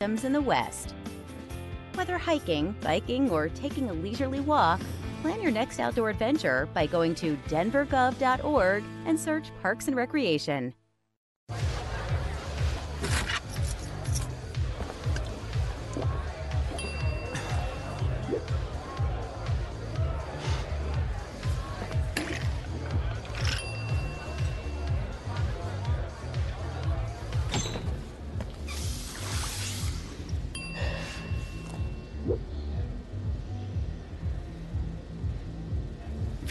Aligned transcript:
systems 0.00 0.22
in 0.22 0.32
the 0.32 0.40
West. 0.40 0.94
Whether 1.94 2.18
hiking, 2.18 2.72
biking, 2.82 3.30
or 3.30 3.48
taking 3.48 3.90
a 3.90 3.92
leisurely 3.92 4.38
walk, 4.38 4.80
plan 5.22 5.42
your 5.42 5.50
next 5.50 5.80
outdoor 5.80 6.10
adventure 6.10 6.68
by 6.72 6.86
going 6.86 7.16
to 7.16 7.36
denvergov.org 7.48 8.84
and 9.06 9.18
search 9.18 9.50
Parks 9.60 9.88
and 9.88 9.96
Recreation. 9.96 10.72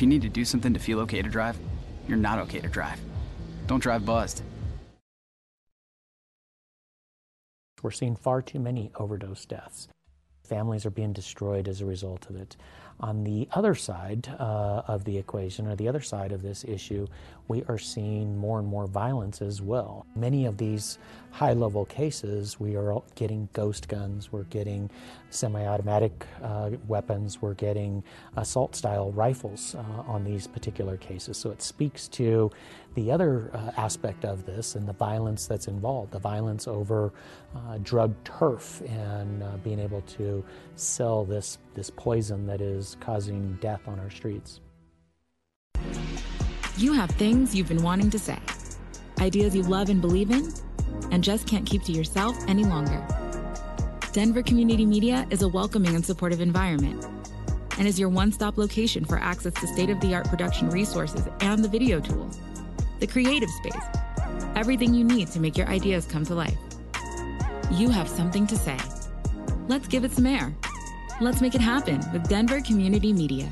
You 0.08 0.10
need 0.10 0.22
to 0.22 0.30
do 0.30 0.46
something 0.46 0.74
to 0.74 0.80
feel 0.80 1.02
okay 1.02 1.22
to 1.22 1.28
drive, 1.28 1.60
you're 2.08 2.18
not 2.18 2.40
okay 2.40 2.62
to 2.62 2.70
drive. 2.70 2.98
Don't 3.68 3.84
drive 3.84 4.06
buzzed. 4.06 4.42
We're 7.84 7.92
seeing 7.92 8.16
far 8.16 8.42
too 8.42 8.60
many 8.60 8.90
overdose 8.96 9.46
deaths. 9.46 9.90
Families 10.48 10.86
are 10.86 10.92
being 10.92 11.14
destroyed 11.14 11.68
as 11.68 11.82
a 11.82 11.86
result 11.86 12.30
of 12.30 12.38
it. 12.38 12.56
On 13.00 13.24
the 13.24 13.48
other 13.52 13.76
side 13.76 14.28
uh, 14.40 14.82
of 14.88 15.04
the 15.04 15.18
equation, 15.18 15.68
or 15.68 15.76
the 15.76 15.88
other 15.88 16.02
side 16.02 16.32
of 16.32 16.42
this 16.42 16.64
issue, 16.64 17.06
we 17.48 17.64
are 17.68 17.78
seeing 17.78 18.38
more 18.38 18.58
and 18.58 18.68
more 18.68 18.88
violence 18.88 19.42
as 19.42 19.62
well. 19.62 20.06
Many 20.16 20.46
of 20.46 20.58
these 20.58 20.98
high 21.32 21.54
level 21.54 21.86
cases, 21.86 22.60
we 22.60 22.76
are 22.76 23.00
getting 23.14 23.50
ghost 23.54 23.88
guns, 23.88 24.32
we're 24.32 24.44
getting 24.46 24.90
semi 25.30 25.64
automatic 25.68 26.26
uh, 26.42 26.72
weapons, 26.88 27.40
we're 27.40 27.54
getting 27.54 28.04
assault 28.36 28.76
style 28.76 29.12
rifles 29.12 29.76
uh, 29.76 29.82
on 30.08 30.24
these 30.24 30.48
particular 30.48 30.98
cases. 30.98 31.38
So 31.38 31.52
it 31.52 31.62
speaks 31.62 32.08
to 32.10 32.50
the 32.98 33.12
other 33.12 33.52
uh, 33.54 33.80
aspect 33.80 34.26
of 34.26 34.44
this 34.48 34.74
and 34.74 34.88
the 34.88 34.94
violence 34.94 35.46
that's 35.46 35.68
involved 35.68 36.12
the 36.12 36.20
violence 36.20 36.68
over 36.68 37.14
uh, 37.56 37.78
drug 37.84 38.12
turf 38.24 38.82
and 38.88 39.44
uh, 39.44 39.56
being 39.58 39.80
able 39.80 40.02
to 40.02 40.44
sell 40.76 41.24
this, 41.24 41.60
this 41.76 41.92
poison 41.92 42.48
that 42.48 42.60
is 42.60 42.98
causing 43.00 43.56
death 43.62 43.88
on 43.88 44.00
our 44.00 44.10
streets. 44.10 44.62
You 46.76 46.92
have 46.94 47.12
things 47.12 47.54
you've 47.54 47.68
been 47.68 47.84
wanting 47.84 48.10
to 48.10 48.18
say, 48.18 48.40
ideas 49.22 49.56
you 49.56 49.62
love 49.62 49.90
and 49.90 50.02
believe 50.02 50.32
in, 50.32 50.52
and 51.12 51.24
just 51.24 51.46
can't 51.48 51.68
keep 51.68 51.84
to 51.84 51.92
yourself 51.92 52.36
any 52.48 52.64
longer. 52.64 53.06
Denver 54.12 54.42
Community 54.42 54.88
Media 54.88 55.28
is 55.30 55.44
a 55.44 55.48
welcoming 55.48 55.94
and 55.94 56.04
supportive 56.04 56.42
environment 56.42 57.06
and 57.78 57.88
is 57.88 58.00
your 58.00 58.10
one 58.10 58.32
stop 58.32 58.58
location 58.58 59.06
for 59.06 59.20
access 59.20 59.54
to 59.54 59.68
state 59.68 59.92
of 59.92 60.00
the 60.02 60.16
art 60.16 60.28
production 60.28 60.72
resources 60.72 61.28
and 61.42 61.64
the 61.64 61.70
video 61.70 62.00
tools 62.00 62.40
the 63.00 63.08
creative 63.08 63.50
space, 63.50 63.86
everything 64.56 64.94
you 64.94 65.04
need 65.04 65.28
to 65.30 65.40
make 65.40 65.58
your 65.58 65.68
ideas 65.68 66.06
come 66.06 66.26
to 66.26 66.36
life. 66.36 66.58
You 67.72 67.90
have 67.90 68.08
something 68.08 68.48
to 68.48 68.56
say. 68.56 68.78
Let's 69.68 69.88
give 69.88 70.04
it 70.04 70.12
some 70.12 70.26
air. 70.26 70.56
Let's 71.20 71.42
make 71.42 71.56
it 71.56 71.62
happen 71.62 72.02
with 72.14 72.28
Denver 72.30 72.62
Community 72.62 73.14
Media. 73.14 73.50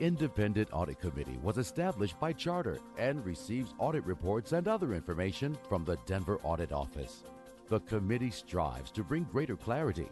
Independent 0.00 0.68
Audit 0.72 0.98
Committee 0.98 1.38
was 1.40 1.56
established 1.56 2.18
by 2.18 2.32
charter 2.32 2.78
and 2.98 3.24
receives 3.24 3.74
audit 3.78 4.04
reports 4.04 4.50
and 4.50 4.66
other 4.66 4.92
information 4.92 5.56
from 5.68 5.84
the 5.84 5.96
Denver 6.04 6.40
Audit 6.42 6.72
Office. 6.72 7.22
The 7.68 7.78
committee 7.80 8.32
strives 8.32 8.90
to 8.90 9.04
bring 9.04 9.22
greater 9.24 9.56
clarity, 9.56 10.08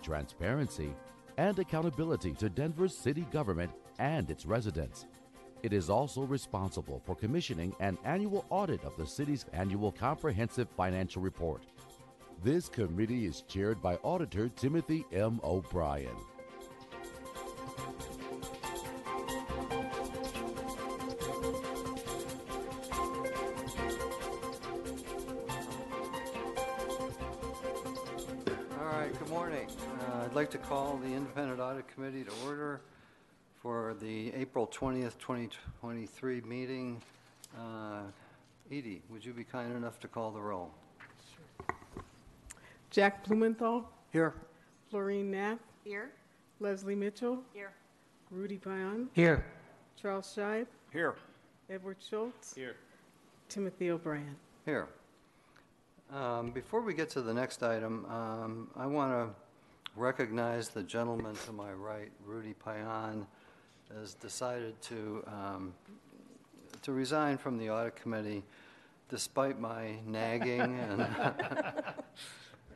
transparency, 0.00 0.94
and 1.38 1.58
accountability 1.58 2.34
to 2.34 2.48
Denver's 2.48 2.96
city 2.96 3.26
government 3.32 3.72
and 3.98 4.30
its 4.30 4.46
residents. 4.46 5.06
It 5.64 5.72
is 5.72 5.90
also 5.90 6.22
responsible 6.22 7.02
for 7.04 7.16
commissioning 7.16 7.74
an 7.80 7.98
annual 8.04 8.46
audit 8.50 8.84
of 8.84 8.96
the 8.96 9.06
city's 9.06 9.44
annual 9.52 9.90
comprehensive 9.90 10.68
financial 10.76 11.20
report. 11.20 11.62
This 12.44 12.68
committee 12.68 13.26
is 13.26 13.42
chaired 13.48 13.82
by 13.82 13.96
Auditor 14.04 14.50
Timothy 14.50 15.04
M. 15.12 15.40
O'Brien. 15.42 16.14
Like 30.36 30.50
to 30.50 30.58
call 30.58 30.98
the 30.98 31.14
Independent 31.14 31.60
Audit 31.60 31.88
Committee 31.88 32.22
to 32.22 32.30
order 32.44 32.82
for 33.62 33.96
the 34.02 34.34
April 34.34 34.66
20th, 34.66 35.16
2023 35.18 36.42
meeting. 36.42 37.00
Uh, 37.58 38.02
Edie, 38.70 39.00
would 39.08 39.24
you 39.24 39.32
be 39.32 39.44
kind 39.44 39.74
enough 39.74 39.98
to 40.00 40.08
call 40.08 40.30
the 40.32 40.40
roll? 40.42 40.70
Jack 42.90 43.24
Blumenthal, 43.24 43.88
Here. 44.12 44.34
Florine 44.90 45.30
Knapp, 45.30 45.58
Here. 45.84 46.10
Leslie 46.60 46.94
Mitchell, 46.94 47.42
Here. 47.54 47.72
Rudy 48.30 48.58
Payan, 48.58 49.08
Here. 49.14 49.42
Charles 49.98 50.26
Scheib, 50.36 50.66
Here. 50.92 51.14
Edward 51.70 51.96
Scholz. 51.98 52.54
Here. 52.54 52.76
Timothy 53.48 53.90
O'Brien. 53.90 54.36
Here. 54.66 54.86
Um, 56.12 56.50
Before 56.50 56.82
we 56.82 56.92
get 56.92 57.08
to 57.10 57.22
the 57.22 57.32
next 57.32 57.62
item, 57.62 58.04
um, 58.04 58.68
I 58.76 58.84
want 58.84 59.12
to 59.12 59.45
recognize 59.96 60.68
the 60.68 60.82
gentleman 60.82 61.34
to 61.46 61.52
my 61.52 61.72
right, 61.72 62.10
Rudy 62.24 62.54
Payan, 62.64 63.26
has 63.94 64.14
decided 64.14 64.80
to, 64.82 65.24
um, 65.26 65.74
to 66.82 66.92
resign 66.92 67.38
from 67.38 67.58
the 67.58 67.70
audit 67.70 67.96
committee 67.96 68.42
despite 69.08 69.60
my 69.60 69.96
nagging 70.06 70.60
and, 70.80 71.06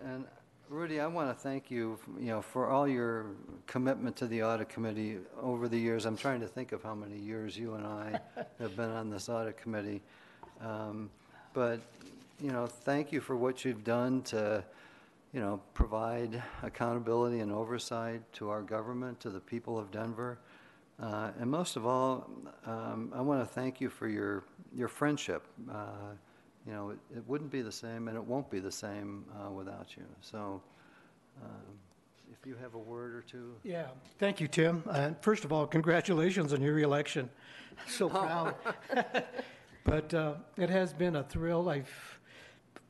and 0.05 0.25
Rudy, 0.69 1.01
I 1.01 1.09
want 1.09 1.29
to 1.29 1.35
thank 1.35 1.69
you, 1.69 1.99
you 2.17 2.29
know, 2.29 2.41
for 2.41 2.69
all 2.69 2.87
your 2.87 3.27
commitment 3.67 4.15
to 4.19 4.29
the 4.29 4.45
audit 4.45 4.69
committee 4.69 5.19
over 5.43 5.69
the 5.69 5.77
years. 5.77 6.07
I'm 6.07 6.17
trying 6.17 6.39
to 6.43 6.47
think 6.47 6.71
of 6.71 6.81
how 6.81 6.95
many 6.95 7.19
years 7.19 7.59
you 7.59 7.75
and 7.75 7.85
I 7.85 8.21
have 8.61 8.77
been 8.77 8.91
on 8.91 9.11
this 9.11 9.29
audit 9.29 9.57
committee. 9.57 10.01
Um, 10.61 11.11
But, 11.53 11.81
you 12.41 12.53
know, 12.53 12.69
thank 12.69 13.11
you 13.11 13.21
for 13.21 13.37
what 13.37 13.65
you've 13.65 13.83
done 13.83 14.23
to, 14.23 14.63
you 15.33 15.41
know, 15.41 15.61
provide 15.75 16.43
accountability 16.63 17.41
and 17.41 17.53
oversight 17.53 18.21
to 18.35 18.49
our 18.51 18.63
government, 18.63 19.21
to 19.21 19.31
the 19.31 19.41
people 19.41 19.79
of 19.79 19.91
Denver. 19.91 20.39
Uh, 21.01 21.31
And 21.41 21.51
most 21.51 21.77
of 21.77 21.87
all, 21.87 22.29
um, 22.67 23.13
I 23.15 23.21
want 23.21 23.41
to 23.41 23.47
thank 23.47 23.81
you 23.81 23.89
for 23.89 24.09
your, 24.09 24.45
your 24.75 24.89
friendship. 24.89 25.47
Uh, 25.71 26.15
You 26.67 26.73
know, 26.75 26.91
it- 26.91 26.99
it 27.17 27.27
wouldn't 27.27 27.51
be 27.51 27.63
the 27.63 27.73
same, 27.73 28.07
and 28.09 28.17
it 28.19 28.23
won't 28.23 28.51
be 28.51 28.61
the 28.61 28.71
same 28.71 29.25
uh, 29.35 29.51
without 29.51 29.97
you. 29.97 30.05
So 30.21 30.61
um, 31.43 31.79
if 32.31 32.47
you 32.47 32.55
have 32.57 32.75
a 32.75 32.79
word 32.79 33.15
or 33.15 33.23
two. 33.23 33.55
Yeah, 33.65 33.87
thank 34.19 34.41
you, 34.41 34.47
Tim. 34.49 34.83
And 34.91 35.17
first 35.23 35.45
of 35.47 35.53
all, 35.53 35.67
congratulations 35.67 36.53
on 36.53 36.61
your 36.61 36.75
reelection. 36.75 37.31
So 37.89 38.09
proud. 38.11 38.55
But 39.85 40.13
uh, 40.13 40.35
it 40.59 40.69
has 40.69 40.93
been 40.93 41.17
a 41.17 41.23
thrill. 41.25 41.71
I've 41.71 42.20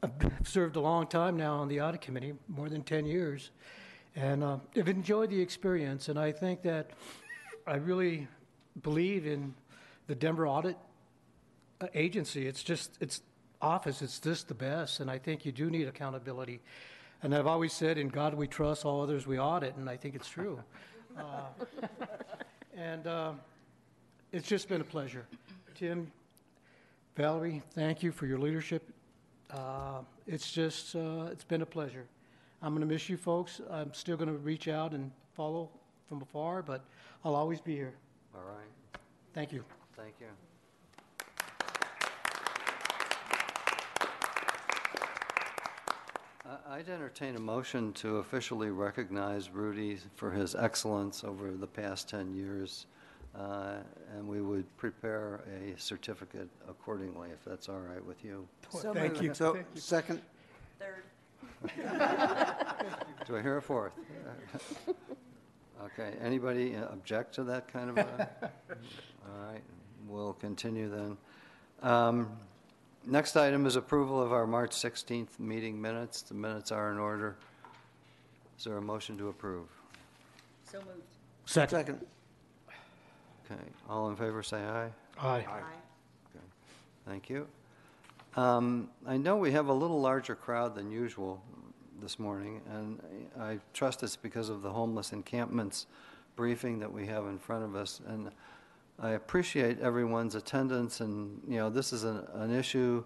I've 0.03 0.13
served 0.45 0.77
a 0.77 0.81
long 0.81 1.07
time 1.07 1.37
now 1.37 1.57
on 1.57 1.69
the 1.69 1.81
audit 1.83 2.01
committee, 2.01 2.33
more 2.49 2.69
than 2.71 2.83
10 2.83 3.05
years. 3.05 3.51
And 4.17 4.43
uh, 4.43 4.59
I've 4.75 4.89
enjoyed 4.89 5.31
the 5.31 5.41
experience, 5.41 6.09
and 6.09 6.19
I 6.19 6.33
think 6.33 6.63
that 6.63 6.91
I 7.67 7.77
really 7.77 8.27
believe 8.83 9.27
in 9.27 9.55
the 10.07 10.15
Denver 10.15 10.47
Audit 10.47 10.77
uh, 11.81 11.87
Agency. 11.95 12.47
It's 12.47 12.63
just, 12.63 12.97
it's 13.01 13.21
office, 13.61 14.01
it's 14.01 14.19
just 14.19 14.49
the 14.49 14.55
best, 14.55 15.01
and 15.01 15.11
I 15.11 15.19
think 15.19 15.45
you 15.45 15.53
do 15.53 15.69
need 15.71 15.87
accountability. 15.87 16.61
And 17.23 17.35
I've 17.35 17.47
always 17.47 17.75
said, 17.75 17.99
in 17.99 18.09
God 18.09 18.33
we 18.33 18.47
trust, 18.47 18.87
all 18.87 19.03
others 19.03 19.27
we 19.27 19.39
audit, 19.39 19.77
and 19.77 19.89
I 19.89 19.97
think 19.99 20.15
it's 20.15 20.29
true. 20.29 20.63
Uh, 21.17 21.43
and 22.75 23.07
uh, 23.07 23.33
it's 24.33 24.49
just 24.49 24.67
been 24.69 24.81
a 24.81 24.85
pleasure. 24.85 25.27
Tim, 25.75 26.11
Valerie, 27.17 27.63
thank 27.75 28.03
you 28.03 28.13
for 28.13 28.25
your 28.25 28.39
leadership. 28.39 28.91
Uh, 29.53 30.01
it's 30.27 30.51
just, 30.53 30.95
uh, 30.95 31.29
it's 31.33 31.45
been 31.45 31.63
a 31.63 31.67
pleasure. 31.67 32.07
I'm 32.63 32.73
going 32.75 32.87
to 32.87 32.93
miss 32.93 33.09
you 33.09 33.17
folks. 33.17 33.61
I'm 33.71 33.93
still 33.95 34.17
going 34.17 34.29
to 34.29 34.39
reach 34.39 34.69
out 34.69 34.93
and 34.93 35.11
follow 35.35 35.71
from 36.09 36.23
afar, 36.23 36.63
but 36.63 36.85
I'll 37.25 37.35
always 37.35 37.61
be 37.61 37.75
here. 37.75 37.95
All 38.35 38.43
right, 38.43 39.01
Thank 39.35 39.53
you. 39.53 39.65
thank 39.97 40.15
you. 40.21 40.27
I'd 46.69 46.89
entertain 46.89 47.37
a 47.37 47.41
motion 47.41 47.93
to 47.95 48.17
officially 48.19 48.71
recognize 48.71 49.51
Rudy 49.51 49.99
for 50.17 50.31
his 50.31 50.55
excellence 50.55 51.23
over 51.25 51.51
the 51.53 51.67
past 51.67 52.09
10 52.09 52.35
years, 52.35 52.87
and 53.35 54.27
we 54.27 54.41
would 54.41 54.65
prepare 54.77 55.43
a 55.63 55.79
certificate 55.79 56.49
accordingly, 56.69 57.31
if 57.31 57.45
that's 57.45 57.69
all 57.69 57.81
right 57.81 58.05
with 58.05 58.25
you. 58.25 58.47
Thank 58.71 59.23
you. 59.23 59.35
So, 59.35 59.55
Thank 59.55 59.67
you. 59.75 59.81
second, 59.81 60.21
Do 63.27 63.37
I 63.37 63.43
hear 63.43 63.59
a 63.59 63.63
fourth? 63.63 63.93
Okay, 65.83 66.13
anybody 66.21 66.75
object 66.75 67.35
to 67.37 67.45
that 67.45 67.67
kind 67.67 67.89
of 67.89 67.97
a? 67.97 68.29
All 68.43 69.47
right, 69.51 69.63
we'll 70.07 70.35
continue 70.35 70.91
then. 70.91 71.17
Um, 71.83 72.29
Next 73.07 73.35
item 73.35 73.65
is 73.65 73.77
approval 73.77 74.23
of 74.23 74.31
our 74.31 74.47
March 74.47 74.73
16th 74.73 75.39
meeting 75.39 75.81
minutes. 75.81 76.21
The 76.21 76.35
minutes 76.35 76.71
are 76.71 76.93
in 76.93 76.99
order. 76.99 77.37
Is 78.59 78.65
there 78.65 78.77
a 78.77 78.83
motion 78.83 79.17
to 79.17 79.29
approve? 79.29 79.69
So 80.71 80.81
Second. 81.47 81.79
second. 81.79 82.07
Okay, 83.51 83.61
all 83.89 84.09
in 84.11 84.17
favor, 84.17 84.43
say 84.43 84.59
aye. 84.65 84.91
Aye. 85.19 85.45
Okay, 86.35 86.45
Thank 87.07 87.29
you. 87.29 87.47
Um, 88.37 88.89
I 89.07 89.17
know 89.17 89.37
we 89.37 89.51
have 89.53 89.67
a 89.69 89.73
little 89.73 90.01
larger 90.01 90.37
crowd 90.37 90.75
than 90.75 90.91
usual 90.91 91.43
this 92.01 92.19
morning, 92.19 92.61
and 92.71 93.01
I 93.39 93.59
trust 93.75 94.03
it's 94.03 94.17
because 94.17 94.49
of 94.49 94.63
the 94.63 94.71
homeless 94.71 95.13
encampments 95.13 95.87
briefing 96.37 96.79
that 96.79 96.93
we 96.93 97.07
have 97.07 97.27
in 97.27 97.39
front 97.39 97.65
of 97.65 97.75
us. 97.75 98.01
And 98.07 98.31
I 99.01 99.11
appreciate 99.11 99.81
everyone's 99.81 100.35
attendance, 100.37 101.01
and, 101.01 101.41
you 101.49 101.57
know, 101.57 101.71
this 101.71 101.93
is 101.93 102.05
an, 102.05 102.25
an 102.35 102.55
issue 102.55 103.03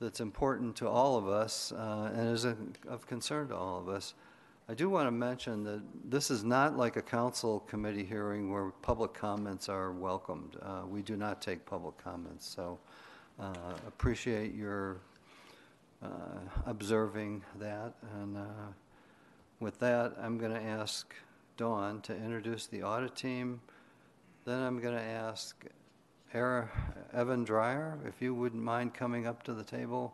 that's 0.00 0.20
important 0.20 0.76
to 0.76 0.88
all 0.88 1.16
of 1.18 1.28
us 1.28 1.72
uh, 1.72 2.10
and 2.14 2.28
is 2.30 2.44
a- 2.44 2.56
of 2.88 3.06
concern 3.06 3.48
to 3.48 3.56
all 3.56 3.78
of 3.78 3.88
us. 3.88 4.14
I 4.70 4.74
do 4.74 4.90
want 4.90 5.06
to 5.06 5.10
mention 5.10 5.64
that 5.64 5.80
this 6.04 6.30
is 6.30 6.44
not 6.44 6.76
like 6.76 6.96
a 6.96 7.02
council 7.02 7.60
committee 7.60 8.04
hearing 8.04 8.52
where 8.52 8.70
public 8.82 9.14
comments 9.14 9.66
are 9.70 9.92
welcomed. 9.92 10.58
Uh, 10.60 10.82
We 10.86 11.00
do 11.00 11.16
not 11.16 11.40
take 11.40 11.64
public 11.64 11.96
comments, 11.96 12.46
so 12.46 12.78
uh, 13.40 13.54
appreciate 13.86 14.54
your 14.54 15.00
uh, 16.02 16.40
observing 16.66 17.42
that. 17.58 17.94
And 18.20 18.36
uh, 18.36 18.72
with 19.58 19.78
that, 19.78 20.14
I'm 20.20 20.36
going 20.36 20.52
to 20.52 20.62
ask 20.62 21.14
Dawn 21.56 22.02
to 22.02 22.14
introduce 22.14 22.66
the 22.66 22.82
audit 22.82 23.16
team. 23.16 23.62
Then 24.44 24.60
I'm 24.60 24.80
going 24.80 24.96
to 24.96 25.02
ask 25.02 25.64
Evan 26.34 27.44
Dreyer, 27.44 27.98
if 28.06 28.20
you 28.20 28.34
wouldn't 28.34 28.62
mind 28.62 28.92
coming 28.92 29.26
up 29.26 29.42
to 29.44 29.54
the 29.54 29.64
table 29.64 30.12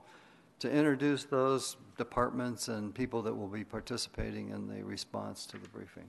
to 0.61 0.71
introduce 0.71 1.25
those 1.25 1.77
departments 1.97 2.69
and 2.69 2.95
people 2.95 3.23
that 3.23 3.35
will 3.35 3.49
be 3.49 3.65
participating 3.65 4.51
in 4.51 4.69
the 4.69 4.83
response 4.85 5.47
to 5.47 5.59
the 5.59 5.69
briefing. 5.69 6.09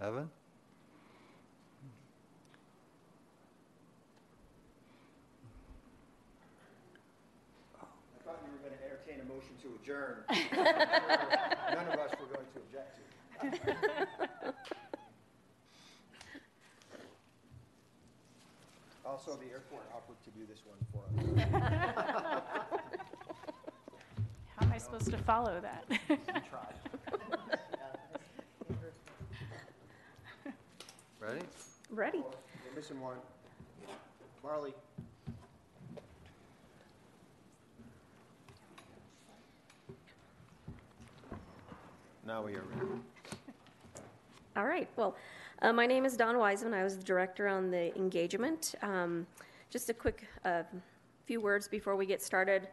Evan? 0.00 0.30
I 7.80 7.84
thought 8.24 8.42
you 8.44 8.52
were 8.52 8.68
going 8.68 8.78
to 8.78 8.84
entertain 8.84 9.20
a 9.20 9.24
motion 9.24 9.56
to 9.62 9.68
adjourn. 9.82 10.24
None 11.74 11.88
of 11.88 11.98
us 11.98 12.10
were 12.18 12.26
going 12.34 12.46
to 12.52 12.58
object 12.60 12.96
to. 12.96 14.54
Also, 19.10 19.36
the 19.36 19.50
airport 19.50 19.82
offered 19.92 20.22
to 20.22 20.30
do 20.30 20.46
this 20.46 20.62
one 20.64 20.78
for 20.92 21.02
us. 21.10 22.62
How 24.90 24.96
am 24.96 25.02
I 25.02 25.04
supposed 25.04 25.18
to 25.18 25.24
follow 25.24 25.60
that? 25.60 25.84
We. 25.88 26.16
Ready? 31.20 31.44
Ready. 31.90 32.18
We're 32.18 32.74
missing 32.74 33.00
one. 33.00 33.18
Marley. 34.42 34.74
Now 42.26 42.42
we 42.42 42.54
are 42.56 42.62
ready. 42.74 42.90
All 44.56 44.66
right, 44.66 44.88
well, 44.96 45.14
uh, 45.62 45.72
my 45.72 45.86
name 45.86 46.04
is 46.04 46.16
Dawn 46.16 46.36
Wiseman. 46.36 46.74
I 46.74 46.82
was 46.82 46.96
the 46.96 47.04
director 47.04 47.46
on 47.46 47.70
the 47.70 47.96
engagement. 47.96 48.74
Um, 48.82 49.24
Just 49.70 49.88
a 49.88 49.94
quick 49.94 50.26
uh, 50.44 50.64
few 51.26 51.40
words 51.40 51.68
before 51.68 51.94
we 51.94 52.06
get 52.06 52.20
started. 52.20 52.66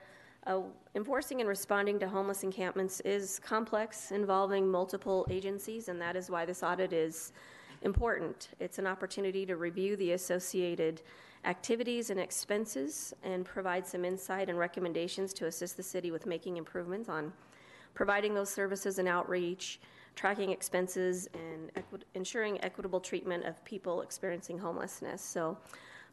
Uh, 0.47 0.61
Enforcing 0.95 1.41
and 1.41 1.49
responding 1.49 1.99
to 1.99 2.07
homeless 2.07 2.41
encampments 2.41 3.01
is 3.01 3.37
complex, 3.39 4.11
involving 4.11 4.67
multiple 4.67 5.27
agencies, 5.29 5.89
and 5.89 6.01
that 6.01 6.15
is 6.15 6.31
why 6.31 6.43
this 6.43 6.63
audit 6.63 6.91
is 6.91 7.33
important. 7.83 8.49
It's 8.59 8.79
an 8.79 8.87
opportunity 8.87 9.45
to 9.45 9.57
review 9.57 9.95
the 9.97 10.13
associated 10.13 11.01
activities 11.45 12.09
and 12.09 12.19
expenses 12.19 13.13
and 13.23 13.45
provide 13.45 13.85
some 13.85 14.05
insight 14.05 14.49
and 14.49 14.57
recommendations 14.57 15.33
to 15.33 15.45
assist 15.45 15.77
the 15.77 15.83
city 15.83 16.09
with 16.09 16.25
making 16.25 16.57
improvements 16.57 17.09
on 17.09 17.31
providing 17.93 18.33
those 18.33 18.49
services 18.49 18.97
and 18.97 19.07
outreach, 19.07 19.79
tracking 20.15 20.49
expenses, 20.49 21.27
and 21.33 21.71
equi- 21.75 22.05
ensuring 22.15 22.59
equitable 22.63 23.01
treatment 23.01 23.45
of 23.45 23.63
people 23.65 24.01
experiencing 24.01 24.57
homelessness. 24.57 25.21
So, 25.21 25.57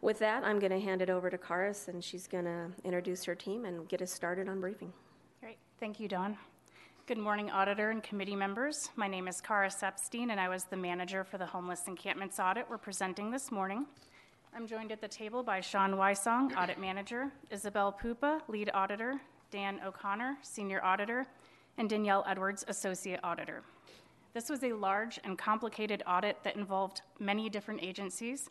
with 0.04 0.18
that, 0.18 0.44
I'm 0.44 0.58
going 0.58 0.70
to 0.70 0.78
hand 0.78 1.00
it 1.00 1.08
over 1.08 1.30
to 1.30 1.38
Karis, 1.38 1.88
and 1.88 2.04
she's 2.04 2.26
going 2.26 2.44
to 2.44 2.66
introduce 2.84 3.24
her 3.24 3.34
team 3.34 3.64
and 3.64 3.88
get 3.88 4.02
us 4.02 4.12
started 4.12 4.50
on 4.50 4.60
briefing. 4.60 4.92
Great, 5.40 5.56
thank 5.80 5.98
you, 5.98 6.08
Dawn. 6.08 6.36
Good 7.06 7.16
morning, 7.16 7.50
auditor 7.50 7.88
and 7.88 8.02
committee 8.02 8.36
members. 8.36 8.90
My 8.96 9.08
name 9.08 9.28
is 9.28 9.40
Karis 9.40 9.82
Eppstein, 9.82 10.30
and 10.30 10.38
I 10.38 10.50
was 10.50 10.64
the 10.64 10.76
manager 10.76 11.24
for 11.24 11.38
the 11.38 11.46
homeless 11.46 11.88
encampments 11.88 12.38
audit 12.38 12.66
we're 12.68 12.76
presenting 12.76 13.30
this 13.30 13.50
morning. 13.50 13.86
I'm 14.54 14.66
joined 14.66 14.92
at 14.92 15.00
the 15.00 15.08
table 15.08 15.42
by 15.42 15.60
Sean 15.60 15.92
Wysong, 15.92 16.54
audit 16.54 16.78
manager, 16.78 17.32
Isabel 17.50 17.90
Pupa, 17.90 18.42
lead 18.46 18.70
auditor, 18.74 19.14
Dan 19.50 19.80
O'Connor, 19.86 20.36
senior 20.42 20.84
auditor, 20.84 21.26
and 21.78 21.88
Danielle 21.88 22.24
Edwards, 22.28 22.62
associate 22.68 23.20
auditor. 23.24 23.62
This 24.34 24.50
was 24.50 24.62
a 24.64 24.74
large 24.74 25.18
and 25.24 25.38
complicated 25.38 26.02
audit 26.06 26.36
that 26.42 26.56
involved 26.56 27.00
many 27.18 27.48
different 27.48 27.82
agencies, 27.82 28.50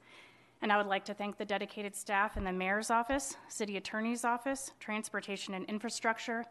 and 0.63 0.71
I 0.71 0.77
would 0.77 0.88
like 0.88 1.04
to 1.06 1.13
thank 1.13 1.38
the 1.38 1.44
dedicated 1.44 1.94
staff 1.94 2.38
in 2.38 2.45
the 2.45 2.51
mayor's 2.54 2.89
office, 2.89 3.36
city 3.50 3.75
attorney's 3.75 4.24
office, 4.24 4.71
transportation 4.80 5.54
and 5.56 5.65
infrastructure, 5.65 6.45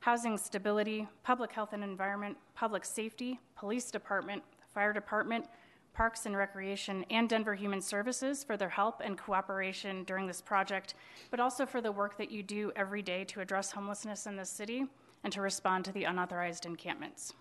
housing 0.00 0.38
stability, 0.38 1.06
public 1.22 1.52
health 1.52 1.74
and 1.74 1.84
environment, 1.84 2.38
public 2.54 2.82
safety, 2.86 3.38
police 3.56 3.90
department, 3.90 4.42
fire 4.72 4.94
department, 4.94 5.44
parks 5.92 6.24
and 6.24 6.34
recreation, 6.34 7.04
and 7.10 7.28
Denver 7.28 7.54
Human 7.54 7.82
Services 7.82 8.42
for 8.42 8.56
their 8.56 8.70
help 8.70 9.02
and 9.04 9.18
cooperation 9.18 10.02
during 10.04 10.26
this 10.26 10.40
project, 10.40 10.94
but 11.30 11.38
also 11.38 11.66
for 11.66 11.82
the 11.82 11.92
work 11.92 12.16
that 12.16 12.30
you 12.30 12.42
do 12.42 12.72
every 12.74 13.02
day 13.02 13.22
to 13.24 13.40
address 13.40 13.72
homelessness 13.72 14.26
in 14.26 14.36
the 14.36 14.46
city 14.46 14.86
and 15.24 15.32
to 15.32 15.42
respond 15.42 15.84
to 15.84 15.92
the 15.92 16.04
unauthorized 16.04 16.64
encampments. 16.64 17.34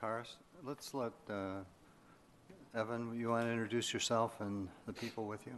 Karis, 0.00 0.36
let's 0.64 0.94
let, 0.94 1.12
uh, 1.28 1.64
Evan, 2.76 3.18
you 3.18 3.30
want 3.30 3.46
to 3.46 3.50
introduce 3.50 3.92
yourself 3.94 4.38
and 4.40 4.68
the 4.86 4.92
people 4.92 5.26
with 5.26 5.46
you? 5.46 5.54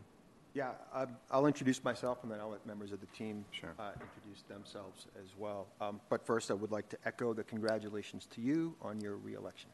Yeah, 0.55 0.73
I- 0.95 1.09
I'll 1.33 1.47
introduce 1.47 1.83
myself, 1.83 2.23
and 2.23 2.31
then 2.31 2.39
I'll 2.39 2.51
let 2.51 2.65
members 2.65 2.93
of 2.93 3.01
the 3.01 3.07
team 3.09 3.45
Sure. 3.51 3.75
uh, 3.79 3.93
introduce 4.01 4.43
themselves 4.43 5.09
as 5.21 5.35
well. 5.37 5.67
Um, 5.81 6.01
But 6.09 6.25
first, 6.25 6.51
I 6.51 6.55
would 6.55 6.71
like 6.71 6.89
to 6.91 6.99
echo 7.05 7.35
the 7.35 7.43
congratulations 7.43 8.27
to 8.27 8.41
you 8.41 8.77
on 8.81 9.01
your 9.01 9.17
reelection. 9.17 9.69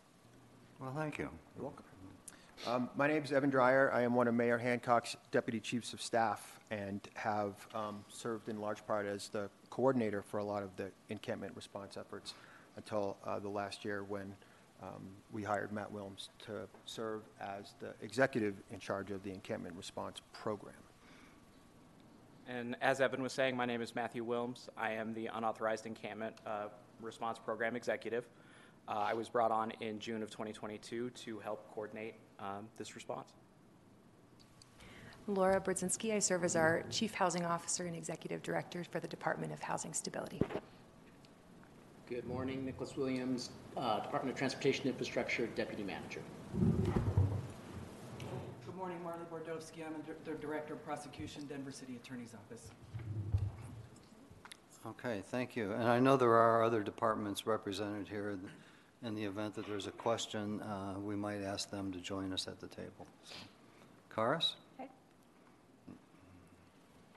Well, 0.81 0.93
thank 0.95 1.19
you. 1.19 1.31
You're 1.55 1.65
welcome. 1.65 1.85
Um, 2.67 2.91
My 2.97 3.07
name 3.09 3.23
is 3.23 3.31
Evan 3.33 3.51
Dreyer. 3.51 3.93
I 3.93 4.03
am 4.03 4.15
one 4.15 4.27
of 4.27 4.35
Mayor 4.35 4.59
Hancock's 4.59 5.15
deputy 5.31 5.61
chiefs 5.61 5.93
of 5.93 6.01
staff 6.01 6.61
and 6.71 7.07
have 7.15 7.69
um, 7.75 8.05
served 8.09 8.49
in 8.49 8.59
large 8.59 8.87
part 8.87 9.05
as 9.07 9.29
the 9.29 9.51
coordinator 9.69 10.23
for 10.23 10.39
a 10.39 10.45
lot 10.45 10.63
of 10.63 10.75
the 10.77 10.91
encampment 11.11 11.55
response 11.55 11.97
efforts 11.99 12.35
until 12.77 13.19
uh, 13.25 13.39
the 13.39 13.49
last 13.51 13.85
year 13.85 14.03
when 14.03 14.35
um, 14.85 15.03
we 15.33 15.43
hired 15.43 15.73
Matt 15.73 15.93
Wilms 15.93 16.29
to 16.47 16.69
serve 16.85 17.23
as 17.41 17.75
the 17.81 17.95
executive 18.03 18.55
in 18.71 18.79
charge 18.79 19.11
of 19.11 19.23
the 19.23 19.31
encampment 19.31 19.75
response 19.77 20.21
program. 20.33 20.75
And 22.47 22.77
as 22.83 23.01
Evan 23.01 23.23
was 23.23 23.33
saying, 23.33 23.57
my 23.57 23.65
name 23.65 23.81
is 23.81 23.95
Matthew 23.95 24.25
Wilms. 24.25 24.69
I 24.77 24.93
am 24.93 25.15
the 25.15 25.29
unauthorized 25.33 25.87
encampment 25.87 26.37
uh, 26.47 26.67
response 27.01 27.39
program 27.39 27.75
executive. 27.75 28.27
Uh, 28.87 28.93
I 28.93 29.15
was 29.15 29.31
brought 29.31 29.51
on 29.51 29.73
in 29.81 29.99
June 29.99 30.23
of 30.23 30.31
2022 30.31 31.11
to 31.11 31.39
help 31.39 31.73
coordinate 31.75 32.17
um, 32.39 32.69
this 32.77 32.95
response. 32.95 33.33
Laura 35.27 35.59
Brzezinski. 35.59 36.13
I 36.15 36.19
serve 36.19 36.45
as 36.45 36.55
our 36.55 36.85
Chief 36.91 37.15
Housing 37.15 37.47
Officer 37.47 37.87
and 37.87 37.97
Executive 37.97 38.43
Director 38.43 38.85
for 38.85 39.01
the 39.01 39.09
Department 39.09 39.55
of 39.55 39.61
Housing 39.61 39.95
Stability. 39.95 40.43
Good 42.15 42.29
morning, 42.29 42.65
Nicholas 42.65 42.97
Williams, 42.97 43.51
uh, 43.77 43.99
Department 43.99 44.33
of 44.33 44.39
Transportation 44.39 44.87
Infrastructure 44.87 45.49
Deputy 45.49 45.83
Manager. 45.83 46.21
Good 48.65 48.77
morning, 48.77 49.03
Marley 49.03 49.25
Bordovsky. 49.33 49.85
I'm 49.85 49.95
the 50.25 50.35
Director 50.35 50.75
of 50.75 50.85
Prosecution, 50.85 51.45
Denver 51.47 51.73
City 51.73 51.97
Attorney's 51.97 52.33
Office. 52.33 52.71
Okay, 54.87 55.25
thank 55.27 55.57
you. 55.57 55.73
And 55.73 55.89
I 55.89 55.99
know 55.99 56.17
there 56.17 56.35
are 56.35 56.63
other 56.63 56.85
departments 56.85 57.49
represented 57.49 58.07
here. 58.07 58.39
In 59.03 59.17
the 59.17 59.25
event 59.25 59.57
that 59.57 59.67
there's 59.67 59.89
a 59.89 59.93
question, 59.93 60.61
uh, 60.61 60.95
we 61.01 61.17
might 61.17 61.43
ask 61.43 61.69
them 61.69 61.91
to 61.91 61.99
join 61.99 62.33
us 62.33 62.47
at 62.47 62.61
the 62.61 62.69
table. 62.69 63.09
So, 63.25 63.35
Karis? 64.15 64.53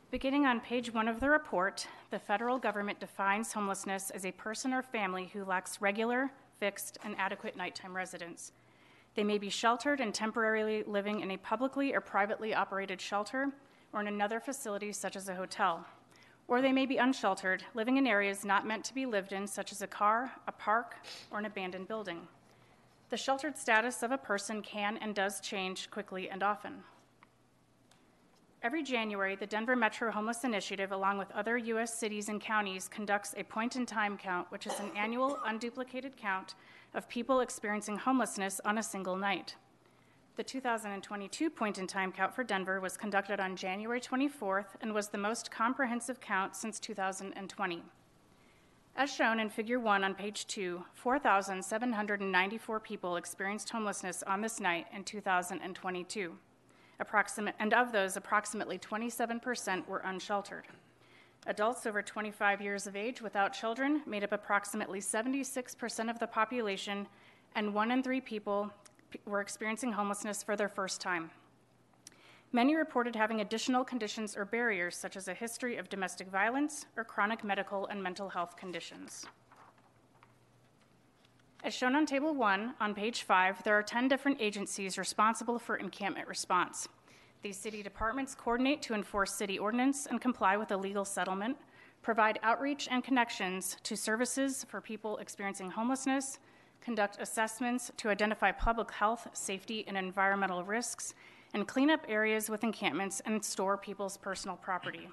Beginning 0.09 0.45
on 0.45 0.61
page 0.61 0.93
one 0.93 1.09
of 1.09 1.19
the 1.19 1.29
report, 1.29 1.85
the 2.11 2.19
federal 2.19 2.57
government 2.57 2.97
defines 2.97 3.51
homelessness 3.51 4.09
as 4.09 4.25
a 4.25 4.31
person 4.31 4.73
or 4.73 4.81
family 4.81 5.29
who 5.33 5.43
lacks 5.43 5.81
regular, 5.81 6.31
fixed, 6.61 6.97
and 7.03 7.13
adequate 7.17 7.57
nighttime 7.57 7.93
residence. 7.93 8.53
They 9.15 9.25
may 9.25 9.37
be 9.37 9.49
sheltered 9.49 9.99
and 9.99 10.13
temporarily 10.13 10.83
living 10.83 11.19
in 11.19 11.31
a 11.31 11.37
publicly 11.37 11.93
or 11.93 11.99
privately 11.99 12.55
operated 12.55 13.01
shelter 13.01 13.51
or 13.91 13.99
in 13.99 14.07
another 14.07 14.39
facility, 14.39 14.93
such 14.93 15.17
as 15.17 15.27
a 15.27 15.35
hotel. 15.35 15.85
Or 16.47 16.61
they 16.61 16.71
may 16.71 16.85
be 16.85 16.95
unsheltered, 16.95 17.65
living 17.73 17.97
in 17.97 18.07
areas 18.07 18.45
not 18.45 18.65
meant 18.65 18.85
to 18.85 18.93
be 18.93 19.05
lived 19.05 19.33
in, 19.33 19.45
such 19.45 19.73
as 19.73 19.81
a 19.81 19.87
car, 19.87 20.31
a 20.47 20.53
park, 20.53 20.95
or 21.31 21.39
an 21.39 21.45
abandoned 21.45 21.89
building. 21.89 22.29
The 23.09 23.17
sheltered 23.17 23.57
status 23.57 24.03
of 24.03 24.13
a 24.13 24.17
person 24.17 24.61
can 24.61 24.95
and 24.97 25.13
does 25.13 25.41
change 25.41 25.91
quickly 25.91 26.29
and 26.29 26.43
often. 26.43 26.83
Every 28.67 28.83
January, 28.83 29.37
the 29.37 29.47
Denver 29.47 29.77
Metro 29.77 30.11
Homeless 30.11 30.43
Initiative, 30.43 30.91
along 30.91 31.17
with 31.17 31.31
other 31.31 31.57
U.S. 31.57 31.97
cities 31.97 32.27
and 32.27 32.41
counties, 32.41 32.89
conducts 32.89 33.33
a 33.37 33.43
point 33.43 33.77
in 33.77 33.85
time 33.85 34.17
count, 34.17 34.51
which 34.51 34.67
is 34.67 34.77
an 34.81 34.91
annual 34.93 35.37
unduplicated 35.47 36.17
count 36.17 36.55
of 36.93 37.07
people 37.07 37.39
experiencing 37.39 37.95
homelessness 37.95 38.59
on 38.65 38.77
a 38.77 38.83
single 38.83 39.15
night. 39.15 39.55
The 40.35 40.43
2022 40.43 41.49
point 41.49 41.77
in 41.77 41.87
time 41.87 42.11
count 42.11 42.35
for 42.35 42.43
Denver 42.43 42.81
was 42.81 42.97
conducted 42.97 43.39
on 43.39 43.55
January 43.55 44.01
24th 44.01 44.75
and 44.81 44.93
was 44.93 45.07
the 45.07 45.17
most 45.17 45.49
comprehensive 45.49 46.19
count 46.19 46.53
since 46.53 46.77
2020. 46.77 47.83
As 48.97 49.09
shown 49.09 49.39
in 49.39 49.49
Figure 49.49 49.79
1 49.79 50.03
on 50.03 50.13
page 50.13 50.45
2, 50.45 50.83
4,794 50.93 52.81
people 52.81 53.15
experienced 53.15 53.69
homelessness 53.69 54.23
on 54.23 54.41
this 54.41 54.59
night 54.59 54.87
in 54.93 55.05
2022 55.05 56.35
approximate, 56.99 57.55
and 57.59 57.73
of 57.73 57.91
those, 57.91 58.17
approximately 58.17 58.77
27% 58.77 59.87
were 59.87 59.99
unsheltered. 59.99 60.65
Adults 61.45 61.85
over 61.85 62.01
25 62.01 62.61
years 62.61 62.87
of 62.87 62.95
age 62.95 63.21
without 63.21 63.53
children 63.53 64.01
made 64.05 64.23
up 64.23 64.31
approximately 64.31 64.99
76% 64.99 66.09
of 66.09 66.19
the 66.19 66.27
population, 66.27 67.07
and 67.55 67.73
one 67.73 67.91
in 67.91 68.03
three 68.03 68.21
people 68.21 68.71
were 69.25 69.41
experiencing 69.41 69.91
homelessness 69.91 70.43
for 70.43 70.55
their 70.55 70.67
first 70.67 70.99
time. 70.99 71.31
Many 72.51 72.75
reported 72.75 73.15
having 73.15 73.41
additional 73.41 73.83
conditions 73.83 74.35
or 74.35 74.45
barriers, 74.45 74.95
such 74.95 75.17
as 75.17 75.27
a 75.27 75.33
history 75.33 75.77
of 75.77 75.89
domestic 75.89 76.29
violence 76.29 76.85
or 76.95 77.03
chronic 77.03 77.43
medical 77.43 77.87
and 77.87 78.01
mental 78.01 78.29
health 78.29 78.55
conditions. 78.55 79.25
As 81.63 81.73
shown 81.73 81.95
on 81.95 82.05
Table 82.05 82.35
1 82.35 82.75
on 82.79 82.93
page 82.93 83.23
5, 83.23 83.63
there 83.63 83.77
are 83.77 83.83
10 83.83 84.07
different 84.07 84.37
agencies 84.39 84.97
responsible 84.97 85.57
for 85.57 85.75
encampment 85.75 86.27
response. 86.27 86.87
These 87.41 87.57
city 87.57 87.81
departments 87.81 88.35
coordinate 88.35 88.81
to 88.83 88.93
enforce 88.93 89.33
city 89.33 89.57
ordinance 89.57 90.05
and 90.05 90.21
comply 90.21 90.55
with 90.55 90.71
a 90.71 90.77
legal 90.77 91.03
settlement, 91.03 91.57
provide 92.03 92.39
outreach 92.43 92.87
and 92.91 93.03
connections 93.03 93.75
to 93.83 93.97
services 93.97 94.65
for 94.69 94.81
people 94.81 95.17
experiencing 95.17 95.71
homelessness, 95.71 96.37
conduct 96.79 97.17
assessments 97.19 97.91
to 97.97 98.09
identify 98.09 98.51
public 98.51 98.91
health, 98.91 99.27
safety, 99.33 99.83
and 99.87 99.97
environmental 99.97 100.63
risks, 100.63 101.15
and 101.55 101.67
clean 101.67 101.89
up 101.89 102.05
areas 102.07 102.51
with 102.51 102.63
encampments 102.63 103.19
and 103.25 103.43
store 103.43 103.77
people's 103.77 104.15
personal 104.15 104.57
property. 104.57 105.09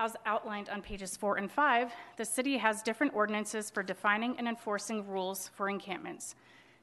As 0.00 0.14
outlined 0.26 0.68
on 0.68 0.80
pages 0.80 1.16
four 1.16 1.38
and 1.38 1.50
five, 1.50 1.92
the 2.16 2.24
city 2.24 2.56
has 2.58 2.82
different 2.82 3.14
ordinances 3.14 3.68
for 3.68 3.82
defining 3.82 4.38
and 4.38 4.46
enforcing 4.46 5.04
rules 5.08 5.50
for 5.56 5.68
encampments. 5.68 6.36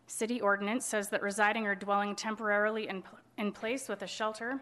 City 0.07 0.41
ordinance 0.41 0.86
says 0.86 1.07
that 1.10 1.22
residing 1.22 1.65
or 1.65 1.75
dwelling 1.75 2.13
temporarily 2.13 2.89
in, 2.89 3.03
in 3.38 3.53
place 3.53 3.88
with 3.88 4.01
a 4.01 4.07
shelter 4.07 4.60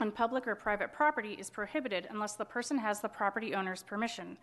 on 0.00 0.12
public 0.12 0.46
or 0.46 0.54
private 0.54 0.92
property 0.92 1.34
is 1.34 1.50
prohibited 1.50 2.06
unless 2.10 2.34
the 2.34 2.44
person 2.44 2.78
has 2.78 3.00
the 3.00 3.08
property 3.08 3.52
owner's 3.52 3.82
permission. 3.82 4.38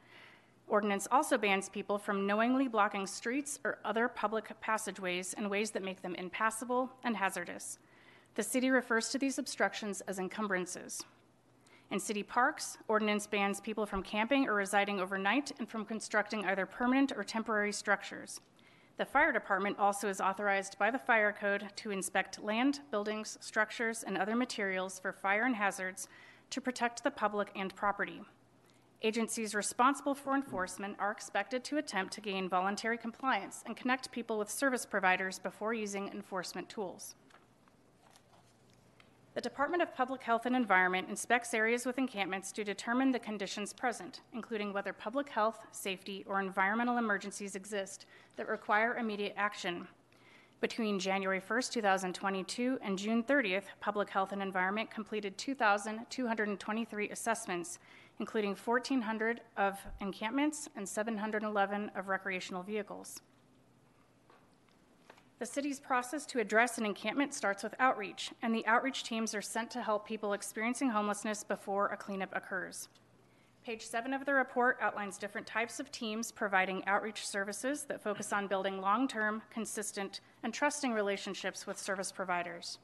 Ordinance 0.67 1.08
also 1.10 1.38
bans 1.38 1.69
people 1.69 1.98
from 1.98 2.27
knowingly 2.27 2.67
blocking 2.67 3.08
streets 3.08 3.58
or 3.63 3.79
other 3.86 4.10
public 4.10 4.51
passageways 4.60 5.34
in 5.34 5.50
ways 5.50 5.72
that 5.72 5.84
make 5.84 6.01
them 6.01 6.13
impassable 6.15 6.91
and 7.05 7.15
hazardous. 7.15 7.79
The 8.36 8.43
city 8.43 8.69
refers 8.69 9.10
to 9.10 9.17
these 9.17 9.39
obstructions 9.39 10.01
as 10.01 10.19
encumbrances. 10.19 11.03
In 11.91 12.00
city 12.00 12.22
parks, 12.22 12.77
ordinance 12.88 13.25
bans 13.25 13.60
people 13.60 13.86
from 13.88 14.03
camping 14.03 14.48
or 14.48 14.53
residing 14.53 15.00
overnight 15.00 15.51
and 15.58 15.67
from 15.67 15.86
constructing 15.86 16.46
either 16.46 16.67
permanent 16.67 17.12
or 17.15 17.24
temporary 17.24 17.72
structures. 17.72 18.41
The 18.98 19.05
fire 19.05 19.31
department 19.31 19.79
also 19.79 20.08
is 20.08 20.22
authorized 20.22 20.77
by 20.77 20.91
the 20.91 21.00
fire 21.00 21.31
code 21.31 21.69
to 21.77 21.89
inspect 21.89 22.43
land, 22.43 22.81
buildings, 22.91 23.39
structures, 23.41 24.03
and 24.03 24.17
other 24.17 24.36
materials 24.36 25.00
for 25.00 25.12
fire 25.12 25.46
and 25.46 25.55
hazards 25.55 26.08
to 26.51 26.62
protect 26.62 27.03
the 27.03 27.10
public 27.10 27.50
and 27.55 27.74
property. 27.75 28.22
Agencies 29.01 29.55
responsible 29.55 30.13
for 30.13 30.36
enforcement 30.36 30.98
are 31.00 31.12
expected 31.12 31.63
to 31.63 31.77
attempt 31.77 32.13
to 32.13 32.22
gain 32.22 32.50
voluntary 32.50 32.98
compliance 32.98 33.63
and 33.65 33.77
connect 33.77 34.12
people 34.12 34.38
with 34.38 34.51
service 34.51 34.86
providers 34.86 35.39
before 35.39 35.74
using 35.74 36.10
enforcement 36.10 36.69
tools. 36.69 37.15
The 39.36 39.41
Department 39.41 39.83
of 39.83 39.93
Public 39.93 40.24
Health 40.24 40.48
and 40.48 40.55
Environment 40.55 41.07
inspects 41.07 41.53
areas 41.53 41.86
with 41.86 42.00
encampments 42.00 42.51
to 42.53 42.63
determine 42.63 43.12
the 43.12 43.19
conditions 43.19 43.74
present, 43.74 44.21
including 44.33 44.74
whether 44.74 44.91
public 44.91 45.29
health, 45.29 45.59
safety, 45.71 46.25
or 46.27 46.39
environmental 46.39 46.98
emergencies 46.98 47.55
exist 47.55 48.07
that 48.38 48.48
require 48.48 48.98
immediate 48.98 49.36
action. 49.38 49.88
Between 50.62 51.00
January 51.00 51.39
1, 51.39 51.62
2022 51.71 52.79
and 52.81 52.98
June 52.98 53.24
30th, 53.24 53.65
Public 53.79 54.09
Health 54.09 54.31
and 54.31 54.41
Environment 54.41 54.89
completed 54.89 55.38
2,223 55.38 57.09
assessments, 57.12 57.77
including 58.19 58.55
1,400 58.55 59.41
of 59.57 59.77
encampments 60.01 60.67
and 60.75 60.89
711 60.89 61.91
of 61.95 62.07
recreational 62.07 62.63
vehicles. 62.63 63.21
The 65.39 65.46
city's 65.46 65.79
process 65.79 66.25
to 66.27 66.39
address 66.41 66.77
an 66.77 66.86
encampment 66.86 67.34
starts 67.34 67.63
with 67.63 67.74
outreach, 67.79 68.31
and 68.41 68.53
the 68.53 68.67
outreach 68.67 69.05
teams 69.05 69.34
are 69.34 69.41
sent 69.41 69.72
to 69.72 69.81
help 69.81 70.05
people 70.05 70.34
experiencing 70.34 70.89
homelessness 70.89 71.46
before 71.46 71.88
a 71.88 71.98
cleanup 71.98 72.36
occurs. 72.36 72.89
Page 73.65 73.86
7 73.86 74.13
of 74.13 74.25
the 74.25 74.34
report 74.34 74.77
outlines 74.81 75.17
different 75.17 75.48
types 75.48 75.79
of 75.79 75.93
teams 75.93 76.29
providing 76.29 76.86
outreach 76.88 77.25
services 77.25 77.84
that 77.84 78.03
focus 78.03 78.34
on 78.34 78.48
building 78.48 78.81
long 78.81 79.08
term, 79.08 79.41
consistent, 79.50 80.19
and 80.43 80.53
trusting 80.53 80.91
relationships 80.91 81.65
with 81.65 81.79
service 81.79 82.12
providers. 82.12 82.79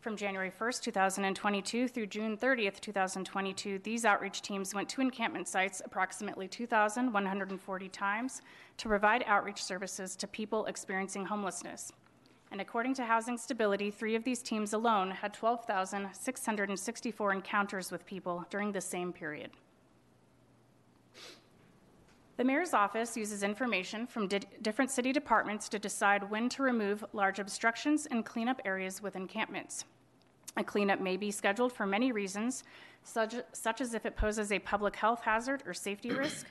From 0.00 0.16
January 0.16 0.50
1st, 0.50 0.80
2022 0.80 1.86
through 1.86 2.06
June 2.06 2.34
30th, 2.34 2.80
2022, 2.80 3.80
these 3.80 4.06
outreach 4.06 4.40
teams 4.40 4.74
went 4.74 4.88
to 4.88 5.02
encampment 5.02 5.46
sites 5.46 5.82
approximately 5.84 6.48
2,140 6.48 7.88
times 7.90 8.40
to 8.78 8.88
provide 8.88 9.22
outreach 9.26 9.62
services 9.62 10.16
to 10.16 10.26
people 10.26 10.64
experiencing 10.64 11.26
homelessness. 11.26 11.92
And 12.50 12.62
according 12.62 12.94
to 12.94 13.04
Housing 13.04 13.36
Stability, 13.36 13.90
three 13.90 14.14
of 14.14 14.24
these 14.24 14.40
teams 14.40 14.72
alone 14.72 15.10
had 15.10 15.34
12,664 15.34 17.32
encounters 17.34 17.92
with 17.92 18.06
people 18.06 18.46
during 18.48 18.72
the 18.72 18.80
same 18.80 19.12
period. 19.12 19.50
The 22.40 22.46
mayor's 22.46 22.72
office 22.72 23.18
uses 23.18 23.42
information 23.42 24.06
from 24.06 24.26
di- 24.26 24.40
different 24.62 24.90
city 24.90 25.12
departments 25.12 25.68
to 25.68 25.78
decide 25.78 26.30
when 26.30 26.48
to 26.48 26.62
remove 26.62 27.04
large 27.12 27.38
obstructions 27.38 28.06
and 28.06 28.24
clean 28.24 28.48
up 28.48 28.62
areas 28.64 29.02
with 29.02 29.14
encampments. 29.14 29.84
A 30.56 30.64
cleanup 30.64 31.00
may 31.00 31.18
be 31.18 31.30
scheduled 31.30 31.70
for 31.70 31.84
many 31.84 32.12
reasons, 32.12 32.64
such, 33.04 33.34
such 33.52 33.82
as 33.82 33.92
if 33.92 34.06
it 34.06 34.16
poses 34.16 34.52
a 34.52 34.58
public 34.58 34.96
health 34.96 35.20
hazard 35.20 35.62
or 35.66 35.74
safety 35.74 36.10
risk, 36.14 36.46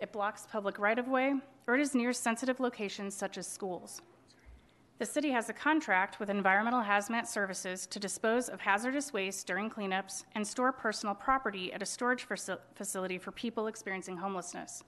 it 0.00 0.10
blocks 0.10 0.48
public 0.50 0.76
right 0.76 0.98
of 0.98 1.06
way, 1.06 1.34
or 1.68 1.76
it 1.76 1.80
is 1.80 1.94
near 1.94 2.12
sensitive 2.12 2.58
locations 2.58 3.14
such 3.14 3.38
as 3.38 3.46
schools. 3.46 4.02
The 4.98 5.06
city 5.06 5.30
has 5.30 5.48
a 5.48 5.52
contract 5.52 6.18
with 6.18 6.30
Environmental 6.30 6.82
Hazmat 6.82 7.28
Services 7.28 7.86
to 7.86 8.00
dispose 8.00 8.48
of 8.48 8.62
hazardous 8.62 9.12
waste 9.12 9.46
during 9.46 9.70
cleanups 9.70 10.24
and 10.34 10.44
store 10.44 10.72
personal 10.72 11.14
property 11.14 11.72
at 11.72 11.80
a 11.80 11.86
storage 11.86 12.26
facility 12.74 13.18
for 13.18 13.30
people 13.30 13.68
experiencing 13.68 14.16
homelessness. 14.16 14.82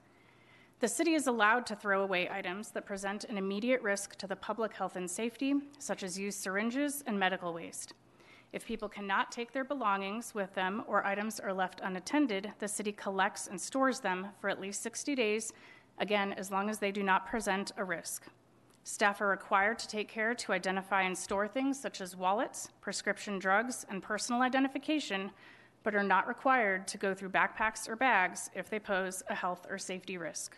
The 0.81 0.87
city 0.87 1.13
is 1.13 1.27
allowed 1.27 1.67
to 1.67 1.75
throw 1.75 2.01
away 2.01 2.27
items 2.27 2.71
that 2.71 2.87
present 2.87 3.25
an 3.25 3.37
immediate 3.37 3.83
risk 3.83 4.15
to 4.15 4.25
the 4.25 4.35
public 4.35 4.73
health 4.73 4.95
and 4.95 5.07
safety, 5.09 5.53
such 5.77 6.01
as 6.01 6.17
used 6.17 6.39
syringes 6.39 7.03
and 7.05 7.19
medical 7.19 7.53
waste. 7.53 7.93
If 8.51 8.65
people 8.65 8.89
cannot 8.89 9.31
take 9.31 9.51
their 9.53 9.63
belongings 9.63 10.33
with 10.33 10.55
them 10.55 10.83
or 10.87 11.05
items 11.05 11.39
are 11.39 11.53
left 11.53 11.81
unattended, 11.83 12.53
the 12.57 12.67
city 12.67 12.91
collects 12.91 13.45
and 13.45 13.61
stores 13.61 13.99
them 13.99 14.29
for 14.39 14.49
at 14.49 14.59
least 14.59 14.81
60 14.81 15.13
days, 15.13 15.53
again, 15.99 16.33
as 16.33 16.49
long 16.49 16.67
as 16.67 16.79
they 16.79 16.91
do 16.91 17.03
not 17.03 17.27
present 17.27 17.71
a 17.77 17.83
risk. 17.83 18.25
Staff 18.83 19.21
are 19.21 19.27
required 19.27 19.77
to 19.77 19.87
take 19.87 20.07
care 20.07 20.33
to 20.33 20.51
identify 20.51 21.03
and 21.03 21.15
store 21.15 21.47
things 21.47 21.79
such 21.79 22.01
as 22.01 22.15
wallets, 22.15 22.69
prescription 22.81 23.37
drugs, 23.37 23.85
and 23.87 24.01
personal 24.01 24.41
identification 24.41 25.29
but 25.83 25.95
are 25.95 26.03
not 26.03 26.27
required 26.27 26.87
to 26.87 26.97
go 26.97 27.13
through 27.13 27.29
backpacks 27.29 27.87
or 27.87 27.95
bags 27.95 28.49
if 28.55 28.69
they 28.69 28.79
pose 28.79 29.21
a 29.29 29.35
health 29.35 29.65
or 29.69 29.77
safety 29.77 30.17
risk. 30.17 30.57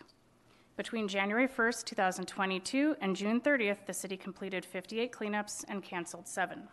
Between 0.76 1.06
January 1.06 1.46
1st, 1.46 1.84
2022 1.84 2.96
and 3.00 3.14
June 3.14 3.40
30th, 3.40 3.86
the 3.86 3.92
city 3.92 4.16
completed 4.16 4.64
58 4.64 5.12
cleanups 5.12 5.64
and 5.68 5.84
canceled 5.84 6.26
seven. 6.26 6.66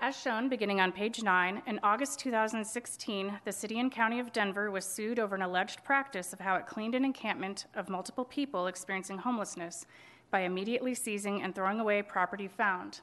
As 0.00 0.18
shown 0.18 0.48
beginning 0.48 0.80
on 0.80 0.92
page 0.92 1.22
9, 1.22 1.62
in 1.66 1.80
August 1.82 2.20
2016, 2.20 3.38
the 3.44 3.52
City 3.52 3.78
and 3.78 3.92
County 3.92 4.18
of 4.18 4.32
Denver 4.32 4.70
was 4.70 4.86
sued 4.86 5.18
over 5.18 5.34
an 5.34 5.42
alleged 5.42 5.84
practice 5.84 6.32
of 6.32 6.40
how 6.40 6.56
it 6.56 6.66
cleaned 6.66 6.94
an 6.94 7.04
encampment 7.04 7.66
of 7.74 7.90
multiple 7.90 8.24
people 8.24 8.66
experiencing 8.66 9.18
homelessness 9.18 9.84
by 10.30 10.40
immediately 10.40 10.94
seizing 10.94 11.42
and 11.42 11.54
throwing 11.54 11.80
away 11.80 12.00
property 12.00 12.48
found. 12.48 13.02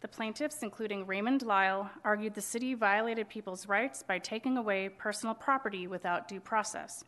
The 0.00 0.08
plaintiffs, 0.08 0.62
including 0.62 1.06
Raymond 1.06 1.42
Lyall, 1.42 1.88
argued 2.04 2.34
the 2.34 2.40
city 2.40 2.74
violated 2.74 3.28
people's 3.28 3.68
rights 3.68 4.02
by 4.02 4.18
taking 4.18 4.56
away 4.56 4.88
personal 4.88 5.34
property 5.34 5.86
without 5.86 6.28
due 6.28 6.40
process. 6.40 7.04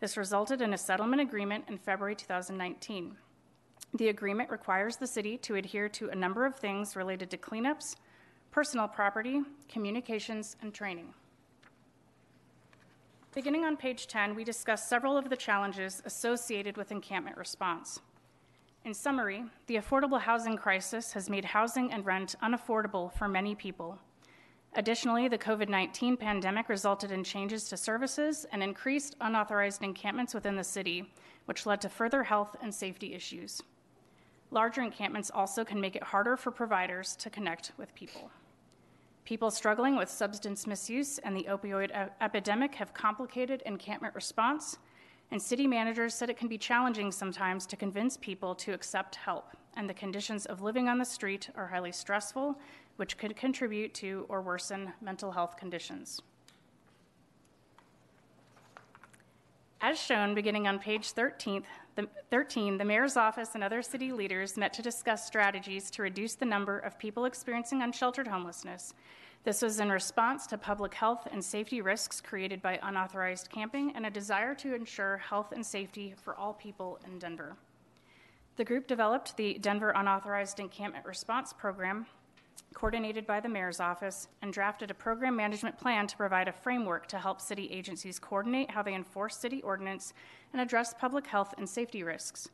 This 0.00 0.16
resulted 0.16 0.62
in 0.62 0.74
a 0.74 0.78
settlement 0.78 1.20
agreement 1.20 1.64
in 1.68 1.76
February 1.76 2.14
2019. 2.14 3.16
The 3.94 4.08
agreement 4.08 4.50
requires 4.50 4.96
the 4.96 5.06
city 5.06 5.36
to 5.38 5.56
adhere 5.56 5.88
to 5.88 6.10
a 6.10 6.14
number 6.14 6.46
of 6.46 6.56
things 6.56 6.94
related 6.94 7.30
to 7.30 7.36
cleanups, 7.36 7.96
personal 8.50 8.86
property, 8.86 9.42
communications, 9.68 10.56
and 10.62 10.72
training. 10.72 11.14
Beginning 13.34 13.64
on 13.64 13.76
page 13.76 14.06
10, 14.06 14.34
we 14.34 14.44
discuss 14.44 14.88
several 14.88 15.16
of 15.16 15.30
the 15.30 15.36
challenges 15.36 16.02
associated 16.04 16.76
with 16.76 16.92
encampment 16.92 17.36
response. 17.36 18.00
In 18.84 18.94
summary, 18.94 19.44
the 19.66 19.76
affordable 19.76 20.20
housing 20.20 20.56
crisis 20.56 21.12
has 21.12 21.28
made 21.28 21.44
housing 21.44 21.92
and 21.92 22.06
rent 22.06 22.36
unaffordable 22.42 23.12
for 23.12 23.28
many 23.28 23.54
people. 23.54 23.98
Additionally, 24.74 25.28
the 25.28 25.38
COVID 25.38 25.68
19 25.68 26.16
pandemic 26.16 26.68
resulted 26.68 27.10
in 27.10 27.24
changes 27.24 27.68
to 27.68 27.76
services 27.76 28.46
and 28.52 28.62
increased 28.62 29.16
unauthorized 29.20 29.82
encampments 29.82 30.34
within 30.34 30.56
the 30.56 30.64
city, 30.64 31.10
which 31.46 31.66
led 31.66 31.80
to 31.80 31.88
further 31.88 32.22
health 32.22 32.54
and 32.62 32.74
safety 32.74 33.14
issues. 33.14 33.62
Larger 34.50 34.82
encampments 34.82 35.30
also 35.30 35.64
can 35.64 35.80
make 35.80 35.96
it 35.96 36.02
harder 36.02 36.36
for 36.36 36.50
providers 36.50 37.16
to 37.16 37.30
connect 37.30 37.72
with 37.76 37.94
people. 37.94 38.30
People 39.24 39.50
struggling 39.50 39.96
with 39.96 40.08
substance 40.08 40.66
misuse 40.66 41.18
and 41.18 41.36
the 41.36 41.46
opioid 41.50 41.90
epidemic 42.20 42.74
have 42.76 42.94
complicated 42.94 43.62
encampment 43.66 44.14
response, 44.14 44.78
and 45.30 45.40
city 45.40 45.66
managers 45.66 46.14
said 46.14 46.30
it 46.30 46.38
can 46.38 46.48
be 46.48 46.56
challenging 46.56 47.12
sometimes 47.12 47.66
to 47.66 47.76
convince 47.76 48.16
people 48.16 48.54
to 48.54 48.72
accept 48.72 49.16
help, 49.16 49.54
and 49.76 49.88
the 49.88 49.94
conditions 49.94 50.46
of 50.46 50.62
living 50.62 50.88
on 50.88 50.96
the 50.96 51.04
street 51.04 51.50
are 51.56 51.66
highly 51.66 51.92
stressful, 51.92 52.58
which 52.98 53.16
could 53.16 53.36
contribute 53.36 53.94
to 53.94 54.26
or 54.28 54.42
worsen 54.42 54.92
mental 55.00 55.30
health 55.32 55.56
conditions. 55.56 56.20
As 59.80 59.96
shown 59.96 60.34
beginning 60.34 60.66
on 60.66 60.80
page 60.80 61.12
13, 61.12 61.62
the, 61.94 62.08
13, 62.30 62.78
the 62.78 62.84
mayor's 62.84 63.16
office 63.16 63.50
and 63.54 63.62
other 63.62 63.80
city 63.80 64.10
leaders 64.10 64.56
met 64.56 64.72
to 64.72 64.82
discuss 64.82 65.24
strategies 65.24 65.88
to 65.92 66.02
reduce 66.02 66.34
the 66.34 66.44
number 66.44 66.80
of 66.80 66.98
people 66.98 67.24
experiencing 67.24 67.82
unsheltered 67.82 68.26
homelessness. 68.26 68.94
This 69.44 69.62
was 69.62 69.78
in 69.78 69.88
response 69.88 70.48
to 70.48 70.58
public 70.58 70.94
health 70.94 71.28
and 71.30 71.44
safety 71.44 71.80
risks 71.80 72.20
created 72.20 72.60
by 72.60 72.80
unauthorized 72.82 73.50
camping 73.50 73.92
and 73.94 74.04
a 74.04 74.10
desire 74.10 74.54
to 74.56 74.74
ensure 74.74 75.18
health 75.18 75.52
and 75.52 75.64
safety 75.64 76.12
for 76.20 76.34
all 76.34 76.54
people 76.54 76.98
in 77.06 77.20
Denver. 77.20 77.56
The 78.56 78.64
group 78.64 78.88
developed 78.88 79.36
the 79.36 79.54
Denver 79.54 79.90
Unauthorized 79.90 80.58
Encampment 80.58 81.06
Response 81.06 81.52
Program, 81.52 82.06
coordinated 82.74 83.26
by 83.26 83.40
the 83.40 83.48
mayor's 83.48 83.80
office, 83.80 84.28
and 84.42 84.52
drafted 84.52 84.90
a 84.90 84.94
program 84.94 85.34
management 85.34 85.78
plan 85.78 86.06
to 86.06 86.16
provide 86.16 86.48
a 86.48 86.52
framework 86.52 87.06
to 87.08 87.18
help 87.18 87.40
city 87.40 87.68
agencies 87.72 88.18
coordinate 88.18 88.70
how 88.70 88.82
they 88.82 88.94
enforce 88.94 89.36
city 89.36 89.62
ordinance 89.62 90.12
and 90.52 90.60
address 90.60 90.94
public 90.98 91.26
health 91.26 91.54
and 91.58 91.68
safety 91.68 92.02
risks. 92.02 92.48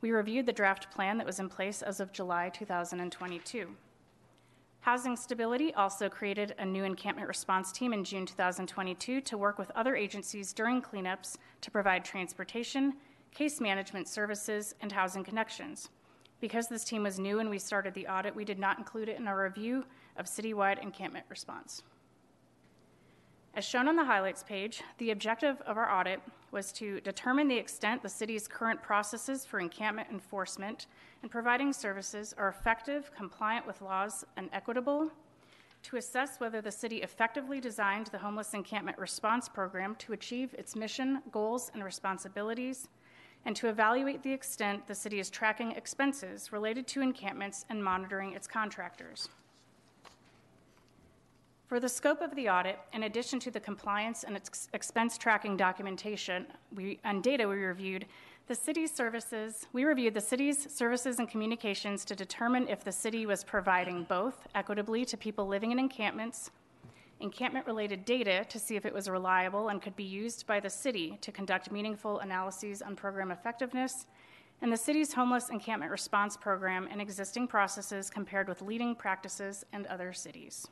We 0.00 0.10
reviewed 0.10 0.46
the 0.46 0.52
draft 0.52 0.90
plan 0.90 1.16
that 1.18 1.26
was 1.26 1.40
in 1.40 1.48
place 1.48 1.80
as 1.82 1.98
of 1.98 2.12
July 2.12 2.50
2022. 2.50 3.68
Housing 4.80 5.16
Stability 5.16 5.72
also 5.72 6.10
created 6.10 6.54
a 6.58 6.64
new 6.66 6.84
encampment 6.84 7.26
response 7.26 7.72
team 7.72 7.94
in 7.94 8.04
June 8.04 8.26
2022 8.26 9.22
to 9.22 9.38
work 9.38 9.58
with 9.58 9.70
other 9.74 9.96
agencies 9.96 10.52
during 10.52 10.82
cleanups 10.82 11.38
to 11.62 11.70
provide 11.70 12.04
transportation, 12.04 12.92
case 13.32 13.62
management 13.62 14.08
services, 14.08 14.74
and 14.82 14.92
housing 14.92 15.24
connections. 15.24 15.88
Because 16.44 16.68
this 16.68 16.84
team 16.84 17.04
was 17.04 17.18
new 17.18 17.38
and 17.38 17.48
we 17.48 17.58
started 17.58 17.94
the 17.94 18.06
audit, 18.06 18.36
we 18.36 18.44
did 18.44 18.58
not 18.58 18.76
include 18.76 19.08
it 19.08 19.16
in 19.16 19.26
our 19.26 19.44
review 19.44 19.86
of 20.18 20.26
citywide 20.26 20.78
encampment 20.82 21.24
response. 21.30 21.82
As 23.54 23.64
shown 23.64 23.88
on 23.88 23.96
the 23.96 24.04
highlights 24.04 24.42
page, 24.42 24.82
the 24.98 25.10
objective 25.10 25.62
of 25.62 25.78
our 25.78 25.90
audit 25.90 26.20
was 26.50 26.70
to 26.72 27.00
determine 27.00 27.48
the 27.48 27.56
extent 27.56 28.02
the 28.02 28.10
city's 28.10 28.46
current 28.46 28.82
processes 28.82 29.46
for 29.46 29.58
encampment 29.58 30.08
enforcement 30.10 30.86
and 31.22 31.30
providing 31.30 31.72
services 31.72 32.34
are 32.36 32.50
effective, 32.50 33.10
compliant 33.16 33.66
with 33.66 33.80
laws, 33.80 34.22
and 34.36 34.50
equitable, 34.52 35.10
to 35.84 35.96
assess 35.96 36.40
whether 36.40 36.60
the 36.60 36.70
city 36.70 36.98
effectively 36.98 37.58
designed 37.58 38.08
the 38.08 38.18
homeless 38.18 38.52
encampment 38.52 38.98
response 38.98 39.48
program 39.48 39.94
to 39.94 40.12
achieve 40.12 40.54
its 40.58 40.76
mission, 40.76 41.22
goals, 41.32 41.70
and 41.72 41.82
responsibilities, 41.82 42.88
and 43.44 43.54
to 43.56 43.68
evaluate 43.68 44.22
the 44.22 44.32
extent 44.32 44.86
the 44.86 44.94
city 44.94 45.20
is 45.20 45.30
tracking 45.30 45.72
expenses 45.72 46.52
related 46.52 46.86
to 46.88 47.02
encampments 47.02 47.64
and 47.68 47.82
monitoring 47.82 48.32
its 48.32 48.46
contractors. 48.46 49.28
For 51.66 51.80
the 51.80 51.88
scope 51.88 52.20
of 52.20 52.34
the 52.36 52.48
audit, 52.48 52.78
in 52.92 53.04
addition 53.04 53.40
to 53.40 53.50
the 53.50 53.60
compliance 53.60 54.22
and 54.22 54.36
ex- 54.36 54.68
expense 54.74 55.16
tracking 55.16 55.56
documentation 55.56 56.46
we, 56.74 57.00
and 57.04 57.22
data 57.22 57.48
we 57.48 57.56
reviewed, 57.56 58.06
the 58.46 58.54
city's 58.54 58.92
services, 58.92 59.66
we 59.72 59.84
reviewed 59.84 60.12
the 60.12 60.20
city's 60.20 60.70
services 60.70 61.18
and 61.18 61.28
communications 61.28 62.04
to 62.04 62.14
determine 62.14 62.68
if 62.68 62.84
the 62.84 62.92
city 62.92 63.24
was 63.24 63.42
providing 63.42 64.04
both 64.04 64.46
equitably 64.54 65.06
to 65.06 65.16
people 65.16 65.46
living 65.46 65.72
in 65.72 65.78
encampments, 65.78 66.50
encampment 67.24 67.66
related 67.66 68.04
data 68.04 68.44
to 68.50 68.58
see 68.58 68.76
if 68.76 68.84
it 68.84 68.94
was 68.94 69.08
reliable 69.08 69.70
and 69.70 69.82
could 69.82 69.96
be 69.96 70.04
used 70.04 70.46
by 70.46 70.60
the 70.60 70.70
city 70.70 71.18
to 71.22 71.32
conduct 71.32 71.72
meaningful 71.72 72.20
analyses 72.20 72.82
on 72.82 72.94
program 72.94 73.32
effectiveness, 73.32 74.06
and 74.62 74.70
the 74.70 74.76
city's 74.76 75.12
homeless 75.12 75.48
encampment 75.48 75.90
response 75.90 76.36
program 76.36 76.86
and 76.90 77.00
existing 77.00 77.48
processes 77.48 78.10
compared 78.10 78.46
with 78.46 78.62
leading 78.62 78.94
practices 78.94 79.64
and 79.72 79.86
other 79.86 80.12
cities. 80.12 80.68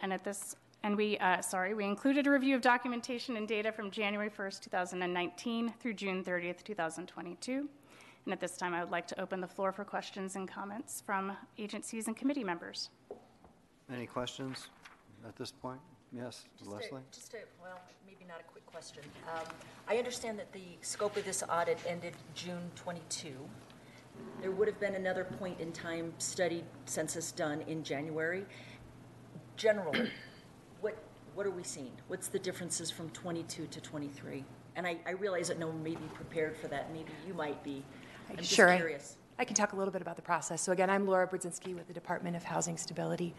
And 0.00 0.12
at 0.12 0.24
this, 0.24 0.56
and 0.82 0.96
we, 0.96 1.16
uh, 1.18 1.40
sorry, 1.40 1.72
we 1.72 1.84
included 1.84 2.26
a 2.26 2.30
review 2.30 2.54
of 2.54 2.60
documentation 2.60 3.36
and 3.36 3.48
data 3.48 3.72
from 3.72 3.90
January 3.90 4.30
1st, 4.30 4.62
2019 4.64 5.72
through 5.80 5.94
June 5.94 6.22
30th, 6.22 6.62
2022. 6.62 7.68
And 8.24 8.32
at 8.32 8.40
this 8.40 8.56
time, 8.56 8.74
I 8.74 8.80
would 8.80 8.92
like 8.92 9.06
to 9.06 9.20
open 9.20 9.40
the 9.40 9.48
floor 9.48 9.72
for 9.72 9.84
questions 9.84 10.36
and 10.36 10.46
comments 10.48 11.00
from 11.00 11.36
agencies 11.56 12.08
and 12.08 12.16
committee 12.16 12.44
members. 12.44 12.90
Any 13.92 14.06
questions 14.06 14.68
at 15.26 15.36
this 15.36 15.50
point? 15.50 15.80
Yes, 16.12 16.44
Just 16.58 16.70
Leslie? 16.70 17.00
A, 17.00 17.14
just 17.14 17.34
a, 17.34 17.38
well, 17.62 17.80
maybe 18.06 18.24
not 18.26 18.40
a 18.40 18.44
quick 18.44 18.64
question. 18.66 19.02
Um, 19.34 19.44
I 19.86 19.96
understand 19.98 20.38
that 20.38 20.52
the 20.52 20.62
scope 20.80 21.16
of 21.16 21.24
this 21.24 21.42
audit 21.48 21.78
ended 21.86 22.14
June 22.34 22.70
22. 22.76 23.28
There 24.40 24.50
would 24.50 24.68
have 24.68 24.80
been 24.80 24.94
another 24.94 25.24
point 25.24 25.60
in 25.60 25.70
time 25.72 26.12
study 26.18 26.64
census 26.86 27.30
done 27.30 27.60
in 27.62 27.84
January. 27.84 28.46
Generally, 29.56 30.10
what, 30.80 30.96
what 31.34 31.46
are 31.46 31.50
we 31.50 31.62
seeing? 31.62 31.92
What's 32.08 32.28
the 32.28 32.38
differences 32.38 32.90
from 32.90 33.10
22 33.10 33.66
to 33.66 33.80
23? 33.80 34.44
And 34.76 34.86
I, 34.86 34.96
I 35.06 35.10
realize 35.10 35.48
that 35.48 35.58
no 35.58 35.66
one 35.66 35.82
may 35.82 35.90
be 35.94 36.06
prepared 36.14 36.56
for 36.56 36.68
that. 36.68 36.92
Maybe 36.92 37.10
you 37.26 37.34
might 37.34 37.62
be. 37.62 37.84
I'm 38.30 38.36
just 38.36 38.50
Sure. 38.50 38.74
curious. 38.76 39.16
I 39.40 39.44
can 39.44 39.54
talk 39.54 39.72
a 39.72 39.76
little 39.76 39.92
bit 39.92 40.02
about 40.02 40.16
the 40.16 40.22
process. 40.22 40.60
So 40.60 40.72
again, 40.72 40.90
I'm 40.90 41.06
Laura 41.06 41.24
Brzezinski 41.28 41.72
with 41.72 41.86
the 41.86 41.92
Department 41.92 42.34
of 42.34 42.42
Housing 42.42 42.76
Stability. 42.76 43.32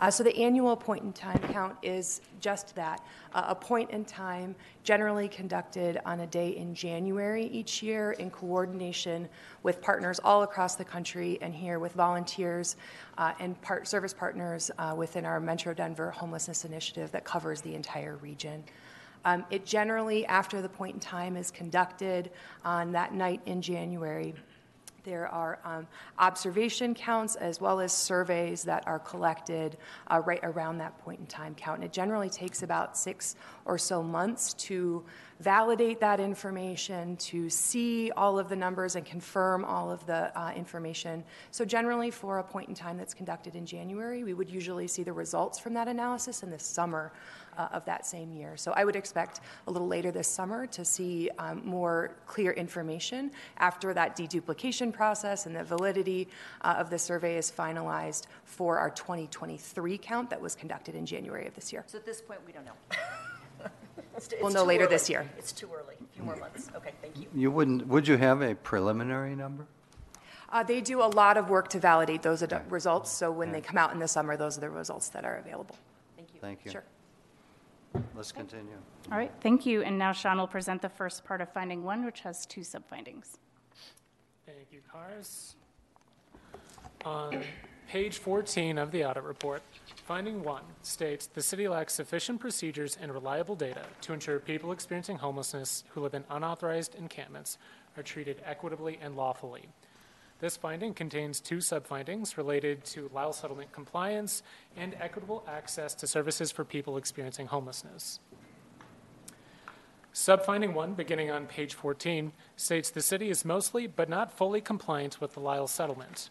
Uh, 0.00 0.10
so 0.10 0.24
the 0.24 0.34
annual 0.34 0.74
point 0.74 1.02
in 1.02 1.12
time 1.12 1.38
count 1.52 1.76
is 1.82 2.22
just 2.40 2.74
that, 2.74 3.04
uh, 3.34 3.44
a 3.48 3.54
point 3.54 3.90
in 3.90 4.06
time 4.06 4.54
generally 4.82 5.28
conducted 5.28 6.00
on 6.06 6.20
a 6.20 6.26
day 6.26 6.56
in 6.56 6.74
January 6.74 7.48
each 7.48 7.82
year 7.82 8.12
in 8.12 8.30
coordination 8.30 9.28
with 9.62 9.82
partners 9.82 10.18
all 10.24 10.42
across 10.42 10.76
the 10.76 10.84
country 10.86 11.36
and 11.42 11.54
here 11.54 11.78
with 11.78 11.92
volunteers 11.92 12.76
uh, 13.18 13.34
and 13.38 13.60
part, 13.60 13.86
service 13.86 14.14
partners 14.14 14.70
uh, 14.78 14.94
within 14.96 15.26
our 15.26 15.38
Metro 15.38 15.74
Denver 15.74 16.10
Homelessness 16.12 16.64
Initiative 16.64 17.12
that 17.12 17.24
covers 17.24 17.60
the 17.60 17.74
entire 17.74 18.16
region. 18.16 18.64
Um, 19.26 19.44
it 19.50 19.66
generally, 19.66 20.24
after 20.26 20.62
the 20.62 20.68
point 20.68 20.94
in 20.94 21.00
time 21.00 21.36
is 21.36 21.50
conducted 21.50 22.30
on 22.64 22.90
that 22.92 23.12
night 23.12 23.42
in 23.44 23.60
January, 23.60 24.34
There 25.04 25.26
are 25.26 25.58
um, 25.64 25.88
observation 26.18 26.94
counts 26.94 27.34
as 27.34 27.60
well 27.60 27.80
as 27.80 27.92
surveys 27.92 28.62
that 28.64 28.86
are 28.86 29.00
collected 29.00 29.76
uh, 30.08 30.20
right 30.24 30.40
around 30.44 30.78
that 30.78 30.96
point 31.00 31.18
in 31.18 31.26
time 31.26 31.54
count. 31.56 31.78
And 31.78 31.84
it 31.84 31.92
generally 31.92 32.30
takes 32.30 32.62
about 32.62 32.96
six 32.96 33.34
or 33.64 33.78
so 33.78 34.02
months 34.02 34.54
to 34.54 35.04
validate 35.40 35.98
that 35.98 36.20
information, 36.20 37.16
to 37.16 37.50
see 37.50 38.12
all 38.12 38.38
of 38.38 38.48
the 38.48 38.54
numbers 38.54 38.94
and 38.94 39.04
confirm 39.04 39.64
all 39.64 39.90
of 39.90 40.06
the 40.06 40.38
uh, 40.38 40.52
information. 40.52 41.24
So, 41.50 41.64
generally, 41.64 42.12
for 42.12 42.38
a 42.38 42.44
point 42.44 42.68
in 42.68 42.74
time 42.74 42.96
that's 42.96 43.14
conducted 43.14 43.56
in 43.56 43.66
January, 43.66 44.22
we 44.22 44.34
would 44.34 44.48
usually 44.48 44.86
see 44.86 45.02
the 45.02 45.12
results 45.12 45.58
from 45.58 45.74
that 45.74 45.88
analysis 45.88 46.44
in 46.44 46.50
the 46.50 46.58
summer 46.60 47.12
uh, 47.56 47.68
of 47.72 47.84
that 47.84 48.06
same 48.06 48.32
year. 48.32 48.56
So, 48.56 48.72
I 48.72 48.84
would 48.84 48.96
expect 48.96 49.40
a 49.66 49.70
little 49.70 49.88
later 49.88 50.10
this 50.10 50.28
summer 50.28 50.66
to 50.68 50.84
see 50.84 51.30
um, 51.38 51.62
more 51.64 52.12
clear 52.26 52.52
information 52.52 53.30
after 53.58 53.92
that 53.94 54.16
deduplication 54.16 54.92
process 54.92 55.46
and 55.46 55.54
the 55.54 55.64
validity 55.64 56.28
uh, 56.62 56.74
of 56.78 56.90
the 56.90 56.98
survey 56.98 57.36
is 57.36 57.50
finalized 57.50 58.24
for 58.44 58.78
our 58.78 58.90
2023 58.90 59.98
count 59.98 60.30
that 60.30 60.40
was 60.40 60.54
conducted 60.54 60.94
in 60.94 61.06
January 61.06 61.46
of 61.46 61.54
this 61.54 61.72
year. 61.72 61.84
So 61.86 61.98
at 61.98 62.06
this 62.06 62.20
point, 62.20 62.40
we 62.46 62.52
don't 62.52 62.64
know. 62.64 62.72
It's 64.16 64.26
t- 64.28 64.36
We'll 64.42 64.50
know 64.52 64.64
later 64.64 64.84
early. 64.84 64.92
this 64.94 65.08
year. 65.08 65.28
It's 65.38 65.52
too 65.52 65.68
early, 65.74 65.94
a 65.98 66.14
few 66.14 66.22
more 66.24 66.36
months. 66.36 66.68
Okay, 66.76 66.90
thank 67.00 67.18
you. 67.18 67.26
You 67.34 67.50
wouldn't, 67.50 67.86
would 67.86 68.06
you 68.06 68.16
have 68.18 68.42
a 68.42 68.54
preliminary 68.54 69.34
number? 69.34 69.66
Uh, 70.50 70.62
they 70.62 70.82
do 70.82 71.00
a 71.02 71.08
lot 71.08 71.38
of 71.38 71.48
work 71.48 71.68
to 71.70 71.78
validate 71.78 72.20
those 72.22 72.42
ad- 72.42 72.70
results, 72.70 73.10
so 73.10 73.30
when 73.30 73.52
they 73.52 73.60
come 73.62 73.78
out 73.78 73.92
in 73.92 73.98
the 73.98 74.08
summer, 74.08 74.36
those 74.36 74.58
are 74.58 74.60
the 74.60 74.68
results 74.70 75.08
that 75.10 75.24
are 75.24 75.36
available. 75.36 75.76
Thank 76.16 76.34
you. 76.34 76.40
Thank 76.40 76.64
you. 76.66 76.72
Sure. 76.72 76.84
Let's 78.14 78.32
continue. 78.32 78.76
All 79.10 79.18
right, 79.18 79.32
thank 79.40 79.66
you. 79.66 79.82
And 79.82 79.98
now 79.98 80.12
Sean 80.12 80.38
will 80.38 80.46
present 80.46 80.82
the 80.82 80.88
first 80.88 81.24
part 81.24 81.40
of 81.40 81.52
finding 81.52 81.82
one, 81.82 82.04
which 82.04 82.20
has 82.20 82.46
two 82.46 82.62
sub-findings. 82.62 83.38
Thank 84.46 84.68
you, 84.70 84.80
Karis. 84.92 85.54
On 87.04 87.42
page 87.88 88.18
14 88.18 88.78
of 88.78 88.90
the 88.90 89.04
audit 89.04 89.24
report, 89.24 89.62
finding 90.06 90.42
one 90.42 90.62
states 90.82 91.26
the 91.26 91.42
city 91.42 91.68
lacks 91.68 91.94
sufficient 91.94 92.40
procedures 92.40 92.96
and 93.00 93.12
reliable 93.12 93.56
data 93.56 93.82
to 94.02 94.12
ensure 94.12 94.38
people 94.38 94.72
experiencing 94.72 95.18
homelessness 95.18 95.84
who 95.90 96.00
live 96.00 96.14
in 96.14 96.24
unauthorized 96.30 96.94
encampments 96.94 97.58
are 97.96 98.02
treated 98.02 98.40
equitably 98.44 98.98
and 99.02 99.16
lawfully. 99.16 99.68
This 100.42 100.56
finding 100.56 100.92
contains 100.92 101.38
two 101.38 101.58
subfindings 101.58 102.36
related 102.36 102.84
to 102.86 103.08
Lyall 103.10 103.32
settlement 103.32 103.70
compliance 103.70 104.42
and 104.76 104.92
equitable 105.00 105.44
access 105.46 105.94
to 105.94 106.08
services 106.08 106.50
for 106.50 106.64
people 106.64 106.96
experiencing 106.96 107.46
homelessness. 107.46 108.18
Subfinding 110.12 110.74
1, 110.74 110.94
beginning 110.94 111.30
on 111.30 111.46
page 111.46 111.74
14, 111.74 112.32
states 112.56 112.90
the 112.90 113.00
city 113.00 113.30
is 113.30 113.44
mostly 113.44 113.86
but 113.86 114.08
not 114.08 114.36
fully 114.36 114.60
compliant 114.60 115.20
with 115.20 115.34
the 115.34 115.40
Lyall 115.40 115.68
settlement. 115.68 116.30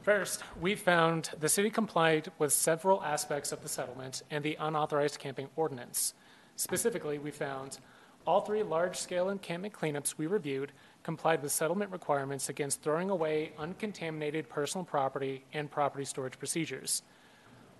First, 0.00 0.42
we 0.58 0.74
found 0.74 1.32
the 1.38 1.50
city 1.50 1.68
complied 1.68 2.32
with 2.38 2.54
several 2.54 3.02
aspects 3.02 3.52
of 3.52 3.62
the 3.62 3.68
settlement 3.68 4.22
and 4.30 4.42
the 4.42 4.56
unauthorized 4.58 5.18
camping 5.18 5.50
ordinance. 5.56 6.14
Specifically, 6.56 7.18
we 7.18 7.30
found 7.30 7.80
all 8.28 8.42
three 8.42 8.62
large 8.62 8.96
scale 8.96 9.30
encampment 9.30 9.72
cleanups 9.72 10.18
we 10.18 10.26
reviewed 10.26 10.70
complied 11.08 11.42
with 11.42 11.50
settlement 11.50 11.90
requirements 11.90 12.50
against 12.50 12.82
throwing 12.82 13.08
away 13.08 13.50
uncontaminated 13.58 14.46
personal 14.46 14.84
property 14.84 15.42
and 15.54 15.70
property 15.70 16.04
storage 16.04 16.38
procedures. 16.38 17.00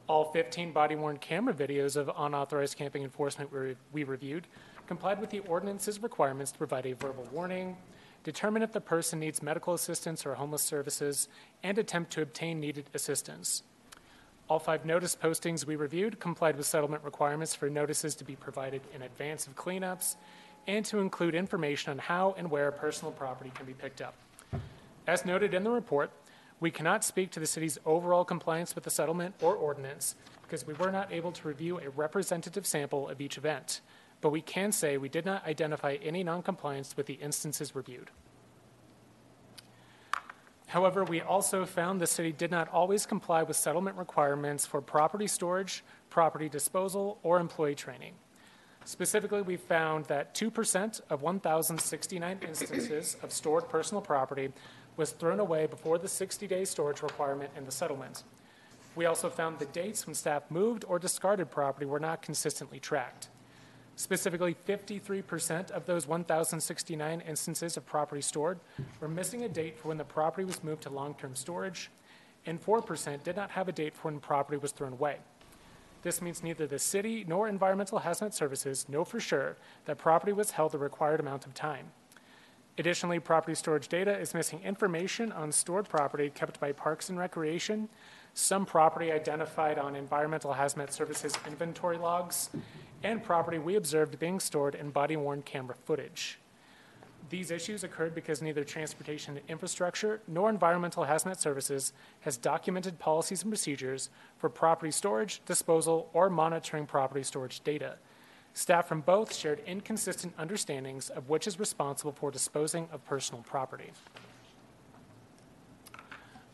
All 0.07 0.33
15 0.33 0.73
body 0.73 0.97
worn 0.97 1.19
camera 1.19 1.53
videos 1.53 1.97
of 1.97 2.11
unauthorized 2.17 2.79
camping 2.79 3.03
enforcement 3.03 3.53
we, 3.53 3.77
we 3.93 4.05
reviewed 4.05 4.47
complied 4.87 5.21
with 5.21 5.29
the 5.29 5.41
ordinance's 5.41 6.03
requirements 6.03 6.53
to 6.53 6.57
provide 6.57 6.87
a 6.87 6.95
verbal 6.95 7.29
warning, 7.31 7.77
determine 8.25 8.62
if 8.62 8.73
the 8.73 8.81
person 8.81 9.21
needs 9.21 9.43
medical 9.43 9.75
assistance 9.75 10.25
or 10.25 10.35
homeless 10.35 10.62
services, 10.62 11.29
and 11.62 11.77
attempt 11.77 12.11
to 12.11 12.23
obtain 12.23 12.59
needed 12.59 12.87
assistance. 12.95 13.62
All 14.49 14.59
five 14.59 14.87
notice 14.87 15.14
postings 15.14 15.67
we 15.67 15.77
reviewed 15.77 16.19
complied 16.19 16.57
with 16.57 16.64
settlement 16.64 17.05
requirements 17.05 17.55
for 17.55 17.69
notices 17.69 18.14
to 18.14 18.25
be 18.25 18.37
provided 18.37 18.81
in 18.95 19.03
advance 19.03 19.47
of 19.47 19.55
cleanups 19.55 20.17
and 20.66 20.85
to 20.87 20.99
include 20.99 21.35
information 21.35 21.92
on 21.92 21.99
how 21.99 22.35
and 22.37 22.51
where 22.51 22.71
personal 22.71 23.12
property 23.12 23.51
can 23.55 23.66
be 23.66 23.73
picked 23.73 24.01
up. 24.01 24.14
As 25.07 25.25
noted 25.25 25.55
in 25.55 25.64
the 25.64 25.71
report, 25.71 26.11
we 26.61 26.71
cannot 26.71 27.05
speak 27.05 27.31
to 27.31 27.40
the 27.40 27.47
city's 27.47 27.79
overall 27.87 28.25
compliance 28.25 28.75
with 28.75 28.85
the 28.85 28.90
settlement 28.90 29.35
or 29.40 29.55
ordinance 29.55 30.16
because 30.42 30.66
we 30.66 30.75
were 30.75 30.90
not 30.90 31.12
able 31.12 31.31
to 31.33 31.49
review 31.49 31.79
a 31.79 31.90
representative 31.90 32.66
sample 32.66 33.09
of 33.09 33.21
each 33.21 33.38
event, 33.38 33.81
but 34.21 34.31
we 34.31 34.40
can 34.40 34.73
say 34.73 34.97
we 34.97 35.09
did 35.09 35.25
not 35.25 35.47
identify 35.47 35.97
any 36.03 36.25
noncompliance 36.25 36.97
with 36.97 37.07
the 37.07 37.14
instances 37.14 37.75
reviewed. 37.75 38.11
However, 40.68 41.05
we 41.05 41.23
also 41.23 41.64
found 41.64 42.01
the 42.01 42.07
city 42.07 42.31
did 42.33 42.51
not 42.51 42.68
always 42.68 43.07
comply 43.07 43.42
with 43.42 43.57
settlement 43.57 43.97
requirements 43.97 44.66
for 44.66 44.83
property 44.83 45.27
storage, 45.27 45.83
property 46.11 46.49
disposal, 46.49 47.18
or 47.23 47.40
employee 47.40 47.75
training. 47.75 48.14
Specifically, 48.88 49.42
we 49.42 49.59
found 49.59 50.07
that 50.07 50.35
2% 50.35 51.03
of 51.11 51.20
1,069 51.20 52.38
instances 52.40 53.18
of 53.22 53.31
stored 53.31 53.68
personal 53.68 54.01
property 54.01 54.51
was 54.96 55.11
thrown 55.11 55.40
away 55.40 55.66
before 55.66 55.98
the 55.98 56.09
60 56.09 56.46
day 56.46 56.64
storage 56.64 57.03
requirement 57.03 57.51
in 57.55 57.66
the 57.66 57.70
settlement. 57.70 58.22
We 58.96 59.05
also 59.05 59.29
found 59.29 59.59
the 59.59 59.66
dates 59.66 60.07
when 60.07 60.14
staff 60.14 60.44
moved 60.51 60.87
or 60.88 60.98
discarded 60.98 61.51
property 61.51 61.85
were 61.85 62.01
not 62.01 62.22
consistently 62.22 62.81
tracked. 62.81 63.29
Specifically, 63.96 64.57
53% 64.66 65.70
of 65.70 65.85
those 65.85 66.07
1,069 66.07 67.20
instances 67.20 67.77
of 67.77 67.85
property 67.85 68.22
stored 68.22 68.59
were 69.01 69.09
missing 69.09 69.42
a 69.44 69.51
date 69.51 69.79
for 69.79 69.88
when 69.88 69.98
the 69.98 70.05
property 70.05 70.46
was 70.46 70.64
moved 70.64 70.85
to 70.85 70.88
long 70.88 71.12
term 71.12 71.37
storage, 71.37 71.90
and 72.46 72.59
4% 72.59 73.22
did 73.22 73.37
not 73.37 73.51
have 73.51 73.68
a 73.68 73.72
date 73.72 73.94
for 73.94 74.11
when 74.11 74.18
property 74.18 74.57
was 74.57 74.72
thrown 74.72 74.94
away. 74.94 75.18
This 76.03 76.23
means 76.23 76.43
neither 76.43 76.67
the 76.67 76.79
city 76.79 77.25
nor 77.27 77.49
Environmental 77.49 78.01
Hazmat 78.01 78.33
Services 78.33 78.89
know 78.89 79.05
for 79.05 79.19
sure 79.19 79.57
that 79.87 79.99
property 79.99 80.33
was 80.33 80.53
held 80.53 80.73
the 80.73 80.79
required 80.79 81.21
amount 81.21 81.45
of 81.45 81.55
time. 81.55 81.87
Additionally, 82.79 83.19
property 83.19 83.57
storage 83.57 83.89
data 83.89 84.17
is 84.17 84.35
missing 84.35 84.61
information 84.63 85.33
on 85.33 85.51
stored 85.51 85.89
property 85.89 86.31
kept 86.31 86.61
by 86.61 86.71
Parks 86.71 87.09
and 87.09 87.19
Recreation, 87.19 87.89
some 88.35 88.65
property 88.65 89.11
identified 89.11 89.79
on 89.79 89.97
Environmental 89.97 90.55
Hazmat 90.55 90.93
Services 90.93 91.33
inventory 91.45 91.99
logs, 91.99 92.51
and 93.03 93.23
property 93.23 93.59
we 93.59 93.75
observed 93.75 94.21
being 94.21 94.39
stored 94.39 94.77
in 94.77 94.91
body 94.91 95.17
worn 95.17 95.43
camera 95.43 95.75
footage. 95.85 96.39
These 97.31 97.51
issues 97.51 97.85
occurred 97.85 98.14
because 98.14 98.41
neither 98.41 98.64
Transportation 98.64 99.38
Infrastructure 99.49 100.21
nor 100.27 100.49
Environmental 100.49 101.05
Hazmat 101.05 101.38
Services 101.38 101.93
has 102.21 102.38
documented 102.38 102.99
policies 102.99 103.43
and 103.43 103.51
procedures 103.51 104.09
for 104.38 104.49
property 104.49 104.91
storage, 104.91 105.43
disposal, 105.45 106.09
or 106.14 106.31
monitoring 106.31 106.87
property 106.87 107.23
storage 107.23 107.61
data. 107.61 107.97
Staff 108.55 108.88
from 108.88 109.03
both 109.03 109.35
shared 109.35 109.61
inconsistent 109.67 110.35
understandings 110.38 111.11
of 111.11 111.29
which 111.29 111.47
is 111.47 111.61
responsible 111.61 112.12
for 112.12 112.31
disposing 112.31 112.88
of 112.91 113.05
personal 113.05 113.43
property. 113.43 113.93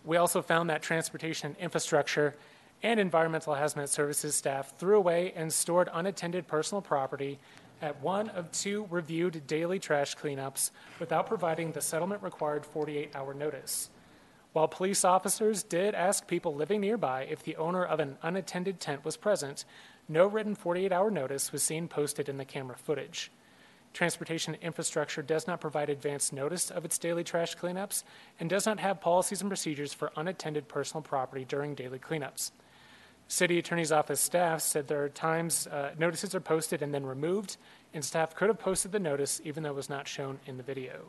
We 0.04 0.16
also 0.16 0.42
found 0.42 0.68
that 0.70 0.82
Transportation 0.82 1.54
Infrastructure 1.60 2.34
and 2.82 2.98
Environmental 2.98 3.54
Hazmat 3.54 3.88
Services 3.88 4.34
staff 4.34 4.76
threw 4.76 4.98
away 4.98 5.32
and 5.36 5.52
stored 5.52 5.88
unattended 5.92 6.46
personal 6.46 6.82
property 6.82 7.38
at 7.84 8.00
one 8.00 8.30
of 8.30 8.50
two 8.50 8.86
reviewed 8.88 9.46
daily 9.46 9.78
trash 9.78 10.16
cleanups 10.16 10.70
without 10.98 11.26
providing 11.26 11.72
the 11.72 11.82
settlement 11.82 12.22
required 12.22 12.64
48 12.64 13.14
hour 13.14 13.34
notice. 13.34 13.90
While 14.54 14.68
police 14.68 15.04
officers 15.04 15.62
did 15.62 15.94
ask 15.94 16.26
people 16.26 16.54
living 16.54 16.80
nearby 16.80 17.24
if 17.24 17.42
the 17.42 17.56
owner 17.56 17.84
of 17.84 18.00
an 18.00 18.16
unattended 18.22 18.80
tent 18.80 19.04
was 19.04 19.18
present, 19.18 19.66
no 20.08 20.26
written 20.26 20.54
48 20.54 20.92
hour 20.92 21.10
notice 21.10 21.52
was 21.52 21.62
seen 21.62 21.86
posted 21.86 22.28
in 22.28 22.38
the 22.38 22.44
camera 22.46 22.76
footage. 22.76 23.30
Transportation 23.92 24.56
infrastructure 24.62 25.22
does 25.22 25.46
not 25.46 25.60
provide 25.60 25.90
advance 25.90 26.32
notice 26.32 26.70
of 26.70 26.84
its 26.84 26.98
daily 26.98 27.22
trash 27.22 27.54
cleanups 27.54 28.02
and 28.40 28.48
does 28.48 28.64
not 28.64 28.80
have 28.80 29.00
policies 29.00 29.42
and 29.42 29.50
procedures 29.50 29.92
for 29.92 30.10
unattended 30.16 30.68
personal 30.68 31.02
property 31.02 31.44
during 31.44 31.74
daily 31.74 31.98
cleanups. 31.98 32.50
City 33.28 33.58
Attorney's 33.58 33.92
Office 33.92 34.20
staff 34.20 34.60
said 34.60 34.86
there 34.86 35.02
are 35.02 35.08
times 35.08 35.66
uh, 35.66 35.92
notices 35.98 36.34
are 36.34 36.40
posted 36.40 36.82
and 36.82 36.92
then 36.92 37.06
removed, 37.06 37.56
and 37.92 38.04
staff 38.04 38.34
could 38.34 38.48
have 38.48 38.58
posted 38.58 38.92
the 38.92 39.00
notice 39.00 39.40
even 39.44 39.62
though 39.62 39.70
it 39.70 39.76
was 39.76 39.88
not 39.88 40.06
shown 40.06 40.38
in 40.46 40.56
the 40.56 40.62
video. 40.62 41.06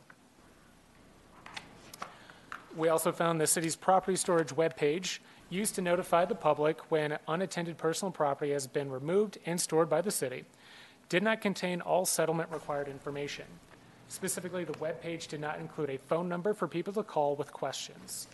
We 2.75 2.89
also 2.89 3.12
found 3.12 3.39
the 3.39 3.47
city's 3.47 3.75
property 3.75 4.17
storage 4.17 4.49
webpage 4.49 5.19
used 5.49 5.75
to 5.75 5.82
notify 5.82 6.25
the 6.25 6.36
public 6.36 6.91
when 6.91 7.17
unattended 7.28 7.78
personal 7.78 8.12
property 8.12 8.51
has 8.51 8.67
been 8.67 8.89
removed 8.89 9.38
and 9.45 9.60
stored 9.60 9.89
by 9.89 10.01
the 10.01 10.12
city 10.12 10.45
did 11.08 11.23
not 11.23 11.41
contain 11.41 11.82
all 11.82 12.06
settlement 12.06 12.51
required 12.51 12.88
information. 12.88 13.45
Specifically, 14.08 14.63
the 14.63 14.73
webpage 14.73 15.28
did 15.28 15.39
not 15.39 15.60
include 15.60 15.89
a 15.89 15.97
phone 15.97 16.28
number 16.28 16.54
for 16.54 16.67
people 16.67 16.93
to 16.93 17.04
call 17.04 17.36
with 17.36 17.51
questions. 17.51 18.28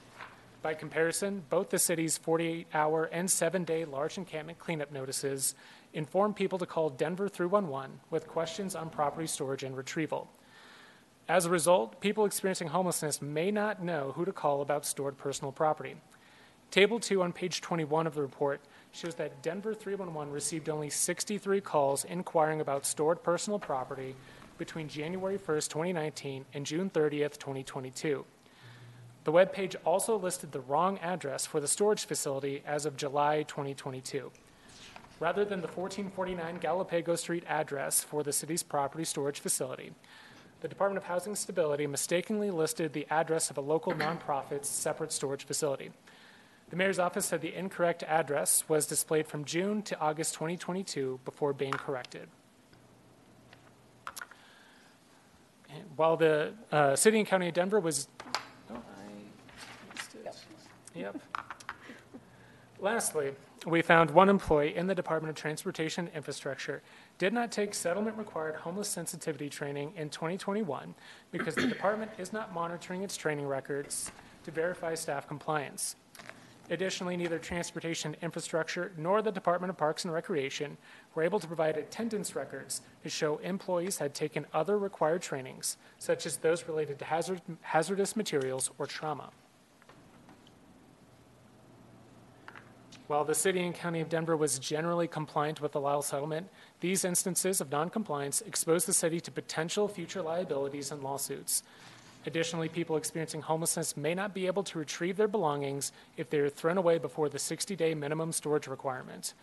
By 0.62 0.76
comparison, 0.76 1.44
both 1.50 1.72
the 1.72 1.80
city's 1.80 2.18
48 2.18 2.68
hour 2.74 3.06
and 3.06 3.30
7 3.32 3.64
day 3.64 3.84
large 3.84 4.18
encampment 4.18 4.60
cleanup 4.60 4.92
notices 4.92 5.56
inform 5.92 6.36
people 6.36 6.60
to 6.60 6.68
call 6.68 6.92
Denver 6.92 7.28
311 7.28 8.00
with 8.12 8.28
questions 8.28 8.76
on 8.76 8.92
property 8.92 9.26
storage 9.26 9.64
and 9.64 9.76
retrieval. 9.76 10.30
As 11.28 11.46
a 11.46 11.50
result, 11.50 12.00
people 12.00 12.26
experiencing 12.26 12.68
homelessness 12.68 13.22
may 13.22 13.50
not 13.50 13.82
know 13.82 14.12
who 14.16 14.24
to 14.24 14.32
call 14.32 14.62
about 14.62 14.86
stored 14.86 15.18
personal 15.18 15.52
property. 15.52 15.96
Table 16.70 17.00
2 17.00 17.24
on 17.24 17.34
page 17.34 17.62
21 17.62 18.06
of 18.06 18.14
the 18.14 18.22
report 18.22 18.62
shows 18.92 19.16
that 19.16 19.42
Denver 19.42 19.74
311 19.74 20.32
received 20.32 20.70
only 20.70 20.90
63 20.92 21.60
calls 21.62 22.06
inquiring 22.06 22.62
about 22.62 22.86
stored 22.86 23.24
personal 23.24 23.58
property 23.58 24.16
between 24.60 24.88
January 24.88 25.40
1st, 25.40 25.70
2019 25.70 26.46
and 26.54 26.66
June 26.66 26.90
30th, 26.90 27.40
2022. 27.40 28.24
The 29.24 29.32
web 29.32 29.54
page 29.54 29.76
also 29.86 30.18
listed 30.18 30.52
the 30.52 30.62
wrong 30.62 30.98
address 31.00 31.46
for 31.46 31.60
the 31.60 31.68
storage 31.68 32.06
facility 32.06 32.64
as 32.66 32.86
of 32.86 32.98
July 32.98 33.44
2022. 33.44 34.32
Rather 35.20 35.46
than 35.46 35.62
the 35.62 35.68
1449 35.68 36.60
Galapago 36.60 37.16
Street 37.18 37.44
address 37.48 38.04
for 38.04 38.24
the 38.24 38.34
city's 38.34 38.64
property 38.64 39.04
storage 39.04 39.40
facility, 39.40 39.92
the 40.62 40.68
Department 40.68 40.98
of 40.98 41.04
Housing 41.04 41.36
Stability 41.36 41.86
mistakenly 41.88 42.50
listed 42.50 42.94
the 42.94 43.06
address 43.10 43.50
of 43.50 43.58
a 43.58 43.62
local 43.62 43.94
nonprofit's 43.94 44.70
separate 44.70 45.12
storage 45.12 45.44
facility. 45.44 45.92
The 46.72 46.76
mayor's 46.76 47.00
office 47.00 47.26
said 47.26 47.42
the 47.42 47.54
incorrect 47.54 48.02
address 48.04 48.64
was 48.70 48.86
displayed 48.86 49.28
from 49.28 49.44
June 49.44 49.82
to 49.84 50.00
August 50.00 50.36
2022 50.36 51.20
before 51.26 51.52
being 51.52 51.74
corrected. 51.74 52.30
While 55.96 56.18
the 56.18 56.54
uh, 56.72 56.96
city 56.96 57.20
and 57.20 57.28
county 57.28 57.48
of 57.48 57.54
Denver 57.54 57.80
was. 57.80 58.08
Oh, 58.70 58.76
I 58.76 59.94
missed 59.94 60.16
it. 60.16 60.36
Yep. 60.96 61.22
Lastly, 62.80 63.34
we 63.68 63.84
found 63.84 64.10
one 64.10 64.28
employee 64.28 64.76
in 64.76 64.88
the 64.88 64.96
Department 64.96 65.30
of 65.30 65.36
Transportation 65.36 66.10
Infrastructure 66.16 66.82
did 67.20 67.32
not 67.32 67.52
take 67.52 67.76
settlement 67.76 68.18
required 68.18 68.56
homeless 68.56 68.88
sensitivity 68.88 69.50
training 69.50 69.94
in 69.96 70.10
2021 70.10 70.96
because 71.32 71.54
the 71.54 71.68
department 71.68 72.10
is 72.18 72.34
not 72.34 72.54
monitoring 72.54 73.04
its 73.04 73.16
training 73.16 73.46
records 73.46 74.12
to 74.44 74.52
verify 74.52 74.96
staff 74.96 75.28
compliance. 75.28 75.96
Additionally, 76.72 77.18
neither 77.18 77.38
Transportation 77.38 78.16
Infrastructure 78.22 78.94
nor 78.98 79.22
the 79.22 79.32
Department 79.32 79.70
of 79.70 79.78
Parks 79.78 80.06
and 80.06 80.14
Recreation 80.14 80.78
were 81.14 81.22
able 81.22 81.40
to 81.40 81.46
provide 81.46 81.78
attendance 81.78 82.36
records 82.36 82.82
to 83.04 83.10
show 83.10 83.38
employees 83.40 83.98
had 83.98 84.16
taken 84.16 84.46
other 84.54 84.80
required 84.80 85.22
trainings, 85.22 85.78
such 86.00 86.26
as 86.26 86.38
those 86.38 86.68
related 86.68 86.98
to 86.98 87.06
hazard, 87.06 87.42
hazardous 87.62 88.16
materials 88.16 88.72
or 88.80 88.88
trauma. 88.88 89.32
While 93.12 93.26
the 93.26 93.36
City 93.36 93.60
and 93.60 93.76
County 93.76 94.00
of 94.00 94.08
Denver 94.08 94.38
was 94.38 94.58
generally 94.58 95.06
compliant 95.06 95.60
with 95.60 95.74
the 95.74 95.82
Lyall 95.82 96.02
settlement, 96.02 96.48
these 96.80 97.04
instances 97.04 97.60
of 97.60 97.70
noncompliance 97.70 98.40
expose 98.40 98.86
the 98.86 98.94
city 98.94 99.20
to 99.20 99.30
potential 99.30 99.90
future 99.90 100.22
liabilities 100.22 100.94
and 100.94 101.04
lawsuits. 101.04 101.62
Additionally, 102.26 102.70
people 102.70 102.96
experiencing 102.96 103.42
homelessness 103.42 103.98
may 103.98 104.16
not 104.16 104.34
be 104.34 104.48
able 104.48 104.64
to 104.64 104.80
retrieve 104.80 105.18
their 105.18 105.28
belongings 105.28 105.92
if 106.16 106.30
they 106.30 106.40
are 106.40 106.48
thrown 106.48 106.78
away 106.78 107.00
before 107.00 107.28
the 107.28 107.38
60 107.38 107.76
day 107.76 107.94
minimum 107.94 108.32
storage 108.32 108.68
requirement. 108.68 109.34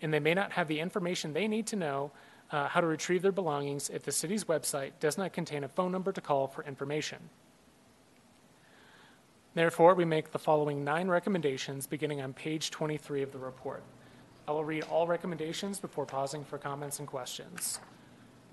And 0.00 0.14
they 0.14 0.18
may 0.18 0.32
not 0.32 0.52
have 0.52 0.66
the 0.66 0.80
information 0.80 1.34
they 1.34 1.46
need 1.46 1.66
to 1.66 1.76
know 1.76 2.12
uh, 2.50 2.68
how 2.68 2.80
to 2.80 2.86
retrieve 2.86 3.20
their 3.20 3.32
belongings 3.32 3.90
if 3.90 4.02
the 4.02 4.12
city's 4.12 4.44
website 4.44 4.92
does 4.98 5.18
not 5.18 5.34
contain 5.34 5.62
a 5.62 5.68
phone 5.68 5.92
number 5.92 6.10
to 6.10 6.22
call 6.22 6.46
for 6.46 6.64
information. 6.64 7.18
Therefore, 9.54 9.94
we 9.94 10.04
make 10.04 10.30
the 10.30 10.38
following 10.38 10.84
nine 10.84 11.08
recommendations 11.08 11.86
beginning 11.86 12.20
on 12.20 12.32
page 12.32 12.70
23 12.70 13.22
of 13.22 13.32
the 13.32 13.38
report. 13.38 13.82
I 14.46 14.52
will 14.52 14.64
read 14.64 14.84
all 14.84 15.08
recommendations 15.08 15.80
before 15.80 16.06
pausing 16.06 16.44
for 16.44 16.56
comments 16.56 17.00
and 17.00 17.08
questions. 17.08 17.80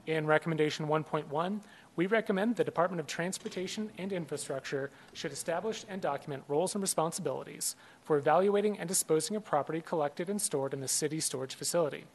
In 0.07 0.25
recommendation 0.25 0.88
1.1, 0.88 1.60
we 1.97 2.07
recommend 2.07 2.55
the 2.55 2.63
Department 2.63 2.99
of 2.99 3.05
Transportation 3.05 3.91
and 3.99 4.12
Infrastructure 4.12 4.89
should 5.13 5.31
establish 5.31 5.86
and 5.88 6.01
document 6.01 6.43
roles 6.47 6.73
and 6.73 6.81
responsibilities 6.81 7.75
for 8.03 8.17
evaluating 8.17 8.79
and 8.79 8.88
disposing 8.88 9.36
of 9.36 9.43
property 9.43 9.81
collected 9.81 10.29
and 10.29 10.41
stored 10.41 10.73
in 10.73 10.79
the 10.79 10.88
city 10.88 11.19
storage 11.19 11.55
facility. 11.55 12.05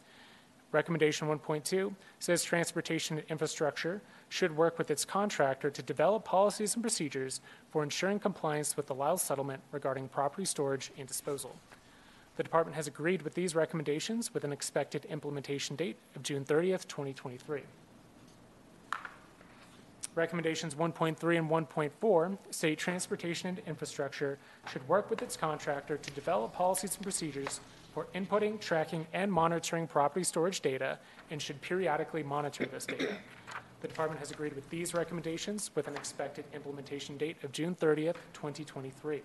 Recommendation 0.72 1.28
1.2 1.28 1.94
says 2.18 2.42
transportation 2.42 3.22
infrastructure 3.28 4.00
should 4.30 4.56
work 4.56 4.78
with 4.78 4.90
its 4.90 5.04
contractor 5.04 5.70
to 5.70 5.82
develop 5.82 6.24
policies 6.24 6.74
and 6.74 6.82
procedures 6.82 7.42
for 7.70 7.82
ensuring 7.82 8.18
compliance 8.18 8.74
with 8.74 8.86
the 8.86 8.94
Lyall 8.94 9.20
settlement 9.20 9.60
regarding 9.70 10.08
property 10.08 10.46
storage 10.46 10.90
and 10.98 11.06
disposal. 11.06 11.54
The 12.38 12.42
department 12.42 12.74
has 12.76 12.86
agreed 12.86 13.20
with 13.20 13.34
these 13.34 13.54
recommendations 13.54 14.32
with 14.32 14.44
an 14.44 14.52
expected 14.52 15.04
implementation 15.04 15.76
date 15.76 15.98
of 16.16 16.22
June 16.22 16.44
30th, 16.46 16.88
2023. 16.88 17.60
Recommendations 20.14 20.74
1.3 20.74 21.38
and 21.38 21.50
1.4 21.50 22.38
state 22.50 22.78
transportation 22.78 23.48
and 23.48 23.58
infrastructure 23.66 24.38
should 24.70 24.86
work 24.88 25.10
with 25.10 25.20
its 25.20 25.36
contractor 25.36 25.98
to 25.98 26.10
develop 26.12 26.54
policies 26.54 26.94
and 26.94 27.02
procedures 27.02 27.60
for 27.92 28.06
inputting, 28.14 28.58
tracking, 28.58 29.06
and 29.12 29.32
monitoring 29.32 29.86
property 29.86 30.24
storage 30.24 30.60
data 30.60 30.98
and 31.30 31.40
should 31.40 31.60
periodically 31.60 32.22
monitor 32.22 32.64
this 32.66 32.86
data. 32.86 33.16
The 33.80 33.88
department 33.88 34.20
has 34.20 34.30
agreed 34.30 34.54
with 34.54 34.68
these 34.70 34.94
recommendations 34.94 35.70
with 35.74 35.88
an 35.88 35.96
expected 35.96 36.44
implementation 36.54 37.16
date 37.16 37.36
of 37.42 37.52
June 37.52 37.74
30th, 37.74 38.16
2023. 38.32 39.22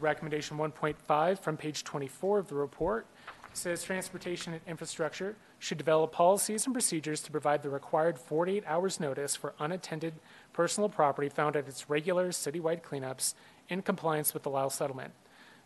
Recommendation 0.00 0.58
1.5 0.58 1.38
from 1.38 1.56
page 1.56 1.84
24 1.84 2.38
of 2.38 2.48
the 2.48 2.54
report 2.54 3.06
says 3.54 3.82
transportation 3.82 4.52
and 4.52 4.62
infrastructure 4.66 5.36
should 5.58 5.78
develop 5.78 6.12
policies 6.12 6.66
and 6.66 6.74
procedures 6.74 7.20
to 7.22 7.30
provide 7.30 7.62
the 7.62 7.70
required 7.70 8.18
48 8.18 8.64
hours 8.66 9.00
notice 9.00 9.36
for 9.36 9.54
unattended 9.58 10.14
personal 10.52 10.88
property 10.88 11.28
found 11.28 11.56
at 11.56 11.68
its 11.68 11.88
regular 11.88 12.28
citywide 12.28 12.82
cleanups 12.82 13.34
in 13.68 13.80
compliance 13.80 14.34
with 14.34 14.42
the 14.42 14.50
Lyall 14.50 14.70
settlement. 14.70 15.12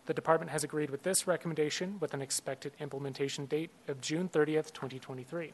The 0.09 0.14
department 0.14 0.51
has 0.53 0.64
agreed 0.64 0.88
with 0.88 1.03
this 1.03 1.27
recommendation 1.27 1.99
with 2.01 2.14
an 2.14 2.23
expected 2.23 2.73
implementation 2.81 3.44
date 3.44 3.68
of 3.88 4.01
June 4.01 4.27
30th, 4.31 4.73
2023. 4.73 5.53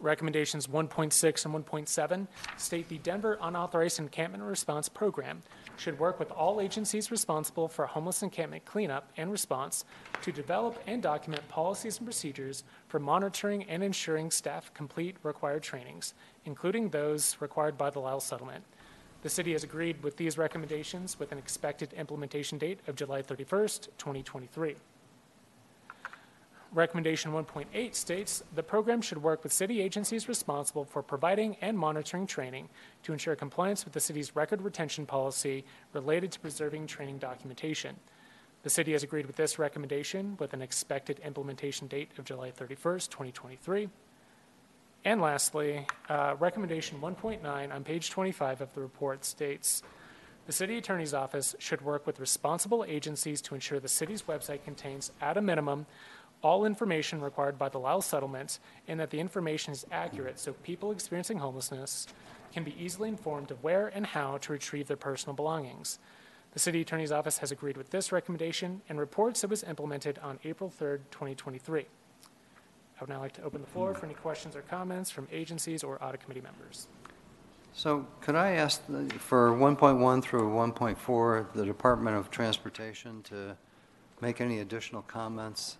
Recommendations 0.00 0.66
1.6 0.66 1.44
and 1.44 1.66
1.7 1.66 2.26
state 2.56 2.88
the 2.88 2.96
Denver 2.96 3.36
Unauthorized 3.42 3.98
Encampment 3.98 4.42
Response 4.42 4.88
Program 4.88 5.42
should 5.76 5.98
work 5.98 6.18
with 6.18 6.30
all 6.30 6.58
agencies 6.58 7.10
responsible 7.10 7.68
for 7.68 7.84
homeless 7.84 8.22
encampment 8.22 8.64
cleanup 8.64 9.12
and 9.18 9.30
response 9.30 9.84
to 10.22 10.32
develop 10.32 10.82
and 10.86 11.02
document 11.02 11.46
policies 11.50 11.98
and 11.98 12.06
procedures 12.06 12.64
for 12.86 12.98
monitoring 12.98 13.64
and 13.64 13.84
ensuring 13.84 14.30
staff 14.30 14.72
complete 14.72 15.16
required 15.22 15.62
trainings, 15.62 16.14
including 16.46 16.88
those 16.88 17.36
required 17.40 17.76
by 17.76 17.90
the 17.90 18.00
Lyall 18.00 18.22
settlement. 18.22 18.64
The 19.22 19.28
city 19.28 19.52
has 19.52 19.64
agreed 19.64 20.02
with 20.02 20.16
these 20.16 20.38
recommendations 20.38 21.18
with 21.18 21.32
an 21.32 21.38
expected 21.38 21.92
implementation 21.94 22.56
date 22.56 22.78
of 22.86 22.94
July 22.94 23.20
31st, 23.20 23.88
2023. 23.98 24.76
Recommendation 26.72 27.32
1.8 27.32 27.94
states 27.94 28.44
the 28.54 28.62
program 28.62 29.00
should 29.00 29.22
work 29.22 29.42
with 29.42 29.52
city 29.52 29.80
agencies 29.80 30.28
responsible 30.28 30.84
for 30.84 31.02
providing 31.02 31.56
and 31.62 31.76
monitoring 31.76 32.26
training 32.26 32.68
to 33.02 33.12
ensure 33.12 33.34
compliance 33.34 33.84
with 33.84 33.94
the 33.94 34.00
city's 34.00 34.36
record 34.36 34.62
retention 34.62 35.04
policy 35.04 35.64
related 35.94 36.30
to 36.30 36.40
preserving 36.40 36.86
training 36.86 37.18
documentation. 37.18 37.96
The 38.62 38.70
city 38.70 38.92
has 38.92 39.02
agreed 39.02 39.26
with 39.26 39.36
this 39.36 39.58
recommendation 39.58 40.36
with 40.38 40.52
an 40.52 40.62
expected 40.62 41.20
implementation 41.24 41.88
date 41.88 42.10
of 42.18 42.24
July 42.24 42.52
31st, 42.52 43.08
2023. 43.08 43.88
And 45.04 45.20
lastly, 45.20 45.86
uh, 46.08 46.34
recommendation 46.38 47.00
1.9 47.00 47.72
on 47.72 47.84
page 47.84 48.10
25 48.10 48.60
of 48.60 48.74
the 48.74 48.80
report 48.80 49.24
states 49.24 49.82
the 50.48 50.52
city 50.52 50.78
attorney's 50.78 51.12
office 51.12 51.54
should 51.58 51.82
work 51.82 52.06
with 52.06 52.18
responsible 52.18 52.82
agencies 52.88 53.42
to 53.42 53.54
ensure 53.54 53.80
the 53.80 53.86
city's 53.88 54.22
website 54.22 54.64
contains, 54.64 55.12
at 55.20 55.36
a 55.36 55.42
minimum, 55.42 55.84
all 56.42 56.64
information 56.64 57.20
required 57.20 57.58
by 57.58 57.68
the 57.68 57.78
Lyall 57.78 58.02
settlement 58.02 58.58
and 58.86 58.98
that 58.98 59.10
the 59.10 59.20
information 59.20 59.74
is 59.74 59.84
accurate 59.92 60.38
so 60.38 60.54
people 60.54 60.90
experiencing 60.90 61.38
homelessness 61.38 62.06
can 62.50 62.64
be 62.64 62.74
easily 62.82 63.10
informed 63.10 63.50
of 63.50 63.62
where 63.62 63.88
and 63.88 64.06
how 64.06 64.38
to 64.38 64.52
retrieve 64.52 64.86
their 64.86 64.96
personal 64.96 65.34
belongings. 65.34 65.98
The 66.52 66.58
city 66.58 66.80
attorney's 66.80 67.12
office 67.12 67.38
has 67.38 67.52
agreed 67.52 67.76
with 67.76 67.90
this 67.90 68.10
recommendation 68.10 68.80
and 68.88 68.98
reports 68.98 69.44
it 69.44 69.50
was 69.50 69.62
implemented 69.64 70.18
on 70.20 70.38
April 70.44 70.70
3rd, 70.70 71.00
2023. 71.10 71.86
I 72.98 73.04
would 73.04 73.10
now 73.10 73.20
like 73.20 73.32
to 73.34 73.42
open 73.42 73.60
the 73.60 73.66
floor 73.68 73.94
for 73.94 74.06
any 74.06 74.14
questions 74.14 74.56
or 74.56 74.62
comments 74.62 75.10
from 75.10 75.28
agencies 75.30 75.84
or 75.84 76.02
audit 76.02 76.20
committee 76.20 76.40
members. 76.40 76.88
So 77.72 78.06
could 78.20 78.34
I 78.34 78.52
ask 78.52 78.84
the- 78.88 79.08
for 79.18 79.52
1.1 79.52 80.20
through 80.20 80.48
1.4, 80.52 81.46
the 81.54 81.64
Department 81.64 82.16
of 82.16 82.28
Transportation 82.30 83.22
to 83.24 83.56
make 84.20 84.40
any 84.40 84.58
additional 84.58 85.02
comments? 85.02 85.78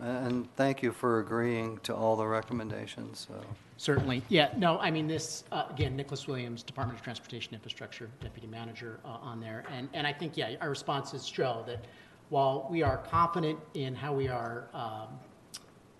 And 0.00 0.48
thank 0.56 0.82
you 0.82 0.92
for 0.92 1.20
agreeing 1.20 1.78
to 1.80 1.94
all 1.94 2.16
the 2.16 2.26
recommendations. 2.26 3.28
so. 3.28 3.44
Certainly. 3.76 4.22
Yeah, 4.28 4.52
no, 4.56 4.78
I 4.78 4.90
mean, 4.90 5.08
this, 5.08 5.44
uh, 5.52 5.64
again, 5.68 5.96
Nicholas 5.96 6.26
Williams, 6.26 6.62
Department 6.62 6.98
of 6.98 7.04
Transportation 7.04 7.52
Infrastructure, 7.52 8.08
Deputy 8.20 8.46
Manager 8.46 9.00
uh, 9.04 9.08
on 9.08 9.40
there. 9.40 9.64
And, 9.72 9.88
and 9.92 10.06
I 10.06 10.12
think, 10.12 10.36
yeah, 10.36 10.54
our 10.60 10.70
responses 10.70 11.26
show 11.26 11.64
that 11.66 11.84
while 12.30 12.66
we 12.70 12.82
are 12.82 12.98
confident 12.98 13.58
in 13.74 13.94
how 13.94 14.12
we 14.14 14.28
are 14.28 14.68
um, 14.72 15.08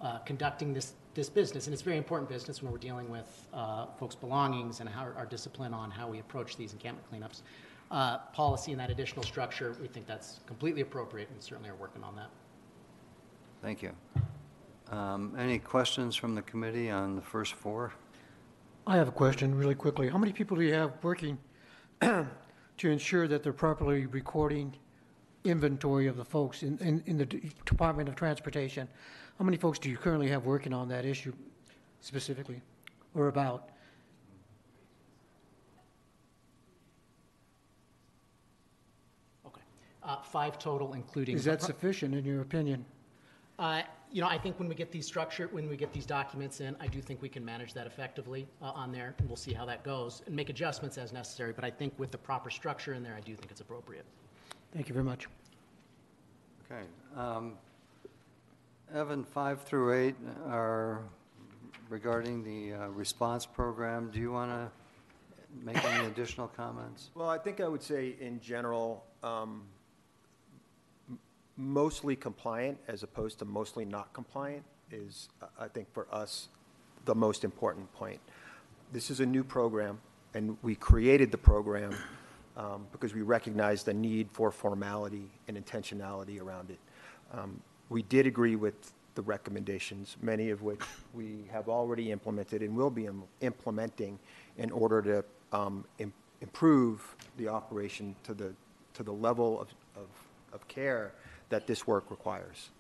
uh, 0.03 0.19
conducting 0.19 0.73
this, 0.73 0.95
this 1.15 1.29
business. 1.29 1.67
And 1.67 1.73
it's 1.73 1.83
very 1.83 1.97
important 1.97 2.29
business 2.29 2.63
when 2.63 2.73
we're 2.73 2.79
dealing 2.79 3.09
with 3.09 3.47
uh, 3.55 3.87
folks' 3.99 4.15
belongings 4.15 4.81
and 4.81 4.89
how 4.89 5.03
our 5.17 5.27
discipline 5.27 5.73
on 5.73 5.91
how 5.91 6.09
we 6.09 6.19
approach 6.19 6.57
these 6.57 6.73
encampment 6.73 7.07
cleanups. 7.11 7.43
Uh, 7.91 8.19
policy 8.33 8.73
and 8.73 8.81
that 8.81 8.91
additional 8.91 9.23
structure, 9.23 9.77
we 9.81 9.87
think 9.87 10.07
that's 10.07 10.41
completely 10.47 10.81
appropriate 10.81 11.29
and 11.31 11.43
certainly 11.43 11.69
are 11.69 11.75
working 11.75 12.03
on 12.03 12.17
that. 12.17 12.31
Thank 13.61 13.83
you. 13.83 13.93
Um, 14.91 15.35
Any 15.39 15.59
questions 15.59 16.17
from 16.17 16.35
the 16.35 16.43
committee 16.43 16.91
on 16.91 17.17
the 17.17 17.23
first 17.23 17.53
four? 17.55 17.93
I 18.87 18.97
have 18.97 19.09
a 19.09 19.13
question 19.13 19.55
really 19.55 19.75
quickly. 19.75 20.09
How 20.09 20.19
many 20.19 20.33
people 20.33 20.57
do 20.57 20.63
you 20.63 20.75
have 20.75 20.93
working 21.03 21.39
to 22.01 22.27
ensure 22.83 23.29
that 23.29 23.43
they're 23.43 23.53
properly 23.53 24.07
recording 24.07 24.75
inventory 25.45 26.07
of 26.07 26.17
the 26.17 26.25
folks 26.25 26.63
in, 26.63 26.79
in, 26.79 27.03
in 27.07 27.19
the 27.19 27.27
Department 27.67 28.09
of 28.09 28.17
Transportation? 28.17 28.89
How 29.39 29.45
many 29.45 29.57
folks 29.57 29.79
do 29.79 29.91
you 29.91 29.97
currently 29.97 30.29
have 30.29 30.45
working 30.45 30.73
on 30.73 30.89
that 30.89 31.05
issue 31.05 31.33
specifically 32.01 32.61
or 33.15 33.29
about? 33.29 33.69
Uh, 40.03 40.21
Five 40.21 40.59
total, 40.59 40.95
including. 40.95 41.37
Is 41.37 41.45
that 41.45 41.63
sufficient 41.63 42.15
in 42.15 42.25
your 42.25 42.41
opinion? 42.41 42.85
Uh, 43.59 43.83
You 44.11 44.21
know, 44.21 44.29
I 44.29 44.37
think 44.37 44.59
when 44.59 44.69
we 44.69 44.75
get 44.75 44.91
these 44.93 45.07
structure, 45.07 45.49
when 45.53 45.69
we 45.69 45.77
get 45.77 45.93
these 45.93 46.05
documents 46.05 46.61
in, 46.61 46.77
I 46.81 46.87
do 46.87 47.01
think 47.01 47.23
we 47.23 47.31
can 47.31 47.43
manage 47.45 47.73
that 47.73 47.87
effectively 47.87 48.47
uh, 48.61 48.67
on 48.73 48.93
there, 48.93 49.15
and 49.19 49.27
we'll 49.27 49.37
see 49.37 49.55
how 49.55 49.65
that 49.65 49.85
goes, 49.85 50.23
and 50.27 50.37
make 50.37 50.51
adjustments 50.51 50.99
as 50.99 51.13
necessary, 51.15 51.53
but 51.55 51.65
I 51.65 51.71
think 51.71 51.99
with 51.99 52.11
the 52.11 52.19
proper 52.19 52.51
structure 52.51 52.93
in 52.93 53.03
there, 53.03 53.15
I 53.15 53.21
do 53.21 53.35
think 53.35 53.51
it's 53.51 53.63
appropriate. 53.63 54.05
Thank 54.75 54.89
you 54.89 54.93
very 54.93 55.05
much. 55.05 55.29
Okay. 56.71 56.83
um, 57.17 57.55
Evan, 58.95 59.25
five 59.25 59.63
through 59.63 59.95
eight 59.95 60.15
are 60.47 61.01
regarding 61.89 62.45
the 62.45 62.75
uh, 62.75 62.89
response 62.89 63.47
program. 63.47 64.11
Do 64.11 64.21
you 64.21 64.31
want 64.31 64.51
to 64.51 64.71
make 65.65 65.83
any 65.83 66.07
additional 66.07 66.47
comments? 66.49 67.09
Well, 67.15 67.29
I 67.29 67.39
think 67.39 67.61
I 67.61 67.69
would 67.69 67.83
say 67.83 68.17
in 68.21 68.39
general, 68.41 69.05
um, 69.23 69.63
mostly 71.57 72.17
compliant 72.17 72.79
as 72.87 73.03
opposed 73.03 73.39
to 73.39 73.47
mostly 73.47 73.87
not 73.87 74.13
compliant 74.13 74.65
is, 74.91 75.31
uh, 75.41 75.47
I 75.59 75.69
think 75.69 75.91
for 75.95 76.07
us, 76.13 76.49
the 77.07 77.15
most 77.15 77.45
important 77.45 77.91
point. 77.95 78.21
This 78.93 79.11
is 79.11 79.21
a 79.21 79.27
new 79.27 79.43
program, 79.43 80.01
and 80.35 80.59
we 80.61 80.75
created 80.75 81.31
the 81.31 81.39
program 81.39 81.95
um, 82.59 82.87
because 82.93 83.15
we 83.15 83.23
recognized 83.23 83.87
the 83.87 83.95
need 83.95 84.29
for 84.33 84.51
formality 84.51 85.31
and 85.49 85.57
intentionality 85.57 86.43
around 86.43 86.71
it. 86.71 86.79
Um, 87.33 87.63
We 87.93 88.01
did 88.01 88.27
agree 88.27 88.57
with 88.57 88.95
the 89.17 89.21
recommendations, 89.21 90.17
many 90.23 90.49
of 90.49 90.63
which 90.63 90.81
we 91.13 91.45
have 91.53 91.69
already 91.69 92.11
implemented 92.11 92.63
and 92.63 92.75
will 92.75 92.89
be 92.89 93.05
im- 93.05 93.25
implementing 93.43 94.19
in 94.57 94.71
order 94.71 95.03
to 95.03 95.25
um, 95.55 95.85
im- 95.99 96.15
improve 96.41 97.15
the 97.37 97.49
operation 97.49 98.17
to 98.25 98.33
the, 98.33 98.55
to 98.95 99.03
the 99.03 99.13
level 99.13 99.61
of, 99.61 99.69
of, 99.95 100.09
of 100.55 100.67
care 100.69 101.13
that 101.51 101.67
this 101.67 101.87
work 101.87 102.11
requires. 102.11 102.71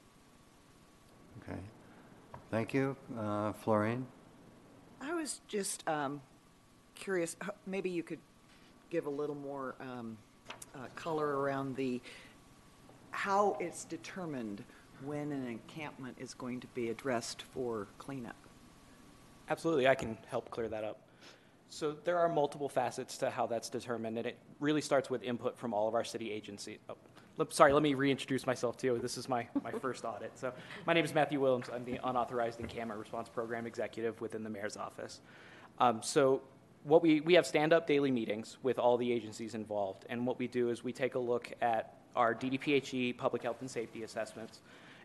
Okay. 1.42 1.60
Thank 2.50 2.72
you. 2.72 2.96
Uh, 3.18 3.52
Florine? 3.52 4.06
I 5.02 5.12
was 5.12 5.42
just 5.46 5.86
um, 5.86 6.22
curious, 6.94 7.36
maybe 7.66 7.90
you 7.90 8.02
could 8.02 8.20
give 8.88 9.04
a 9.04 9.10
little 9.10 9.36
more 9.36 9.74
um, 9.78 10.16
uh, 10.74 10.78
color 10.96 11.36
around 11.40 11.76
the, 11.76 12.00
how 13.10 13.58
it's 13.60 13.84
determined 13.84 14.64
when 15.04 15.32
an 15.32 15.46
encampment 15.46 16.16
is 16.18 16.34
going 16.34 16.60
to 16.60 16.66
be 16.68 16.90
addressed 16.90 17.42
for 17.42 17.88
cleanup. 17.98 18.36
Absolutely, 19.48 19.88
I 19.88 19.94
can 19.94 20.16
help 20.28 20.50
clear 20.50 20.68
that 20.68 20.84
up. 20.84 21.00
So 21.68 21.96
there 22.04 22.18
are 22.18 22.28
multiple 22.28 22.68
facets 22.68 23.16
to 23.18 23.30
how 23.30 23.46
that's 23.46 23.70
determined, 23.70 24.18
and 24.18 24.26
it 24.26 24.38
really 24.60 24.82
starts 24.82 25.08
with 25.08 25.22
input 25.22 25.58
from 25.58 25.72
all 25.72 25.88
of 25.88 25.94
our 25.94 26.04
city 26.04 26.30
agencies. 26.30 26.78
Oh, 26.88 26.96
sorry, 27.48 27.72
let 27.72 27.82
me 27.82 27.94
reintroduce 27.94 28.46
myself 28.46 28.76
to 28.78 28.86
you. 28.88 28.98
This 28.98 29.16
is 29.16 29.28
my, 29.28 29.48
my 29.64 29.70
first 29.80 30.04
audit. 30.04 30.38
So 30.38 30.52
my 30.86 30.92
name 30.92 31.04
is 31.04 31.14
Matthew 31.14 31.40
Williams. 31.40 31.70
I'm 31.72 31.84
the 31.84 31.98
unauthorized 32.04 32.60
encampment 32.60 33.00
response 33.00 33.30
program 33.30 33.66
executive 33.66 34.20
within 34.20 34.44
the 34.44 34.50
mayor's 34.50 34.76
office. 34.76 35.20
Um, 35.78 36.02
so 36.02 36.42
what 36.84 37.02
we, 37.02 37.20
we 37.20 37.34
have 37.34 37.46
stand-up 37.46 37.86
daily 37.86 38.10
meetings 38.10 38.58
with 38.62 38.78
all 38.78 38.98
the 38.98 39.10
agencies 39.10 39.54
involved, 39.54 40.04
and 40.10 40.26
what 40.26 40.38
we 40.38 40.46
do 40.48 40.68
is 40.68 40.84
we 40.84 40.92
take 40.92 41.14
a 41.14 41.18
look 41.18 41.50
at 41.62 41.94
our 42.16 42.34
DDPHE 42.34 43.16
public 43.16 43.42
health 43.42 43.60
and 43.60 43.70
safety 43.70 44.02
assessments, 44.02 44.60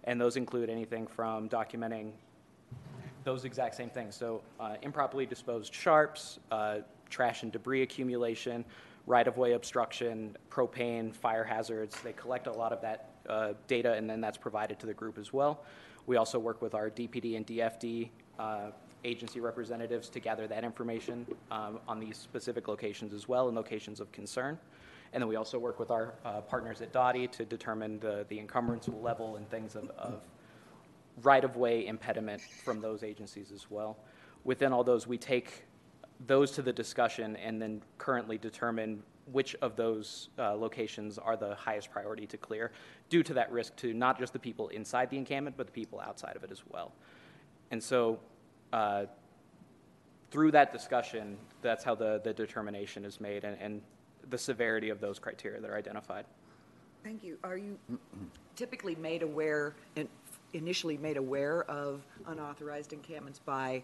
and 0.08 0.20
those 0.20 0.38
include 0.38 0.70
anything 0.70 1.06
from 1.06 1.48
documenting 1.50 2.12
those 3.24 3.43
exact 3.43 3.76
same 3.76 3.89
things. 3.89 4.15
So 4.15 4.41
uh, 4.60 4.78
improperly 4.82 5.26
disposed 5.26 5.74
sharps, 5.74 6.39
uh, 6.50 6.78
trash 7.10 7.43
and 7.43 7.52
debris 7.52 7.82
accumulation, 7.84 8.63
right-of-way 9.06 9.54
obstruction, 9.54 10.36
propane, 10.50 11.13
fire 11.13 11.43
hazards. 11.43 12.00
They 12.02 12.13
collect 12.13 12.48
a 12.48 12.52
lot 12.52 12.72
of 12.72 12.82
that 12.82 13.10
uh, 13.28 13.54
data, 13.67 13.93
and 13.93 14.10
then 14.10 14.22
that's 14.22 14.38
provided 14.38 14.80
to 14.80 14.86
the 14.86 14.93
group 14.93 15.17
as 15.17 15.34
well. 15.34 15.65
We 16.06 16.15
also 16.15 16.39
work 16.39 16.62
with 16.62 16.74
our 16.74 16.89
DPD 16.89 17.36
and 17.36 17.46
DFD 17.46 18.10
uh, 18.39 18.72
agency 19.04 19.41
representatives 19.41 20.08
to 20.10 20.22
gather 20.22 20.48
that 20.48 20.63
information 20.63 21.26
um, 21.52 21.80
on 21.86 22.00
these 22.00 22.17
specific 22.17 22.70
locations 22.70 23.13
as 23.13 23.28
well, 23.28 23.50
and 23.50 23.58
locations 23.58 24.00
of 24.00 24.10
concern. 24.13 24.58
And 25.17 25.23
then 25.23 25.30
we 25.30 25.36
also 25.36 25.58
work 25.58 25.80
with 25.80 25.89
our 25.89 26.13
uh, 26.23 26.41
partners 26.41 26.80
at 26.84 26.93
DOTI 26.93 27.27
to 27.30 27.43
determine 27.43 27.99
the, 27.99 28.27
the 28.30 28.38
encumbrance 28.38 28.88
level 28.88 29.38
and 29.38 29.49
things 29.49 29.75
of, 29.75 29.89
of 29.97 30.21
right-of-way 31.23 31.88
impediment 31.88 32.39
from 32.63 32.82
those 32.82 33.01
agencies 33.01 33.51
as 33.51 33.65
well. 33.71 33.97
Within 34.43 34.71
all 34.71 34.84
those, 34.84 35.08
we 35.08 35.17
take 35.17 35.63
those 36.27 36.51
to 36.51 36.62
the 36.62 36.71
discussion 36.71 37.36
and 37.38 37.60
then 37.60 37.82
currently 37.97 38.38
determine 38.38 39.01
which 39.32 39.56
of 39.56 39.75
those 39.75 40.30
uh, 40.38 40.53
locations 40.53 41.17
are 41.17 41.36
the 41.36 41.56
highest 41.56 41.89
priority 41.89 42.27
to 42.27 42.38
clear 42.38 42.71
due 43.10 43.23
to 43.23 43.34
that 43.34 43.51
risk 43.51 43.75
to 43.77 43.95
not 43.95 44.19
just 44.19 44.34
the 44.34 44.39
people 44.39 44.67
inside 44.67 45.10
the 45.10 45.17
encampment, 45.17 45.58
but 45.58 45.65
the 45.65 45.73
people 45.73 45.99
outside 45.99 46.36
of 46.36 46.43
it 46.43 46.51
as 46.51 46.62
well. 46.69 46.91
And 47.71 47.82
so 47.82 48.19
uh, 48.71 49.06
through 50.30 50.51
that 50.51 50.71
discussion, 50.71 51.38
that's 51.63 51.84
how 51.84 51.95
the, 51.95 52.21
the 52.23 52.36
determination 52.36 53.03
is 53.03 53.19
made 53.19 53.45
and, 53.45 53.58
and 53.60 53.82
the 54.29 54.37
severity 54.37 54.89
of 54.89 54.99
those 54.99 55.19
criteria 55.19 55.59
that 55.61 55.69
are 55.69 55.77
identified. 55.77 56.25
Thank 57.03 57.23
you. 57.23 57.37
Are 57.43 57.57
you 57.57 57.77
typically 58.55 58.95
made 58.95 59.21
aware, 59.23 59.75
and 59.95 60.07
initially 60.53 60.97
made 60.97 61.17
aware 61.17 61.63
of 61.69 62.01
unauthorized 62.27 62.93
encampments 62.93 63.39
by 63.39 63.83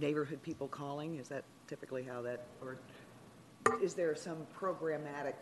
neighborhood 0.00 0.42
people 0.42 0.68
calling? 0.68 1.16
Is 1.18 1.28
that 1.28 1.44
typically 1.66 2.02
how 2.02 2.22
that, 2.22 2.44
or 2.62 2.78
is 3.82 3.94
there 3.94 4.14
some 4.14 4.46
programmatic 4.58 5.34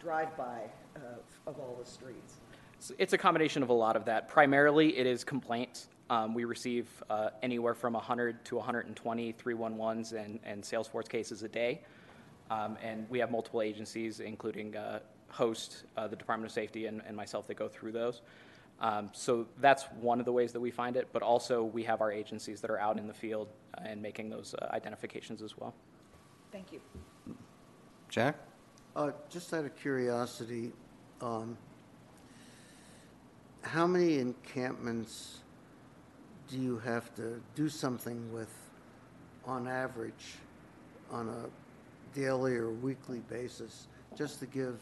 drive-by 0.00 0.62
of, 0.96 1.22
of 1.46 1.58
all 1.60 1.76
the 1.82 1.88
streets? 1.88 2.38
It's- 2.74 2.92
It's 2.98 3.12
a 3.12 3.18
combination 3.18 3.62
of 3.62 3.68
a 3.68 3.74
lot 3.74 3.96
of 3.96 4.04
that. 4.06 4.28
Primarily, 4.28 4.96
it 4.96 5.06
is 5.06 5.24
complaints. 5.24 5.88
Um, 6.10 6.34
we 6.34 6.44
receive 6.44 6.88
uh, 7.08 7.30
anywhere 7.42 7.74
from 7.74 7.92
100 7.94 8.44
to 8.46 8.56
120 8.56 9.32
311s 9.32 10.12
and, 10.12 10.40
and 10.44 10.62
Salesforce 10.62 11.08
cases 11.08 11.42
a 11.42 11.48
day. 11.48 11.82
Um, 12.50 12.76
and 12.82 13.08
we 13.08 13.18
have 13.18 13.30
multiple 13.30 13.62
agencies, 13.62 14.20
including 14.20 14.76
uh, 14.76 15.00
Host, 15.28 15.84
uh, 15.96 16.06
the 16.06 16.16
Department 16.16 16.50
of 16.50 16.54
Safety, 16.54 16.86
and, 16.86 17.02
and 17.06 17.16
myself 17.16 17.46
that 17.46 17.54
go 17.54 17.68
through 17.68 17.92
those. 17.92 18.20
Um, 18.80 19.10
so 19.12 19.46
that's 19.60 19.84
one 20.00 20.18
of 20.18 20.26
the 20.26 20.32
ways 20.32 20.52
that 20.52 20.60
we 20.60 20.70
find 20.70 20.96
it, 20.96 21.08
but 21.12 21.22
also 21.22 21.62
we 21.62 21.84
have 21.84 22.00
our 22.00 22.10
agencies 22.10 22.60
that 22.60 22.70
are 22.70 22.80
out 22.80 22.98
in 22.98 23.06
the 23.06 23.14
field 23.14 23.48
and 23.84 24.02
making 24.02 24.28
those 24.28 24.54
uh, 24.60 24.66
identifications 24.72 25.40
as 25.40 25.56
well. 25.56 25.72
Thank 26.50 26.72
you. 26.72 26.80
Jack? 28.08 28.36
Uh, 28.94 29.12
Just 29.30 29.54
out 29.54 29.64
of 29.64 29.74
curiosity, 29.76 30.72
um, 31.20 31.56
how 33.62 33.86
many 33.86 34.18
encampments 34.18 35.38
do 36.48 36.58
you 36.58 36.78
have 36.78 37.14
to 37.14 37.40
do 37.54 37.68
something 37.68 38.30
with 38.32 38.52
on 39.46 39.66
average 39.66 40.34
on 41.10 41.28
a 41.28 41.61
daily 42.14 42.54
or 42.54 42.70
weekly 42.70 43.20
basis? 43.28 43.86
Just 44.16 44.40
to 44.40 44.46
give 44.46 44.80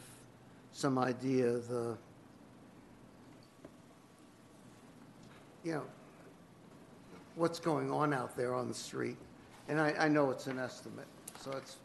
some 0.71 0.97
idea 0.97 1.47
of 1.47 1.67
the, 1.67 1.97
you 5.63 5.73
know, 5.73 5.83
what's 7.35 7.59
going 7.59 7.91
on 7.91 8.13
out 8.13 8.35
there 8.35 8.53
on 8.53 8.67
the 8.67 8.73
street. 8.73 9.17
And 9.67 9.79
I, 9.79 9.93
I 9.97 10.07
know 10.07 10.31
it's 10.31 10.47
an 10.47 10.59
estimate, 10.59 11.07
so 11.39 11.51
it's, 11.51 11.77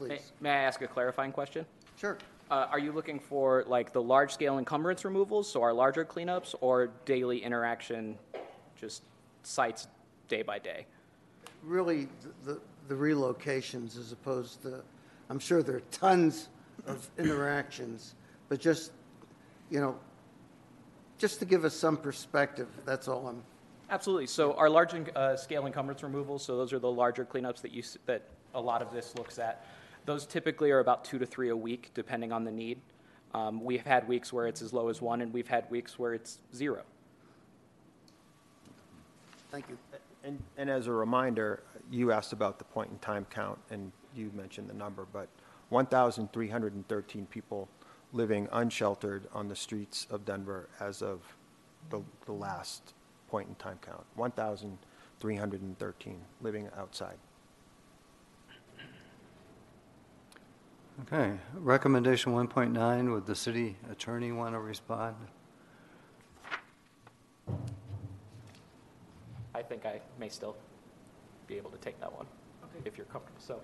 May, 0.00 0.08
please. 0.08 0.32
may 0.40 0.50
I 0.50 0.62
ask 0.62 0.82
a 0.82 0.86
clarifying 0.86 1.32
question? 1.32 1.64
Sure. 1.96 2.18
Uh, 2.50 2.66
are 2.70 2.78
you 2.78 2.92
looking 2.92 3.18
for 3.18 3.64
like 3.66 3.92
the 3.92 4.02
large 4.02 4.32
scale 4.32 4.58
encumbrance 4.58 5.04
removals, 5.04 5.50
so 5.50 5.62
our 5.62 5.72
larger 5.72 6.04
cleanups, 6.04 6.54
or 6.60 6.90
daily 7.04 7.42
interaction, 7.42 8.18
just 8.76 9.02
sites 9.42 9.86
day 10.28 10.42
by 10.42 10.58
day? 10.58 10.86
really 11.62 12.08
the, 12.44 12.60
the 12.90 12.96
relocations 12.96 13.96
as 13.96 14.10
opposed 14.10 14.62
to, 14.62 14.82
I'm 15.30 15.38
sure 15.38 15.62
there 15.62 15.76
are 15.76 15.82
tons 15.92 16.48
of 16.88 17.08
interactions, 17.18 18.16
but 18.48 18.58
just, 18.58 18.90
you 19.70 19.80
know, 19.80 19.96
just 21.16 21.38
to 21.38 21.44
give 21.44 21.64
us 21.64 21.72
some 21.72 21.96
perspective, 21.96 22.66
that's 22.84 23.06
all 23.06 23.28
I'm, 23.28 23.44
Absolutely. 23.90 24.26
So 24.26 24.54
our 24.54 24.68
large 24.68 24.92
uh, 25.14 25.36
scale 25.36 25.66
encumbrance 25.66 26.02
removals, 26.02 26.44
so 26.44 26.56
those 26.56 26.72
are 26.72 26.80
the 26.80 26.90
larger 26.90 27.24
cleanups 27.24 27.60
that 27.62 27.70
you, 27.70 27.84
that 28.06 28.22
a 28.54 28.60
lot 28.60 28.82
of 28.82 28.92
this 28.92 29.14
looks 29.16 29.38
at. 29.38 29.64
Those 30.04 30.26
typically 30.26 30.72
are 30.72 30.80
about 30.80 31.04
two 31.04 31.18
to 31.20 31.26
three 31.26 31.50
a 31.50 31.56
week, 31.56 31.90
depending 31.94 32.32
on 32.32 32.42
the 32.42 32.52
need. 32.52 32.80
Um, 33.34 33.64
We've 33.64 33.86
had 33.86 34.08
weeks 34.08 34.32
where 34.32 34.48
it's 34.48 34.62
as 34.62 34.72
low 34.72 34.88
as 34.88 35.00
one, 35.00 35.20
and 35.20 35.32
we've 35.32 35.46
had 35.46 35.70
weeks 35.70 35.96
where 35.96 36.12
it's 36.12 36.40
zero. 36.52 36.82
thank 39.52 39.68
you. 39.68 39.78
And, 40.24 40.42
and 40.56 40.68
as 40.68 40.86
a 40.86 40.92
reminder, 40.92 41.62
you 41.90 42.12
asked 42.12 42.32
about 42.32 42.58
the 42.58 42.64
point-in-time 42.64 43.26
count, 43.30 43.58
and 43.70 43.92
you 44.14 44.30
mentioned 44.34 44.68
the 44.68 44.74
number, 44.74 45.06
but 45.12 45.28
1,313 45.70 47.26
people 47.26 47.68
living 48.12 48.48
unsheltered 48.52 49.26
on 49.32 49.48
the 49.48 49.56
streets 49.56 50.06
of 50.10 50.24
Denver 50.24 50.68
as 50.80 51.02
of 51.02 51.36
the, 51.90 52.00
the 52.26 52.32
last 52.32 52.94
point-in-time 53.28 53.78
count. 53.84 54.04
1,313 54.16 56.20
living 56.40 56.68
outside. 56.76 57.18
Okay, 61.02 61.38
recommendation 61.54 62.32
1.9, 62.32 63.12
would 63.12 63.26
the 63.26 63.34
city 63.34 63.76
attorney 63.90 64.32
want 64.32 64.54
to 64.54 64.58
respond? 64.58 65.16
I 69.54 69.62
think 69.62 69.86
I 69.86 70.00
may 70.18 70.28
still 70.28 70.56
be 71.50 71.56
able 71.56 71.70
to 71.70 71.78
take 71.78 71.98
that 72.00 72.12
one, 72.12 72.26
if 72.84 72.96
you're 72.96 73.06
comfortable. 73.06 73.40
So, 73.40 73.60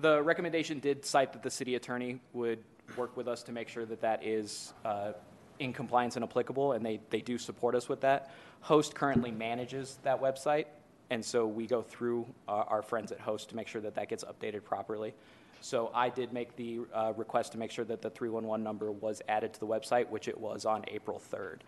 the 0.00 0.22
recommendation 0.22 0.80
did 0.80 1.04
cite 1.04 1.32
that 1.34 1.42
the 1.42 1.50
city 1.50 1.74
attorney 1.76 2.20
would 2.32 2.58
work 2.96 3.16
with 3.16 3.28
us 3.28 3.42
to 3.44 3.52
make 3.52 3.68
sure 3.68 3.84
that 3.84 4.00
that 4.00 4.24
is 4.24 4.72
uh, 4.84 5.12
in 5.58 5.72
compliance 5.72 6.16
and 6.16 6.24
applicable, 6.24 6.72
and 6.72 6.84
they, 6.84 7.00
they 7.10 7.20
do 7.20 7.38
support 7.38 7.74
us 7.74 7.88
with 7.88 8.00
that. 8.00 8.32
Host 8.60 8.94
currently 8.94 9.30
manages 9.30 9.98
that 10.02 10.20
website, 10.20 10.64
and 11.10 11.24
so 11.24 11.46
we 11.46 11.66
go 11.66 11.82
through 11.82 12.26
uh, 12.48 12.52
our 12.52 12.82
friends 12.82 13.12
at 13.12 13.20
Host 13.20 13.50
to 13.50 13.56
make 13.56 13.68
sure 13.68 13.82
that 13.82 13.94
that 13.94 14.08
gets 14.08 14.24
updated 14.24 14.64
properly. 14.64 15.14
So 15.60 15.90
I 15.94 16.08
did 16.08 16.32
make 16.32 16.56
the 16.56 16.80
uh, 16.92 17.12
request 17.16 17.52
to 17.52 17.58
make 17.58 17.70
sure 17.70 17.84
that 17.84 18.02
the 18.02 18.10
311 18.10 18.64
number 18.64 18.90
was 18.90 19.22
added 19.28 19.54
to 19.54 19.60
the 19.60 19.66
website, 19.66 20.08
which 20.08 20.28
it 20.28 20.38
was 20.38 20.64
on 20.64 20.84
April 20.88 21.22
3rd. 21.32 21.60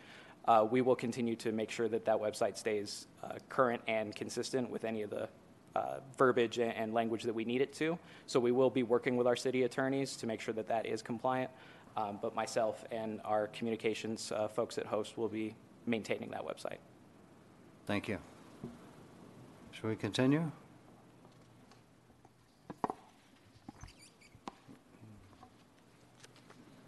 Uh, 0.46 0.66
we 0.70 0.80
will 0.80 0.96
continue 0.96 1.34
to 1.36 1.50
make 1.52 1.70
sure 1.70 1.88
that 1.88 2.04
that 2.04 2.16
website 2.16 2.56
stays 2.56 3.06
uh, 3.24 3.34
current 3.48 3.82
and 3.88 4.14
consistent 4.14 4.70
with 4.70 4.84
any 4.84 5.02
of 5.02 5.10
the 5.10 5.28
uh, 5.74 5.98
verbiage 6.16 6.58
and, 6.58 6.72
and 6.72 6.94
language 6.94 7.22
that 7.24 7.34
we 7.34 7.44
need 7.44 7.60
it 7.60 7.72
to. 7.74 7.98
So 8.26 8.40
we 8.40 8.52
will 8.52 8.70
be 8.70 8.82
working 8.82 9.16
with 9.16 9.26
our 9.26 9.36
city 9.36 9.64
attorneys 9.64 10.16
to 10.16 10.26
make 10.26 10.40
sure 10.40 10.54
that 10.54 10.68
that 10.68 10.86
is 10.86 11.02
compliant. 11.02 11.50
Um, 11.96 12.18
but 12.20 12.34
myself 12.34 12.84
and 12.90 13.20
our 13.24 13.48
communications 13.48 14.30
uh, 14.30 14.48
folks 14.48 14.78
at 14.78 14.86
Host 14.86 15.16
will 15.16 15.28
be 15.28 15.54
maintaining 15.86 16.30
that 16.30 16.44
website. 16.44 16.78
Thank 17.86 18.08
you. 18.08 18.18
Shall 19.72 19.90
we 19.90 19.96
continue? 19.96 20.50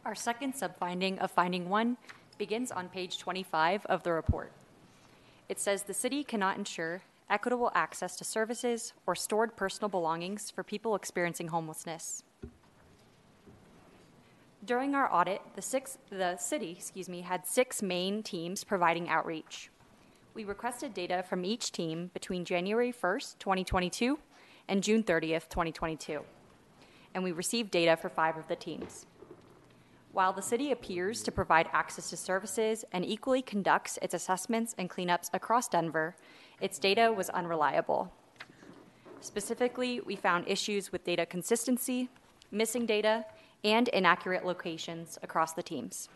Our 0.04 0.14
second 0.14 0.54
subfinding 0.54 1.18
of 1.18 1.30
finding 1.30 1.68
one 1.68 1.98
begins 2.38 2.70
on 2.70 2.88
page 2.88 3.18
25 3.18 3.84
of 3.86 4.02
the 4.04 4.12
report. 4.12 4.52
It 5.48 5.58
says 5.58 5.82
the 5.82 5.94
city 5.94 6.24
cannot 6.24 6.56
ensure 6.56 7.02
equitable 7.28 7.70
access 7.74 8.16
to 8.16 8.24
services 8.24 8.92
or 9.06 9.14
stored 9.14 9.56
personal 9.56 9.88
belongings 9.88 10.50
for 10.50 10.62
people 10.62 10.94
experiencing 10.94 11.48
homelessness. 11.48 12.22
During 14.64 14.94
our 14.94 15.12
audit, 15.12 15.40
the, 15.54 15.62
six, 15.62 15.98
the 16.10 16.36
city 16.36 16.72
excuse 16.72 17.08
me, 17.08 17.22
had 17.22 17.46
six 17.46 17.82
main 17.82 18.22
teams 18.22 18.64
providing 18.64 19.08
outreach. 19.08 19.70
We 20.34 20.44
requested 20.44 20.94
data 20.94 21.24
from 21.28 21.44
each 21.44 21.72
team 21.72 22.10
between 22.14 22.44
January 22.44 22.92
1st, 22.92 23.38
2022 23.38 24.18
and 24.68 24.82
June 24.82 25.02
30th, 25.02 25.48
2022. 25.48 26.22
And 27.14 27.24
we 27.24 27.32
received 27.32 27.70
data 27.70 27.96
for 27.96 28.08
five 28.08 28.36
of 28.36 28.46
the 28.48 28.56
teams. 28.56 29.06
While 30.18 30.32
the 30.32 30.42
city 30.42 30.72
appears 30.72 31.22
to 31.22 31.30
provide 31.30 31.68
access 31.72 32.10
to 32.10 32.16
services 32.16 32.84
and 32.90 33.06
equally 33.06 33.40
conducts 33.40 34.00
its 34.02 34.14
assessments 34.14 34.74
and 34.76 34.90
cleanups 34.90 35.30
across 35.32 35.68
Denver, 35.68 36.16
its 36.60 36.80
data 36.80 37.12
was 37.16 37.30
unreliable. 37.30 38.12
Specifically, 39.20 40.00
we 40.00 40.16
found 40.16 40.48
issues 40.48 40.90
with 40.90 41.04
data 41.04 41.24
consistency, 41.24 42.08
missing 42.50 42.84
data, 42.84 43.26
and 43.62 43.86
inaccurate 43.86 44.44
locations 44.44 45.20
across 45.22 45.52
the 45.52 45.62
teams. 45.62 46.08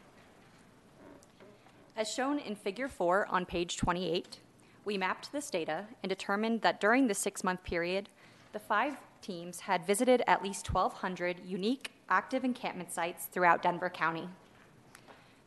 As 1.96 2.12
shown 2.12 2.40
in 2.40 2.56
Figure 2.56 2.88
4 2.88 3.28
on 3.30 3.46
page 3.46 3.76
28, 3.76 4.40
we 4.84 4.98
mapped 4.98 5.30
this 5.30 5.48
data 5.48 5.84
and 6.02 6.10
determined 6.10 6.62
that 6.62 6.80
during 6.80 7.06
the 7.06 7.14
six 7.14 7.44
month 7.44 7.62
period, 7.62 8.08
the 8.52 8.58
five 8.58 8.96
teams 9.20 9.60
had 9.60 9.86
visited 9.86 10.24
at 10.26 10.42
least 10.42 10.74
1,200 10.74 11.42
unique 11.46 11.92
active 12.12 12.44
encampment 12.44 12.92
sites 12.92 13.24
throughout 13.24 13.62
Denver 13.62 13.88
County. 13.88 14.28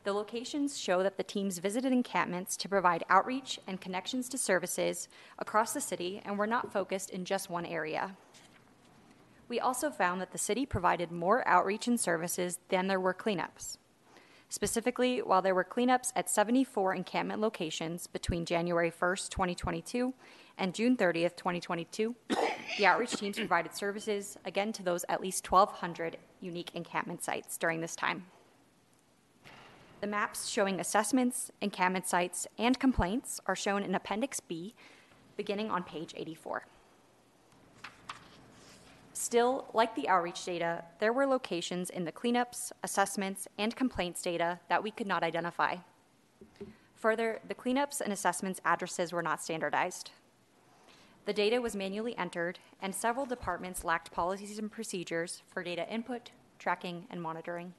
The 0.03 0.13
locations 0.13 0.79
show 0.79 1.03
that 1.03 1.15
the 1.15 1.23
teams 1.23 1.59
visited 1.59 1.91
encampments 1.91 2.57
to 2.57 2.67
provide 2.67 3.03
outreach 3.07 3.59
and 3.67 3.79
connections 3.79 4.27
to 4.29 4.39
services 4.39 5.07
across 5.37 5.73
the 5.73 5.79
city 5.81 6.23
and 6.25 6.39
were 6.39 6.47
not 6.47 6.73
focused 6.73 7.11
in 7.11 7.23
just 7.23 7.51
one 7.51 7.67
area. 7.67 8.17
We 9.47 9.59
also 9.59 9.91
found 9.91 10.19
that 10.21 10.31
the 10.31 10.39
city 10.39 10.65
provided 10.65 11.11
more 11.11 11.47
outreach 11.47 11.87
and 11.87 11.99
services 11.99 12.57
than 12.69 12.87
there 12.87 12.99
were 12.99 13.13
cleanups. 13.13 13.77
Specifically, 14.49 15.21
while 15.21 15.41
there 15.41 15.55
were 15.55 15.63
cleanups 15.63 16.11
at 16.15 16.29
74 16.29 16.93
encampment 16.93 17.41
locations 17.41 18.07
between 18.07 18.45
January 18.45 18.91
1st, 18.91 19.29
2022 19.29 20.13
and 20.57 20.73
June 20.73 20.95
30th, 20.95 21.35
2022, 21.35 22.15
the 22.77 22.85
outreach 22.85 23.17
teams 23.17 23.37
provided 23.37 23.75
services 23.75 24.37
again 24.45 24.71
to 24.73 24.83
those 24.83 25.03
at 25.09 25.19
least 25.19 25.51
1,200 25.51 26.17
unique 26.41 26.71
encampment 26.75 27.23
sites 27.23 27.57
during 27.57 27.81
this 27.81 27.95
time. 27.95 28.25
The 30.01 30.07
maps 30.07 30.47
showing 30.47 30.79
assessments, 30.79 31.51
encampment 31.61 32.07
sites, 32.07 32.47
and 32.59 32.79
complaints 32.79 33.41
are 33.47 33.55
shown 33.55 33.81
in 33.81 33.95
Appendix 33.95 34.39
B, 34.39 34.75
beginning 35.35 35.71
on 35.71 35.83
page 35.83 36.13
84. 36.15 36.65
Still, 39.25 39.65
like 39.73 39.95
the 39.95 40.07
outreach 40.07 40.45
data, 40.45 40.83
there 40.99 41.11
were 41.11 41.25
locations 41.25 41.89
in 41.89 42.05
the 42.05 42.11
cleanups, 42.11 42.71
assessments, 42.83 43.47
and 43.57 43.75
complaints 43.75 44.21
data 44.21 44.59
that 44.69 44.83
we 44.83 44.91
could 44.91 45.07
not 45.07 45.23
identify. 45.23 45.77
Further, 46.93 47.39
the 47.47 47.55
cleanups 47.55 48.01
and 48.01 48.13
assessments 48.13 48.61
addresses 48.65 49.11
were 49.11 49.23
not 49.23 49.41
standardized. 49.41 50.11
The 51.25 51.33
data 51.33 51.59
was 51.59 51.75
manually 51.75 52.15
entered, 52.19 52.59
and 52.83 52.93
several 52.93 53.25
departments 53.25 53.83
lacked 53.83 54.11
policies 54.11 54.59
and 54.59 54.71
procedures 54.71 55.41
for 55.47 55.63
data 55.63 55.91
input, 55.91 56.29
tracking, 56.59 57.07
and 57.09 57.19
monitoring. 57.19 57.73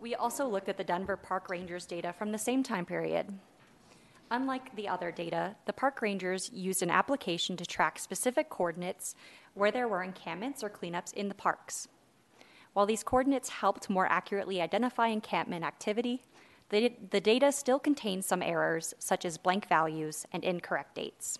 We 0.00 0.14
also 0.14 0.48
looked 0.48 0.70
at 0.70 0.78
the 0.78 0.82
Denver 0.82 1.18
Park 1.18 1.50
Rangers 1.50 1.84
data 1.84 2.14
from 2.14 2.32
the 2.32 2.38
same 2.38 2.62
time 2.62 2.86
period. 2.86 3.38
Unlike 4.30 4.76
the 4.76 4.88
other 4.88 5.10
data, 5.10 5.56
the 5.64 5.72
park 5.72 6.02
rangers 6.02 6.50
used 6.52 6.82
an 6.82 6.90
application 6.90 7.56
to 7.56 7.64
track 7.64 7.98
specific 7.98 8.50
coordinates 8.50 9.14
where 9.54 9.70
there 9.70 9.88
were 9.88 10.02
encampments 10.02 10.62
or 10.62 10.68
cleanups 10.68 11.14
in 11.14 11.28
the 11.28 11.34
parks. 11.34 11.88
While 12.74 12.84
these 12.84 13.02
coordinates 13.02 13.48
helped 13.48 13.88
more 13.88 14.06
accurately 14.06 14.60
identify 14.60 15.08
encampment 15.08 15.64
activity, 15.64 16.22
the, 16.68 16.92
the 17.10 17.20
data 17.20 17.50
still 17.50 17.78
contains 17.78 18.26
some 18.26 18.42
errors, 18.42 18.92
such 18.98 19.24
as 19.24 19.38
blank 19.38 19.66
values 19.66 20.26
and 20.30 20.44
incorrect 20.44 20.94
dates. 20.94 21.38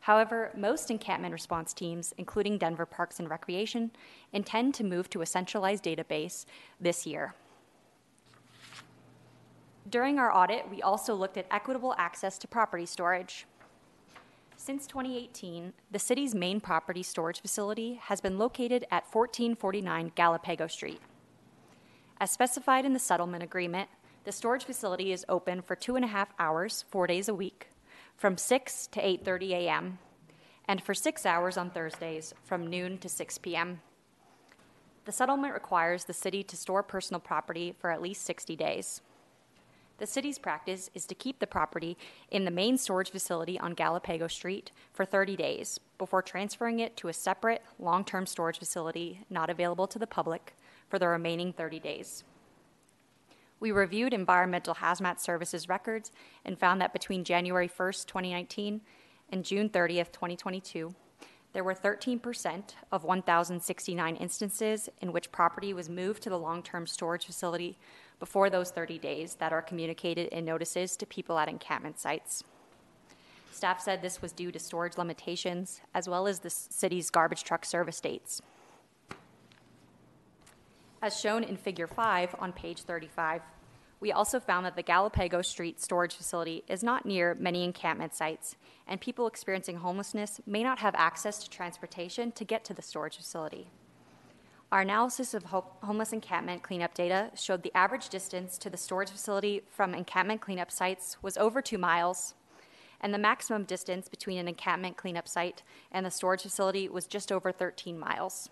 However, 0.00 0.50
most 0.56 0.90
encampment 0.90 1.34
response 1.34 1.74
teams, 1.74 2.14
including 2.16 2.56
Denver 2.56 2.86
Parks 2.86 3.20
and 3.20 3.28
Recreation, 3.28 3.90
intend 4.32 4.72
to 4.74 4.84
move 4.84 5.10
to 5.10 5.20
a 5.20 5.26
centralized 5.26 5.84
database 5.84 6.46
this 6.80 7.06
year. 7.06 7.34
During 9.90 10.20
our 10.20 10.32
audit, 10.32 10.70
we 10.70 10.80
also 10.82 11.16
looked 11.16 11.36
at 11.36 11.46
equitable 11.50 11.96
access 11.98 12.38
to 12.38 12.46
property 12.46 12.86
storage. 12.86 13.44
Since 14.56 14.86
2018, 14.86 15.72
the 15.90 15.98
city's 15.98 16.32
main 16.32 16.60
property 16.60 17.02
storage 17.02 17.40
facility 17.40 17.94
has 17.94 18.20
been 18.20 18.38
located 18.38 18.84
at 18.92 19.12
1449 19.12 20.12
Galapago 20.16 20.70
Street. 20.70 21.00
As 22.20 22.30
specified 22.30 22.84
in 22.84 22.92
the 22.92 23.00
settlement 23.00 23.42
agreement, 23.42 23.88
the 24.22 24.30
storage 24.30 24.64
facility 24.64 25.10
is 25.10 25.24
open 25.28 25.60
for 25.60 25.74
two 25.74 25.96
and 25.96 26.04
a 26.04 26.08
half 26.08 26.28
hours, 26.38 26.84
four 26.88 27.08
days 27.08 27.28
a 27.28 27.34
week, 27.34 27.70
from 28.14 28.36
6 28.36 28.86
to 28.88 29.00
8:30 29.00 29.50
a.m., 29.50 29.98
and 30.68 30.80
for 30.80 30.94
six 30.94 31.26
hours 31.26 31.56
on 31.56 31.70
Thursdays, 31.70 32.32
from 32.44 32.68
noon 32.68 32.98
to 32.98 33.08
6 33.08 33.38
p.m. 33.38 33.80
The 35.04 35.12
settlement 35.12 35.54
requires 35.54 36.04
the 36.04 36.12
city 36.12 36.44
to 36.44 36.56
store 36.56 36.84
personal 36.84 37.18
property 37.18 37.74
for 37.76 37.90
at 37.90 38.02
least 38.02 38.22
60 38.24 38.54
days. 38.54 39.00
The 40.00 40.06
city's 40.06 40.38
practice 40.38 40.88
is 40.94 41.04
to 41.06 41.14
keep 41.14 41.40
the 41.40 41.46
property 41.46 41.98
in 42.30 42.46
the 42.46 42.50
main 42.50 42.78
storage 42.78 43.10
facility 43.10 43.60
on 43.60 43.74
Galapago 43.74 44.30
Street 44.30 44.72
for 44.94 45.04
30 45.04 45.36
days 45.36 45.78
before 45.98 46.22
transferring 46.22 46.80
it 46.80 46.96
to 46.96 47.08
a 47.08 47.12
separate 47.12 47.62
long 47.78 48.02
term 48.02 48.24
storage 48.24 48.58
facility 48.58 49.20
not 49.28 49.50
available 49.50 49.86
to 49.88 49.98
the 49.98 50.06
public 50.06 50.56
for 50.88 50.98
the 50.98 51.06
remaining 51.06 51.52
30 51.52 51.80
days. 51.80 52.24
We 53.60 53.72
reviewed 53.72 54.14
environmental 54.14 54.76
hazmat 54.76 55.20
services 55.20 55.68
records 55.68 56.12
and 56.46 56.58
found 56.58 56.80
that 56.80 56.94
between 56.94 57.22
January 57.22 57.68
1st, 57.68 58.06
2019 58.06 58.80
and 59.28 59.44
June 59.44 59.68
30th, 59.68 60.12
2022, 60.12 60.94
there 61.52 61.64
were 61.64 61.74
13% 61.74 62.62
of 62.90 63.04
1,069 63.04 64.16
instances 64.16 64.88
in 65.02 65.12
which 65.12 65.30
property 65.30 65.74
was 65.74 65.90
moved 65.90 66.22
to 66.22 66.30
the 66.30 66.38
long 66.38 66.62
term 66.62 66.86
storage 66.86 67.26
facility 67.26 67.76
before 68.20 68.50
those 68.50 68.70
30 68.70 68.98
days 68.98 69.34
that 69.36 69.52
are 69.52 69.62
communicated 69.62 70.28
in 70.28 70.44
notices 70.44 70.96
to 70.96 71.06
people 71.06 71.38
at 71.38 71.48
encampment 71.48 71.98
sites. 71.98 72.44
Staff 73.50 73.80
said 73.80 74.00
this 74.00 74.22
was 74.22 74.32
due 74.32 74.52
to 74.52 74.58
storage 74.58 74.96
limitations 74.96 75.80
as 75.94 76.08
well 76.08 76.28
as 76.28 76.38
the 76.38 76.50
city's 76.50 77.10
garbage 77.10 77.42
truck 77.42 77.64
service 77.64 78.00
dates. 78.00 78.40
As 81.02 81.18
shown 81.18 81.42
in 81.42 81.56
Figure 81.56 81.86
5 81.86 82.36
on 82.38 82.52
page 82.52 82.82
35, 82.82 83.40
we 84.00 84.12
also 84.12 84.40
found 84.40 84.64
that 84.64 84.76
the 84.76 84.82
Galapagos 84.82 85.48
Street 85.48 85.80
storage 85.80 86.14
facility 86.14 86.64
is 86.68 86.82
not 86.82 87.04
near 87.04 87.34
many 87.38 87.64
encampment 87.64 88.14
sites, 88.14 88.56
and 88.86 89.00
people 89.00 89.26
experiencing 89.26 89.76
homelessness 89.76 90.40
may 90.46 90.62
not 90.62 90.78
have 90.78 90.94
access 90.94 91.42
to 91.42 91.50
transportation 91.50 92.32
to 92.32 92.44
get 92.44 92.64
to 92.64 92.74
the 92.74 92.82
storage 92.82 93.16
facility. 93.16 93.68
Our 94.72 94.80
analysis 94.82 95.34
of 95.34 95.46
ho- 95.46 95.64
homeless 95.82 96.12
encampment 96.12 96.62
cleanup 96.62 96.94
data 96.94 97.32
showed 97.34 97.64
the 97.64 97.76
average 97.76 98.08
distance 98.08 98.56
to 98.58 98.70
the 98.70 98.76
storage 98.76 99.10
facility 99.10 99.62
from 99.68 99.94
encampment 99.94 100.40
cleanup 100.40 100.70
sites 100.70 101.16
was 101.22 101.36
over 101.36 101.60
two 101.60 101.76
miles, 101.76 102.34
and 103.00 103.12
the 103.12 103.18
maximum 103.18 103.64
distance 103.64 104.08
between 104.08 104.38
an 104.38 104.46
encampment 104.46 104.96
cleanup 104.96 105.26
site 105.26 105.64
and 105.90 106.06
the 106.06 106.10
storage 106.10 106.42
facility 106.42 106.88
was 106.88 107.08
just 107.08 107.32
over 107.32 107.50
13 107.50 107.98
miles. 107.98 108.48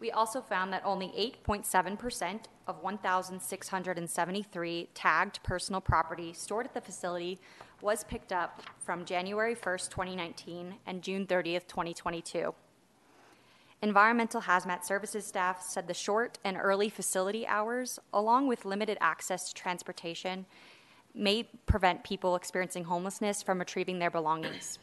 We 0.00 0.10
also 0.10 0.40
found 0.40 0.72
that 0.72 0.82
only 0.84 1.06
8.7% 1.46 2.46
of 2.66 2.82
1,673 2.82 4.88
tagged 4.92 5.40
personal 5.44 5.80
property 5.80 6.32
stored 6.32 6.66
at 6.66 6.74
the 6.74 6.80
facility 6.80 7.38
was 7.80 8.02
picked 8.02 8.32
up 8.32 8.60
from 8.80 9.04
January 9.04 9.54
1st, 9.54 9.90
2019 9.90 10.74
and 10.84 11.00
June 11.00 11.26
30th, 11.26 11.68
2022. 11.68 12.52
Environmental 13.82 14.42
hazmat 14.42 14.84
services 14.84 15.26
staff 15.26 15.62
said 15.62 15.86
the 15.88 15.94
short 15.94 16.38
and 16.44 16.56
early 16.56 16.88
facility 16.88 17.46
hours, 17.46 17.98
along 18.12 18.46
with 18.46 18.64
limited 18.64 18.96
access 19.00 19.48
to 19.48 19.54
transportation, 19.54 20.46
may 21.14 21.44
prevent 21.66 22.02
people 22.02 22.34
experiencing 22.34 22.84
homelessness 22.84 23.42
from 23.42 23.58
retrieving 23.58 23.98
their 23.98 24.10
belongings. 24.10 24.78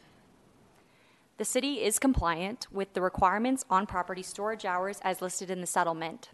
The 1.38 1.44
city 1.44 1.82
is 1.82 1.98
compliant 1.98 2.68
with 2.70 2.92
the 2.92 3.00
requirements 3.00 3.64
on 3.68 3.86
property 3.86 4.22
storage 4.22 4.64
hours 4.64 5.00
as 5.02 5.20
listed 5.20 5.50
in 5.50 5.60
the 5.60 5.66
settlement. 5.66 6.30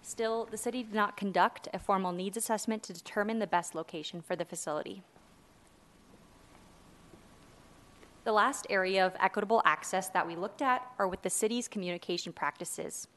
Still, 0.00 0.48
the 0.50 0.56
city 0.56 0.82
did 0.82 0.94
not 0.94 1.16
conduct 1.16 1.68
a 1.74 1.78
formal 1.78 2.12
needs 2.12 2.36
assessment 2.36 2.82
to 2.84 2.92
determine 2.92 3.38
the 3.38 3.46
best 3.46 3.74
location 3.74 4.20
for 4.20 4.34
the 4.34 4.44
facility. 4.44 5.02
The 8.24 8.32
last 8.32 8.68
area 8.70 9.04
of 9.04 9.16
equitable 9.18 9.62
access 9.64 10.08
that 10.10 10.26
we 10.26 10.36
looked 10.36 10.62
at 10.62 10.86
are 10.96 11.08
with 11.08 11.22
the 11.22 11.30
city's 11.30 11.66
communication 11.66 12.32
practices. 12.32 13.08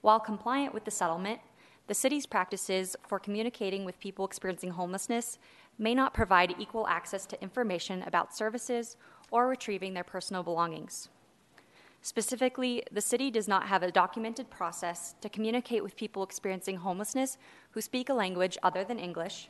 While 0.00 0.18
compliant 0.18 0.74
with 0.74 0.84
the 0.84 0.90
settlement, 0.90 1.38
the 1.86 1.94
city's 1.94 2.26
practices 2.26 2.96
for 3.06 3.20
communicating 3.20 3.84
with 3.84 4.00
people 4.00 4.24
experiencing 4.24 4.70
homelessness 4.70 5.38
may 5.78 5.94
not 5.94 6.14
provide 6.14 6.56
equal 6.58 6.88
access 6.88 7.26
to 7.26 7.40
information 7.40 8.02
about 8.02 8.36
services 8.36 8.96
or 9.30 9.46
retrieving 9.46 9.94
their 9.94 10.02
personal 10.02 10.42
belongings. 10.42 11.10
Specifically, 12.02 12.82
the 12.90 13.00
city 13.00 13.30
does 13.30 13.46
not 13.46 13.68
have 13.68 13.84
a 13.84 13.92
documented 13.92 14.50
process 14.50 15.14
to 15.20 15.28
communicate 15.28 15.82
with 15.82 15.96
people 15.96 16.24
experiencing 16.24 16.76
homelessness 16.76 17.38
who 17.70 17.80
speak 17.80 18.08
a 18.08 18.14
language 18.14 18.58
other 18.64 18.82
than 18.82 18.98
English 18.98 19.48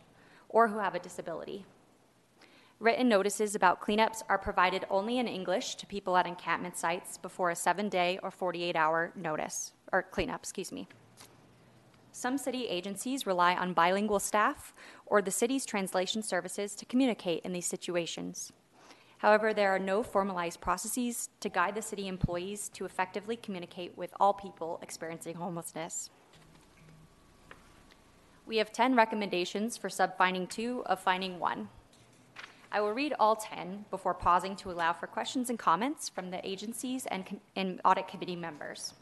or 0.51 0.69
who 0.69 0.79
have 0.79 0.95
a 0.95 1.01
disability. 1.01 1.65
Written 2.85 3.09
notices 3.09 3.55
about 3.55 3.81
cleanups 3.81 4.23
are 4.29 4.37
provided 4.37 4.85
only 4.91 5.17
in 5.17 5.27
English 5.27 5.77
to 5.77 5.87
people 5.87 6.19
at 6.19 6.27
encampment 6.27 6.77
sites 6.77 7.17
before 7.17 7.49
a 7.49 7.57
seven 7.57 7.89
day 7.89 8.19
or 8.23 8.31
48 8.31 8.77
hour 8.77 9.11
notice, 9.17 9.73
or 9.91 10.03
cleanup, 10.03 10.43
excuse 10.43 10.71
me. 10.71 10.87
Some 12.13 12.37
city 12.37 12.67
agencies 12.67 13.27
rely 13.27 13.55
on 13.55 13.73
bilingual 13.73 14.21
staff 14.21 14.75
or 15.07 15.23
the 15.23 15.31
city's 15.31 15.65
translation 15.65 16.23
services 16.23 16.75
to 16.75 16.85
communicate 16.85 17.43
in 17.43 17.55
these 17.55 17.65
situations. 17.65 18.53
However, 19.17 19.55
there 19.55 19.75
are 19.75 19.79
no 19.79 20.03
formalized 20.03 20.61
processes 20.61 21.31
to 21.41 21.49
guide 21.49 21.77
the 21.77 21.81
city 21.81 22.07
employees 22.07 22.69
to 22.75 22.85
effectively 22.85 23.37
communicate 23.37 23.97
with 23.97 24.13
all 24.21 24.35
people 24.35 24.79
experiencing 24.83 25.37
homelessness. 25.37 26.11
We 28.45 28.59
have 28.59 28.73
10 28.73 28.95
recommendations 28.95 29.79
for 29.79 29.89
subfinding 29.89 30.51
2 30.51 30.83
of 30.85 31.01
finding 31.01 31.39
1. 31.39 31.71
I 32.75 32.81
will 32.81 32.91
read 32.91 33.15
all 33.21 33.37
10 33.37 33.85
before 33.89 34.15
pausing 34.15 34.57
to 34.57 34.73
allow 34.73 34.93
for 34.93 35.07
questions 35.07 35.49
and 35.49 35.57
comments 35.57 36.09
from 36.09 36.33
the 36.33 36.45
agencies 36.45 37.07
and, 37.07 37.41
and 37.55 37.81
audit 37.85 38.09
committee 38.09 38.35
members. 38.35 38.95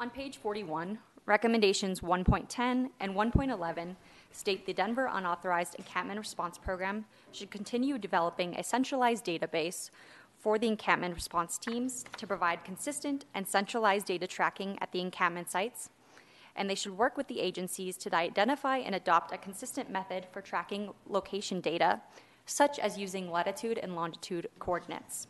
On 0.00 0.10
page 0.10 0.36
41, 0.38 0.98
Recommendations 1.24 2.00
1.10 2.00 2.90
and 2.98 3.14
1.11 3.14 3.94
state 4.32 4.66
the 4.66 4.72
Denver 4.72 5.08
Unauthorized 5.10 5.76
Encampment 5.76 6.18
Response 6.18 6.58
Program 6.58 7.04
should 7.30 7.52
continue 7.52 7.96
developing 7.96 8.56
a 8.56 8.64
centralized 8.64 9.24
database 9.24 9.90
for 10.40 10.58
the 10.58 10.66
encampment 10.66 11.14
response 11.14 11.58
teams 11.58 12.04
to 12.16 12.26
provide 12.26 12.64
consistent 12.64 13.24
and 13.34 13.46
centralized 13.46 14.06
data 14.06 14.26
tracking 14.26 14.76
at 14.80 14.90
the 14.90 15.00
encampment 15.00 15.48
sites, 15.48 15.90
and 16.56 16.68
they 16.68 16.74
should 16.74 16.96
work 16.96 17.16
with 17.16 17.28
the 17.28 17.40
agencies 17.40 17.96
to 17.98 18.14
identify 18.14 18.78
and 18.78 18.94
adopt 18.94 19.32
a 19.32 19.38
consistent 19.38 19.90
method 19.90 20.26
for 20.32 20.40
tracking 20.40 20.92
location 21.08 21.60
data, 21.60 22.00
such 22.46 22.78
as 22.78 22.98
using 22.98 23.30
latitude 23.30 23.78
and 23.78 23.96
longitude 23.96 24.48
coordinates. 24.58 25.26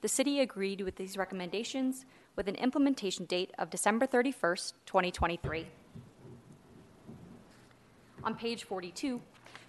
The 0.00 0.08
city 0.08 0.40
agreed 0.40 0.80
with 0.80 0.96
these 0.96 1.16
recommendations 1.16 2.04
with 2.36 2.46
an 2.46 2.54
implementation 2.54 3.24
date 3.24 3.50
of 3.58 3.70
December 3.70 4.06
31st, 4.06 4.74
2023. 4.86 5.66
On 8.22 8.34
page 8.34 8.64
42, 8.64 9.20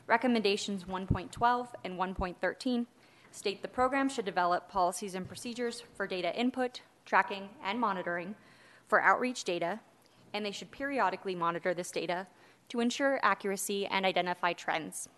recommendations 0.05 0.84
1.12 0.84 1.67
and 1.84 1.97
1.13 1.97 2.86
state 3.32 3.61
the 3.61 3.67
program 3.67 4.09
should 4.09 4.26
develop 4.26 4.70
policies 4.70 5.15
and 5.15 5.28
procedures 5.28 5.84
for 5.95 6.05
data 6.05 6.36
input, 6.39 6.82
tracking, 7.05 7.49
and 7.63 7.80
monitoring 7.80 8.36
for 8.88 9.01
outreach 9.01 9.43
data, 9.43 9.80
and 10.34 10.45
they 10.45 10.51
should 10.51 10.71
periodically 10.71 11.36
monitor 11.36 11.73
this 11.73 11.91
data 11.91 12.27
to 12.69 12.80
ensure 12.80 13.19
accuracy 13.23 13.86
and 13.88 14.05
identify 14.05 14.53
trends. 14.53 15.09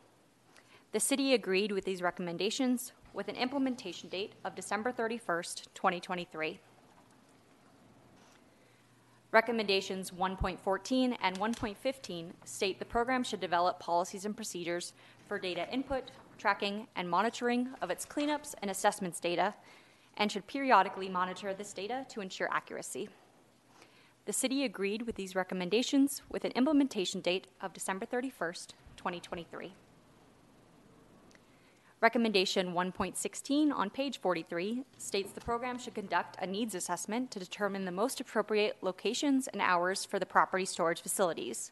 The 0.91 0.99
city 0.99 1.33
agreed 1.33 1.71
with 1.71 1.85
these 1.85 2.01
recommendations 2.01 2.93
with 3.13 3.27
an 3.27 3.35
implementation 3.35 4.09
date 4.09 4.33
of 4.43 4.55
December 4.55 4.91
31st, 4.91 5.67
2023. 5.73 6.59
Recommendations 9.31 10.11
1.14 10.11 11.17
and 11.21 11.39
1.15 11.39 12.31
state 12.43 12.79
the 12.79 12.85
program 12.85 13.23
should 13.23 13.39
develop 13.39 13.79
policies 13.79 14.25
and 14.25 14.35
procedures 14.35 14.91
for 15.27 15.39
data 15.39 15.65
input, 15.71 16.11
tracking, 16.37 16.87
and 16.97 17.09
monitoring 17.09 17.69
of 17.81 17.89
its 17.89 18.05
cleanups 18.05 18.55
and 18.61 18.69
assessments 18.69 19.21
data, 19.21 19.53
and 20.17 20.29
should 20.29 20.45
periodically 20.47 21.07
monitor 21.07 21.53
this 21.53 21.71
data 21.71 22.05
to 22.09 22.19
ensure 22.19 22.49
accuracy. 22.51 23.07
The 24.25 24.33
City 24.33 24.63
agreed 24.63 25.01
with 25.01 25.15
these 25.15 25.35
recommendations 25.35 26.21
with 26.29 26.45
an 26.45 26.51
implementation 26.51 27.21
date 27.21 27.47
of 27.59 27.73
December 27.73 28.05
31st, 28.05 28.73
2023. 28.95 29.73
Recommendation 32.01 32.73
1.16 32.73 33.71
on 33.73 33.89
page 33.89 34.19
43 34.19 34.83
states 34.99 35.31
the 35.31 35.41
program 35.41 35.79
should 35.79 35.95
conduct 35.95 36.37
a 36.39 36.45
needs 36.45 36.75
assessment 36.75 37.31
to 37.31 37.39
determine 37.39 37.85
the 37.85 37.91
most 37.91 38.19
appropriate 38.19 38.77
locations 38.81 39.47
and 39.47 39.61
hours 39.61 40.05
for 40.05 40.19
the 40.19 40.25
property 40.25 40.65
storage 40.65 41.01
facilities 41.01 41.71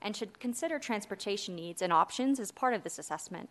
and 0.00 0.16
should 0.16 0.38
consider 0.38 0.78
transportation 0.78 1.56
needs 1.56 1.82
and 1.82 1.92
options 1.92 2.38
as 2.38 2.52
part 2.52 2.74
of 2.74 2.84
this 2.84 3.00
assessment. 3.00 3.48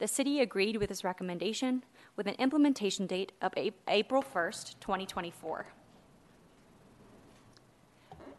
The 0.00 0.08
city 0.08 0.40
agreed 0.40 0.76
with 0.76 0.90
this 0.90 1.02
recommendation 1.02 1.82
with 2.14 2.26
an 2.26 2.36
implementation 2.38 3.06
date 3.06 3.32
of 3.40 3.54
April 3.86 4.22
1st, 4.22 4.80
2024. 4.80 5.66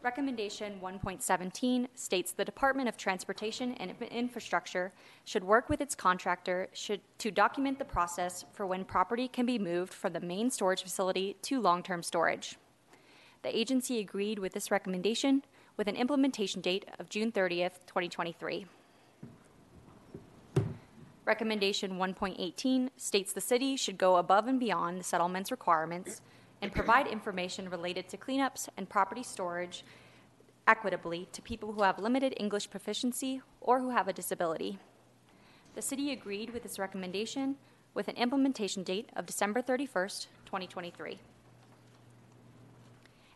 Recommendation 0.01 0.79
1.17 0.81 1.87
states 1.93 2.31
the 2.31 2.45
Department 2.45 2.87
of 2.87 2.95
Transportation 2.95 3.73
and 3.73 3.93
Infrastructure 4.09 4.93
should 5.25 5.43
work 5.43 5.67
with 5.67 5.81
its 5.81 5.93
contractor 5.93 6.69
should, 6.71 7.01
to 7.17 7.31
document 7.31 7.79
the 7.79 7.83
process 7.85 8.45
for 8.53 8.65
when 8.65 8.85
property 8.85 9.27
can 9.27 9.45
be 9.45 9.59
moved 9.59 9.93
from 9.93 10.13
the 10.13 10.21
main 10.21 10.49
storage 10.51 10.83
facility 10.83 11.35
to 11.41 11.59
long 11.59 11.83
term 11.83 12.01
storage. 12.01 12.57
The 13.41 13.57
agency 13.57 13.99
agreed 13.99 14.39
with 14.39 14.53
this 14.53 14.71
recommendation 14.71 15.43
with 15.75 15.89
an 15.89 15.97
implementation 15.97 16.61
date 16.61 16.85
of 16.97 17.09
June 17.09 17.33
30th, 17.33 17.85
2023. 17.85 18.67
Recommendation 21.25 21.97
1.18 21.97 22.89
states 22.95 23.33
the 23.33 23.41
city 23.41 23.75
should 23.75 23.97
go 23.97 24.15
above 24.15 24.47
and 24.47 24.61
beyond 24.61 25.01
the 25.01 25.03
settlement's 25.03 25.51
requirements 25.51 26.21
and 26.61 26.71
provide 26.71 27.07
information 27.07 27.69
related 27.69 28.09
to 28.09 28.17
cleanups 28.17 28.69
and 28.77 28.89
property 28.89 29.23
storage 29.23 29.83
equitably 30.67 31.27
to 31.31 31.41
people 31.41 31.71
who 31.73 31.83
have 31.83 31.99
limited 31.99 32.33
English 32.37 32.69
proficiency 32.69 33.41
or 33.61 33.79
who 33.79 33.89
have 33.89 34.07
a 34.07 34.13
disability. 34.13 34.77
The 35.75 35.81
city 35.81 36.11
agreed 36.11 36.51
with 36.51 36.63
this 36.63 36.77
recommendation 36.77 37.55
with 37.93 38.07
an 38.07 38.15
implementation 38.15 38.83
date 38.83 39.09
of 39.15 39.25
December 39.25 39.61
31st, 39.61 40.27
2023. 40.45 41.19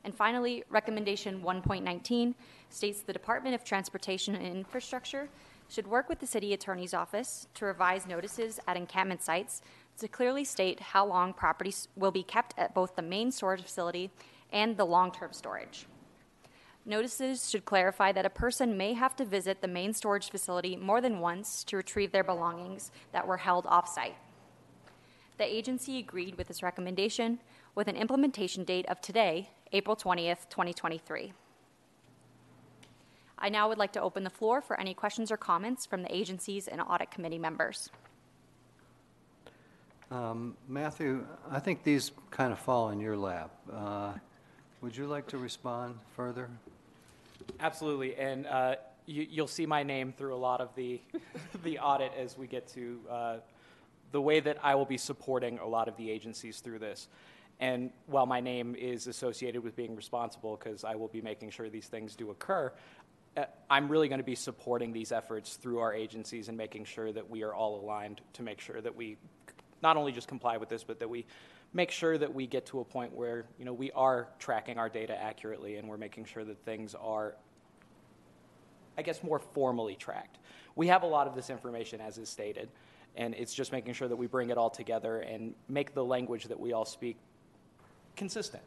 And 0.04 0.14
finally, 0.14 0.64
recommendation 0.70 1.42
1.19 1.42 2.36
states 2.70 3.02
the 3.02 3.14
Department 3.14 3.56
of 3.56 3.64
Transportation 3.64 4.36
and 4.36 4.46
Infrastructure 4.46 5.30
should 5.70 5.88
work 5.88 6.10
with 6.10 6.20
the 6.20 6.28
city 6.28 6.54
attorney's 6.54 6.94
office 6.94 7.48
to 7.56 7.66
revise 7.66 8.06
notices 8.06 8.60
at 8.68 8.78
encampment 8.78 9.24
sites 9.24 9.62
to 9.98 10.08
clearly 10.08 10.44
state 10.44 10.80
how 10.80 11.06
long 11.06 11.34
properties 11.34 11.88
will 11.96 12.12
be 12.12 12.24
kept 12.24 12.54
at 12.58 12.74
both 12.74 12.96
the 12.96 13.02
main 13.02 13.32
storage 13.32 13.62
facility 13.62 14.12
and 14.52 14.78
the 14.78 14.86
long-term 14.86 15.34
storage. 15.34 15.88
Notices 16.86 17.50
should 17.50 17.64
clarify 17.64 18.12
that 18.12 18.26
a 18.26 18.30
person 18.30 18.78
may 18.78 18.94
have 18.94 19.16
to 19.16 19.26
visit 19.26 19.62
the 19.62 19.68
main 19.68 19.94
storage 19.94 20.30
facility 20.30 20.76
more 20.76 21.00
than 21.00 21.20
once 21.20 21.64
to 21.66 21.78
retrieve 21.78 22.12
their 22.12 22.24
belongings 22.24 22.92
that 23.14 23.26
were 23.26 23.38
held 23.38 23.66
off-site. 23.68 24.16
The 25.38 25.46
agency 25.46 25.98
agreed 25.98 26.38
with 26.38 26.48
this 26.48 26.62
recommendation 26.62 27.40
with 27.74 27.88
an 27.88 27.96
implementation 27.96 28.64
date 28.66 28.86
of 28.88 29.02
today, 29.02 29.50
April 29.72 29.96
20th, 29.96 30.50
2023. 30.50 31.34
I 33.40 33.50
now 33.50 33.68
would 33.68 33.78
like 33.78 33.94
to 33.94 34.02
open 34.02 34.24
the 34.24 34.30
floor 34.30 34.62
for 34.62 34.80
any 34.80 34.94
questions 34.94 35.32
or 35.32 35.38
comments 35.38 35.86
from 35.86 36.04
the 36.04 36.16
agencies 36.16 36.68
and 36.68 36.82
audit 36.82 37.12
committee 37.12 37.40
members. 37.40 37.90
Um, 40.14 40.56
Matthew, 40.68 41.26
I 41.50 41.58
think 41.58 41.84
these 41.84 42.12
kind 42.30 42.54
of 42.54 42.60
fall 42.60 42.90
in 42.90 43.00
your 43.00 43.18
lap. 43.18 43.50
Uh, 43.72 44.14
Would 44.82 44.96
you 44.96 45.08
like 45.08 45.26
to 45.30 45.40
respond 45.40 45.98
further? 46.16 46.52
Absolutely, 47.60 48.16
and 48.18 48.46
uh, 48.46 48.76
you, 49.08 49.26
you'll 49.28 49.48
see 49.48 49.66
my 49.66 49.82
name 49.82 50.14
through 50.16 50.36
a 50.36 50.38
lot 50.38 50.62
of 50.62 50.70
the 50.76 51.02
the 51.64 51.80
audit 51.80 52.12
as 52.16 52.38
we 52.38 52.46
get 52.46 52.68
to 52.76 53.00
uh, 53.10 53.38
the 54.12 54.22
way 54.22 54.40
that 54.40 54.60
I 54.62 54.76
will 54.76 54.86
be 54.86 55.00
supporting 55.00 55.58
a 55.58 55.66
lot 55.66 55.88
of 55.88 55.98
the 55.98 56.12
agencies 56.12 56.60
through 56.60 56.78
this. 56.78 57.08
And 57.60 57.90
while 58.06 58.28
my 58.28 58.40
name 58.40 58.76
is 58.76 59.08
associated 59.08 59.64
with 59.64 59.76
being 59.76 59.96
responsible, 59.96 60.58
because 60.58 60.84
I 60.84 60.94
will 60.94 61.08
be 61.08 61.22
making 61.22 61.50
sure 61.50 61.70
these 61.70 61.88
things 61.88 62.16
do 62.16 62.30
occur, 62.30 62.72
uh, 63.36 63.46
I'm 63.68 63.90
really 63.90 64.10
going 64.10 64.20
to 64.20 64.24
be 64.24 64.36
supporting 64.36 64.94
these 64.94 65.12
efforts 65.12 65.56
through 65.56 65.80
our 65.80 65.92
agencies 65.92 66.50
and 66.50 66.58
making 66.58 66.86
sure 66.86 67.12
that 67.12 67.28
we 67.28 67.42
are 67.42 67.54
all 67.56 67.80
aligned 67.80 68.22
to 68.34 68.44
make 68.44 68.62
sure 68.62 68.80
that 68.80 68.96
we 68.96 69.18
not 69.84 69.98
only 69.98 70.12
just 70.12 70.28
comply 70.28 70.58
with 70.58 70.70
this, 70.70 70.84
but 70.84 70.98
that 71.00 71.10
we 71.10 71.26
make 71.74 71.92
sure 71.92 72.18
that 72.18 72.34
we 72.34 72.48
get 72.48 72.66
to 72.68 72.80
a 72.80 72.86
point 72.86 73.14
where 73.14 73.46
you 73.60 73.66
know 73.66 73.74
we 73.74 73.92
are 73.92 74.30
tracking 74.40 74.80
our 74.80 74.90
data 74.90 75.16
accurately 75.22 75.76
and 75.76 75.88
we're 75.88 75.98
making 75.98 76.26
sure 76.26 76.44
that 76.44 76.58
things 76.66 76.96
are 76.96 77.36
I 78.98 79.02
guess 79.02 79.24
more 79.24 79.40
formally 79.40 79.96
tracked. 79.96 80.38
We 80.76 80.88
have 80.88 81.04
a 81.04 81.08
lot 81.08 81.28
of 81.28 81.36
this 81.36 81.50
information 81.50 82.00
as 82.00 82.18
is 82.18 82.30
stated, 82.30 82.70
and 83.16 83.36
it's 83.36 83.54
just 83.54 83.72
making 83.72 83.94
sure 83.94 84.08
that 84.08 84.16
we 84.16 84.28
bring 84.28 84.50
it 84.50 84.58
all 84.58 84.70
together 84.70 85.20
and 85.20 85.54
make 85.68 85.94
the 85.94 86.04
language 86.04 86.46
that 86.46 86.60
we 86.60 86.74
all 86.74 86.86
speak 86.86 87.18
consistent. 88.16 88.64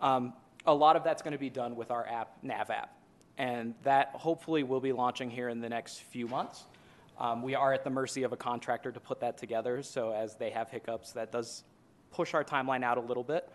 Um, 0.00 0.32
a 0.66 0.74
lot 0.74 0.96
of 0.96 1.04
that's 1.04 1.22
going 1.22 1.32
to 1.32 1.38
be 1.38 1.50
done 1.50 1.76
with 1.76 1.90
our 1.90 2.06
app, 2.06 2.38
Nav 2.42 2.70
app, 2.70 2.96
and 3.38 3.74
that 3.82 4.10
hopefully 4.14 4.62
will 4.62 4.80
be 4.80 4.92
launching 4.92 5.30
here 5.30 5.48
in 5.48 5.60
the 5.60 5.68
next 5.68 6.00
few 6.00 6.26
months. 6.26 6.64
Um, 7.18 7.42
we 7.42 7.54
are 7.54 7.72
at 7.72 7.84
the 7.84 7.90
mercy 7.90 8.22
of 8.22 8.32
a 8.32 8.36
contractor 8.36 8.90
to 8.90 9.00
put 9.00 9.20
that 9.20 9.38
together, 9.38 9.82
so 9.82 10.12
as 10.12 10.36
they 10.36 10.50
have 10.50 10.70
hiccups, 10.70 11.12
that 11.12 11.30
does 11.30 11.64
push 12.10 12.34
our 12.34 12.44
timeline 12.44 12.82
out 12.82 12.98
a 12.98 13.00
little 13.00 13.22
bit. 13.22 13.48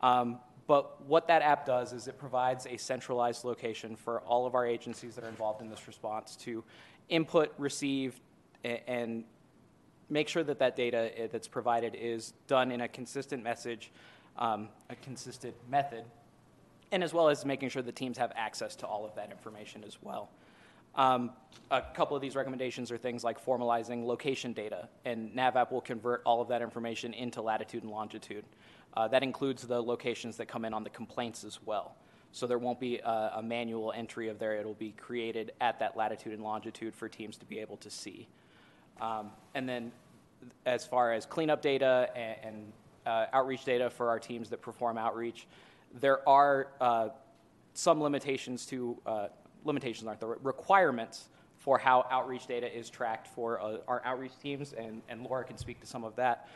Um, 0.00 0.38
but 0.66 1.06
what 1.06 1.28
that 1.28 1.42
app 1.42 1.64
does 1.64 1.92
is 1.92 2.08
it 2.08 2.18
provides 2.18 2.66
a 2.66 2.76
centralized 2.76 3.44
location 3.44 3.94
for 3.94 4.20
all 4.20 4.46
of 4.46 4.54
our 4.54 4.66
agencies 4.66 5.14
that 5.14 5.24
are 5.24 5.28
involved 5.28 5.62
in 5.62 5.70
this 5.70 5.86
response 5.86 6.34
to 6.36 6.64
input, 7.08 7.54
receive, 7.56 8.20
and 8.64 9.24
make 10.10 10.28
sure 10.28 10.42
that 10.42 10.58
that 10.58 10.76
data 10.76 11.10
eh, 11.18 11.28
that's 11.30 11.48
provided 11.48 11.96
is 11.98 12.32
done 12.48 12.72
in 12.72 12.80
a 12.80 12.88
consistent 12.88 13.42
message, 13.42 13.92
um, 14.38 14.68
a 14.90 14.96
consistent 14.96 15.54
method, 15.68 16.04
and 16.92 17.02
as 17.02 17.12
well 17.12 17.28
as 17.28 17.44
making 17.44 17.68
sure 17.68 17.82
the 17.82 17.92
teams 17.92 18.18
have 18.18 18.32
access 18.36 18.76
to 18.76 18.86
all 18.86 19.04
of 19.04 19.14
that 19.14 19.30
information 19.30 19.84
as 19.84 19.98
well. 20.02 20.30
Um, 20.96 21.30
a 21.70 21.82
couple 21.82 22.16
of 22.16 22.22
these 22.22 22.34
recommendations 22.34 22.90
are 22.90 22.98
things 22.98 23.22
like 23.22 23.44
formalizing 23.44 24.04
location 24.04 24.52
data, 24.52 24.88
and 25.04 25.34
NavApp 25.34 25.70
will 25.70 25.80
convert 25.80 26.22
all 26.24 26.40
of 26.40 26.48
that 26.48 26.62
information 26.62 27.12
into 27.12 27.42
latitude 27.42 27.82
and 27.82 27.92
longitude. 27.92 28.44
Uh, 28.96 29.06
that 29.08 29.22
includes 29.22 29.66
the 29.66 29.82
locations 29.82 30.36
that 30.38 30.46
come 30.46 30.64
in 30.64 30.72
on 30.72 30.82
the 30.82 30.90
complaints 30.90 31.44
as 31.44 31.58
well. 31.66 31.96
So 32.32 32.46
there 32.46 32.58
won't 32.58 32.80
be 32.80 32.98
a, 32.98 33.32
a, 33.36 33.42
manual 33.42 33.92
entry 33.92 34.28
of 34.28 34.38
there. 34.38 34.56
It'll 34.56 34.74
be 34.74 34.92
created 34.92 35.52
at 35.60 35.78
that 35.80 35.96
latitude 35.96 36.32
and 36.32 36.42
longitude 36.42 36.94
for 36.94 37.08
teams 37.08 37.36
to 37.38 37.46
be 37.46 37.58
able 37.58 37.76
to 37.78 37.90
see. 37.90 38.26
Um, 39.00 39.30
and 39.54 39.68
then 39.68 39.92
as 40.64 40.86
far 40.86 41.12
as 41.12 41.26
cleanup 41.26 41.62
data 41.62 42.10
and, 42.14 42.36
and 42.42 42.72
uh, 43.06 43.26
outreach 43.32 43.64
data 43.64 43.90
for 43.90 44.08
our 44.08 44.18
teams 44.18 44.50
that 44.50 44.62
perform 44.62 44.98
outreach, 44.98 45.46
there 46.00 46.26
are 46.28 46.68
uh, 46.80 47.08
some 47.74 48.02
limitations 48.02 48.66
to 48.66 48.98
uh, 49.06 49.28
limitations 49.66 50.08
aren't 50.08 50.20
the 50.20 50.26
requirements 50.26 51.28
for 51.58 51.78
how 51.78 52.06
outreach 52.10 52.46
data 52.46 52.74
is 52.74 52.88
tracked 52.88 53.26
for 53.28 53.60
uh, 53.60 53.78
our 53.88 54.02
outreach 54.04 54.38
teams, 54.42 54.72
and, 54.72 55.02
and 55.08 55.22
Laura 55.22 55.44
can 55.44 55.58
speak 55.58 55.80
to 55.80 55.86
some 55.86 56.04
of 56.04 56.14
that. 56.16 56.48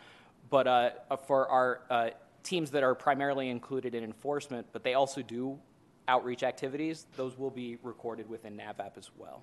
But 0.50 0.66
uh, 0.66 0.90
for 1.26 1.48
our 1.48 1.80
uh, 1.90 2.10
teams 2.42 2.70
that 2.70 2.82
are 2.82 2.94
primarily 2.94 3.48
included 3.48 3.94
in 3.94 4.04
enforcement, 4.04 4.66
but 4.72 4.82
they 4.84 4.94
also 4.94 5.22
do 5.22 5.58
outreach 6.08 6.42
activities, 6.42 7.06
those 7.16 7.38
will 7.38 7.50
be 7.50 7.78
recorded 7.82 8.28
within 8.28 8.56
NavApp 8.56 8.96
as 8.96 9.10
well. 9.16 9.42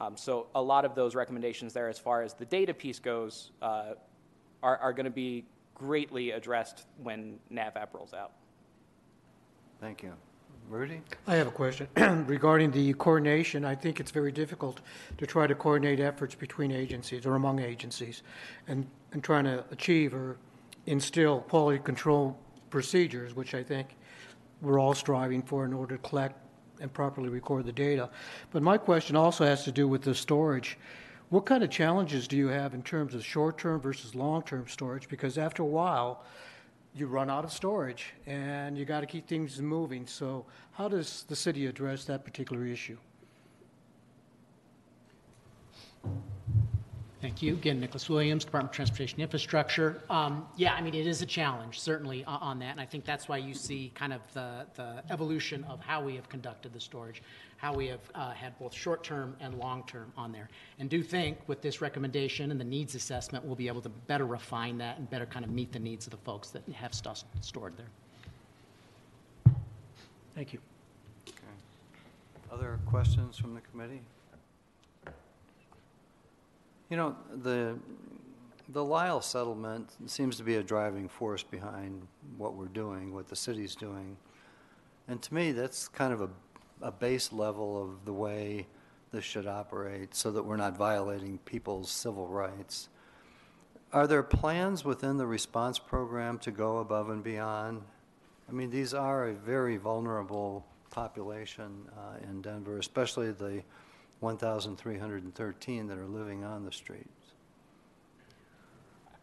Um, 0.00 0.16
so 0.16 0.48
a 0.54 0.62
lot 0.62 0.84
of 0.84 0.94
those 0.94 1.14
recommendations 1.14 1.72
there, 1.72 1.88
as 1.88 1.98
far 1.98 2.22
as 2.22 2.34
the 2.34 2.44
data 2.44 2.74
piece 2.74 2.98
goes, 2.98 3.52
uh, 3.62 3.94
are, 4.62 4.76
are 4.78 4.92
going 4.92 5.04
to 5.04 5.10
be 5.10 5.46
greatly 5.74 6.32
addressed 6.32 6.86
when 7.02 7.38
NavApp 7.52 7.94
rolls 7.94 8.14
out. 8.14 8.32
Thank 9.80 10.02
you. 10.02 10.12
Rudy? 10.68 11.00
I 11.28 11.36
have 11.36 11.46
a 11.46 11.52
question 11.52 11.86
regarding 12.26 12.72
the 12.72 12.92
coordination. 12.94 13.64
I 13.64 13.74
think 13.76 14.00
it's 14.00 14.10
very 14.10 14.32
difficult 14.32 14.80
to 15.18 15.26
try 15.26 15.46
to 15.46 15.54
coordinate 15.54 16.00
efforts 16.00 16.34
between 16.34 16.72
agencies 16.72 17.24
or 17.24 17.36
among 17.36 17.60
agencies 17.60 18.22
and, 18.66 18.86
and 19.12 19.22
trying 19.22 19.44
to 19.44 19.64
achieve 19.70 20.12
or 20.12 20.38
instill 20.86 21.40
quality 21.42 21.78
control 21.78 22.36
procedures, 22.70 23.34
which 23.36 23.54
I 23.54 23.62
think 23.62 23.96
we're 24.60 24.80
all 24.80 24.94
striving 24.94 25.42
for 25.42 25.64
in 25.64 25.72
order 25.72 25.96
to 25.96 26.02
collect 26.02 26.36
and 26.80 26.92
properly 26.92 27.28
record 27.28 27.64
the 27.64 27.72
data. 27.72 28.10
But 28.50 28.62
my 28.62 28.76
question 28.76 29.14
also 29.14 29.44
has 29.44 29.64
to 29.64 29.72
do 29.72 29.86
with 29.86 30.02
the 30.02 30.14
storage. 30.14 30.78
What 31.28 31.46
kind 31.46 31.62
of 31.62 31.70
challenges 31.70 32.26
do 32.26 32.36
you 32.36 32.48
have 32.48 32.74
in 32.74 32.82
terms 32.82 33.14
of 33.14 33.24
short 33.24 33.58
term 33.58 33.80
versus 33.80 34.14
long 34.14 34.42
term 34.42 34.66
storage? 34.68 35.08
Because 35.08 35.38
after 35.38 35.62
a 35.62 35.66
while, 35.66 36.24
you 36.96 37.06
run 37.06 37.28
out 37.28 37.44
of 37.44 37.52
storage 37.52 38.14
and 38.26 38.78
you 38.78 38.84
got 38.84 39.00
to 39.00 39.06
keep 39.06 39.28
things 39.28 39.60
moving. 39.60 40.06
So, 40.06 40.46
how 40.72 40.88
does 40.88 41.24
the 41.28 41.36
city 41.36 41.66
address 41.66 42.04
that 42.06 42.24
particular 42.24 42.64
issue? 42.66 42.96
Thank 47.20 47.42
you. 47.42 47.54
Again, 47.54 47.80
Nicholas 47.80 48.08
Williams, 48.08 48.44
Department 48.44 48.70
of 48.70 48.76
Transportation 48.76 49.20
Infrastructure. 49.20 50.02
Um, 50.08 50.46
yeah, 50.56 50.74
I 50.74 50.80
mean, 50.80 50.94
it 50.94 51.06
is 51.06 51.22
a 51.22 51.26
challenge, 51.26 51.80
certainly, 51.80 52.24
on, 52.24 52.40
on 52.40 52.58
that. 52.60 52.70
And 52.72 52.80
I 52.80 52.86
think 52.86 53.04
that's 53.04 53.28
why 53.28 53.38
you 53.38 53.52
see 53.52 53.90
kind 53.94 54.12
of 54.12 54.20
the, 54.32 54.66
the 54.74 55.02
evolution 55.10 55.64
of 55.64 55.80
how 55.80 56.02
we 56.02 56.14
have 56.14 56.28
conducted 56.28 56.72
the 56.72 56.80
storage 56.80 57.22
how 57.56 57.72
we 57.74 57.86
have 57.86 58.00
uh, 58.14 58.30
had 58.30 58.58
both 58.58 58.74
short 58.74 59.02
term 59.02 59.36
and 59.40 59.54
long 59.58 59.82
term 59.86 60.12
on 60.16 60.32
there. 60.32 60.48
And 60.78 60.90
do 60.90 61.02
think 61.02 61.38
with 61.46 61.62
this 61.62 61.80
recommendation 61.80 62.50
and 62.50 62.60
the 62.60 62.64
needs 62.64 62.94
assessment, 62.94 63.44
we'll 63.44 63.56
be 63.56 63.68
able 63.68 63.82
to 63.82 63.88
better 63.88 64.26
refine 64.26 64.78
that 64.78 64.98
and 64.98 65.08
better 65.08 65.26
kind 65.26 65.44
of 65.44 65.50
meet 65.50 65.72
the 65.72 65.78
needs 65.78 66.06
of 66.06 66.10
the 66.10 66.18
folks 66.18 66.50
that 66.50 66.62
have 66.70 66.94
stuff 66.94 67.24
stored 67.40 67.74
there. 67.76 69.54
Thank 70.34 70.52
you. 70.52 70.60
Okay. 71.28 71.36
Other 72.52 72.78
questions 72.86 73.38
from 73.38 73.54
the 73.54 73.60
committee? 73.62 74.02
You 76.90 76.96
know, 76.96 77.16
the 77.42 77.78
the 78.70 78.84
Lyall 78.84 79.22
settlement 79.22 79.90
seems 80.06 80.36
to 80.36 80.42
be 80.42 80.56
a 80.56 80.62
driving 80.62 81.08
force 81.08 81.42
behind 81.42 82.06
what 82.36 82.54
we're 82.54 82.66
doing, 82.66 83.14
what 83.14 83.28
the 83.28 83.36
city's 83.36 83.76
doing. 83.76 84.16
And 85.08 85.22
to 85.22 85.34
me, 85.34 85.52
that's 85.52 85.86
kind 85.86 86.12
of 86.12 86.20
a 86.20 86.28
a 86.82 86.92
base 86.92 87.32
level 87.32 87.82
of 87.82 88.04
the 88.04 88.12
way 88.12 88.66
this 89.12 89.24
should 89.24 89.46
operate 89.46 90.14
so 90.14 90.30
that 90.32 90.42
we're 90.42 90.56
not 90.56 90.76
violating 90.76 91.38
people's 91.38 91.90
civil 91.90 92.26
rights. 92.26 92.88
Are 93.92 94.06
there 94.06 94.22
plans 94.22 94.84
within 94.84 95.16
the 95.16 95.26
response 95.26 95.78
program 95.78 96.38
to 96.40 96.50
go 96.50 96.78
above 96.78 97.08
and 97.08 97.22
beyond? 97.22 97.82
I 98.48 98.52
mean, 98.52 98.70
these 98.70 98.94
are 98.94 99.28
a 99.28 99.32
very 99.32 99.76
vulnerable 99.76 100.66
population 100.90 101.88
uh, 101.96 102.28
in 102.28 102.42
Denver, 102.42 102.78
especially 102.78 103.32
the 103.32 103.62
1,313 104.20 105.86
that 105.86 105.98
are 105.98 106.06
living 106.06 106.44
on 106.44 106.64
the 106.64 106.72
streets. 106.72 107.32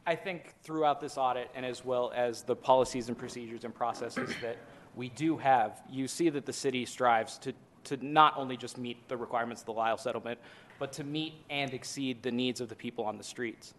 I 0.05 0.15
think 0.15 0.53
throughout 0.63 0.99
this 0.99 1.17
audit 1.17 1.49
and 1.55 1.65
as 1.65 1.85
well 1.85 2.11
as 2.13 2.41
the 2.41 2.55
policies 2.55 3.07
and 3.07 3.17
procedures 3.17 3.63
and 3.63 3.73
processes 3.73 4.29
that 4.41 4.57
we 4.95 5.09
do 5.09 5.37
have, 5.37 5.81
you 5.89 6.07
see 6.07 6.29
that 6.29 6.45
the 6.45 6.53
city 6.53 6.85
strives 6.85 7.37
to, 7.39 7.53
to 7.85 7.97
not 8.05 8.35
only 8.37 8.57
just 8.57 8.77
meet 8.77 9.07
the 9.07 9.17
requirements 9.17 9.61
of 9.61 9.65
the 9.65 9.73
Lyall 9.73 9.99
settlement, 9.99 10.39
but 10.79 10.93
to 10.93 11.03
meet 11.03 11.33
and 11.49 11.73
exceed 11.73 12.23
the 12.23 12.31
needs 12.31 12.61
of 12.61 12.69
the 12.69 12.75
people 12.75 13.05
on 13.05 13.17
the 13.17 13.23
streets. 13.23 13.73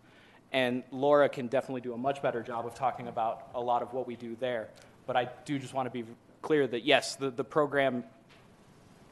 And 0.52 0.84
Laura 0.90 1.28
can 1.28 1.48
definitely 1.48 1.80
do 1.80 1.94
a 1.94 1.98
much 1.98 2.22
better 2.22 2.42
job 2.42 2.66
of 2.66 2.74
talking 2.74 3.08
about 3.08 3.48
a 3.54 3.60
lot 3.60 3.82
of 3.82 3.92
what 3.92 4.06
we 4.06 4.16
do 4.16 4.36
there. 4.38 4.68
But 5.06 5.16
I 5.16 5.28
do 5.44 5.58
just 5.58 5.74
want 5.74 5.86
to 5.86 5.90
be 5.90 6.04
clear 6.42 6.66
that 6.66 6.84
yes, 6.84 7.16
the, 7.16 7.30
the 7.30 7.44
program 7.44 8.04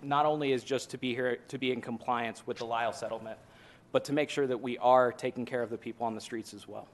not 0.02 0.26
only 0.26 0.52
is 0.52 0.64
just 0.64 0.90
to 0.90 0.98
be 0.98 1.14
here 1.14 1.38
to 1.48 1.58
be 1.58 1.72
in 1.72 1.80
compliance 1.80 2.46
with 2.46 2.58
the 2.58 2.64
Lyall 2.64 2.94
settlement, 2.94 3.38
but 3.92 4.04
to 4.04 4.12
make 4.12 4.30
sure 4.30 4.46
that 4.46 4.60
we 4.60 4.78
are 4.78 5.12
taking 5.12 5.44
care 5.44 5.62
of 5.62 5.70
the 5.70 5.78
people 5.78 6.06
on 6.06 6.14
the 6.14 6.20
streets 6.20 6.54
as 6.54 6.66
well. 6.66 6.88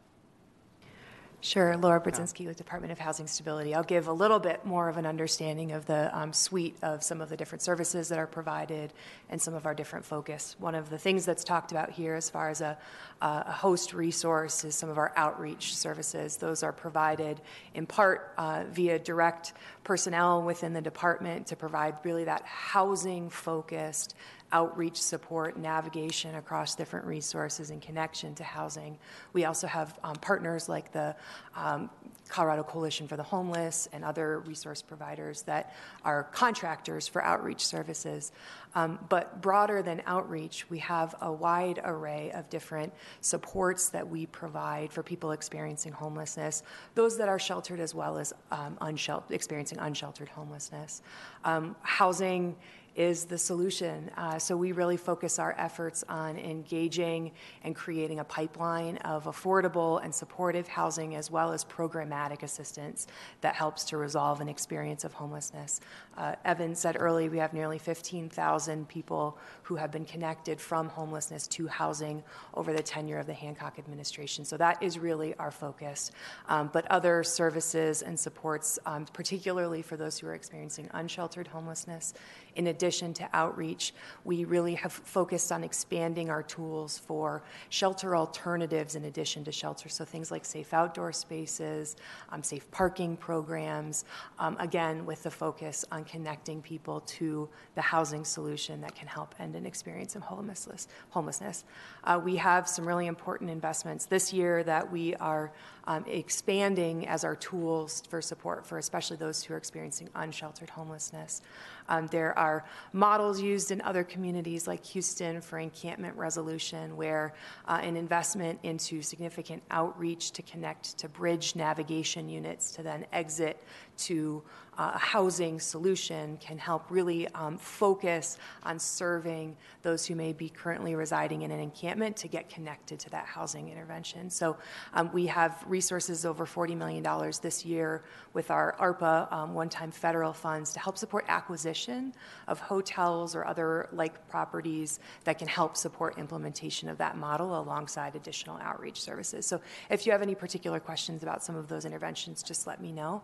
Sure, 1.40 1.76
Laura 1.76 2.00
Brudzynski 2.00 2.46
with 2.48 2.56
Department 2.56 2.90
of 2.90 2.98
Housing 2.98 3.28
Stability. 3.28 3.72
I'll 3.72 3.84
give 3.84 4.08
a 4.08 4.12
little 4.12 4.40
bit 4.40 4.64
more 4.66 4.88
of 4.88 4.96
an 4.96 5.06
understanding 5.06 5.70
of 5.70 5.86
the 5.86 6.16
um, 6.16 6.32
suite 6.32 6.76
of 6.82 7.04
some 7.04 7.20
of 7.20 7.28
the 7.28 7.36
different 7.36 7.62
services 7.62 8.08
that 8.08 8.18
are 8.18 8.26
provided 8.26 8.92
and 9.30 9.40
some 9.40 9.54
of 9.54 9.64
our 9.64 9.72
different 9.72 10.04
focus. 10.04 10.56
One 10.58 10.74
of 10.74 10.90
the 10.90 10.98
things 10.98 11.24
that's 11.24 11.44
talked 11.44 11.70
about 11.70 11.90
here, 11.90 12.16
as 12.16 12.28
far 12.28 12.50
as 12.50 12.60
a, 12.60 12.76
a 13.22 13.52
host 13.52 13.94
resource, 13.94 14.64
is 14.64 14.74
some 14.74 14.88
of 14.88 14.98
our 14.98 15.12
outreach 15.14 15.76
services. 15.76 16.36
Those 16.38 16.64
are 16.64 16.72
provided 16.72 17.40
in 17.72 17.86
part 17.86 18.32
uh, 18.36 18.64
via 18.72 18.98
direct 18.98 19.52
personnel 19.84 20.42
within 20.42 20.72
the 20.72 20.82
department 20.82 21.46
to 21.46 21.56
provide 21.56 21.94
really 22.02 22.24
that 22.24 22.42
housing 22.46 23.30
focused 23.30 24.16
outreach 24.52 25.00
support, 25.00 25.58
navigation 25.58 26.36
across 26.36 26.74
different 26.74 27.06
resources, 27.06 27.70
and 27.70 27.82
connection 27.82 28.34
to 28.34 28.44
housing. 28.44 28.98
We 29.32 29.44
also 29.44 29.66
have 29.66 29.98
um, 30.02 30.16
partners 30.16 30.68
like 30.68 30.92
the 30.92 31.14
um, 31.54 31.90
Colorado 32.28 32.62
Coalition 32.62 33.08
for 33.08 33.16
the 33.16 33.22
Homeless 33.22 33.88
and 33.92 34.04
other 34.04 34.40
resource 34.40 34.82
providers 34.82 35.42
that 35.42 35.74
are 36.04 36.24
contractors 36.24 37.08
for 37.08 37.22
outreach 37.24 37.66
services. 37.66 38.32
Um, 38.74 38.98
but 39.08 39.40
broader 39.40 39.82
than 39.82 40.02
outreach, 40.06 40.68
we 40.68 40.78
have 40.78 41.14
a 41.22 41.32
wide 41.32 41.80
array 41.84 42.30
of 42.32 42.48
different 42.50 42.92
supports 43.22 43.88
that 43.88 44.06
we 44.06 44.26
provide 44.26 44.92
for 44.92 45.02
people 45.02 45.32
experiencing 45.32 45.92
homelessness, 45.92 46.62
those 46.94 47.16
that 47.16 47.28
are 47.28 47.38
sheltered 47.38 47.80
as 47.80 47.94
well 47.94 48.18
as 48.18 48.32
um, 48.50 48.76
unsheltered, 48.82 49.34
experiencing 49.34 49.78
unsheltered 49.78 50.28
homelessness. 50.28 51.02
Um, 51.44 51.76
housing 51.82 52.54
is 52.98 53.26
the 53.26 53.38
solution. 53.38 54.10
Uh, 54.16 54.40
so 54.40 54.56
we 54.56 54.72
really 54.72 54.96
focus 54.96 55.38
our 55.38 55.54
efforts 55.56 56.04
on 56.08 56.36
engaging 56.36 57.30
and 57.62 57.76
creating 57.76 58.18
a 58.18 58.24
pipeline 58.24 58.96
of 58.98 59.24
affordable 59.24 60.02
and 60.02 60.12
supportive 60.12 60.66
housing 60.66 61.14
as 61.14 61.30
well 61.30 61.52
as 61.52 61.64
programmatic 61.64 62.42
assistance 62.42 63.06
that 63.40 63.54
helps 63.54 63.84
to 63.84 63.96
resolve 63.96 64.40
an 64.40 64.48
experience 64.48 65.04
of 65.04 65.12
homelessness. 65.12 65.80
Uh, 66.16 66.34
Evan 66.44 66.74
said 66.74 66.96
earlier 66.98 67.30
we 67.30 67.38
have 67.38 67.54
nearly 67.54 67.78
15,000 67.78 68.88
people 68.88 69.38
who 69.62 69.76
have 69.76 69.92
been 69.92 70.04
connected 70.04 70.60
from 70.60 70.88
homelessness 70.88 71.46
to 71.46 71.68
housing 71.68 72.20
over 72.54 72.72
the 72.72 72.82
tenure 72.82 73.18
of 73.18 73.26
the 73.28 73.32
Hancock 73.32 73.78
administration. 73.78 74.44
So 74.44 74.56
that 74.56 74.82
is 74.82 74.98
really 74.98 75.36
our 75.36 75.52
focus. 75.52 76.10
Um, 76.48 76.68
but 76.72 76.84
other 76.90 77.22
services 77.22 78.02
and 78.02 78.18
supports, 78.18 78.76
um, 78.86 79.06
particularly 79.12 79.82
for 79.82 79.96
those 79.96 80.18
who 80.18 80.26
are 80.26 80.34
experiencing 80.34 80.90
unsheltered 80.94 81.46
homelessness, 81.46 82.14
in 82.56 82.68
addition 82.68 83.14
to 83.14 83.28
outreach, 83.32 83.94
we 84.24 84.44
really 84.44 84.74
have 84.74 84.92
focused 84.92 85.52
on 85.52 85.64
expanding 85.64 86.30
our 86.30 86.42
tools 86.42 86.98
for 86.98 87.42
shelter 87.68 88.16
alternatives 88.16 88.94
in 88.94 89.04
addition 89.04 89.44
to 89.44 89.52
shelter. 89.52 89.88
So 89.88 90.04
things 90.04 90.30
like 90.30 90.44
safe 90.44 90.74
outdoor 90.74 91.12
spaces, 91.12 91.96
um, 92.30 92.42
safe 92.42 92.70
parking 92.70 93.16
programs, 93.16 94.04
um, 94.38 94.56
again, 94.58 95.06
with 95.06 95.22
the 95.22 95.30
focus 95.30 95.84
on 95.92 96.04
connecting 96.04 96.62
people 96.62 97.00
to 97.00 97.48
the 97.74 97.82
housing 97.82 98.24
solution 98.24 98.80
that 98.80 98.94
can 98.94 99.08
help 99.08 99.34
end 99.38 99.54
an 99.54 99.66
experience 99.66 100.16
of 100.16 100.22
homelessness. 100.22 100.88
homelessness. 101.10 101.64
Uh, 102.04 102.20
we 102.22 102.36
have 102.36 102.68
some 102.68 102.86
really 102.86 103.06
important 103.06 103.50
investments 103.50 104.06
this 104.06 104.32
year 104.32 104.62
that 104.64 104.90
we 104.90 105.14
are 105.16 105.52
um, 105.88 106.04
expanding 106.06 107.08
as 107.08 107.24
our 107.24 107.34
tools 107.34 108.02
for 108.08 108.20
support 108.20 108.66
for 108.66 108.78
especially 108.78 109.16
those 109.16 109.42
who 109.42 109.54
are 109.54 109.56
experiencing 109.56 110.08
unsheltered 110.14 110.70
homelessness. 110.70 111.42
Um, 111.88 112.06
there 112.08 112.38
are 112.38 112.64
models 112.92 113.40
used 113.40 113.70
in 113.70 113.80
other 113.82 114.04
communities 114.04 114.66
like 114.66 114.84
Houston 114.86 115.40
for 115.40 115.58
encampment 115.58 116.16
resolution, 116.16 116.96
where 116.96 117.34
uh, 117.66 117.80
an 117.82 117.96
investment 117.96 118.58
into 118.62 119.02
significant 119.02 119.62
outreach 119.70 120.32
to 120.32 120.42
connect 120.42 120.98
to 120.98 121.08
bridge 121.08 121.56
navigation 121.56 122.28
units 122.28 122.70
to 122.72 122.82
then 122.82 123.06
exit 123.12 123.62
to 123.98 124.42
uh, 124.78 124.92
a 124.94 124.98
housing 124.98 125.58
solution 125.58 126.36
can 126.38 126.56
help 126.56 126.84
really 126.88 127.26
um, 127.34 127.58
focus 127.58 128.38
on 128.62 128.78
serving 128.78 129.56
those 129.82 130.06
who 130.06 130.14
may 130.14 130.32
be 130.32 130.48
currently 130.48 130.94
residing 130.94 131.42
in 131.42 131.50
an 131.50 131.58
encampment 131.58 132.16
to 132.16 132.28
get 132.28 132.48
connected 132.48 132.98
to 133.00 133.10
that 133.10 133.26
housing 133.26 133.68
intervention. 133.70 134.30
So 134.30 134.56
um, 134.94 135.10
we 135.12 135.26
have 135.26 135.64
resources 135.66 136.24
over 136.24 136.46
$40 136.46 136.76
million 136.76 137.04
this 137.42 137.64
year 137.64 138.04
with 138.34 138.52
our 138.52 138.76
ARPA 138.78 139.32
um, 139.32 139.52
one 139.52 139.68
time 139.68 139.90
federal 139.90 140.32
funds 140.32 140.72
to 140.74 140.78
help 140.78 140.96
support 140.96 141.24
acquisition 141.26 142.14
of 142.46 142.60
hotels 142.60 143.34
or 143.34 143.44
other 143.44 143.88
like 143.90 144.28
properties 144.28 145.00
that 145.24 145.38
can 145.38 145.48
help 145.48 145.76
support 145.76 146.18
implementation 146.18 146.88
of 146.88 146.98
that 146.98 147.16
model 147.16 147.58
alongside 147.58 148.14
additional 148.14 148.56
outreach 148.58 149.00
services. 149.00 149.44
So 149.44 149.60
if 149.90 150.06
you 150.06 150.12
have 150.12 150.22
any 150.22 150.36
particular 150.36 150.78
questions 150.78 151.24
about 151.24 151.42
some 151.42 151.56
of 151.56 151.66
those 151.66 151.84
interventions, 151.84 152.44
just 152.44 152.66
let 152.66 152.80
me 152.80 152.92
know. 152.92 153.22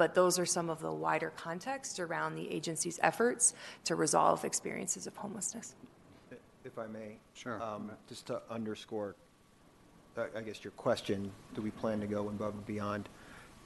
But 0.00 0.14
those 0.14 0.38
are 0.38 0.46
some 0.46 0.70
of 0.70 0.80
the 0.80 0.90
wider 0.90 1.28
context 1.36 2.00
around 2.00 2.34
the 2.34 2.50
agency's 2.50 2.98
efforts 3.02 3.52
to 3.84 3.96
resolve 3.96 4.46
experiences 4.46 5.06
of 5.06 5.14
homelessness. 5.14 5.74
If 6.64 6.78
I 6.78 6.86
may. 6.86 7.18
Sure. 7.34 7.62
um, 7.62 7.90
Just 8.08 8.24
to 8.28 8.40
underscore, 8.48 9.14
uh, 10.16 10.24
I 10.34 10.40
guess, 10.40 10.64
your 10.64 10.70
question, 10.70 11.30
do 11.52 11.60
we 11.60 11.70
plan 11.70 12.00
to 12.00 12.06
go 12.06 12.28
above 12.28 12.54
and 12.54 12.64
beyond? 12.64 13.10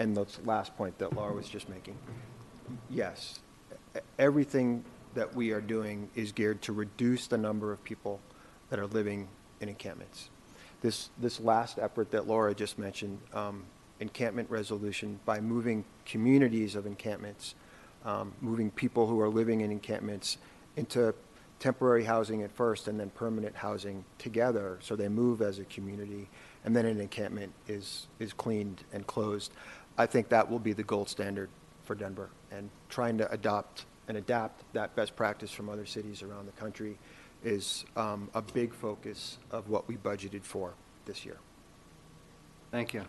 And 0.01 0.17
the 0.17 0.27
last 0.45 0.77
point 0.77 0.99
that 0.99 1.13
Laura 1.13 1.33
was 1.33 1.49
just 1.49 1.69
making. 1.69 1.97
Yes. 2.91 3.39
Everything 4.19 4.85
that 5.15 5.37
we 5.37 5.53
are 5.53 5.61
doing 5.61 6.11
is 6.17 6.33
geared 6.33 6.61
to 6.63 6.73
reduce 6.73 7.29
the 7.29 7.39
number 7.39 7.71
of 7.71 7.85
people 7.85 8.19
that 8.71 8.81
are 8.81 8.89
living 8.89 9.29
in 9.61 9.69
encampments. 9.69 10.31
This, 10.81 11.11
this 11.17 11.39
last 11.39 11.79
effort 11.79 12.11
that 12.11 12.27
Laura 12.27 12.57
just 12.57 12.77
mentioned, 12.77 13.21
um, 13.33 13.67
encampment 14.01 14.51
resolution, 14.51 15.19
by 15.25 15.41
moving 15.41 15.85
communities 16.05 16.75
of 16.75 16.87
encampments, 16.87 17.55
um, 18.05 18.33
moving 18.41 18.71
people 18.71 19.07
who 19.07 19.21
are 19.21 19.29
living 19.29 19.61
in 19.61 19.71
encampments 19.71 20.39
into 20.77 21.15
temporary 21.61 22.05
housing 22.05 22.43
at 22.43 22.51
first 22.51 22.89
and 22.89 22.99
then 22.99 23.11
permanent 23.11 23.55
housing 23.55 24.05
together, 24.19 24.79
so 24.83 24.97
they 24.97 25.09
move 25.09 25.41
as 25.41 25.59
a 25.59 25.65
community, 25.65 26.29
and 26.65 26.75
then 26.75 26.85
an 26.85 27.01
encampment 27.01 27.53
is, 27.69 28.07
is 28.19 28.33
cleaned 28.33 28.83
and 28.93 29.07
closed. 29.07 29.53
I 29.97 30.07
think 30.07 30.29
that 30.29 30.51
will 30.51 30.59
be 30.59 30.73
the 30.73 30.83
gold 30.83 31.09
standard 31.09 31.49
for 31.85 31.95
Denver, 31.95 32.29
and 32.51 32.69
trying 32.89 33.19
to 33.19 33.31
adopt 33.31 33.87
and 34.09 34.19
adapt 34.19 34.63
that 34.75 34.95
best 34.95 35.17
practice 35.17 35.51
from 35.51 35.69
other 35.69 35.87
cities 35.87 36.23
around 36.23 36.47
the 36.47 36.53
country 36.53 36.99
is 37.43 37.85
um, 37.97 38.29
a 38.35 38.43
big 38.43 38.75
focus 38.75 39.39
of 39.51 39.69
what 39.69 39.87
we 39.89 39.97
budgeted 39.97 40.43
for 40.43 40.75
this 41.07 41.25
year. 41.25 41.37
Thank 42.71 42.93
you. 42.93 43.05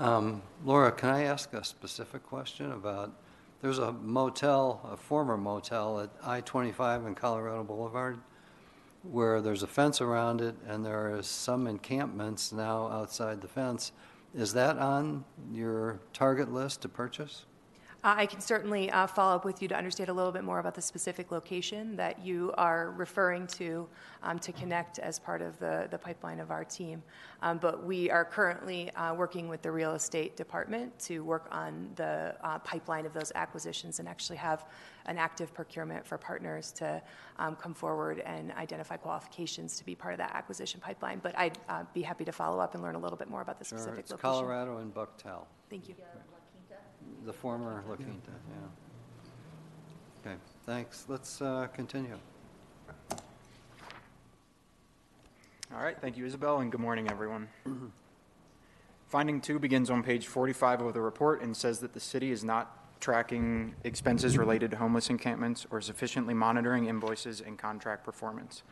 Um, 0.00 0.40
Laura, 0.64 0.90
can 0.90 1.10
I 1.10 1.24
ask 1.24 1.52
a 1.52 1.62
specific 1.62 2.22
question 2.22 2.72
about, 2.72 3.12
there's 3.60 3.78
a 3.78 3.92
motel, 3.92 4.80
a 4.90 4.96
former 4.96 5.36
motel 5.36 6.00
at 6.00 6.08
I-25 6.24 7.06
and 7.06 7.14
Colorado 7.14 7.62
Boulevard, 7.64 8.18
where 9.02 9.42
there's 9.42 9.62
a 9.62 9.66
fence 9.66 10.00
around 10.00 10.40
it, 10.40 10.54
and 10.66 10.86
there 10.86 11.14
are 11.14 11.22
some 11.22 11.66
encampments 11.66 12.50
now 12.50 12.88
outside 12.88 13.42
the 13.42 13.48
fence. 13.48 13.92
Is 14.34 14.54
that 14.54 14.78
on 14.78 15.22
your 15.52 16.00
target 16.14 16.50
list 16.50 16.80
to 16.80 16.88
purchase? 16.88 17.44
Uh, 18.02 18.14
I 18.16 18.24
can 18.24 18.40
certainly 18.40 18.90
uh, 18.90 19.06
follow 19.06 19.36
up 19.36 19.44
with 19.44 19.60
you 19.60 19.68
to 19.68 19.76
understand 19.76 20.08
a 20.08 20.12
little 20.12 20.32
bit 20.32 20.42
more 20.42 20.58
about 20.58 20.74
the 20.74 20.80
specific 20.80 21.30
location 21.30 21.96
that 21.96 22.24
you 22.24 22.50
are 22.56 22.92
referring 22.92 23.46
to 23.48 23.86
um, 24.22 24.38
to 24.38 24.52
connect 24.52 24.98
as 24.98 25.18
part 25.18 25.42
of 25.42 25.58
the, 25.58 25.86
the 25.90 25.98
pipeline 25.98 26.40
of 26.40 26.50
our 26.50 26.64
team. 26.64 27.02
Um, 27.42 27.58
but 27.58 27.84
we 27.84 28.10
are 28.10 28.24
currently 28.24 28.90
uh, 28.92 29.12
working 29.14 29.48
with 29.48 29.60
the 29.60 29.70
real 29.70 29.92
estate 29.92 30.34
department 30.34 30.98
to 31.00 31.22
work 31.22 31.46
on 31.50 31.90
the 31.96 32.34
uh, 32.42 32.58
pipeline 32.60 33.04
of 33.04 33.12
those 33.12 33.32
acquisitions 33.34 33.98
and 33.98 34.08
actually 34.08 34.36
have 34.36 34.64
an 35.04 35.18
active 35.18 35.52
procurement 35.52 36.06
for 36.06 36.16
partners 36.16 36.72
to 36.72 37.02
um, 37.38 37.54
come 37.54 37.74
forward 37.74 38.20
and 38.20 38.50
identify 38.52 38.96
qualifications 38.96 39.76
to 39.76 39.84
be 39.84 39.94
part 39.94 40.14
of 40.14 40.18
that 40.18 40.34
acquisition 40.34 40.80
pipeline. 40.80 41.20
But 41.22 41.36
I'd 41.38 41.58
uh, 41.68 41.84
be 41.92 42.00
happy 42.00 42.24
to 42.24 42.32
follow 42.32 42.60
up 42.60 42.72
and 42.72 42.82
learn 42.82 42.94
a 42.94 42.98
little 42.98 43.18
bit 43.18 43.28
more 43.28 43.42
about 43.42 43.58
the 43.58 43.64
Sure, 43.66 43.76
specific 43.76 44.04
it's 44.04 44.10
location. 44.10 44.30
Colorado 44.30 44.78
and 44.78 44.94
Buchtel. 44.94 45.44
Thank 45.68 45.88
you. 45.88 45.94
The 47.26 47.32
former 47.32 47.84
La 47.86 47.96
Quinta, 47.96 48.30
yeah. 50.24 50.30
Okay, 50.30 50.36
thanks. 50.64 51.04
Let's 51.06 51.42
uh, 51.42 51.66
continue. 51.74 52.16
All 55.72 55.82
right, 55.82 55.96
thank 56.00 56.16
you, 56.16 56.24
Isabel, 56.24 56.60
and 56.60 56.72
good 56.72 56.80
morning, 56.80 57.10
everyone. 57.10 57.48
Finding 59.08 59.40
two 59.40 59.58
begins 59.58 59.90
on 59.90 60.02
page 60.02 60.28
45 60.28 60.80
of 60.80 60.94
the 60.94 61.00
report 61.00 61.42
and 61.42 61.56
says 61.56 61.80
that 61.80 61.92
the 61.92 62.00
city 62.00 62.30
is 62.30 62.42
not 62.42 63.00
tracking 63.00 63.74
expenses 63.84 64.38
related 64.38 64.70
to 64.70 64.76
homeless 64.78 65.10
encampments 65.10 65.66
or 65.70 65.80
sufficiently 65.80 66.32
monitoring 66.32 66.86
invoices 66.86 67.40
and 67.40 67.58
contract 67.58 68.02
performance. 68.04 68.62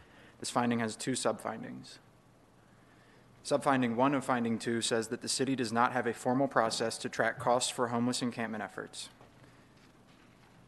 This 0.40 0.50
finding 0.50 0.78
has 0.78 0.96
two 0.96 1.14
sub-findings. 1.14 1.98
Subfinding 3.48 3.94
one 3.94 4.14
of 4.14 4.24
finding 4.26 4.58
two 4.58 4.82
says 4.82 5.08
that 5.08 5.22
the 5.22 5.28
city 5.28 5.56
does 5.56 5.72
not 5.72 5.92
have 5.92 6.06
a 6.06 6.12
formal 6.12 6.46
process 6.46 6.98
to 6.98 7.08
track 7.08 7.38
costs 7.38 7.70
for 7.70 7.88
homeless 7.88 8.20
encampment 8.20 8.62
efforts. 8.62 9.08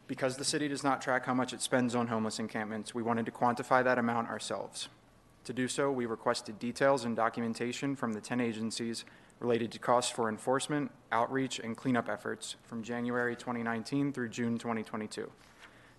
Because 0.06 0.38
the 0.38 0.46
city 0.46 0.66
does 0.66 0.82
not 0.82 1.02
track 1.02 1.26
how 1.26 1.34
much 1.34 1.52
it 1.52 1.60
spends 1.60 1.94
on 1.94 2.06
homeless 2.06 2.38
encampments, 2.38 2.94
we 2.94 3.02
wanted 3.02 3.26
to 3.26 3.32
quantify 3.32 3.84
that 3.84 3.98
amount 3.98 4.30
ourselves. 4.30 4.88
To 5.44 5.52
do 5.52 5.68
so, 5.68 5.92
we 5.92 6.06
requested 6.06 6.58
details 6.58 7.04
and 7.04 7.14
documentation 7.14 7.96
from 7.96 8.14
the 8.14 8.20
10 8.22 8.40
agencies 8.40 9.04
related 9.40 9.70
to 9.72 9.78
costs 9.78 10.10
for 10.10 10.30
enforcement, 10.30 10.90
outreach, 11.12 11.58
and 11.58 11.76
cleanup 11.76 12.08
efforts 12.08 12.56
from 12.62 12.82
January 12.82 13.36
2019 13.36 14.10
through 14.10 14.30
June 14.30 14.56
2022. 14.56 15.30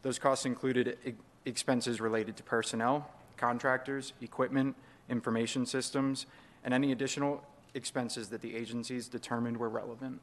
Those 0.02 0.18
costs 0.18 0.48
included 0.48 0.98
e- 1.06 1.14
expenses 1.46 2.02
related 2.02 2.38
to 2.38 2.44
personnel, 2.44 3.08
contractors, 3.38 4.14
equipment, 4.20 4.76
information 5.10 5.68
systems, 5.68 6.26
and 6.64 6.74
any 6.74 6.92
additional 6.92 7.44
expenses 7.74 8.30
that 8.30 8.42
the 8.42 8.56
agencies 8.56 9.08
determined 9.08 9.58
were 9.58 9.70
relevant. 9.70 10.20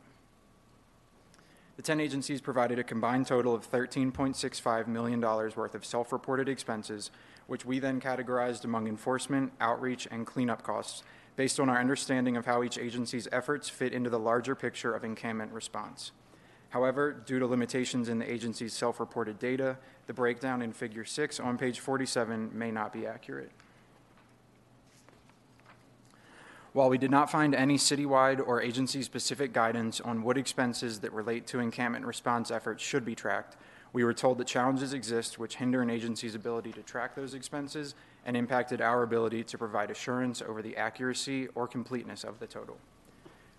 The 1.77 1.83
10 1.83 2.01
agencies 2.01 2.41
provided 2.41 2.81
a 2.81 2.85
combined 2.85 3.29
total 3.29 3.55
of 3.55 3.71
$13.65 3.71 4.89
million 4.89 5.21
worth 5.21 5.75
of 5.75 5.85
self 5.85 6.13
reported 6.13 6.49
expenses, 6.49 7.13
which 7.47 7.65
we 7.65 7.79
then 7.79 8.01
categorized 8.01 8.65
among 8.65 8.89
enforcement, 8.89 9.53
outreach, 9.61 10.09
and 10.11 10.27
cleanup 10.27 10.65
costs 10.65 11.05
based 11.37 11.61
on 11.61 11.69
our 11.69 11.79
understanding 11.79 12.37
of 12.37 12.47
how 12.47 12.65
each 12.65 12.79
agency's 12.79 13.29
efforts 13.31 13.69
fit 13.69 13.93
into 13.93 14.11
the 14.11 14.19
larger 14.19 14.57
picture 14.57 14.93
of 14.93 15.05
encampment 15.05 15.53
response. 15.53 16.11
However, 16.71 17.13
due 17.13 17.39
to 17.39 17.47
limitations 17.47 18.09
in 18.09 18.19
the 18.19 18.31
agency's 18.31 18.73
self 18.73 18.99
reported 18.99 19.39
data, 19.39 19.79
the 20.09 20.13
breakdown 20.13 20.63
in 20.63 20.73
Figure 20.73 21.05
6 21.05 21.39
on 21.39 21.57
page 21.57 21.79
47 21.79 22.51
may 22.53 22.73
not 22.73 22.93
be 22.93 23.07
accurate. 23.07 23.53
While 26.75 26.91
we 26.91 26.99
did 26.99 27.11
not 27.11 27.31
find 27.31 27.55
any 27.55 27.79
citywide 27.79 28.47
or 28.47 28.61
agency 28.61 29.03
specific 29.03 29.53
guidance 29.53 30.01
on 30.01 30.23
what 30.23 30.37
expenses 30.37 31.01
that 31.01 31.13
relate 31.13 31.47
to 31.49 31.61
encampment 31.61 32.05
response 32.05 32.51
efforts 32.51 32.83
should 32.83 33.05
be 33.05 33.15
tracked, 33.15 33.57
we 33.93 34.05
were 34.05 34.13
told 34.13 34.37
that 34.39 34.47
challenges 34.47 34.93
exist 34.93 35.39
which 35.39 35.57
hinder 35.57 35.81
an 35.81 35.89
agency's 35.89 36.35
ability 36.35 36.73
to 36.73 36.83
track 36.83 37.15
those 37.15 37.33
expenses 37.33 37.95
and 38.27 38.37
impacted 38.37 38.83
our 38.83 39.03
ability 39.03 39.43
to 39.45 39.57
provide 39.57 39.91
assurance 39.91 40.43
over 40.43 40.61
the 40.61 40.77
accuracy 40.77 41.49
or 41.55 41.67
completeness 41.67 42.23
of 42.23 42.39
the 42.39 42.47
total. 42.47 42.77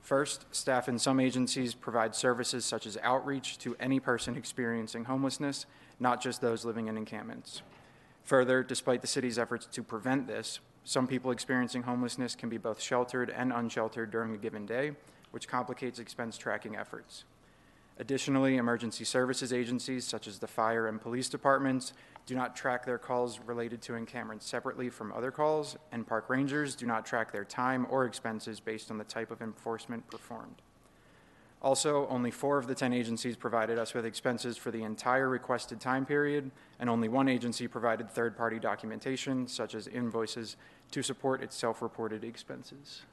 First, 0.01 0.45
staff 0.51 0.87
in 0.87 0.99
some 0.99 1.19
agencies 1.19 1.73
provide 1.73 2.15
services 2.15 2.63
such 2.63 2.85
as 2.85 2.97
outreach 3.01 3.57
to 3.59 3.75
any 3.79 3.99
person 3.99 4.37
experiencing 4.37 5.05
homelessness, 5.05 5.65
not 5.99 6.21
just 6.21 6.41
those 6.41 6.63
living 6.63 6.87
in 6.87 6.95
encampments. 6.95 7.63
Further, 8.23 8.61
despite 8.61 9.01
the 9.01 9.07
city's 9.07 9.39
efforts 9.39 9.65
to 9.65 9.81
prevent 9.81 10.27
this, 10.27 10.59
some 10.89 11.05
people 11.05 11.29
experiencing 11.29 11.83
homelessness 11.83 12.33
can 12.33 12.49
be 12.49 12.57
both 12.57 12.81
sheltered 12.81 13.29
and 13.29 13.53
unsheltered 13.53 14.09
during 14.09 14.33
a 14.33 14.37
given 14.39 14.65
day, 14.65 14.93
which 15.29 15.47
complicates 15.47 15.99
expense 15.99 16.35
tracking 16.35 16.75
efforts. 16.75 17.25
Additionally, 17.99 18.57
emergency 18.57 19.03
services 19.03 19.53
agencies 19.53 20.03
such 20.03 20.25
as 20.25 20.39
the 20.39 20.47
fire 20.47 20.87
and 20.87 20.99
police 20.99 21.29
departments 21.29 21.93
do 22.25 22.33
not 22.33 22.55
track 22.55 22.87
their 22.87 22.97
calls 22.97 23.39
related 23.45 23.83
to 23.83 23.93
encampments 23.93 24.47
separately 24.47 24.89
from 24.89 25.11
other 25.11 25.29
calls, 25.29 25.77
and 25.91 26.07
park 26.07 26.27
rangers 26.27 26.75
do 26.75 26.87
not 26.87 27.05
track 27.05 27.31
their 27.31 27.45
time 27.45 27.85
or 27.91 28.05
expenses 28.05 28.59
based 28.59 28.89
on 28.89 28.97
the 28.97 29.03
type 29.03 29.29
of 29.29 29.43
enforcement 29.43 30.07
performed. 30.07 30.59
Also, 31.61 32.07
only 32.07 32.31
four 32.31 32.57
of 32.57 32.67
the 32.67 32.75
10 32.75 32.93
agencies 32.93 33.35
provided 33.35 33.77
us 33.77 33.93
with 33.93 34.05
expenses 34.05 34.55
for 34.55 34.71
the 34.71 34.81
entire 34.81 35.27
requested 35.27 35.81
time 35.81 36.05
period, 36.05 36.51
and 36.79 36.89
only 36.89 37.09
one 37.09 37.27
agency 37.27 37.67
provided 37.67 38.09
third 38.09 38.37
party 38.37 38.59
documentation, 38.59 39.45
such 39.45 39.75
as 39.75 39.85
invoices, 39.87 40.55
to 40.91 41.03
support 41.03 41.41
its 41.41 41.55
self 41.55 41.81
reported 41.81 42.23
expenses. 42.23 43.03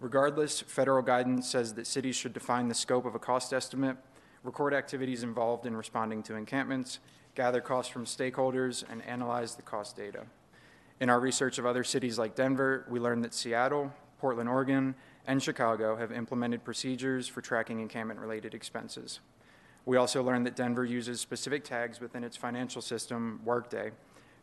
Regardless, 0.00 0.60
federal 0.60 1.02
guidance 1.02 1.48
says 1.50 1.74
that 1.74 1.86
cities 1.86 2.14
should 2.14 2.32
define 2.32 2.68
the 2.68 2.74
scope 2.74 3.04
of 3.04 3.14
a 3.14 3.18
cost 3.18 3.52
estimate, 3.52 3.96
record 4.44 4.72
activities 4.72 5.24
involved 5.24 5.66
in 5.66 5.76
responding 5.76 6.22
to 6.22 6.36
encampments, 6.36 7.00
gather 7.34 7.60
costs 7.60 7.92
from 7.92 8.04
stakeholders, 8.04 8.84
and 8.88 9.04
analyze 9.04 9.56
the 9.56 9.62
cost 9.62 9.96
data. 9.96 10.26
In 11.00 11.10
our 11.10 11.18
research 11.18 11.58
of 11.58 11.66
other 11.66 11.82
cities 11.82 12.18
like 12.18 12.36
Denver, 12.36 12.84
we 12.88 13.00
learned 13.00 13.24
that 13.24 13.34
Seattle, 13.34 13.92
Portland, 14.18 14.48
Oregon, 14.48 14.94
and 15.26 15.42
Chicago 15.42 15.96
have 15.96 16.12
implemented 16.12 16.64
procedures 16.64 17.28
for 17.28 17.40
tracking 17.40 17.80
encampment 17.80 18.20
related 18.20 18.54
expenses. 18.54 19.20
We 19.84 19.96
also 19.96 20.22
learned 20.22 20.46
that 20.46 20.56
Denver 20.56 20.84
uses 20.84 21.20
specific 21.20 21.64
tags 21.64 22.00
within 22.00 22.22
its 22.22 22.36
financial 22.36 22.82
system, 22.82 23.40
Workday, 23.44 23.92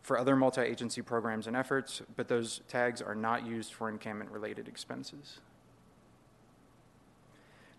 for 0.05 0.19
other 0.19 0.35
multi 0.35 0.61
agency 0.61 1.01
programs 1.01 1.47
and 1.47 1.57
efforts, 1.57 2.03
but 2.15 2.27
those 2.27 2.61
tags 2.67 3.01
are 3.01 3.15
not 3.15 3.43
used 3.43 3.73
for 3.73 3.89
encampment 3.89 4.29
related 4.29 4.67
expenses. 4.67 5.39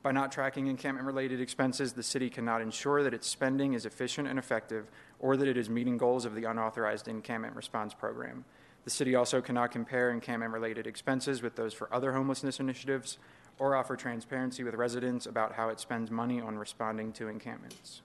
By 0.03 0.11
not 0.11 0.33
tracking 0.33 0.67
encampment 0.67 1.07
related 1.07 1.41
expenses, 1.41 1.93
the 1.93 2.03
city 2.03 2.29
cannot 2.29 2.63
ensure 2.63 3.05
that 3.05 3.15
its 3.15 3.29
spending 3.29 3.75
is 3.75 3.87
efficient 3.87 4.27
and 4.27 4.41
effective 4.41 4.91
or 5.21 5.37
that 5.37 5.47
it 5.47 5.57
is 5.57 5.71
meeting 5.71 5.97
goals 5.99 6.25
of 6.25 6.35
the 6.35 6.47
unauthorized 6.47 7.07
encampment 7.07 7.55
response 7.55 7.95
program. 7.95 8.45
The 8.83 8.91
city 8.91 9.15
also 9.15 9.41
cannot 9.41 9.71
compare 9.71 10.11
encampment 10.11 10.53
related 10.53 10.89
expenses 10.89 11.43
with 11.43 11.55
those 11.55 11.75
for 11.75 11.93
other 11.95 12.13
homelessness 12.13 12.59
initiatives 12.59 13.19
or 13.57 13.77
offer 13.77 13.95
transparency 13.95 14.65
with 14.65 14.75
residents 14.75 15.27
about 15.27 15.53
how 15.53 15.69
it 15.69 15.79
spends 15.79 16.11
money 16.11 16.41
on 16.41 16.59
responding 16.59 17.13
to 17.13 17.29
encampments. 17.29 18.03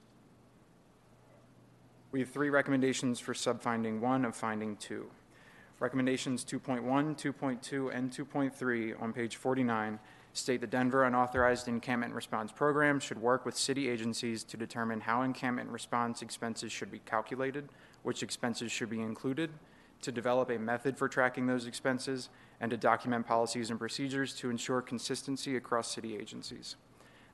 We 2.12 2.20
have 2.20 2.28
three 2.28 2.50
recommendations 2.50 3.18
for 3.20 3.32
subfinding 3.32 4.00
one 4.00 4.26
of 4.26 4.36
finding 4.36 4.76
two. 4.76 5.10
Recommendations 5.80 6.44
2.1, 6.44 6.82
2.2, 7.16 7.94
and 7.96 8.10
2.3 8.10 9.02
on 9.02 9.14
page 9.14 9.36
49 9.36 9.98
state 10.34 10.60
the 10.60 10.66
Denver 10.66 11.04
Unauthorized 11.04 11.68
Encampment 11.68 12.12
Response 12.12 12.52
Program 12.52 13.00
should 13.00 13.18
work 13.18 13.46
with 13.46 13.56
city 13.56 13.88
agencies 13.88 14.44
to 14.44 14.58
determine 14.58 15.00
how 15.00 15.22
encampment 15.22 15.70
response 15.70 16.20
expenses 16.20 16.70
should 16.70 16.90
be 16.90 17.00
calculated, 17.00 17.70
which 18.02 18.22
expenses 18.22 18.70
should 18.70 18.90
be 18.90 19.00
included, 19.00 19.50
to 20.02 20.12
develop 20.12 20.50
a 20.50 20.58
method 20.58 20.98
for 20.98 21.08
tracking 21.08 21.46
those 21.46 21.66
expenses, 21.66 22.28
and 22.60 22.70
to 22.70 22.76
document 22.76 23.26
policies 23.26 23.70
and 23.70 23.78
procedures 23.78 24.34
to 24.34 24.50
ensure 24.50 24.82
consistency 24.82 25.56
across 25.56 25.90
city 25.90 26.16
agencies. 26.16 26.76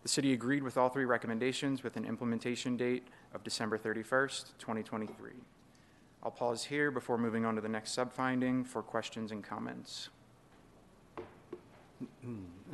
The 0.08 0.12
city 0.12 0.32
agreed 0.32 0.62
with 0.62 0.78
all 0.78 0.88
three 0.88 1.04
recommendations 1.04 1.82
with 1.82 1.98
an 1.98 2.06
implementation 2.06 2.78
date 2.78 3.06
of 3.34 3.44
December 3.44 3.76
31st, 3.76 4.52
2023. 4.58 5.32
I'll 6.22 6.30
pause 6.30 6.64
here 6.64 6.90
before 6.90 7.18
moving 7.18 7.44
on 7.44 7.54
to 7.56 7.60
the 7.60 7.68
next 7.68 7.94
subfinding 7.94 8.66
for 8.66 8.80
questions 8.80 9.32
and 9.32 9.44
comments. 9.44 10.08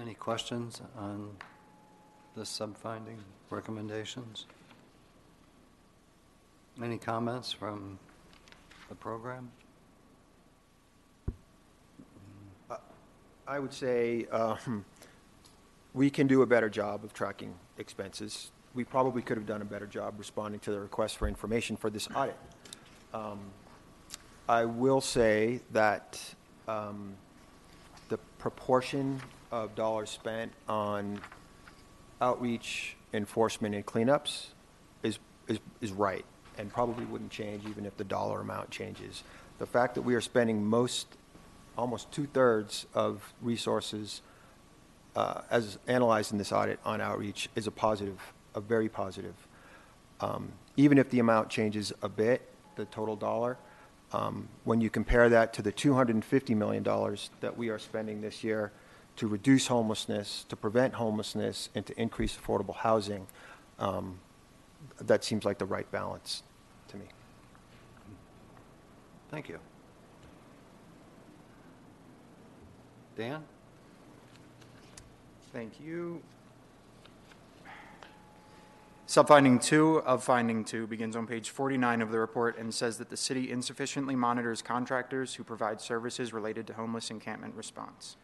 Any 0.00 0.14
questions 0.14 0.80
on 0.96 1.30
this 2.36 2.56
subfinding 2.56 3.18
recommendations? 3.50 4.46
Any 6.80 6.98
comments 6.98 7.50
from 7.50 7.98
the 8.88 8.94
program? 8.94 9.50
I 13.46 13.58
would 13.58 13.74
say 13.74 14.26
um, 14.26 14.84
we 15.94 16.10
can 16.10 16.26
do 16.26 16.42
a 16.42 16.46
better 16.46 16.68
job 16.68 17.04
of 17.04 17.14
tracking 17.14 17.54
expenses. 17.78 18.50
We 18.74 18.82
probably 18.82 19.22
could 19.22 19.36
have 19.36 19.46
done 19.46 19.62
a 19.62 19.64
better 19.64 19.86
job 19.86 20.14
responding 20.18 20.60
to 20.60 20.72
the 20.72 20.80
request 20.80 21.16
for 21.16 21.28
information 21.28 21.76
for 21.76 21.88
this 21.88 22.08
audit. 22.14 22.36
Um, 23.14 23.38
I 24.48 24.64
will 24.64 25.00
say 25.00 25.60
that 25.72 26.20
um, 26.66 27.14
the 28.08 28.18
proportion 28.38 29.22
of 29.52 29.76
dollars 29.76 30.10
spent 30.10 30.52
on 30.68 31.20
outreach, 32.20 32.96
enforcement, 33.12 33.74
and 33.74 33.86
cleanups 33.86 34.46
is, 35.04 35.20
is, 35.46 35.60
is 35.80 35.92
right 35.92 36.24
and 36.58 36.72
probably 36.72 37.04
wouldn't 37.04 37.30
change 37.30 37.64
even 37.68 37.86
if 37.86 37.96
the 37.96 38.04
dollar 38.04 38.40
amount 38.40 38.70
changes. 38.70 39.22
The 39.58 39.66
fact 39.66 39.94
that 39.94 40.02
we 40.02 40.14
are 40.16 40.20
spending 40.20 40.64
most 40.64 41.06
almost 41.78 42.10
two-thirds 42.12 42.86
of 42.94 43.32
resources 43.40 44.22
uh, 45.16 45.42
as 45.50 45.78
analyzed 45.86 46.32
in 46.32 46.38
this 46.38 46.52
audit 46.52 46.78
on 46.84 47.00
outreach 47.00 47.48
is 47.54 47.66
a 47.66 47.70
positive, 47.70 48.20
a 48.54 48.60
very 48.60 48.88
positive. 48.88 49.34
Um, 50.20 50.52
even 50.76 50.98
if 50.98 51.10
the 51.10 51.18
amount 51.18 51.50
changes 51.50 51.92
a 52.02 52.08
bit, 52.08 52.48
the 52.76 52.84
total 52.86 53.16
dollar, 53.16 53.56
um, 54.12 54.48
when 54.64 54.80
you 54.80 54.90
compare 54.90 55.28
that 55.28 55.52
to 55.54 55.62
the 55.62 55.72
$250 55.72 56.56
million 56.56 56.82
that 57.40 57.56
we 57.56 57.68
are 57.68 57.78
spending 57.78 58.20
this 58.20 58.44
year 58.44 58.72
to 59.16 59.26
reduce 59.26 59.68
homelessness, 59.68 60.44
to 60.48 60.56
prevent 60.56 60.94
homelessness, 60.94 61.68
and 61.74 61.86
to 61.86 62.00
increase 62.00 62.36
affordable 62.36 62.74
housing, 62.74 63.26
um, 63.78 64.18
that 65.00 65.24
seems 65.24 65.44
like 65.44 65.58
the 65.58 65.64
right 65.64 65.90
balance 65.90 66.42
to 66.88 66.96
me. 66.96 67.06
Thank 69.30 69.48
you. 69.48 69.58
Dan? 73.16 73.42
Thank 75.54 75.78
you. 75.78 76.20
Subfinding 79.06 79.62
two 79.62 79.98
of 79.98 80.24
finding 80.24 80.64
two 80.64 80.88
begins 80.88 81.14
on 81.14 81.28
page 81.28 81.50
49 81.50 82.02
of 82.02 82.10
the 82.10 82.18
report 82.18 82.58
and 82.58 82.74
says 82.74 82.98
that 82.98 83.08
the 83.08 83.16
city 83.16 83.52
insufficiently 83.52 84.16
monitors 84.16 84.62
contractors 84.62 85.36
who 85.36 85.44
provide 85.44 85.80
services 85.80 86.32
related 86.32 86.66
to 86.66 86.72
homeless 86.72 87.08
encampment 87.08 87.54
response. 87.54 88.16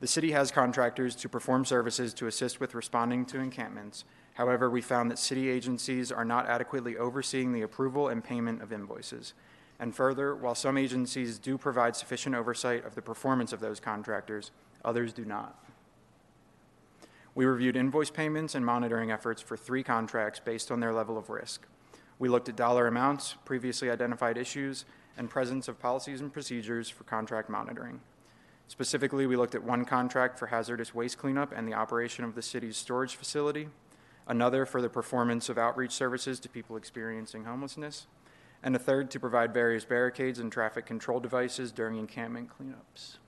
The 0.00 0.08
city 0.08 0.32
has 0.32 0.50
contractors 0.50 1.14
to 1.16 1.28
perform 1.28 1.64
services 1.64 2.12
to 2.14 2.26
assist 2.26 2.58
with 2.58 2.74
responding 2.74 3.26
to 3.26 3.38
encampments. 3.38 4.04
However, 4.34 4.68
we 4.68 4.82
found 4.82 5.08
that 5.12 5.20
city 5.20 5.48
agencies 5.48 6.10
are 6.10 6.24
not 6.24 6.48
adequately 6.48 6.96
overseeing 6.96 7.52
the 7.52 7.62
approval 7.62 8.08
and 8.08 8.24
payment 8.24 8.60
of 8.60 8.72
invoices. 8.72 9.34
And 9.78 9.94
further, 9.94 10.34
while 10.34 10.54
some 10.54 10.78
agencies 10.78 11.38
do 11.38 11.58
provide 11.58 11.96
sufficient 11.96 12.34
oversight 12.34 12.84
of 12.84 12.94
the 12.94 13.02
performance 13.02 13.52
of 13.52 13.60
those 13.60 13.80
contractors, 13.80 14.50
others 14.84 15.12
do 15.12 15.24
not. 15.24 15.58
We 17.34 17.44
reviewed 17.44 17.76
invoice 17.76 18.10
payments 18.10 18.54
and 18.54 18.64
monitoring 18.64 19.10
efforts 19.10 19.42
for 19.42 19.56
three 19.56 19.82
contracts 19.82 20.38
based 20.38 20.70
on 20.70 20.80
their 20.80 20.92
level 20.92 21.18
of 21.18 21.30
risk. 21.30 21.66
We 22.18 22.28
looked 22.28 22.48
at 22.48 22.56
dollar 22.56 22.86
amounts, 22.86 23.34
previously 23.44 23.90
identified 23.90 24.38
issues, 24.38 24.84
and 25.16 25.28
presence 25.28 25.66
of 25.66 25.80
policies 25.80 26.20
and 26.20 26.32
procedures 26.32 26.88
for 26.88 27.04
contract 27.04 27.50
monitoring. 27.50 28.00
Specifically, 28.68 29.26
we 29.26 29.36
looked 29.36 29.54
at 29.54 29.62
one 29.62 29.84
contract 29.84 30.38
for 30.38 30.46
hazardous 30.46 30.94
waste 30.94 31.18
cleanup 31.18 31.52
and 31.54 31.68
the 31.68 31.74
operation 31.74 32.24
of 32.24 32.34
the 32.34 32.42
city's 32.42 32.76
storage 32.76 33.16
facility, 33.16 33.68
another 34.26 34.64
for 34.64 34.80
the 34.80 34.88
performance 34.88 35.48
of 35.48 35.58
outreach 35.58 35.92
services 35.92 36.40
to 36.40 36.48
people 36.48 36.76
experiencing 36.76 37.44
homelessness, 37.44 38.06
and 38.64 38.74
a 38.74 38.78
third 38.78 39.10
to 39.10 39.20
provide 39.20 39.52
various 39.52 39.84
barricades 39.84 40.38
and 40.38 40.50
traffic 40.50 40.86
control 40.86 41.20
devices 41.20 41.70
during 41.70 41.98
encampment 41.98 42.48
cleanups. 42.48 43.18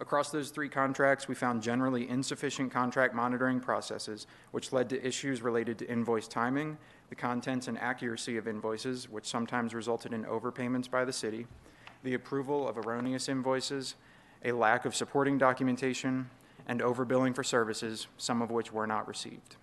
Across 0.00 0.30
those 0.30 0.50
three 0.50 0.68
contracts, 0.68 1.26
we 1.26 1.34
found 1.34 1.60
generally 1.60 2.08
insufficient 2.08 2.70
contract 2.70 3.14
monitoring 3.14 3.58
processes, 3.58 4.28
which 4.52 4.72
led 4.72 4.88
to 4.90 5.04
issues 5.04 5.42
related 5.42 5.76
to 5.78 5.90
invoice 5.90 6.28
timing, 6.28 6.78
the 7.08 7.16
contents 7.16 7.66
and 7.66 7.76
accuracy 7.78 8.36
of 8.36 8.46
invoices, 8.46 9.08
which 9.08 9.26
sometimes 9.26 9.74
resulted 9.74 10.12
in 10.12 10.24
overpayments 10.24 10.88
by 10.88 11.04
the 11.04 11.12
city, 11.12 11.48
the 12.04 12.14
approval 12.14 12.68
of 12.68 12.78
erroneous 12.78 13.28
invoices, 13.28 13.96
a 14.44 14.52
lack 14.52 14.84
of 14.84 14.94
supporting 14.94 15.36
documentation, 15.36 16.30
and 16.68 16.80
overbilling 16.80 17.34
for 17.34 17.42
services, 17.42 18.06
some 18.16 18.40
of 18.40 18.52
which 18.52 18.72
were 18.72 18.86
not 18.86 19.08
received. 19.08 19.56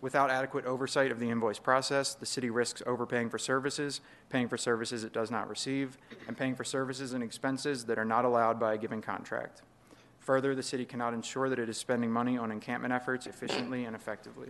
Without 0.00 0.30
adequate 0.30 0.64
oversight 0.64 1.10
of 1.10 1.20
the 1.20 1.28
invoice 1.28 1.58
process, 1.58 2.14
the 2.14 2.24
city 2.24 2.48
risks 2.48 2.82
overpaying 2.86 3.28
for 3.28 3.38
services, 3.38 4.00
paying 4.30 4.48
for 4.48 4.56
services 4.56 5.04
it 5.04 5.12
does 5.12 5.30
not 5.30 5.48
receive, 5.48 5.98
and 6.26 6.38
paying 6.38 6.54
for 6.54 6.64
services 6.64 7.12
and 7.12 7.22
expenses 7.22 7.84
that 7.84 7.98
are 7.98 8.04
not 8.04 8.24
allowed 8.24 8.58
by 8.58 8.72
a 8.72 8.78
given 8.78 9.02
contract. 9.02 9.60
Further, 10.20 10.54
the 10.54 10.62
city 10.62 10.86
cannot 10.86 11.12
ensure 11.12 11.50
that 11.50 11.58
it 11.58 11.68
is 11.68 11.76
spending 11.76 12.10
money 12.10 12.38
on 12.38 12.50
encampment 12.50 12.94
efforts 12.94 13.26
efficiently 13.26 13.84
and 13.84 13.94
effectively. 13.94 14.48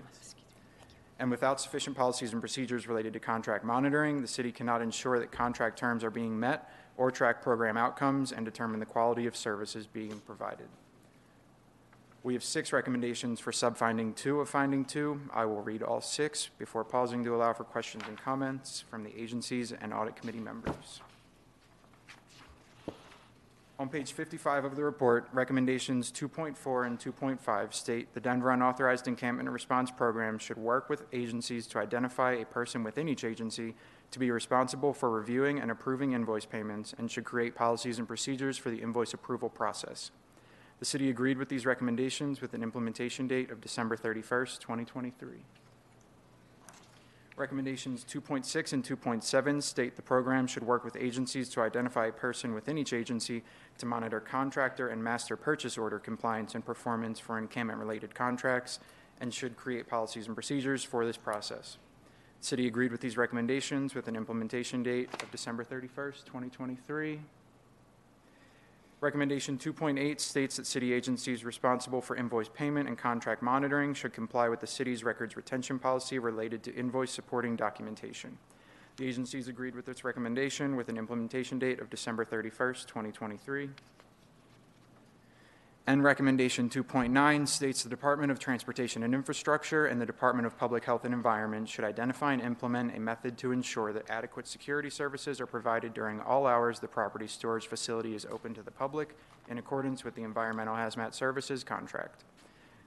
And 1.19 1.31
without 1.31 1.61
sufficient 1.61 1.97
policies 1.97 2.33
and 2.33 2.41
procedures 2.41 2.87
related 2.87 3.13
to 3.15 3.21
contract 3.21 3.65
monitoring, 3.65 4.23
the 4.23 4.29
city 4.29 4.53
cannot 4.53 4.83
ensure 4.83 5.19
that 5.19 5.33
contract 5.33 5.79
terms 5.79 6.05
are 6.05 6.11
being 6.11 6.39
met 6.39 6.73
or 6.97 7.11
track 7.11 7.43
program 7.43 7.77
outcomes 7.77 8.31
and 8.31 8.45
determine 8.45 8.79
the 8.79 8.87
quality 8.87 9.27
of 9.27 9.37
services 9.37 9.87
being 9.87 10.21
provided. 10.21 10.69
We 12.23 12.35
have 12.35 12.45
six 12.45 12.73
recommendations 12.75 13.41
for 13.41 13.51
subfinding 13.51 14.15
two 14.15 14.41
of 14.41 14.49
finding 14.51 14.85
two. 14.85 15.23
I 15.33 15.47
will 15.47 15.63
read 15.63 15.83
all 15.83 16.03
six 16.03 16.51
before 16.59 16.85
pausing 16.85 17.25
to 17.25 17.35
allow 17.35 17.55
for 17.55 17.65
questions 17.65 18.05
and 18.07 18.19
comments 18.19 18.85
from 18.91 19.05
the 19.05 19.19
agencies 19.19 19.73
and 19.73 19.95
audit 19.95 20.17
committee 20.17 20.41
members. 20.41 21.01
On 23.79 23.89
page 23.89 24.13
55 24.13 24.67
of 24.67 24.77
the 24.77 24.85
report, 24.85 25.31
recommendations 25.33 26.13
2.4 26.13 26.87
and 26.87 26.99
2.5 26.99 27.73
state 27.73 28.13
the 28.13 28.21
Denver 28.21 28.51
Unauthorized 28.51 29.09
Encampment 29.09 29.49
Response 29.49 29.91
Program 29.91 30.39
should 30.39 30.59
work 30.59 30.91
with 30.91 31.07
agencies 31.15 31.67
to 31.69 31.79
identify 31.79 32.33
a 32.33 32.45
person 32.45 32.85
within 32.85 33.09
each 33.09 33.25
agency 33.25 33.75
to 34.11 34.19
be 34.19 34.31
responsible 34.31 34.93
for 34.93 35.09
reviewing 35.09 35.59
and 35.59 35.71
approving 35.71 36.13
invoice 36.13 36.45
payments 36.45 36.95
and 36.99 37.11
should 37.11 37.25
create 37.25 37.55
policies 37.55 37.99
and 37.99 38.07
procedures 38.07 38.59
for 38.59 38.69
the 38.69 38.83
invoice 38.83 39.15
approval 39.15 39.49
process. 39.49 40.11
The 40.81 40.87
city 40.87 41.11
agreed 41.11 41.37
with 41.37 41.51
these 41.51 41.67
recommendations 41.67 42.41
with 42.41 42.55
an 42.55 42.63
implementation 42.63 43.29
date 43.29 43.51
of 43.51 43.61
December 43.61 43.99
31st, 43.99 44.61
2023. 44.61 45.45
Recommendations 47.37 48.03
2.6 48.05 48.73
and 48.73 48.83
2.7 48.83 49.63
state 49.63 49.97
the 49.97 50.03
program 50.03 50.47
should 50.47 50.63
work 50.63 50.83
with 50.83 50.97
agencies 50.97 51.51
to 51.51 51.61
identify 51.61 52.07
a 52.07 52.13
person 52.13 52.55
within 52.55 52.79
each 52.79 52.95
agency 52.95 53.43
to 53.77 53.85
monitor 53.85 54.21
contractor 54.21 54.89
and 54.89 55.05
master 55.05 55.37
purchase 55.37 55.77
order 55.77 55.99
compliance 55.99 56.55
and 56.55 56.65
performance 56.65 57.19
for 57.19 57.37
encampment 57.37 57.79
related 57.79 58.15
contracts 58.15 58.79
and 59.21 59.35
should 59.35 59.59
create 59.59 59.87
policies 59.87 60.27
and 60.27 60.35
procedures 60.35 60.83
for 60.83 61.05
this 61.05 61.19
process. 61.19 61.77
The 62.41 62.47
city 62.47 62.67
agreed 62.67 62.91
with 62.91 63.03
these 63.03 63.19
recommendations 63.19 63.95
with 63.95 64.09
an 64.09 64.17
implementation 64.17 64.83
date 64.83 65.11
of 65.23 65.31
December 65.31 65.63
31st, 65.63 66.25
2023. 66.25 67.21
Recommendation 69.01 69.57
2.8 69.57 70.21
states 70.21 70.57
that 70.57 70.67
city 70.67 70.93
agencies 70.93 71.43
responsible 71.43 72.03
for 72.03 72.17
invoice 72.17 72.51
payment 72.51 72.87
and 72.87 72.99
contract 72.99 73.41
monitoring 73.41 73.95
should 73.95 74.13
comply 74.13 74.51
with 74.51 74.61
the 74.61 74.67
city's 74.67 75.03
records 75.03 75.37
retention 75.37 75.79
policy 75.79 76.19
related 76.19 76.63
to 76.65 76.75
invoice 76.75 77.11
supporting 77.11 77.57
documentation. 77.57 78.37
The 78.99 79.09
agencies 79.09 79.49
agreed 79.49 79.75
with 79.75 79.87
this 79.87 80.05
recommendation 80.05 80.77
with 80.77 80.91
an 80.91 80.99
implementation 80.99 81.59
date 81.59 81.81
of 81.81 81.89
December 81.89 82.27
31st, 82.27 82.87
2023. 82.87 83.71
And 85.91 86.05
recommendation 86.05 86.71
2.9 86.71 87.49
states 87.49 87.83
the 87.83 87.89
Department 87.89 88.31
of 88.31 88.39
Transportation 88.39 89.03
and 89.03 89.13
Infrastructure 89.13 89.87
and 89.87 90.01
the 90.01 90.07
Department 90.07 90.47
of 90.47 90.57
Public 90.57 90.85
Health 90.85 91.05
and 91.05 91.13
Environment 91.13 91.69
should 91.69 91.85
identify 91.85 92.33
and 92.33 92.41
implement 92.41 92.97
a 92.97 93.01
method 93.01 93.37
to 93.39 93.51
ensure 93.51 93.93
that 93.93 94.09
adequate 94.09 94.47
security 94.47 94.89
services 94.89 95.41
are 95.41 95.49
provided 95.49 95.93
during 95.93 96.21
all 96.21 96.47
hours 96.47 96.79
the 96.79 96.87
property 96.87 97.27
storage 97.27 97.67
facility 97.67 98.15
is 98.15 98.25
open 98.27 98.55
to 98.55 98.63
the 98.63 98.71
public 98.71 99.17
in 99.49 99.59
accordance 99.59 100.05
with 100.05 100.15
the 100.15 100.23
Environmental 100.23 100.77
Hazmat 100.77 101.13
Services 101.13 101.65
contract. 101.65 102.23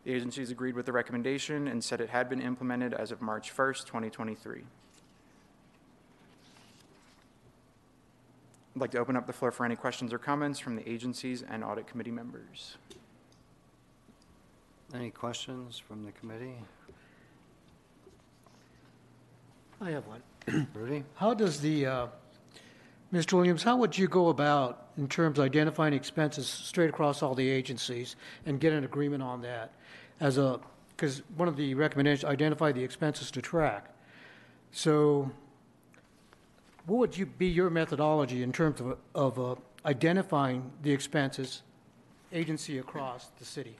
The 0.05 0.13
agencies 0.13 0.49
agreed 0.49 0.75
with 0.75 0.85
the 0.85 0.93
recommendation 0.93 1.67
and 1.67 1.83
said 1.83 1.99
it 1.99 2.09
had 2.09 2.29
been 2.29 2.41
implemented 2.41 2.93
as 2.93 3.11
of 3.11 3.21
March 3.21 3.53
1st, 3.53 3.85
2023. 3.85 4.63
I'd 8.75 8.81
like 8.81 8.91
to 8.91 8.97
open 8.97 9.15
up 9.15 9.27
the 9.27 9.33
floor 9.33 9.51
for 9.51 9.65
any 9.65 9.75
questions 9.75 10.11
or 10.11 10.17
comments 10.17 10.57
from 10.57 10.75
the 10.75 10.89
agencies 10.89 11.43
and 11.47 11.63
audit 11.63 11.85
committee 11.85 12.11
members. 12.11 12.77
Any 14.95 15.11
questions 15.11 15.77
from 15.77 16.03
the 16.03 16.11
committee? 16.11 16.55
I 19.79 19.91
have 19.91 20.05
one. 20.07 20.23
Rudy? 20.73 21.03
How 21.15 21.33
does 21.33 21.59
the, 21.61 21.85
uh, 21.85 22.07
Mr. 23.13 23.33
Williams, 23.33 23.61
how 23.61 23.77
would 23.77 23.95
you 23.95 24.07
go 24.07 24.29
about 24.29 24.87
in 24.97 25.07
terms 25.07 25.37
of 25.37 25.45
identifying 25.45 25.93
expenses 25.93 26.47
straight 26.47 26.89
across 26.89 27.21
all 27.21 27.35
the 27.35 27.47
agencies 27.47 28.15
and 28.47 28.59
get 28.59 28.73
an 28.73 28.83
agreement 28.83 29.21
on 29.21 29.41
that? 29.41 29.71
As 30.19 30.39
a, 30.39 30.59
because 30.95 31.21
one 31.37 31.47
of 31.47 31.55
the 31.55 31.75
recommendations, 31.75 32.25
identify 32.25 32.71
the 32.71 32.83
expenses 32.83 33.29
to 33.31 33.41
track. 33.41 33.93
So 34.71 35.31
what 36.85 36.97
would 36.97 37.17
you 37.17 37.25
be 37.25 37.47
your 37.47 37.69
methodology 37.69 38.43
in 38.43 38.51
terms 38.51 38.81
of, 38.81 38.97
of 39.15 39.39
uh, 39.39 39.55
identifying 39.85 40.71
the 40.81 40.91
expenses 40.91 41.61
agency 42.31 42.77
across 42.79 43.29
the 43.39 43.45
city? 43.45 43.75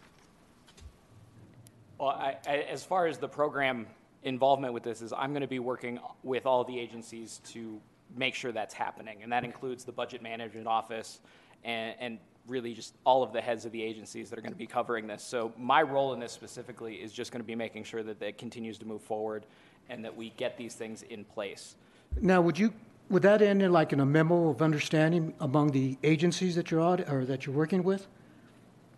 Well, 1.97 2.09
I, 2.09 2.37
I, 2.47 2.57
as 2.69 2.83
far 2.83 3.07
as 3.07 3.17
the 3.17 3.27
program 3.27 3.87
involvement 4.23 4.73
with 4.73 4.83
this 4.83 5.01
is, 5.01 5.11
I'm 5.13 5.31
going 5.31 5.41
to 5.41 5.47
be 5.47 5.59
working 5.59 5.99
with 6.23 6.45
all 6.45 6.63
the 6.63 6.79
agencies 6.79 7.41
to 7.49 7.79
make 8.15 8.35
sure 8.35 8.51
that's 8.51 8.73
happening, 8.73 9.23
and 9.23 9.31
that 9.31 9.43
includes 9.43 9.83
the 9.83 9.91
budget 9.91 10.21
management 10.21 10.67
office 10.67 11.19
and, 11.63 11.95
and 11.99 12.19
really 12.47 12.73
just 12.73 12.93
all 13.05 13.23
of 13.23 13.31
the 13.33 13.41
heads 13.41 13.65
of 13.65 13.71
the 13.71 13.81
agencies 13.81 14.29
that 14.29 14.37
are 14.37 14.41
going 14.41 14.53
to 14.53 14.57
be 14.57 14.67
covering 14.67 15.07
this. 15.07 15.23
So 15.23 15.53
my 15.57 15.81
role 15.81 16.13
in 16.13 16.19
this 16.19 16.31
specifically 16.31 16.95
is 16.95 17.13
just 17.13 17.31
going 17.31 17.41
to 17.41 17.47
be 17.47 17.55
making 17.55 17.85
sure 17.85 18.03
that 18.03 18.21
it 18.21 18.37
continues 18.37 18.77
to 18.79 18.85
move 18.85 19.01
forward 19.01 19.45
and 19.89 20.03
that 20.03 20.15
we 20.15 20.31
get 20.37 20.57
these 20.57 20.75
things 20.75 21.03
in 21.03 21.23
place. 21.23 21.75
Now, 22.21 22.41
would 22.41 22.59
you 22.59 22.73
would 23.09 23.21
that 23.23 23.41
end 23.41 23.61
in 23.61 23.71
like 23.71 23.93
in 23.93 23.99
a 23.99 24.05
memo 24.05 24.49
of 24.49 24.61
understanding 24.61 25.33
among 25.39 25.71
the 25.71 25.97
agencies 26.03 26.55
that 26.55 26.71
you're 26.71 26.81
audit, 26.81 27.09
or 27.09 27.25
that 27.25 27.45
you're 27.45 27.55
working 27.55 27.83
with? 27.83 28.07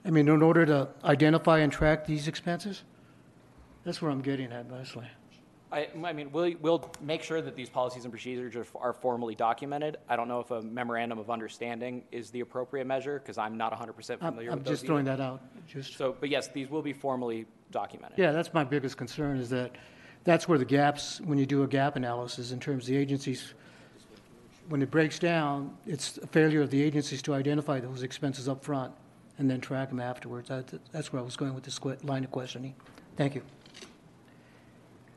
I 0.05 0.11
mean, 0.11 0.27
in 0.27 0.41
order 0.41 0.65
to 0.67 0.89
identify 1.03 1.59
and 1.59 1.71
track 1.71 2.05
these 2.05 2.27
expenses? 2.27 2.83
That's 3.83 4.01
where 4.01 4.11
I'm 4.11 4.21
getting 4.21 4.51
at 4.51 4.69
mostly. 4.69 5.05
I, 5.71 5.89
I 6.03 6.13
mean, 6.13 6.31
we'll, 6.31 6.53
we'll 6.61 6.89
make 7.01 7.21
sure 7.23 7.41
that 7.41 7.55
these 7.55 7.69
policies 7.69 8.05
and 8.05 8.11
procedures 8.13 8.55
are, 8.55 8.65
are 8.79 8.93
formally 8.93 9.35
documented. 9.35 9.97
I 10.07 10.15
don't 10.15 10.27
know 10.27 10.39
if 10.39 10.51
a 10.51 10.61
memorandum 10.61 11.17
of 11.19 11.29
understanding 11.29 12.03
is 12.11 12.29
the 12.29 12.39
appropriate 12.41 12.85
measure 12.85 13.19
because 13.19 13.37
I'm 13.37 13.57
not 13.57 13.73
100% 13.73 14.19
familiar 14.19 14.51
I'm, 14.51 14.59
with 14.59 14.59
I'm 14.59 14.63
those 14.63 14.73
just 14.73 14.85
throwing 14.85 15.07
either. 15.07 15.17
that 15.17 15.23
out. 15.23 15.41
Just 15.67 15.97
So, 15.97 16.15
but 16.19 16.29
yes, 16.29 16.47
these 16.49 16.69
will 16.69 16.83
be 16.83 16.93
formally 16.93 17.45
documented. 17.71 18.17
yeah, 18.17 18.31
that's 18.31 18.53
my 18.53 18.63
biggest 18.63 18.95
concern 18.95 19.37
is 19.37 19.49
that 19.49 19.71
that's 20.23 20.47
where 20.47 20.57
the 20.57 20.65
gaps 20.65 21.19
when 21.21 21.37
you 21.37 21.45
do 21.45 21.63
a 21.63 21.67
gap 21.67 21.95
analysis 21.95 22.51
in 22.51 22.59
terms 22.59 22.83
of 22.85 22.89
the 22.89 22.97
agencies 22.97 23.53
when 24.69 24.81
it 24.81 24.89
breaks 24.91 25.19
down, 25.19 25.75
it's 25.85 26.17
a 26.17 26.27
failure 26.27 26.61
of 26.61 26.69
the 26.71 26.81
agencies 26.81 27.21
to 27.23 27.33
identify 27.33 27.79
those 27.79 28.03
expenses 28.03 28.47
up 28.49 28.63
front 28.63 28.93
and 29.37 29.49
then 29.49 29.61
track 29.61 29.89
them 29.89 29.99
afterwards. 29.99 30.49
That- 30.49 30.79
That's 30.91 31.11
where 31.13 31.21
I 31.21 31.25
was 31.25 31.35
going 31.35 31.53
with 31.53 31.63
this 31.63 31.79
line 32.03 32.23
of 32.23 32.31
questioning. 32.31 32.73
Thank 33.17 33.35
you. 33.35 33.41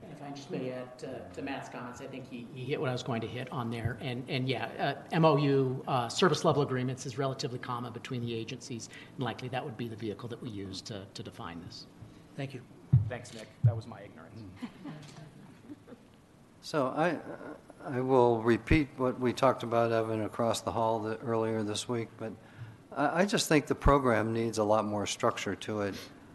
And 0.03 0.12
If 0.12 0.22
I 0.22 0.30
just 0.30 0.51
may 0.51 0.70
add 0.70 0.99
to- 0.99 1.20
to 1.34 1.42
Matt's 1.42 1.68
comments, 1.68 2.01
I 2.01 2.07
think 2.07 2.28
he, 2.28 2.46
he 2.55 2.64
hit 2.64 2.80
what 2.80 2.88
I 2.88 2.92
was 2.92 3.03
going 3.03 3.20
to 3.20 3.26
hit 3.26 3.51
on 3.53 3.70
there. 3.70 3.96
And, 4.01 4.24
and 4.28 4.49
yeah, 4.49 4.94
uh, 5.12 5.18
MOU, 5.20 5.82
uh, 5.86 6.09
service 6.09 6.44
level 6.44 6.62
agreements 6.62 7.07
is 7.07 7.16
relatively 7.18 7.59
common 7.59 7.92
between 7.92 8.20
the 8.22 8.34
agencies. 8.34 8.88
And 9.16 9.24
likely 9.24 9.49
that 9.49 9.64
would 9.64 9.76
be 9.76 9.88
the 9.88 9.96
vehicle 9.96 10.28
that 10.28 10.42
we 10.42 10.51
use 10.51 10.80
to, 10.82 11.05
to 11.14 11.22
define 11.22 11.61
this. 11.66 11.86
Thank 12.36 12.55
you. 12.55 12.61
Thanks, 13.09 13.32
Nick. 13.34 13.49
That 13.64 13.74
was 13.76 13.86
my 13.86 14.01
ignorance. 14.01 14.42
So 16.61 16.88
I, 16.88 17.16
I 17.91 18.01
will 18.01 18.43
repeat 18.43 18.89
what 18.99 19.18
we 19.18 19.32
talked 19.32 19.62
about, 19.62 19.93
Evan, 19.93 20.22
across 20.22 20.61
the 20.61 20.70
hall 20.70 21.01
the- 21.01 21.16
earlier 21.20 21.62
this 21.62 21.89
week, 21.89 22.09
but 22.18 22.32
I, 22.95 23.22
I 23.22 23.24
just 23.24 23.49
think 23.49 23.66
the 23.66 23.74
program 23.74 24.34
needs 24.34 24.59
a 24.59 24.64
lot 24.64 24.84
more 24.84 25.07
structure 25.07 25.55
to 25.55 25.80
it, 25.82 25.95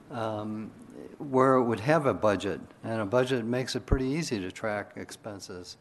um, 0.09 0.71
where 1.19 1.55
it 1.55 1.63
would 1.63 1.81
have 1.81 2.07
a 2.07 2.13
budget, 2.13 2.59
and 2.83 3.01
a 3.01 3.05
budget 3.05 3.45
makes 3.45 3.75
it 3.75 3.85
pretty 3.85 4.05
easy 4.05 4.39
to 4.39 4.51
track 4.51 4.93
expenses. 4.95 5.77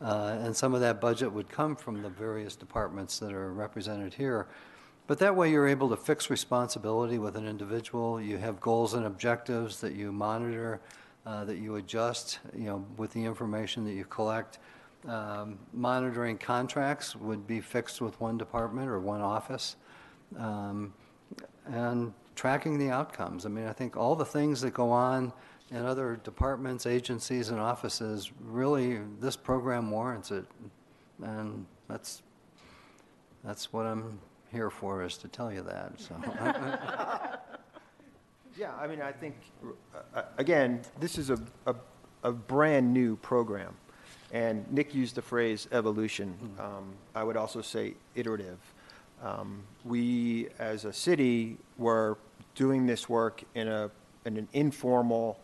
Uh, 0.00 0.38
And 0.40 0.56
some 0.56 0.72
of 0.74 0.80
that 0.82 1.00
budget 1.00 1.32
would 1.32 1.48
come 1.48 1.74
from 1.74 2.02
the 2.02 2.08
various 2.08 2.54
departments 2.54 3.18
that 3.18 3.32
are 3.32 3.52
represented 3.52 4.14
here. 4.14 4.46
But 5.08 5.18
that 5.18 5.34
way, 5.34 5.50
you're 5.50 5.66
able 5.66 5.88
to 5.88 5.96
fix 5.96 6.30
responsibility 6.30 7.18
with 7.18 7.36
an 7.36 7.48
individual. 7.48 8.20
You 8.20 8.38
have 8.38 8.60
goals 8.60 8.94
and 8.94 9.04
objectives 9.04 9.80
that 9.80 9.94
you 9.94 10.12
monitor, 10.12 10.80
uh, 11.26 11.44
that 11.46 11.56
you 11.56 11.74
adjust, 11.74 12.38
you 12.54 12.66
know, 12.66 12.84
with 12.96 13.12
the 13.12 13.24
information 13.24 13.84
that 13.86 13.94
you 13.94 14.04
collect. 14.04 14.60
Um, 15.06 15.58
Monitoring 15.72 16.38
contracts 16.38 17.14
would 17.14 17.46
be 17.46 17.60
fixed 17.60 18.00
with 18.00 18.20
one 18.20 18.36
department 18.36 18.88
or 18.88 18.98
one 18.98 19.20
office. 19.20 19.76
Um, 20.38 20.92
And 21.66 22.12
tracking 22.34 22.78
the 22.78 22.90
outcomes. 22.90 23.44
I 23.44 23.48
mean, 23.48 23.66
I 23.66 23.72
think 23.72 23.96
all 23.96 24.14
the 24.16 24.24
things 24.24 24.60
that 24.62 24.72
go 24.72 24.90
on 24.90 25.32
in 25.70 25.84
other 25.84 26.18
departments, 26.24 26.86
agencies, 26.86 27.50
and 27.50 27.60
offices, 27.60 28.30
really, 28.40 29.00
this 29.20 29.36
program 29.36 29.90
warrants 29.90 30.30
it. 30.30 30.46
And 31.22 31.66
that's, 31.88 32.22
that's 33.44 33.72
what 33.72 33.86
I'm 33.86 34.18
here 34.50 34.70
for, 34.70 35.02
is 35.02 35.18
to 35.18 35.28
tell 35.28 35.52
you 35.52 35.62
that, 35.62 36.00
so. 36.00 36.14
Yeah, 38.58 38.74
I 38.74 38.88
mean, 38.88 39.00
I 39.00 39.12
think, 39.12 39.36
uh, 39.94 39.98
uh, 40.18 40.22
again, 40.36 40.80
this 40.98 41.16
is 41.16 41.30
a, 41.30 41.38
a, 41.66 41.76
a 42.24 42.32
brand-new 42.32 43.14
program. 43.16 43.76
And 44.32 44.70
Nick 44.70 44.94
used 44.94 45.14
the 45.14 45.22
phrase 45.22 45.68
evolution. 45.72 46.36
Um, 46.58 46.94
I 47.14 47.24
would 47.24 47.36
also 47.36 47.62
say 47.62 47.94
iterative. 48.14 48.58
Um, 49.22 49.62
We, 49.84 50.48
as 50.58 50.84
a 50.84 50.92
city, 50.92 51.56
were 51.78 52.18
doing 52.54 52.86
this 52.86 53.08
work 53.08 53.42
in 53.54 53.68
a, 53.68 53.90
in 54.24 54.36
an 54.36 54.48
informal 54.52 55.38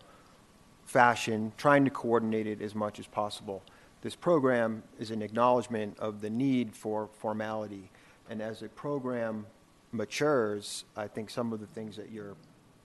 fashion, 0.84 1.52
trying 1.56 1.84
to 1.84 1.90
coordinate 1.90 2.46
it 2.46 2.60
as 2.60 2.74
much 2.74 2.98
as 2.98 3.06
possible. 3.06 3.62
This 4.02 4.14
program 4.14 4.82
is 4.98 5.10
an 5.10 5.22
acknowledgement 5.22 5.98
of 5.98 6.20
the 6.20 6.28
need 6.28 6.76
for 6.76 7.08
formality. 7.18 7.88
And 8.28 8.42
as 8.42 8.62
a 8.62 8.68
program 8.68 9.46
matures, 9.92 10.84
I 10.94 11.06
think 11.08 11.30
some 11.30 11.54
of 11.54 11.60
the 11.60 11.66
things 11.66 11.96
that 11.96 12.10
you're, 12.10 12.36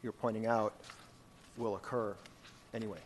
you're 0.02 0.14
pointing 0.14 0.46
out 0.46 0.74
will 1.58 1.76
occur 1.76 2.16
anyway. 2.74 3.00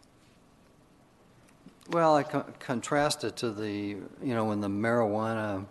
Well, 1.89 2.15
I 2.15 2.23
co- 2.23 2.45
contrast 2.59 3.23
it 3.23 3.35
to 3.37 3.51
the, 3.51 3.69
you 3.69 4.35
know, 4.35 4.45
when 4.45 4.61
the 4.61 4.69
marijuana, 4.69 5.65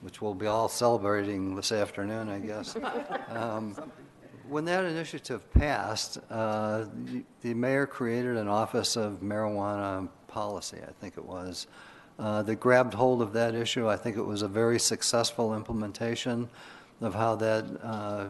which 0.00 0.22
we'll 0.22 0.34
be 0.34 0.46
all 0.46 0.68
celebrating 0.68 1.56
this 1.56 1.72
afternoon, 1.72 2.28
I 2.28 2.38
guess. 2.38 2.76
um, 3.28 3.74
When 4.48 4.64
that 4.66 4.84
initiative 4.84 5.52
passed, 5.52 6.18
uh, 6.30 6.84
the- 7.04 7.24
the 7.42 7.52
mayor 7.52 7.84
created 7.84 8.36
an 8.36 8.46
Office 8.46 8.94
of 8.96 9.14
Marijuana 9.20 10.08
Policy, 10.28 10.78
I 10.86 10.92
think 11.00 11.16
it 11.18 11.24
was, 11.24 11.66
uh, 12.20 12.42
that 12.44 12.56
grabbed 12.56 12.94
hold 12.94 13.20
of 13.22 13.32
that 13.32 13.56
issue. 13.56 13.88
I 13.88 13.96
think 13.96 14.16
it 14.16 14.22
was 14.24 14.42
a 14.42 14.48
very 14.48 14.78
successful 14.78 15.52
implementation 15.56 16.48
of 17.00 17.12
how 17.16 17.34
that, 17.36 17.64
uh, 17.82 18.26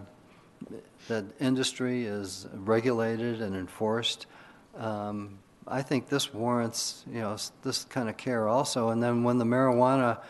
that 1.09 1.24
industry 1.39 2.07
is 2.07 2.47
regulated 2.55 3.43
and 3.43 3.55
enforced. 3.55 4.24
Um, 4.74 5.39
I 5.69 5.83
think 5.83 6.09
this 6.09 6.33
warrants, 6.33 7.05
you 7.07 7.21
know, 7.21 7.37
this 7.62 7.85
kind 7.85 8.09
of 8.09 8.17
care 8.17 8.49
also. 8.49 8.91
And 8.91 9.03
then 9.03 9.25
when 9.25 9.39
the 9.39 9.45
marijuana 9.45 10.21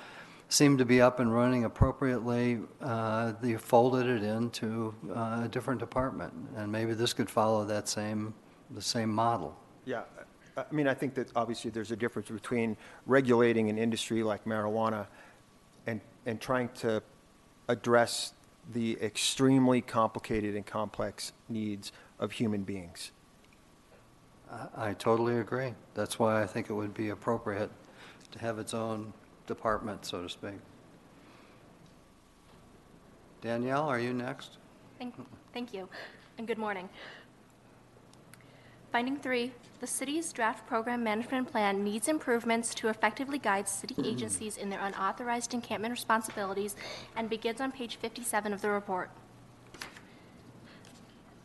seemed 0.49 0.79
to 0.79 0.85
be 0.85 1.01
up 1.01 1.21
and 1.21 1.33
running 1.33 1.65
appropriately, 1.65 2.61
uh, 2.81 3.33
they 3.43 3.57
folded 3.57 4.07
it 4.07 4.23
into 4.23 4.95
uh, 5.11 5.43
a 5.45 5.49
different 5.51 5.81
department. 5.81 6.33
And 6.57 6.71
maybe 6.71 6.95
this 6.95 7.13
could 7.13 7.29
follow 7.29 7.65
that 7.65 7.89
same, 7.89 8.35
the 8.71 8.83
same 8.83 9.11
model. 9.11 9.59
Yeah, 9.85 10.03
I 10.19 10.23
I 10.57 10.65
mean, 10.73 10.89
I 10.89 10.95
think 10.95 11.15
that 11.15 11.31
obviously 11.37 11.71
there's 11.71 11.91
a 11.91 11.97
difference 11.97 12.31
between 12.31 12.77
regulating 13.05 13.69
an 13.69 13.77
industry 13.77 14.23
like 14.23 14.45
marijuana 14.47 15.07
and, 15.87 16.01
and 16.25 16.41
trying 16.41 16.71
to 16.81 17.03
address 17.69 18.33
the 18.73 18.97
extremely 19.03 19.81
complicated 19.83 20.57
and 20.57 20.65
complex 20.65 21.33
needs 21.49 21.93
of 22.19 22.33
human 22.33 22.63
beings. 22.63 23.13
I- 24.51 24.91
I 24.91 24.95
totally 24.95 25.39
agree. 25.39 25.75
That's 25.95 26.19
why 26.19 26.43
I 26.43 26.47
think 26.47 26.71
it 26.71 26.75
would 26.75 26.95
be 26.95 27.11
appropriate 27.11 27.71
to 28.33 28.39
have 28.39 28.59
its 28.59 28.75
own 28.75 29.13
department, 29.47 30.05
so 30.05 30.23
to 30.23 30.29
speak. 30.29 30.59
Danielle, 33.41 33.89
are 33.89 33.99
you 33.99 34.13
next? 34.13 34.59
Thank, 34.99 35.15
thank 35.53 35.73
you, 35.73 35.89
and 36.39 36.47
good 36.47 36.59
morning. 36.59 36.89
Finding 38.93 39.19
three, 39.19 39.53
the 39.81 39.87
city's 39.87 40.33
draft 40.33 40.67
program 40.67 41.05
management 41.05 41.51
plan 41.51 41.85
needs 41.85 42.09
improvements 42.09 42.75
to 42.77 42.89
effectively 42.89 43.39
guide 43.39 43.69
city 43.69 43.95
mm-hmm. 43.95 44.07
agencies 44.07 44.57
in 44.57 44.71
their 44.71 44.81
unauthorized 44.81 45.53
encampment 45.53 45.93
responsibilities 45.93 46.77
and 47.15 47.29
begins 47.29 47.61
on 47.61 47.73
page 47.73 47.97
57 47.97 48.53
of 48.53 48.63
the 48.63 48.71
report. 48.71 49.11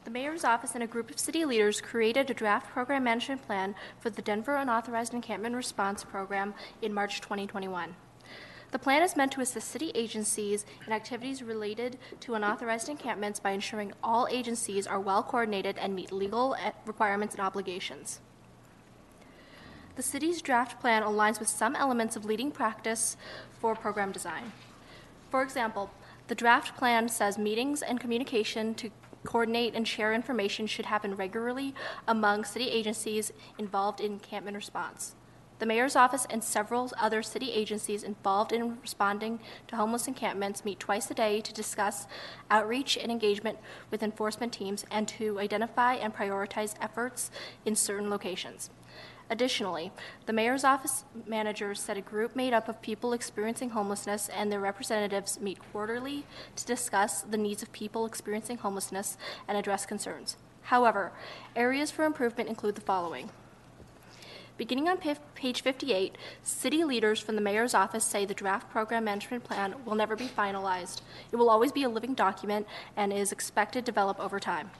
The 0.03 0.09
mayor's 0.09 0.43
office 0.43 0.73
and 0.73 0.83
a 0.83 0.87
group 0.87 1.11
of 1.11 1.19
city 1.19 1.45
leaders 1.45 1.79
created 1.79 2.29
a 2.29 2.33
draft 2.33 2.71
program 2.71 3.03
management 3.03 3.45
plan 3.45 3.75
for 3.99 4.09
the 4.09 4.23
Denver 4.23 4.55
Unauthorized 4.55 5.13
Encampment 5.13 5.55
Response 5.55 6.03
Program 6.03 6.55
in 6.81 6.91
March 6.91 7.21
2021. 7.21 7.95
The 8.71 8.79
plan 8.79 9.03
is 9.03 9.15
meant 9.15 9.31
to 9.33 9.41
assist 9.41 9.67
city 9.67 9.91
agencies 9.93 10.65
in 10.87 10.93
activities 10.93 11.43
related 11.43 11.99
to 12.21 12.33
unauthorized 12.33 12.89
encampments 12.89 13.39
by 13.39 13.51
ensuring 13.51 13.93
all 14.01 14.27
agencies 14.31 14.87
are 14.87 14.99
well 14.99 15.21
coordinated 15.21 15.77
and 15.77 15.93
meet 15.93 16.11
legal 16.11 16.55
eh, 16.55 16.71
requirements 16.87 17.35
and 17.35 17.45
obligations. 17.45 18.21
The 19.97 20.03
city's 20.03 20.41
draft 20.41 20.79
plan 20.79 21.03
aligns 21.03 21.39
with 21.39 21.49
some 21.49 21.75
elements 21.75 22.15
of 22.15 22.25
leading 22.25 22.49
practice 22.49 23.17
for 23.59 23.75
program 23.75 24.11
design. 24.11 24.53
For 25.29 25.43
example, 25.43 25.91
the 26.27 26.35
draft 26.35 26.77
plan 26.77 27.09
says 27.09 27.37
meetings 27.37 27.81
and 27.81 27.99
communication 27.99 28.73
to 28.75 28.89
coordinate 29.23 29.75
and 29.75 29.87
share 29.87 30.13
information 30.13 30.67
should 30.67 30.85
happen 30.87 31.15
regularly 31.15 31.73
among 32.07 32.43
city 32.43 32.69
agencies 32.69 33.31
involved 33.57 33.99
in 33.99 34.13
encampment 34.13 34.55
response. 34.55 35.15
The 35.61 35.67
mayor's 35.67 35.95
office 35.95 36.25
and 36.27 36.43
several 36.43 36.89
other 36.99 37.21
city 37.21 37.51
agencies 37.51 38.01
involved 38.01 38.51
in 38.51 38.81
responding 38.81 39.39
to 39.67 39.75
homeless 39.75 40.07
encampments 40.07 40.65
meet 40.65 40.79
twice 40.79 41.11
a 41.11 41.13
day 41.13 41.39
to 41.39 41.53
discuss 41.53 42.07
outreach 42.49 42.97
and 42.97 43.11
engagement 43.11 43.59
with 43.91 44.01
enforcement 44.01 44.53
teams 44.53 44.87
and 44.89 45.07
to 45.09 45.39
identify 45.39 45.93
and 45.93 46.15
prioritize 46.15 46.73
efforts 46.81 47.29
in 47.63 47.75
certain 47.75 48.09
locations. 48.09 48.71
Additionally, 49.31 49.93
the 50.25 50.33
mayor's 50.33 50.65
office 50.65 51.05
managers 51.25 51.79
said 51.79 51.95
a 51.95 52.01
group 52.01 52.35
made 52.35 52.51
up 52.51 52.67
of 52.67 52.81
people 52.81 53.13
experiencing 53.13 53.69
homelessness 53.69 54.27
and 54.27 54.51
their 54.51 54.59
representatives 54.59 55.39
meet 55.39 55.57
quarterly 55.71 56.25
to 56.57 56.65
discuss 56.65 57.21
the 57.21 57.37
needs 57.37 57.63
of 57.63 57.71
people 57.71 58.05
experiencing 58.05 58.57
homelessness 58.57 59.17
and 59.47 59.57
address 59.57 59.85
concerns. 59.85 60.35
However, 60.63 61.13
areas 61.55 61.91
for 61.91 62.03
improvement 62.03 62.49
include 62.49 62.75
the 62.75 62.81
following. 62.81 63.29
Beginning 64.57 64.89
on 64.89 64.97
page 65.33 65.61
58, 65.61 66.17
city 66.43 66.83
leaders 66.83 67.21
from 67.21 67.35
the 67.35 67.41
mayor's 67.41 67.73
office 67.73 68.03
say 68.03 68.25
the 68.25 68.33
draft 68.33 68.69
program 68.69 69.05
management 69.05 69.45
plan 69.45 69.75
will 69.85 69.95
never 69.95 70.17
be 70.17 70.27
finalized. 70.27 70.99
It 71.31 71.37
will 71.37 71.49
always 71.49 71.71
be 71.71 71.83
a 71.83 71.89
living 71.89 72.15
document 72.15 72.67
and 72.97 73.13
is 73.13 73.31
expected 73.31 73.85
to 73.85 73.91
develop 73.91 74.19
over 74.19 74.41
time. 74.41 74.71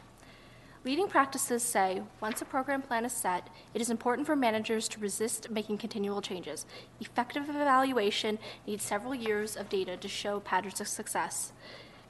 Leading 0.84 1.08
practices 1.08 1.62
say 1.62 2.02
once 2.20 2.42
a 2.42 2.46
program 2.46 2.82
plan 2.82 3.06
is 3.06 3.12
set, 3.12 3.50
it 3.76 3.82
is 3.82 3.92
important 3.92 4.26
for 4.26 4.36
managers 4.36 4.88
to 4.88 5.00
resist 5.00 5.52
making 5.52 5.78
continual 5.78 6.24
changes. 6.24 6.66
Effective 7.00 7.48
evaluation 7.48 8.40
needs 8.66 8.84
several 8.84 9.14
years 9.14 9.56
of 9.56 9.70
data 9.70 9.96
to 9.96 10.08
show 10.08 10.40
patterns 10.40 10.82
of 10.82 10.88
success. 10.88 11.54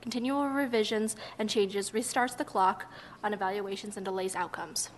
Continual 0.02 0.48
revisions 0.48 1.18
and 1.38 1.50
changes 1.50 1.92
restarts 1.92 2.38
the 2.38 2.46
clock 2.46 2.86
on 3.22 3.34
evaluations 3.34 3.98
and 3.98 4.06
delays 4.06 4.38
outcomes. 4.38 4.90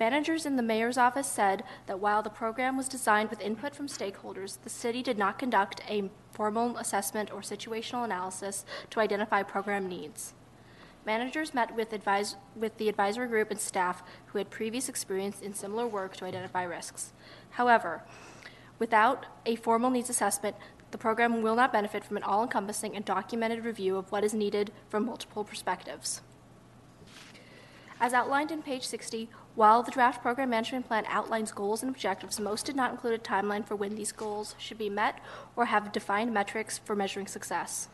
Managers 0.00 0.44
in 0.44 0.56
the 0.56 0.64
mayor's 0.64 0.98
office 0.98 1.28
said 1.28 1.62
that 1.86 2.00
while 2.00 2.20
the 2.20 2.28
program 2.28 2.76
was 2.76 2.88
designed 2.88 3.30
with 3.30 3.40
input 3.40 3.76
from 3.76 3.86
stakeholders, 3.86 4.58
the 4.64 4.70
city 4.70 5.04
did 5.04 5.16
not 5.16 5.38
conduct 5.38 5.80
a 5.88 6.10
formal 6.32 6.76
assessment 6.78 7.32
or 7.32 7.42
situational 7.42 8.04
analysis 8.04 8.64
to 8.90 8.98
identify 8.98 9.44
program 9.44 9.88
needs. 9.88 10.34
Managers 11.06 11.54
met 11.54 11.76
with, 11.76 11.92
advise, 11.92 12.34
with 12.56 12.76
the 12.78 12.88
advisory 12.88 13.28
group 13.28 13.52
and 13.52 13.60
staff 13.60 14.02
who 14.26 14.38
had 14.38 14.50
previous 14.50 14.88
experience 14.88 15.40
in 15.40 15.54
similar 15.54 15.86
work 15.86 16.16
to 16.16 16.24
identify 16.24 16.64
risks. 16.64 17.12
However, 17.50 18.02
without 18.80 19.24
a 19.46 19.54
formal 19.54 19.90
needs 19.90 20.10
assessment, 20.10 20.56
the 20.90 20.98
program 20.98 21.42
will 21.42 21.54
not 21.54 21.72
benefit 21.72 22.04
from 22.04 22.16
an 22.16 22.24
all 22.24 22.42
encompassing 22.42 22.96
and 22.96 23.04
documented 23.04 23.64
review 23.64 23.96
of 23.96 24.10
what 24.10 24.24
is 24.24 24.34
needed 24.34 24.72
from 24.88 25.06
multiple 25.06 25.44
perspectives. 25.44 26.22
As 28.00 28.12
outlined 28.12 28.50
in 28.50 28.60
page 28.60 28.84
60, 28.84 29.30
while 29.54 29.84
the 29.84 29.92
draft 29.92 30.22
program 30.22 30.50
management 30.50 30.88
plan 30.88 31.04
outlines 31.06 31.52
goals 31.52 31.84
and 31.84 31.90
objectives, 31.94 32.40
most 32.40 32.66
did 32.66 32.74
not 32.74 32.90
include 32.90 33.14
a 33.14 33.18
timeline 33.22 33.64
for 33.64 33.76
when 33.76 33.94
these 33.94 34.10
goals 34.10 34.56
should 34.58 34.76
be 34.76 34.90
met 34.90 35.20
or 35.54 35.66
have 35.66 35.92
defined 35.92 36.34
metrics 36.34 36.78
for 36.78 36.96
measuring 36.96 37.28
success. 37.28 37.88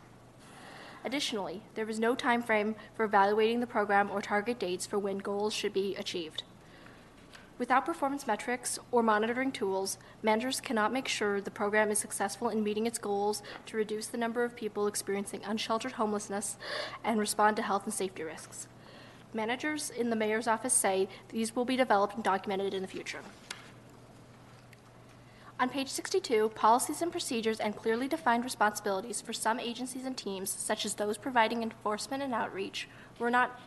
Additionally, 1.05 1.61
there 1.75 1.85
was 1.85 1.99
no 1.99 2.15
time 2.15 2.41
frame 2.41 2.75
for 2.95 3.03
evaluating 3.03 3.59
the 3.59 3.67
program 3.67 4.09
or 4.09 4.21
target 4.21 4.59
dates 4.59 4.85
for 4.85 4.97
when 4.97 5.17
goals 5.17 5.53
should 5.53 5.73
be 5.73 5.95
achieved. 5.95 6.43
Without 7.59 7.85
performance 7.85 8.25
metrics 8.25 8.79
or 8.91 9.03
monitoring 9.03 9.51
tools, 9.51 9.97
managers 10.23 10.59
cannot 10.59 10.91
make 10.91 11.07
sure 11.07 11.39
the 11.39 11.51
program 11.51 11.91
is 11.91 11.99
successful 11.99 12.49
in 12.49 12.63
meeting 12.63 12.87
its 12.87 12.97
goals 12.97 13.43
to 13.67 13.77
reduce 13.77 14.07
the 14.07 14.17
number 14.17 14.43
of 14.43 14.55
people 14.55 14.87
experiencing 14.87 15.41
unsheltered 15.45 15.93
homelessness 15.93 16.57
and 17.03 17.19
respond 17.19 17.55
to 17.57 17.61
health 17.61 17.83
and 17.83 17.93
safety 17.93 18.23
risks. 18.23 18.67
Managers 19.33 19.89
in 19.89 20.09
the 20.09 20.15
mayor's 20.15 20.47
office 20.47 20.73
say 20.73 21.07
these 21.29 21.55
will 21.55 21.65
be 21.65 21.75
developed 21.75 22.15
and 22.15 22.23
documented 22.23 22.73
in 22.73 22.81
the 22.81 22.87
future. 22.87 23.21
On 25.63 25.69
page 25.69 25.87
62, 25.87 26.49
policies 26.55 27.01
and 27.01 27.09
procedures 27.09 27.61
and 27.61 27.73
clearly 27.73 28.09
defined 28.09 28.43
responsibilities 28.43 29.21
for 29.21 29.31
some 29.31 29.61
agencies 29.61 30.03
and 30.03 30.17
teams, 30.17 30.49
such 30.49 30.85
as 30.85 30.95
those 30.95 31.17
providing 31.17 31.63
enforcement 31.63 32.21
and 32.21 32.33
outreach, 32.33 32.89
were 33.17 33.29
not 33.29 33.61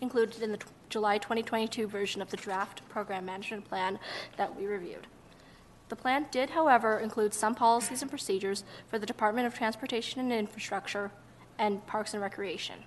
included 0.00 0.40
in 0.40 0.52
the 0.52 0.58
t- 0.58 0.66
July 0.88 1.18
2022 1.18 1.88
version 1.88 2.22
of 2.22 2.30
the 2.30 2.36
draft 2.36 2.88
program 2.88 3.24
management 3.24 3.64
plan 3.64 3.98
that 4.36 4.56
we 4.56 4.66
reviewed. 4.66 5.08
The 5.88 5.96
plan 5.96 6.26
did, 6.30 6.50
however, 6.50 7.00
include 7.00 7.34
some 7.34 7.56
policies 7.56 8.02
and 8.02 8.08
procedures 8.08 8.62
for 8.88 9.00
the 9.00 9.06
Department 9.06 9.48
of 9.48 9.52
Transportation 9.52 10.20
and 10.20 10.32
Infrastructure 10.32 11.10
and 11.58 11.84
Parks 11.88 12.14
and 12.14 12.22
Recreation. 12.22 12.84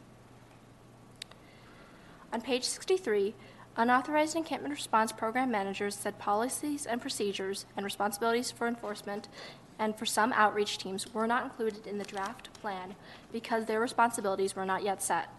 On 2.31 2.39
page 2.39 2.63
63, 2.63 3.35
unauthorized 3.77 4.35
encampment 4.35 4.73
response 4.73 5.11
program 5.11 5.51
managers 5.51 5.95
said 5.95 6.17
policies 6.17 6.85
and 6.85 7.01
procedures 7.01 7.65
and 7.75 7.83
responsibilities 7.83 8.51
for 8.51 8.67
enforcement 8.67 9.27
and 9.77 9.95
for 9.97 10.05
some 10.05 10.31
outreach 10.33 10.77
teams 10.77 11.13
were 11.13 11.27
not 11.27 11.43
included 11.43 11.85
in 11.85 11.97
the 11.97 12.05
draft 12.05 12.53
plan 12.61 12.95
because 13.31 13.65
their 13.65 13.79
responsibilities 13.79 14.55
were 14.55 14.65
not 14.65 14.83
yet 14.83 15.03
set. 15.03 15.29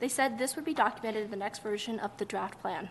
They 0.00 0.08
said 0.08 0.38
this 0.38 0.56
would 0.56 0.64
be 0.64 0.74
documented 0.74 1.24
in 1.24 1.30
the 1.30 1.36
next 1.36 1.62
version 1.62 2.00
of 2.00 2.16
the 2.16 2.24
draft 2.24 2.60
plan. 2.60 2.90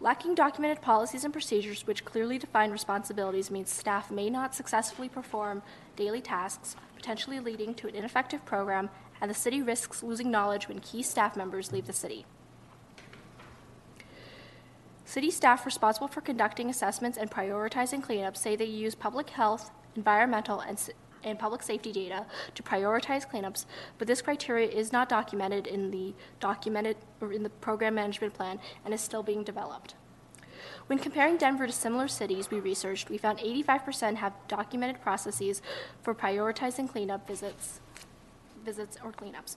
Lacking 0.00 0.34
documented 0.34 0.80
policies 0.80 1.24
and 1.24 1.32
procedures 1.32 1.86
which 1.86 2.04
clearly 2.04 2.38
define 2.38 2.70
responsibilities 2.70 3.50
means 3.50 3.68
staff 3.68 4.10
may 4.10 4.30
not 4.30 4.54
successfully 4.54 5.08
perform 5.08 5.60
daily 5.96 6.20
tasks, 6.20 6.76
potentially 6.94 7.40
leading 7.40 7.74
to 7.74 7.88
an 7.88 7.96
ineffective 7.96 8.44
program 8.44 8.88
and 9.20 9.30
the 9.30 9.34
city 9.34 9.60
risks 9.60 10.02
losing 10.02 10.30
knowledge 10.30 10.68
when 10.68 10.78
key 10.78 11.02
staff 11.02 11.36
members 11.36 11.72
leave 11.72 11.86
the 11.86 11.92
city. 11.92 12.24
City 15.08 15.30
staff 15.30 15.64
responsible 15.64 16.06
for 16.06 16.20
conducting 16.20 16.68
assessments 16.68 17.16
and 17.16 17.30
prioritizing 17.30 18.04
cleanups 18.04 18.36
say 18.36 18.54
they 18.54 18.66
use 18.66 18.94
public 18.94 19.30
health, 19.30 19.70
environmental, 19.96 20.60
and, 20.60 20.78
and 21.24 21.38
public 21.38 21.62
safety 21.62 21.90
data 21.90 22.26
to 22.54 22.62
prioritize 22.62 23.26
cleanups, 23.26 23.64
but 23.96 24.06
this 24.06 24.20
criteria 24.20 24.68
is 24.68 24.92
not 24.92 25.08
documented 25.08 25.66
in 25.66 25.90
the 25.90 26.12
documented 26.40 26.94
or 27.22 27.32
in 27.32 27.42
the 27.42 27.48
program 27.48 27.94
management 27.94 28.34
plan 28.34 28.60
and 28.84 28.92
is 28.92 29.00
still 29.00 29.22
being 29.22 29.42
developed. 29.42 29.94
When 30.88 30.98
comparing 30.98 31.38
Denver 31.38 31.66
to 31.66 31.72
similar 31.72 32.06
cities 32.06 32.50
we 32.50 32.60
researched, 32.60 33.08
we 33.08 33.16
found 33.16 33.38
85% 33.38 34.16
have 34.16 34.34
documented 34.46 35.00
processes 35.00 35.62
for 36.02 36.14
prioritizing 36.14 36.86
cleanup 36.86 37.26
visits 37.26 37.80
visits 38.62 38.98
or 39.02 39.12
cleanups. 39.12 39.56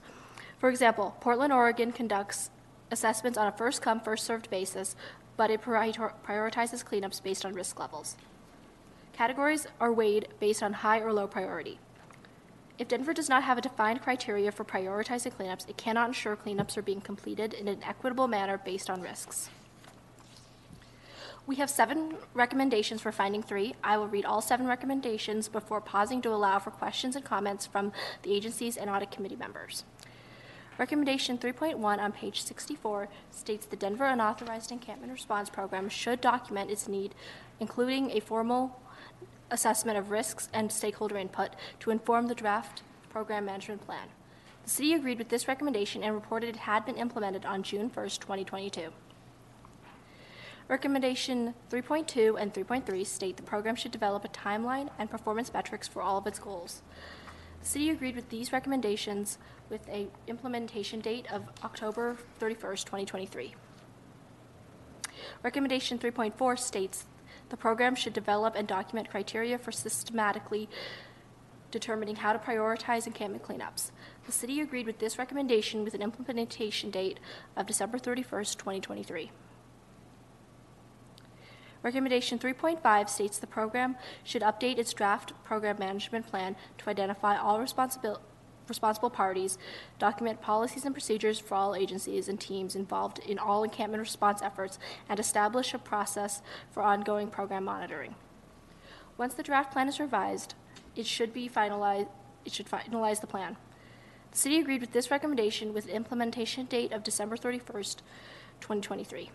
For 0.58 0.70
example, 0.70 1.14
Portland, 1.20 1.52
Oregon 1.52 1.92
conducts 1.92 2.48
assessments 2.92 3.38
on 3.38 3.46
a 3.46 3.52
first 3.52 3.82
come, 3.82 3.98
first 4.00 4.24
served 4.24 4.48
basis, 4.50 4.94
but 5.36 5.50
it 5.50 5.62
prioritizes 5.62 6.84
cleanups 6.84 7.22
based 7.22 7.44
on 7.44 7.54
risk 7.54 7.78
levels. 7.78 8.16
Categories 9.12 9.66
are 9.80 9.92
weighed 9.92 10.28
based 10.40 10.62
on 10.62 10.72
high 10.72 11.00
or 11.00 11.12
low 11.12 11.26
priority. 11.26 11.78
If 12.78 12.88
Denver 12.88 13.12
does 13.12 13.28
not 13.28 13.44
have 13.44 13.58
a 13.58 13.60
defined 13.60 14.02
criteria 14.02 14.50
for 14.50 14.64
prioritizing 14.64 15.34
cleanups, 15.34 15.68
it 15.68 15.76
cannot 15.76 16.08
ensure 16.08 16.36
cleanups 16.36 16.76
are 16.76 16.82
being 16.82 17.00
completed 17.00 17.52
in 17.52 17.68
an 17.68 17.82
equitable 17.84 18.26
manner 18.26 18.58
based 18.58 18.88
on 18.88 19.02
risks. 19.02 19.50
We 21.46 21.56
have 21.56 21.70
seven 21.70 22.16
recommendations 22.34 23.00
for 23.00 23.12
finding 23.12 23.42
three. 23.42 23.74
I 23.82 23.98
will 23.98 24.06
read 24.08 24.24
all 24.24 24.40
seven 24.40 24.66
recommendations 24.66 25.48
before 25.48 25.80
pausing 25.80 26.22
to 26.22 26.30
allow 26.30 26.58
for 26.60 26.70
questions 26.70 27.16
and 27.16 27.24
comments 27.24 27.66
from 27.66 27.92
the 28.22 28.32
agencies 28.32 28.76
and 28.76 28.88
audit 28.88 29.10
committee 29.10 29.36
members. 29.36 29.84
Recommendation 30.78 31.36
3.1 31.36 31.98
on 31.98 32.12
page 32.12 32.42
64 32.42 33.08
states 33.30 33.66
the 33.66 33.76
Denver 33.76 34.06
Unauthorized 34.06 34.72
Encampment 34.72 35.12
Response 35.12 35.50
Program 35.50 35.88
should 35.88 36.20
document 36.20 36.70
its 36.70 36.88
need, 36.88 37.14
including 37.60 38.10
a 38.10 38.20
formal 38.20 38.80
assessment 39.50 39.98
of 39.98 40.10
risks 40.10 40.48
and 40.52 40.72
stakeholder 40.72 41.18
input 41.18 41.50
to 41.80 41.90
inform 41.90 42.26
the 42.26 42.34
draft 42.34 42.82
program 43.10 43.44
management 43.44 43.84
plan. 43.84 44.08
The 44.64 44.70
city 44.70 44.94
agreed 44.94 45.18
with 45.18 45.28
this 45.28 45.46
recommendation 45.46 46.02
and 46.02 46.14
reported 46.14 46.48
it 46.48 46.56
had 46.56 46.86
been 46.86 46.96
implemented 46.96 47.44
on 47.44 47.62
June 47.62 47.90
1, 47.92 48.08
2022. 48.08 48.88
Recommendation 50.68 51.54
3.2 51.70 52.40
and 52.40 52.54
3.3 52.54 53.06
state 53.06 53.36
the 53.36 53.42
program 53.42 53.76
should 53.76 53.90
develop 53.90 54.24
a 54.24 54.28
timeline 54.28 54.88
and 54.98 55.10
performance 55.10 55.52
metrics 55.52 55.86
for 55.86 56.00
all 56.00 56.16
of 56.16 56.26
its 56.26 56.38
goals. 56.38 56.80
The 57.60 57.68
city 57.68 57.90
agreed 57.90 58.16
with 58.16 58.30
these 58.30 58.52
recommendations 58.52 59.38
with 59.72 59.88
a 59.88 60.06
implementation 60.28 61.00
date 61.00 61.26
of 61.32 61.42
October 61.64 62.18
31st, 62.38 62.84
2023. 62.84 63.54
Recommendation 65.42 65.98
3.4 65.98 66.58
states 66.58 67.06
the 67.48 67.56
program 67.56 67.94
should 67.94 68.12
develop 68.12 68.54
and 68.54 68.68
document 68.68 69.10
criteria 69.10 69.58
for 69.58 69.72
systematically 69.72 70.68
determining 71.70 72.16
how 72.16 72.34
to 72.34 72.38
prioritize 72.38 73.06
encampment 73.06 73.42
cleanups. 73.42 73.90
The 74.26 74.32
city 74.32 74.60
agreed 74.60 74.86
with 74.86 74.98
this 74.98 75.18
recommendation 75.18 75.84
with 75.84 75.94
an 75.94 76.02
implementation 76.02 76.90
date 76.90 77.18
of 77.56 77.66
December 77.66 77.98
31st, 77.98 78.58
2023. 78.58 79.30
Recommendation 81.82 82.38
3.5 82.38 83.08
states 83.08 83.38
the 83.38 83.46
program 83.46 83.96
should 84.22 84.42
update 84.42 84.78
its 84.78 84.92
draft 84.92 85.32
program 85.44 85.78
management 85.78 86.28
plan 86.28 86.56
to 86.78 86.90
identify 86.90 87.36
all 87.36 87.58
responsible, 87.58 88.20
responsible 88.68 89.10
parties, 89.10 89.58
document 89.98 90.40
policies 90.40 90.84
and 90.84 90.94
procedures 90.94 91.38
for 91.38 91.54
all 91.54 91.74
agencies 91.74 92.28
and 92.28 92.40
teams 92.40 92.74
involved 92.74 93.18
in 93.18 93.38
all 93.38 93.64
encampment 93.64 94.00
response 94.00 94.42
efforts, 94.42 94.78
and 95.08 95.18
establish 95.18 95.74
a 95.74 95.78
process 95.78 96.42
for 96.70 96.82
ongoing 96.82 97.28
program 97.28 97.64
monitoring. 97.64 98.14
Once 99.18 99.34
the 99.34 99.42
draft 99.42 99.72
plan 99.72 99.88
is 99.88 100.00
revised, 100.00 100.54
it 100.96 101.06
should 101.06 101.32
be 101.32 101.48
finalized. 101.48 102.08
It 102.44 102.52
should 102.52 102.68
finalize 102.68 103.20
the 103.20 103.26
plan. 103.26 103.56
The 104.32 104.38
city 104.38 104.58
agreed 104.58 104.80
with 104.80 104.92
this 104.92 105.10
recommendation 105.10 105.74
with 105.74 105.84
an 105.84 105.92
implementation 105.92 106.66
date 106.66 106.92
of 106.92 107.04
December 107.04 107.36
31st, 107.36 107.98
2023. 108.60 109.30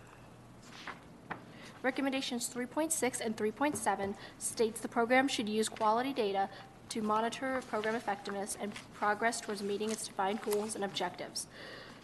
Recommendations 1.82 2.50
3.6 2.52 3.20
and 3.20 3.36
3.7 3.36 4.14
states 4.38 4.80
the 4.80 4.88
program 4.88 5.28
should 5.28 5.48
use 5.48 5.68
quality 5.68 6.12
data 6.12 6.48
to 6.88 7.02
monitor 7.02 7.60
program 7.70 7.94
effectiveness 7.94 8.56
and 8.60 8.72
progress 8.94 9.40
towards 9.40 9.62
meeting 9.62 9.90
its 9.90 10.06
defined 10.06 10.40
goals 10.42 10.74
and 10.74 10.84
objectives. 10.84 11.46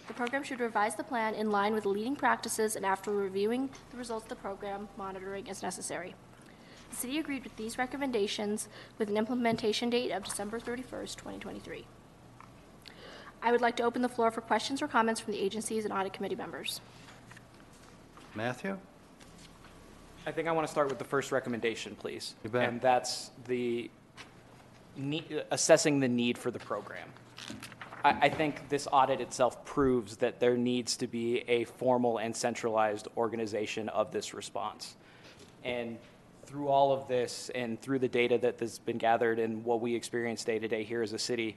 The 0.06 0.14
program 0.14 0.42
should 0.42 0.60
revise 0.60 0.96
the 0.96 1.04
plan 1.04 1.34
in 1.34 1.50
line 1.50 1.72
with 1.72 1.86
leading 1.86 2.14
practices 2.14 2.76
and 2.76 2.84
after 2.84 3.10
reviewing 3.10 3.70
the 3.90 3.96
results 3.96 4.24
of 4.24 4.28
the 4.28 4.36
program, 4.36 4.88
monitoring 4.98 5.48
as 5.48 5.62
necessary. 5.62 6.14
The 6.90 6.96
city 6.96 7.18
agreed 7.18 7.44
with 7.44 7.56
these 7.56 7.78
recommendations 7.78 8.68
with 8.98 9.08
an 9.08 9.16
implementation 9.16 9.90
date 9.90 10.10
of 10.10 10.24
December 10.24 10.60
31st, 10.60 11.16
2023. 11.16 11.86
I 13.42 13.52
would 13.52 13.60
like 13.60 13.76
to 13.76 13.82
open 13.82 14.02
the 14.02 14.08
floor 14.08 14.30
for 14.30 14.40
questions 14.40 14.80
or 14.80 14.88
comments 14.88 15.20
from 15.20 15.32
the 15.32 15.40
agencies 15.40 15.84
and 15.84 15.92
audit 15.92 16.12
committee 16.12 16.36
members. 16.36 16.80
Matthew? 18.34 18.78
I 20.26 20.32
think 20.32 20.48
I 20.48 20.52
want 20.52 20.66
to 20.66 20.70
start 20.70 20.88
with 20.88 20.98
the 20.98 21.04
first 21.04 21.32
recommendation, 21.32 21.94
please. 21.94 22.34
You 22.42 22.50
bet. 22.50 22.68
And 22.68 22.80
that's 22.80 23.30
the 23.46 23.90
assessing 25.50 26.00
the 26.00 26.08
need 26.08 26.38
for 26.38 26.50
the 26.50 26.58
program. 26.58 27.08
I, 28.04 28.12
I 28.22 28.28
think 28.28 28.68
this 28.68 28.86
audit 28.90 29.20
itself 29.20 29.64
proves 29.64 30.16
that 30.18 30.40
there 30.40 30.56
needs 30.56 30.96
to 30.98 31.06
be 31.06 31.38
a 31.48 31.64
formal 31.64 32.18
and 32.18 32.34
centralized 32.34 33.08
organization 33.16 33.88
of 33.88 34.12
this 34.12 34.34
response. 34.34 34.96
And 35.64 35.98
through 36.46 36.68
all 36.68 36.92
of 36.92 37.08
this 37.08 37.50
and 37.54 37.80
through 37.80 37.98
the 37.98 38.08
data 38.08 38.38
that 38.38 38.60
has 38.60 38.78
been 38.78 38.98
gathered 38.98 39.38
and 39.38 39.64
what 39.64 39.80
we 39.80 39.94
experience 39.94 40.44
day 40.44 40.58
to 40.58 40.68
day 40.68 40.84
here 40.84 41.02
as 41.02 41.12
a 41.12 41.18
city, 41.18 41.56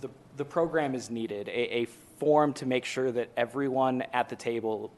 the, 0.00 0.10
the 0.36 0.44
program 0.44 0.94
is 0.94 1.08
needed, 1.08 1.48
a, 1.48 1.78
a 1.78 1.84
form 2.18 2.52
to 2.54 2.66
make 2.66 2.84
sure 2.84 3.10
that 3.12 3.30
everyone 3.36 4.02
at 4.12 4.28
the 4.28 4.36
table 4.36 4.92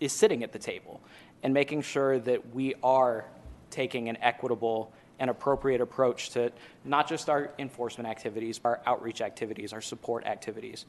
is 0.00 0.12
sitting 0.12 0.42
at 0.42 0.52
the 0.52 0.58
table 0.58 1.00
and 1.42 1.54
making 1.54 1.82
sure 1.82 2.18
that 2.18 2.54
we 2.54 2.74
are 2.82 3.24
taking 3.70 4.08
an 4.08 4.18
equitable 4.20 4.92
and 5.20 5.28
appropriate 5.28 5.82
approach 5.82 6.30
to 6.30 6.50
not 6.84 7.06
just 7.06 7.28
our 7.28 7.52
enforcement 7.58 8.08
activities, 8.08 8.58
our 8.64 8.80
outreach 8.86 9.20
activities, 9.20 9.72
our 9.72 9.82
support 9.82 10.24
activities. 10.26 10.86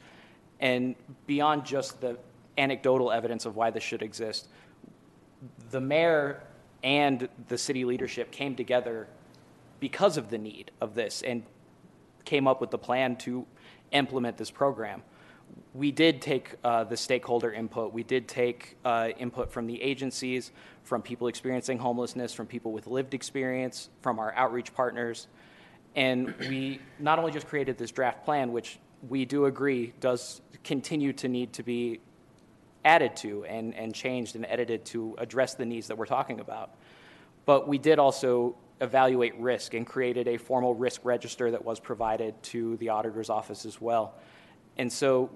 And 0.61 0.95
beyond 1.27 1.65
just 1.65 1.99
the 2.01 2.17
anecdotal 2.57 3.11
evidence 3.11 3.45
of 3.45 3.55
why 3.57 3.69
this 3.69 3.83
should 3.83 4.01
exist, 4.01 4.47
the 5.69 5.81
mayor 5.81 6.41
and 6.81 7.27
the 7.49 7.57
city 7.57 7.83
leadership 7.83 8.31
came 8.31 8.55
together 8.55 9.07
because 9.79 10.15
of 10.15 10.29
the 10.29 10.37
need 10.37 10.71
of 10.79 10.95
this 10.95 11.21
and 11.23 11.43
came 12.23 12.47
up 12.47 12.61
with 12.61 12.71
the 12.71 12.77
plan 12.77 13.17
to 13.17 13.45
implement 13.91 14.37
this 14.37 14.51
program. 14.51 15.03
We 15.73 15.91
did 15.91 16.21
take 16.21 16.55
uh, 16.63 16.83
the 16.83 16.97
stakeholder 16.97 17.51
input. 17.51 17.93
We 17.93 18.03
did 18.03 18.27
take 18.27 18.77
uh, 18.83 19.09
input 19.17 19.51
from 19.51 19.67
the 19.67 19.81
agencies, 19.81 20.51
from 20.83 21.01
people 21.01 21.27
experiencing 21.27 21.77
homelessness, 21.77 22.33
from 22.33 22.47
people 22.47 22.71
with 22.71 22.87
lived 22.87 23.13
experience, 23.13 23.89
from 24.01 24.19
our 24.19 24.33
outreach 24.35 24.73
partners. 24.73 25.27
And 25.95 26.33
we 26.39 26.79
not 26.99 27.19
only 27.19 27.31
just 27.31 27.47
created 27.47 27.77
this 27.77 27.91
draft 27.91 28.23
plan, 28.25 28.51
which 28.51 28.79
we 29.09 29.25
do 29.25 29.45
agree 29.45 29.93
does 29.99 30.41
continue 30.63 31.13
to 31.13 31.27
need 31.27 31.53
to 31.53 31.63
be 31.63 31.99
added 32.85 33.15
to 33.15 33.45
and, 33.45 33.75
and 33.75 33.93
changed 33.93 34.35
and 34.35 34.45
edited 34.45 34.85
to 34.85 35.15
address 35.17 35.53
the 35.53 35.65
needs 35.65 35.87
that 35.87 35.97
we're 35.97 36.05
talking 36.05 36.39
about. 36.39 36.71
But 37.45 37.67
we 37.67 37.77
did 37.77 37.99
also 37.99 38.55
evaluate 38.79 39.37
risk 39.39 39.73
and 39.73 39.85
created 39.85 40.27
a 40.27 40.37
formal 40.37 40.73
risk 40.73 41.01
register 41.03 41.51
that 41.51 41.63
was 41.63 41.79
provided 41.79 42.41
to 42.41 42.77
the 42.77 42.89
auditor's 42.89 43.29
office 43.29 43.65
as 43.65 43.79
well. 43.79 44.15
And 44.77 44.91
so, 44.91 45.29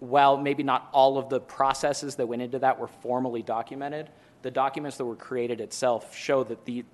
while 0.00 0.36
maybe 0.36 0.62
not 0.62 0.88
all 0.92 1.18
of 1.18 1.28
the 1.28 1.40
processes 1.40 2.16
that 2.16 2.26
went 2.26 2.42
into 2.42 2.58
that 2.58 2.78
were 2.78 2.88
formally 2.88 3.42
documented, 3.42 4.10
the 4.42 4.50
documents 4.50 4.96
that 4.98 5.04
were 5.04 5.16
created 5.16 5.60
itself 5.60 6.14
show 6.14 6.44
that 6.44 6.64
the, 6.66 6.84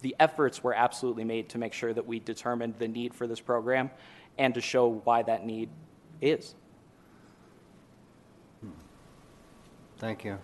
the 0.00 0.16
efforts 0.18 0.64
were 0.64 0.74
absolutely 0.74 1.24
made 1.24 1.48
to 1.50 1.58
make 1.58 1.72
sure 1.72 1.92
that 1.92 2.06
we 2.06 2.18
determined 2.18 2.74
the 2.78 2.88
need 2.88 3.14
for 3.14 3.26
this 3.26 3.40
program 3.40 3.90
and 4.38 4.54
to 4.54 4.60
show 4.60 5.00
why 5.04 5.22
that 5.22 5.44
need 5.44 5.68
is. 6.20 6.54
Hmm. 8.60 8.70
Thank 9.98 10.24
you. 10.24 10.38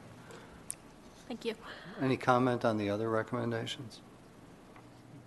Thank 1.28 1.44
you. 1.44 1.54
Any 2.02 2.16
comment 2.16 2.64
on 2.64 2.76
the 2.76 2.90
other 2.90 3.08
recommendations? 3.08 4.00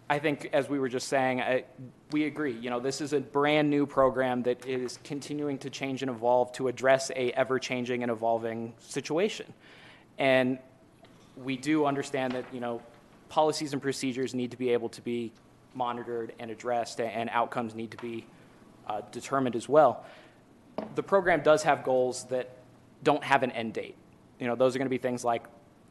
I 0.09 0.19
think, 0.19 0.49
as 0.53 0.69
we 0.69 0.79
were 0.79 0.87
just 0.87 1.09
saying, 1.09 1.41
I, 1.41 1.65
we 2.11 2.25
agree. 2.25 2.53
You 2.53 2.69
know, 2.69 2.79
this 2.79 3.01
is 3.01 3.11
a 3.11 3.19
brand 3.19 3.69
new 3.69 3.85
program 3.85 4.43
that 4.43 4.65
is 4.65 4.99
continuing 5.03 5.57
to 5.59 5.69
change 5.69 6.01
and 6.01 6.09
evolve 6.09 6.53
to 6.53 6.69
address 6.69 7.11
a 7.11 7.31
ever-changing 7.31 8.03
and 8.03 8.11
evolving 8.11 8.73
situation. 8.79 9.53
And 10.17 10.59
we 11.35 11.57
do 11.57 11.85
understand 11.85 12.33
that 12.33 12.45
you 12.53 12.59
know 12.59 12.81
policies 13.29 13.73
and 13.73 13.81
procedures 13.81 14.33
need 14.33 14.51
to 14.51 14.57
be 14.57 14.69
able 14.69 14.89
to 14.89 15.01
be 15.01 15.33
monitored 15.75 16.33
and 16.39 16.49
addressed, 16.49 17.01
and 17.01 17.29
outcomes 17.31 17.75
need 17.75 17.91
to 17.91 17.97
be 17.97 18.25
uh, 18.87 19.01
determined 19.11 19.55
as 19.55 19.67
well. 19.67 20.05
The 20.95 21.03
program 21.03 21.41
does 21.41 21.63
have 21.63 21.83
goals 21.83 22.25
that 22.25 22.57
don't 23.03 23.23
have 23.23 23.43
an 23.43 23.51
end 23.51 23.73
date. 23.73 23.95
You 24.39 24.47
know, 24.47 24.55
those 24.55 24.75
are 24.75 24.79
going 24.79 24.87
to 24.87 24.89
be 24.89 24.97
things 24.97 25.25
like 25.25 25.43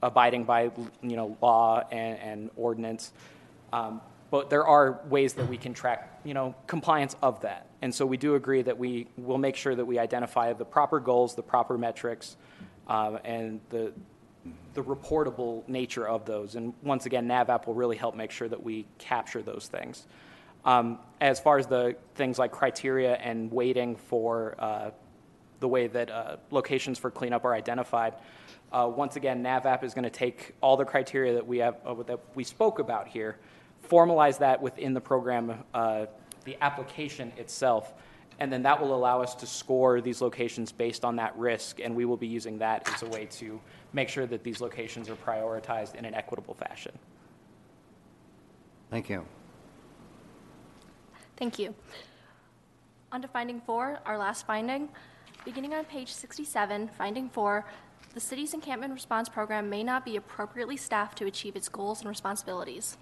abiding 0.03 0.45
by 0.45 0.71
you 1.03 1.17
know 1.17 1.37
law 1.43 1.83
and, 1.91 2.19
and 2.19 2.51
ordinance. 2.57 3.13
Um, 3.73 4.01
but 4.31 4.51
there 4.51 4.67
are 4.67 5.01
ways 5.09 5.35
that 5.35 5.49
we 5.49 5.57
can 5.57 5.73
track 5.73 6.21
you 6.25 6.35
know 6.35 6.55
compliance 6.67 7.17
of 7.23 7.41
that, 7.43 7.69
and 7.83 7.95
so 7.95 8.05
we 8.05 8.17
do 8.17 8.35
agree 8.35 8.63
that 8.63 8.77
we 8.77 9.07
will 9.17 9.39
make 9.39 9.57
sure 9.57 9.75
that 9.75 9.85
we 9.85 9.99
identify 9.99 10.53
the 10.53 10.65
proper 10.65 11.01
goals, 11.01 11.35
the 11.35 11.43
proper 11.43 11.79
metrics, 11.79 12.37
uh, 12.89 13.19
and 13.25 13.61
the 13.71 13.93
the 14.75 14.83
reportable 14.83 15.67
nature 15.69 16.07
of 16.07 16.25
those. 16.25 16.55
And 16.55 16.73
once 16.83 17.07
again, 17.07 17.27
NAVAP 17.27 17.67
will 17.67 17.75
really 17.75 17.97
help 17.97 18.15
make 18.15 18.31
sure 18.31 18.49
that 18.49 18.63
we 18.63 18.87
capture 18.99 19.43
those 19.43 19.69
things. 19.69 20.07
Um, 20.65 20.99
as 21.21 21.41
far 21.41 21.59
as 21.59 21.67
the 21.67 21.97
things 22.17 22.39
like 22.39 22.53
criteria 22.53 23.15
and 23.15 23.51
waiting 23.53 23.97
for 23.97 24.57
uh, 24.59 24.91
the 25.61 25.69
way 25.69 25.87
that 25.87 26.11
uh, 26.11 26.37
locations 26.51 26.99
for 26.99 27.11
cleanup 27.11 27.45
are 27.45 27.55
identified, 27.55 28.15
uh, 28.73 28.91
once 28.95 29.17
again, 29.17 29.43
NAVAP 29.43 29.85
is 29.85 29.95
going 29.95 30.05
to 30.05 30.11
take 30.11 30.55
all 30.61 30.77
the 30.77 30.85
criteria 30.85 31.35
that 31.35 31.47
we 31.47 31.59
have 31.59 31.77
uh, 31.87 31.95
that 32.03 32.19
we 32.35 32.45
spoke 32.45 32.79
about 32.81 33.07
here, 33.07 33.39
formalize 33.89 34.39
that 34.39 34.61
within 34.61 34.95
the 34.95 35.01
program, 35.01 35.65
uh, 35.75 36.07
the 36.45 36.57
application 36.61 37.33
itself, 37.37 37.95
and 38.39 38.53
then 38.53 38.63
that 38.63 38.81
will 38.81 38.95
allow 38.95 39.23
us 39.23 39.35
to 39.37 39.47
score 39.47 40.01
these 40.01 40.21
locations 40.21 40.73
based 40.73 41.05
on 41.05 41.17
that 41.17 41.37
risk, 41.37 41.81
and 41.81 41.95
we 41.95 42.05
will 42.05 42.17
be 42.17 42.27
using 42.27 42.59
that 42.59 42.89
as 42.95 43.03
a 43.03 43.07
way 43.07 43.27
to 43.27 43.61
make 43.93 44.09
sure 44.09 44.27
that 44.27 44.45
these 44.45 44.61
locations 44.61 45.09
are 45.09 45.17
prioritized 45.17 45.95
in 45.95 46.05
an 46.05 46.15
equitable 46.15 46.55
fashion. 46.55 46.93
Thank 48.91 49.09
you. 49.09 49.25
Thank 51.37 51.59
you. 51.59 51.75
On 53.13 53.23
to 53.23 53.29
finding 53.29 53.61
four, 53.61 53.99
our 54.05 54.19
last 54.19 54.47
finding. 54.47 54.89
Beginning 55.45 55.75
on 55.75 55.85
page 55.85 56.13
67, 56.13 56.91
finding 56.99 57.29
four, 57.29 57.65
the 58.15 58.21
city's 58.21 58.55
encampment 58.55 58.93
response 58.93 59.29
program 59.29 59.69
may 59.71 59.85
not 59.85 60.05
be 60.05 60.17
appropriately 60.17 60.77
staffed 60.77 61.19
to 61.19 61.27
achieve 61.27 61.55
its 61.57 61.69
goals 61.69 62.01
and 62.01 62.09
responsibilities. 62.09 62.97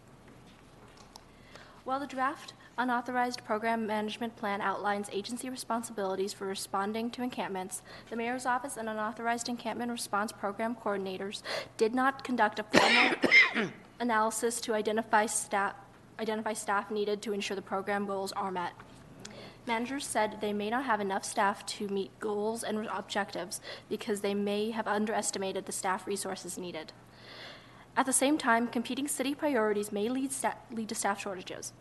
While 1.84 2.00
the 2.00 2.06
draft 2.06 2.54
unauthorized 2.78 3.44
program 3.44 3.86
management 3.86 4.36
plan 4.36 4.62
outlines 4.62 5.10
agency 5.12 5.50
responsibilities 5.50 6.32
for 6.32 6.46
responding 6.46 7.10
to 7.10 7.22
encampments, 7.22 7.82
the 8.08 8.16
mayor's 8.16 8.46
office 8.46 8.78
and 8.78 8.88
unauthorized 8.88 9.50
encampment 9.50 9.92
response 9.92 10.32
program 10.32 10.74
coordinators 10.74 11.42
did 11.76 11.94
not 11.94 12.24
conduct 12.24 12.58
a 12.58 12.64
formal 12.64 13.70
analysis 14.00 14.62
to 14.62 14.72
identify 14.72 15.26
staff, 15.26 15.74
identify 16.18 16.54
staff 16.54 16.90
needed 16.90 17.20
to 17.20 17.34
ensure 17.34 17.54
the 17.54 17.60
program 17.62 18.06
goals 18.06 18.32
are 18.32 18.50
met. 18.50 18.72
Managers 19.66 20.06
said 20.06 20.38
they 20.40 20.54
may 20.54 20.70
not 20.70 20.84
have 20.84 21.00
enough 21.00 21.24
staff 21.24 21.66
to 21.66 21.88
meet 21.88 22.18
goals 22.18 22.62
and 22.62 22.86
objectives 22.86 23.60
because 23.90 24.22
they 24.22 24.34
may 24.34 24.70
have 24.70 24.86
underestimated 24.86 25.66
the 25.66 25.72
staff 25.72 26.06
resources 26.06 26.56
needed. 26.56 26.94
At 27.96 28.06
the 28.06 28.12
same 28.12 28.38
time, 28.38 28.66
competing 28.66 29.06
city 29.06 29.34
priorities 29.34 29.92
may 29.92 30.08
lead, 30.08 30.32
lead 30.72 30.88
to 30.88 30.94
staff 30.94 31.20
shortages. 31.20 31.72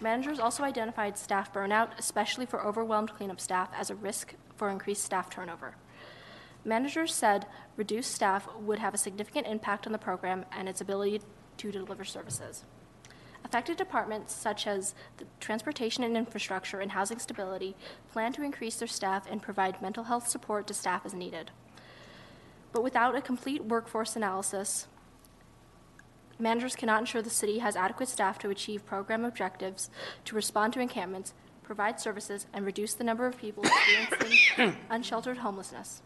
Managers 0.00 0.38
also 0.38 0.64
identified 0.64 1.18
staff 1.18 1.52
burnout, 1.52 1.90
especially 1.98 2.46
for 2.46 2.64
overwhelmed 2.64 3.14
cleanup 3.14 3.40
staff, 3.40 3.68
as 3.76 3.90
a 3.90 3.94
risk 3.94 4.34
for 4.56 4.70
increased 4.70 5.04
staff 5.04 5.28
turnover. 5.28 5.74
Managers 6.64 7.14
said 7.14 7.46
reduced 7.76 8.12
staff 8.12 8.48
would 8.56 8.78
have 8.78 8.94
a 8.94 8.98
significant 8.98 9.46
impact 9.46 9.86
on 9.86 9.92
the 9.92 9.98
program 9.98 10.44
and 10.52 10.68
its 10.68 10.80
ability 10.80 11.20
to 11.58 11.70
deliver 11.70 12.04
services. 12.04 12.64
Affected 13.44 13.76
departments, 13.76 14.32
such 14.32 14.66
as 14.66 14.94
the 15.18 15.26
transportation 15.40 16.04
and 16.04 16.16
infrastructure 16.16 16.80
and 16.80 16.92
housing 16.92 17.18
stability, 17.18 17.76
plan 18.12 18.32
to 18.32 18.42
increase 18.42 18.76
their 18.76 18.88
staff 18.88 19.26
and 19.30 19.42
provide 19.42 19.82
mental 19.82 20.04
health 20.04 20.28
support 20.28 20.66
to 20.68 20.74
staff 20.74 21.04
as 21.04 21.12
needed. 21.12 21.50
But 22.72 22.82
without 22.82 23.16
a 23.16 23.20
complete 23.20 23.64
workforce 23.64 24.16
analysis, 24.16 24.86
managers 26.42 26.76
cannot 26.76 27.00
ensure 27.00 27.22
the 27.22 27.30
city 27.30 27.60
has 27.60 27.76
adequate 27.76 28.08
staff 28.08 28.38
to 28.40 28.50
achieve 28.50 28.84
program 28.84 29.24
objectives, 29.24 29.88
to 30.24 30.34
respond 30.34 30.72
to 30.74 30.80
encampments, 30.80 31.32
provide 31.62 32.00
services, 32.00 32.46
and 32.52 32.66
reduce 32.66 32.94
the 32.94 33.04
number 33.04 33.26
of 33.26 33.38
people 33.38 33.64
experiencing 34.10 34.76
unsheltered 34.90 35.38
homelessness. 35.38 36.02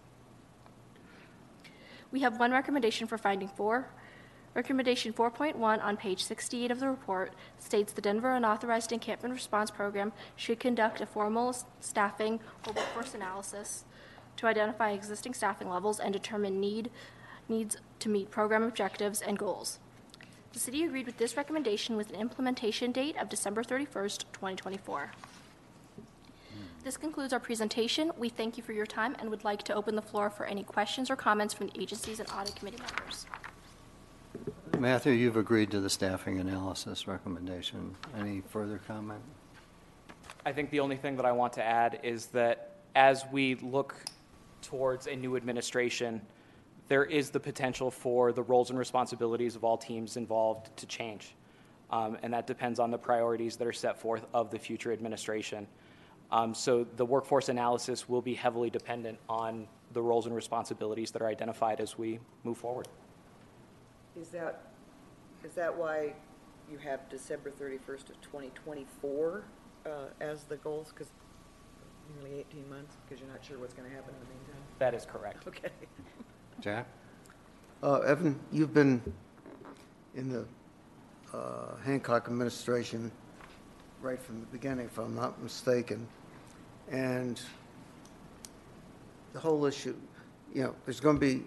We 2.13 2.21
have 2.21 2.39
one 2.39 2.53
recommendation 2.53 3.07
for 3.07 3.19
finding 3.19 3.49
four, 3.49 3.89
Recommendation 4.57 5.13
4.1 5.13 5.85
on 5.85 5.99
page 5.99 6.25
68 6.25 6.71
of 6.71 6.81
the 6.81 6.89
report 6.89 7.35
states 7.59 7.93
the 7.93 8.01
Denver 8.01 8.35
Unauthorized 8.35 8.91
Encampment 8.91 9.35
Response 9.35 9.71
Program 9.71 10.15
should 10.35 10.59
conduct 10.59 11.03
a 11.03 11.07
formal 11.07 11.55
staffing 11.79 12.41
or 12.67 12.73
workforce 12.73 13.13
analysis 13.13 13.85
to 14.39 14.47
identify 14.47 14.93
existing 14.93 15.35
staffing 15.35 15.69
levels 15.69 16.01
and 16.01 16.11
determine 16.11 16.59
need, 16.59 16.91
needs 17.51 17.77
to 17.99 18.09
meet 18.09 18.31
program 18.31 18.63
objectives 18.63 19.21
and 19.21 19.39
goals. 19.39 19.79
The 20.57 20.61
city 20.61 20.85
agreed 20.85 21.05
with 21.05 21.19
this 21.19 21.37
recommendation 21.37 21.99
with 21.99 22.09
an 22.09 22.17
implementation 22.17 22.91
date 22.91 23.15
of 23.21 23.29
December 23.29 23.63
31st, 23.63 24.25
2024. 24.33 25.11
This 26.83 26.97
concludes 26.97 27.35
our 27.35 27.39
presentation. 27.39 28.11
We 28.17 28.31
thank 28.31 28.57
you 28.57 28.63
for 28.63 28.73
your 28.73 28.87
time 28.87 29.15
and 29.19 29.29
would 29.29 29.45
like 29.45 29.65
to 29.65 29.75
open 29.75 29.97
the 29.97 30.01
floor 30.01 30.31
for 30.31 30.47
any 30.47 30.63
questions 30.63 31.11
or 31.11 31.17
comments 31.17 31.53
from 31.53 31.67
the 31.67 31.79
agencies 31.79 32.21
and 32.21 32.31
audit 32.31 32.57
committee 32.57 32.79
members. 32.79 33.27
Matthew, 34.79 35.13
you've 35.13 35.37
agreed 35.37 35.71
to 35.73 35.81
the 35.81 35.91
staffing 35.91 36.41
analysis 36.41 37.07
recommendation. 37.07 37.95
Any 38.19 38.41
further 38.49 38.81
comment? 38.87 39.21
I 40.47 40.53
think 40.53 40.71
the 40.71 40.81
only 40.81 40.97
thing 40.97 41.17
that 41.17 41.27
I 41.27 41.33
want 41.33 41.53
to 41.53 41.63
add 41.63 42.01
is 42.03 42.29
that 42.29 42.79
as 42.95 43.27
we 43.31 43.57
look 43.57 43.95
towards 44.63 45.07
a 45.07 45.17
new 45.17 45.37
administration, 45.37 46.23
there 46.89 47.05
is 47.05 47.31
the 47.31 47.41
potential 47.41 47.91
for 47.91 48.33
the 48.33 48.43
roles 48.43 48.71
and 48.71 48.79
responsibilities 48.79 49.57
of 49.57 49.65
all 49.65 49.77
teams 49.77 50.17
involved 50.17 50.77
to 50.77 50.87
change. 50.87 51.35
Um, 51.91 52.17
and 52.23 52.33
that 52.33 52.47
depends 52.47 52.81
on 52.81 52.91
the 52.91 52.99
priorities 52.99 53.57
that 53.57 53.67
are 53.67 53.73
set 53.73 53.99
forth 53.99 54.25
of 54.35 54.51
the 54.51 54.59
future 54.59 54.93
administration. 54.93 55.67
Um, 56.31 56.55
so 56.55 56.87
the 56.97 57.07
workforce 57.07 57.49
analysis 57.49 58.09
will 58.09 58.23
be 58.23 58.35
heavily 58.35 58.71
dependent 58.71 59.19
on 59.29 59.69
the 59.93 60.03
roles 60.03 60.27
and 60.27 60.35
responsibilities 60.35 61.13
that 61.13 61.23
are 61.23 61.29
identified 61.29 61.81
as 61.81 61.97
we 61.97 62.19
move 62.43 62.59
forward. 62.59 62.89
Is 64.21 64.29
that, 64.31 64.73
is 65.45 65.53
that 65.53 65.77
why 65.77 66.15
you 66.71 66.79
have 66.79 67.09
December 67.09 67.51
31st 67.51 68.11
of 68.11 68.21
2024 68.23 69.45
uh, 69.85 69.91
as 70.21 70.45
the 70.45 70.57
goals? 70.57 70.93
Because 70.93 71.13
nearly 72.21 72.41
18 72.41 72.69
months, 72.69 72.97
because 73.05 73.21
you're 73.21 73.31
not 73.31 73.45
sure 73.45 73.59
what's 73.59 73.75
going 73.75 73.89
to 73.89 73.95
happen 73.95 74.13
in 74.15 74.21
the 74.21 74.35
meantime? 74.35 74.63
That 74.79 74.95
is 74.95 75.07
correct. 75.07 75.47
Okay. 75.49 75.71
Jack? 76.61 76.87
Uh, 77.83 77.99
Evan, 78.01 78.39
you've 78.51 78.73
been 78.73 79.03
in 80.15 80.31
the 80.31 80.45
uh, 81.37 81.77
Hancock 81.85 82.27
administration 82.29 83.13
right 84.01 84.21
from 84.21 84.41
the 84.41 84.47
beginning, 84.47 84.87
if 84.87 84.99
I'm 84.99 85.15
not 85.15 85.43
mistaken. 85.43 86.07
And 86.91 87.41
the 89.33 89.41
whole 89.41 89.67
issue, 89.67 89.95
you 90.55 90.63
know, 90.63 90.75
there's 90.87 91.01
going 91.01 91.17
to 91.17 91.21
be 91.21 91.45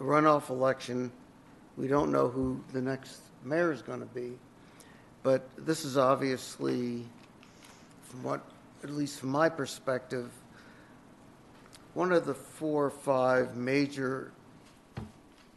a 0.00 0.02
runoff 0.02 0.50
election. 0.50 1.12
We 1.76 1.86
don't 1.86 2.10
know 2.10 2.28
who 2.28 2.60
the 2.72 2.80
next 2.80 3.20
mayor 3.44 3.72
is 3.72 3.82
going 3.82 4.00
to 4.00 4.06
be. 4.06 4.32
But 5.22 5.48
this 5.56 5.84
is 5.84 5.96
obviously, 5.96 7.04
from 8.02 8.22
what, 8.24 8.40
at 8.82 8.90
least 8.90 9.20
from 9.20 9.28
my 9.30 9.48
perspective, 9.48 10.30
one 11.96 12.12
of 12.12 12.26
the 12.26 12.34
four 12.34 12.84
or 12.84 12.90
five 12.90 13.56
major 13.56 14.30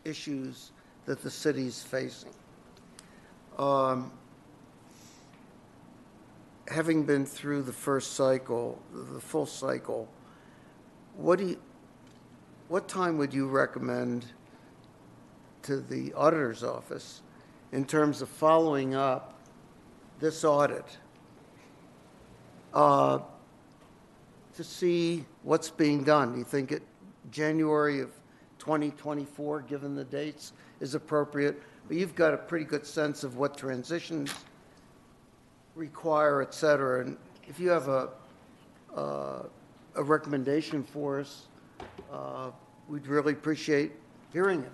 issues 0.06 0.72
that 1.04 1.22
the 1.22 1.30
city's 1.30 1.84
facing. 1.84 2.32
Um, 3.58 4.10
having 6.70 7.04
been 7.04 7.26
through 7.26 7.64
the 7.64 7.74
first 7.74 8.14
cycle, 8.14 8.82
the 8.94 9.20
full 9.20 9.46
cycle, 9.46 10.08
what 11.18 11.40
do 11.40 11.46
you, 11.46 11.60
what 12.70 12.88
time 12.88 13.18
would 13.18 13.34
you 13.34 13.50
recommend 13.50 14.26
to 15.64 15.82
the 15.82 16.14
auditor's 16.14 16.64
office 16.64 17.22
in 17.74 17.84
terms 17.84 18.22
of 18.22 18.30
following 18.30 18.96
up 18.96 19.38
this 20.22 20.46
audit 20.46 20.86
uh, 22.74 23.20
to 24.60 24.64
see 24.66 25.24
what's 25.44 25.70
being 25.70 26.04
done? 26.04 26.34
Do 26.34 26.38
you 26.38 26.44
think 26.44 26.74
it 26.74 26.84
January 27.32 28.02
of 28.02 28.12
2024, 28.58 29.62
given 29.62 29.96
the 29.96 30.04
dates, 30.04 30.52
is 30.82 30.96
appropriate? 30.96 31.64
But 31.88 31.96
you've 31.96 32.14
got 32.14 32.34
a 32.34 32.38
pretty 32.38 32.66
good 32.66 32.86
sense 32.86 33.24
of 33.24 33.38
what 33.38 33.58
transitions 33.58 34.34
require, 35.76 36.42
et 36.42 36.54
cetera. 36.54 37.06
And 37.06 37.16
if 37.48 37.58
you 37.58 37.70
have 37.70 37.88
a, 37.88 38.10
uh, 38.94 39.44
a 39.96 40.04
recommendation 40.04 40.84
for 40.84 41.22
us, 41.22 41.48
uh, 42.12 42.52
we'd 42.90 43.08
really 43.08 43.32
appreciate 43.32 43.94
hearing 44.34 44.64
it. 44.64 44.72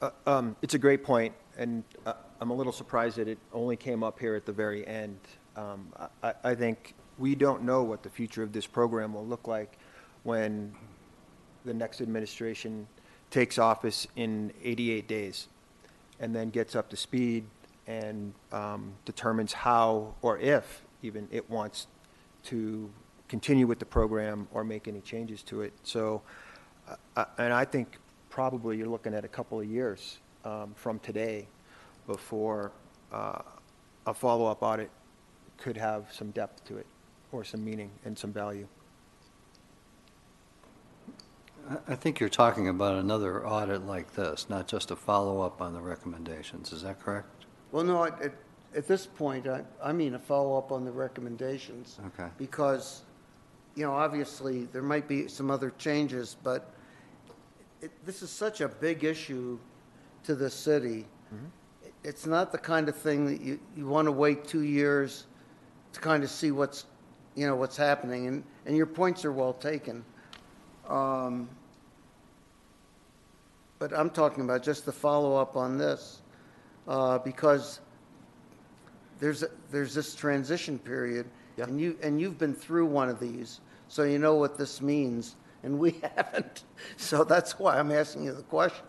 Uh, 0.00 0.10
um, 0.26 0.56
It's 0.62 0.72
a 0.72 0.78
great 0.78 1.04
point, 1.04 1.34
and 1.58 1.84
uh, 2.06 2.14
I'm 2.40 2.48
a 2.48 2.54
little 2.54 2.72
surprised 2.72 3.18
that 3.18 3.28
it 3.28 3.36
only 3.52 3.76
came 3.76 4.02
up 4.02 4.18
here 4.18 4.36
at 4.36 4.46
the 4.46 4.52
very 4.52 4.86
end. 4.86 5.18
Um, 5.54 5.92
I 6.22 6.32
I 6.44 6.54
think 6.54 6.94
we 7.18 7.34
don't 7.34 7.62
know 7.62 7.82
what 7.82 8.02
the 8.02 8.10
future 8.10 8.42
of 8.42 8.52
this 8.52 8.66
program 8.66 9.14
will 9.14 9.26
look 9.26 9.46
like 9.46 9.78
when 10.22 10.74
the 11.64 11.74
next 11.74 12.00
administration 12.00 12.86
takes 13.30 13.58
office 13.58 14.06
in 14.16 14.52
88 14.62 15.08
days, 15.08 15.48
and 16.20 16.34
then 16.34 16.50
gets 16.50 16.76
up 16.76 16.88
to 16.90 16.96
speed 16.96 17.44
and 17.86 18.32
um, 18.52 18.92
determines 19.04 19.52
how, 19.52 20.14
or 20.22 20.38
if 20.38 20.82
even, 21.02 21.28
it 21.30 21.48
wants 21.50 21.86
to 22.44 22.90
continue 23.28 23.66
with 23.66 23.78
the 23.78 23.86
program 23.86 24.46
or 24.52 24.64
make 24.64 24.86
any 24.86 25.00
changes 25.00 25.42
to 25.42 25.62
it. 25.62 25.72
So, 25.82 26.22
uh, 26.88 26.96
uh, 27.16 27.24
and 27.38 27.52
I 27.52 27.64
think 27.64 27.98
probably 28.30 28.76
you're 28.76 28.88
looking 28.88 29.14
at 29.14 29.24
a 29.24 29.28
couple 29.28 29.58
of 29.60 29.66
years 29.66 30.18
um, 30.44 30.74
from 30.76 30.98
today 30.98 31.46
before 32.06 32.72
uh, 33.12 33.42
a 34.06 34.14
follow-up 34.14 34.62
audit 34.62 34.90
could 35.58 35.76
have 35.76 36.06
some 36.12 36.30
depth 36.32 36.64
to 36.64 36.76
it, 36.76 36.86
or 37.32 37.42
some 37.42 37.64
meaning 37.64 37.90
and 38.04 38.16
some 38.16 38.32
value. 38.32 38.68
I- 41.68 41.78
I 41.88 41.94
think 41.96 42.20
you're 42.20 42.28
talking 42.28 42.68
about 42.68 42.96
another 42.96 43.46
audit 43.46 43.86
like 43.86 44.12
this, 44.14 44.48
not 44.48 44.68
just 44.68 44.90
a 44.90 44.96
follow-up 44.96 45.60
on 45.60 45.72
the 45.72 45.80
recommendations. 45.80 46.72
Is 46.72 46.82
that 46.82 47.00
correct? 47.00 47.46
Well, 47.72 47.84
no, 47.84 48.04
at, 48.04 48.20
at- 48.22 48.34
at 48.74 48.86
this 48.88 49.06
point, 49.06 49.46
I, 49.46 49.64
I 49.82 49.92
mean 49.92 50.14
a 50.14 50.18
follow-up 50.18 50.72
on 50.72 50.84
the 50.84 50.90
recommendations. 50.92 51.98
Okay. 52.06 52.28
Because, 52.38 53.02
you 53.74 53.84
know, 53.84 53.92
obviously, 53.92 54.64
there 54.72 54.82
might 54.82 55.06
be 55.06 55.28
some 55.28 55.50
other 55.50 55.70
changes, 55.76 56.36
but 56.42 56.72
it, 57.82 57.90
this 58.06 58.22
is 58.22 58.30
such 58.30 58.62
a 58.62 58.68
big 58.68 59.04
issue 59.04 59.58
to 60.24 60.34
the 60.34 60.48
city. 60.48 61.06
Mm-hmm. 61.34 61.46
It's 62.02 62.24
not 62.26 62.50
the 62.50 62.56
kind 62.58 62.88
of 62.88 62.96
thing 62.96 63.26
that 63.26 63.42
you, 63.42 63.60
you 63.76 63.86
want 63.86 64.06
to 64.06 64.12
wait 64.12 64.46
two 64.48 64.62
years 64.62 65.26
to 65.92 66.00
kind 66.00 66.24
of 66.24 66.30
see 66.30 66.50
what's, 66.50 66.86
you 67.34 67.46
know, 67.46 67.56
what's 67.56 67.76
happening, 67.76 68.26
and, 68.26 68.44
and 68.66 68.76
your 68.76 68.86
points 68.86 69.24
are 69.24 69.32
well 69.32 69.52
taken. 69.54 70.04
Um, 70.88 71.48
But 73.78 73.92
I'm 73.92 74.10
talking 74.10 74.44
about 74.44 74.62
just 74.62 74.84
the 74.86 74.92
follow-up 74.92 75.56
on 75.56 75.76
this, 75.76 76.22
uh, 76.86 77.18
because 77.18 77.80
there's, 79.18 79.42
a- 79.42 79.50
there's 79.72 79.92
this 79.92 80.14
transition 80.14 80.78
period, 80.78 81.26
and 81.58 81.80
you, 81.80 81.98
and 82.02 82.20
you've 82.20 82.38
been 82.38 82.54
through 82.54 82.86
one 82.86 83.08
of 83.08 83.18
these, 83.18 83.60
so 83.88 84.04
you 84.04 84.18
know 84.20 84.36
what 84.36 84.56
this 84.56 84.80
means, 84.80 85.34
and 85.64 85.78
we 85.78 86.00
haven't. 86.16 86.62
So 86.96 87.24
that's 87.24 87.58
why 87.58 87.76
I'm 87.78 87.90
asking 87.90 88.24
you 88.24 88.32
the 88.34 88.42
question. 88.42 88.84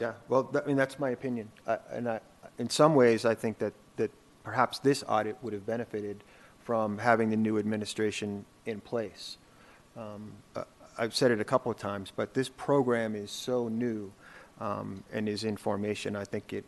Yeah, 0.00 0.12
well, 0.28 0.50
I 0.54 0.66
mean, 0.66 0.76
that's 0.76 0.98
my 0.98 1.10
opinion. 1.10 1.50
I- 1.66 1.78
And 1.92 2.08
I, 2.08 2.20
in 2.58 2.70
some 2.70 2.94
ways, 2.94 3.24
I 3.26 3.34
think 3.34 3.58
that, 3.58 3.74
that 3.96 4.10
perhaps 4.44 4.78
this 4.78 5.04
audit 5.06 5.36
would 5.42 5.52
have 5.52 5.66
benefited 5.66 6.24
from 6.68 6.98
having 6.98 7.30
the 7.30 7.36
new 7.36 7.56
administration 7.58 8.44
in 8.66 8.78
place. 8.78 9.38
Um, 9.96 10.32
uh, 10.54 10.64
I've 10.98 11.14
said 11.14 11.30
it 11.30 11.40
a 11.40 11.44
couple 11.44 11.72
of 11.72 11.78
times, 11.78 12.12
but 12.14 12.34
this 12.34 12.50
program 12.50 13.14
is 13.14 13.30
so 13.30 13.68
new 13.68 14.12
um, 14.60 15.02
and 15.10 15.30
is 15.30 15.44
in 15.44 15.56
formation, 15.56 16.14
I 16.14 16.24
think 16.24 16.52
it, 16.52 16.66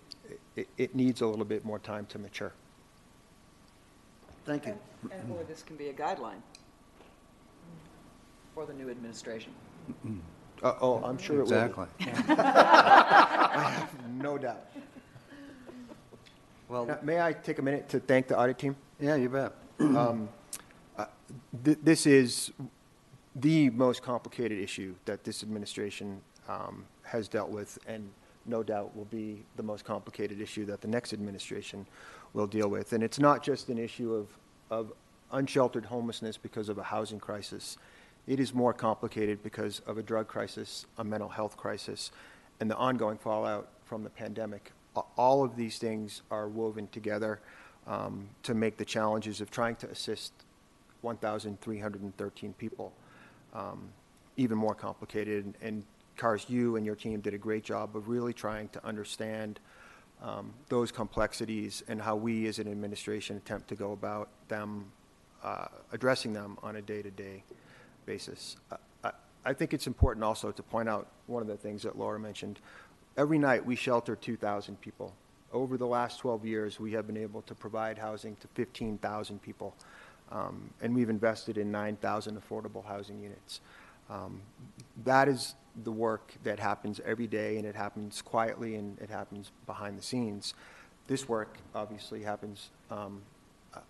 it, 0.57 0.69
it 0.79 0.95
needs 0.95 1.21
a 1.21 1.27
little 1.27 1.45
bit 1.45 1.67
more 1.67 1.79
time 1.79 2.07
to 2.07 2.19
mature. 2.19 2.55
Thank 4.47 4.65
you. 4.65 4.79
And 5.13 5.33
or 5.33 5.45
this 5.45 5.63
can 5.63 5.77
be 5.77 5.89
a 5.89 5.93
guideline 5.93 6.41
for 8.55 8.65
the 8.65 8.73
new 8.73 8.89
administration. 8.89 9.53
Uh, 10.63 10.77
Oh, 10.81 11.03
I'm 11.05 11.19
sure 11.19 11.41
it 11.41 11.47
will. 11.47 11.53
Exactly. 11.53 11.87
I 12.39 13.71
have 13.81 14.11
no 14.15 14.39
doubt. 14.39 14.65
Well, 16.71 16.87
Now, 16.87 16.99
May 17.03 17.21
I 17.21 17.35
take 17.35 17.59
a 17.59 17.63
minute 17.63 17.91
to 17.91 18.01
thank 18.01 18.29
the 18.29 18.39
audit 18.39 18.57
team? 18.59 18.77
Yeah, 18.99 19.17
you 19.17 19.29
bet. 19.29 19.53
Um, 19.81 20.29
uh, 20.99 21.07
th- 21.65 21.79
This 21.83 22.07
is 22.07 22.53
the 23.35 23.71
most 23.71 24.03
complicated 24.03 24.59
issue 24.59 24.95
that 25.07 25.25
this 25.25 25.43
administration 25.43 26.21
um, 26.49 26.85
has 27.03 27.29
dealt 27.29 27.49
with, 27.49 27.79
and 27.87 28.11
no 28.45 28.63
doubt 28.63 28.95
will 28.95 29.07
be 29.07 29.43
the 29.57 29.63
most 29.63 29.85
complicated 29.85 30.41
issue 30.41 30.67
that 30.67 30.83
the 30.83 30.89
next 30.89 31.13
administration 31.13 31.87
will 32.35 32.47
deal 32.47 32.69
with. 32.69 32.93
And 32.93 33.03
it's 33.03 33.19
not 33.19 33.43
just 33.43 33.69
an 33.71 33.79
issue 33.79 34.13
of, 34.13 34.29
of 34.71 34.93
unsheltered 35.33 35.87
homelessness 35.87 36.37
because 36.37 36.69
of 36.69 36.77
a 36.77 36.83
housing 36.83 37.21
crisis. 37.21 37.79
It 38.27 38.39
is 38.39 38.53
more 38.53 38.75
complicated 38.75 39.43
because 39.43 39.81
of 39.87 39.97
a 39.97 40.03
drug 40.03 40.29
crisis, 40.29 40.87
a 40.99 41.05
mental 41.05 41.29
health 41.29 41.57
crisis, 41.57 42.11
and 42.61 42.71
the 42.71 42.77
ongoing 42.77 43.17
fallout 43.17 43.69
from 43.85 44.05
the 44.05 44.11
pandemic. 44.11 44.73
All 45.17 45.43
of 45.43 45.57
these 45.57 45.79
things 45.79 46.21
are 46.31 46.49
woven 46.49 46.89
together 46.89 47.41
um, 47.91 48.29
to 48.45 48.55
make 48.55 48.77
the 48.77 48.85
challenges 48.85 49.41
of 49.41 49.51
trying 49.51 49.75
to 49.77 49.89
assist 49.91 50.33
1,313 51.03 52.53
people 52.55 52.93
um, 53.53 53.91
even 54.37 54.57
more 54.57 54.75
complicated. 54.75 55.45
And- 55.45 55.55
And 55.61 55.85
Karis, 56.17 56.49
you 56.49 56.77
and 56.77 56.85
your 56.87 56.95
team 56.97 57.21
did 57.21 57.35
a 57.35 57.39
great 57.39 57.65
job 57.65 57.97
of 57.97 58.09
really 58.09 58.33
trying 58.33 58.69
to 58.71 58.85
understand 58.87 59.59
um, 60.23 60.53
those 60.69 60.93
complexities 60.93 61.83
and 61.89 62.01
how 62.01 62.15
we 62.15 62.47
as 62.47 62.59
an 62.59 62.69
administration 62.69 63.39
attempt 63.39 63.69
to 63.69 63.75
go 63.75 63.93
about 63.93 64.29
them, 64.49 64.93
uh, 65.43 65.67
addressing 65.93 66.35
them 66.35 66.59
on 66.63 66.77
a 66.77 66.83
day-to-day 66.83 67.43
basis. 68.07 68.57
I- 68.71 68.77
I, 69.03 69.13
I 69.47 69.53
think 69.55 69.73
it's 69.73 69.87
important 69.87 70.23
also 70.23 70.53
to 70.53 70.63
point 70.63 70.89
out 70.91 71.09
one 71.27 71.41
of 71.43 71.49
the 71.49 71.57
things 71.57 71.83
that 71.85 71.97
Laura 71.99 72.21
mentioned. 72.21 72.61
Every 73.17 73.39
night, 73.39 73.65
we 73.65 73.75
shelter 73.77 74.15
2,000 74.15 74.79
people 74.81 75.15
over 75.53 75.77
the 75.77 75.87
last 75.87 76.21
12 76.21 76.45
years, 76.45 76.81
we 76.81 76.93
have 76.93 77.07
been 77.07 77.17
able 77.17 77.43
to 77.43 77.55
provide 77.55 77.99
housing 77.99 78.37
to 78.37 78.49
15,000 78.49 79.43
people. 79.43 79.75
Um, 80.31 80.71
and 80.81 80.95
we've 80.95 81.11
invested 81.11 81.59
in 81.59 81.71
9,000 81.71 82.41
affordable 82.41 82.85
housing 82.85 83.21
units. 83.21 83.61
Um, 84.09 84.41
that 85.05 85.29
is 85.29 85.55
the 85.85 85.93
work 85.93 86.33
that 86.45 86.59
happens 86.59 87.01
every 87.05 87.27
day, 87.27 87.57
and 87.57 87.67
it 87.67 87.75
happens 87.75 88.23
quietly 88.23 88.75
and 88.75 88.99
it 89.01 89.11
happens 89.11 89.51
behind 89.67 89.99
the 89.99 90.03
scenes. 90.03 90.55
This 91.07 91.29
work 91.29 91.57
obviously 91.75 92.23
happens 92.23 92.71
um, 92.91 93.23
uh, 93.75 93.81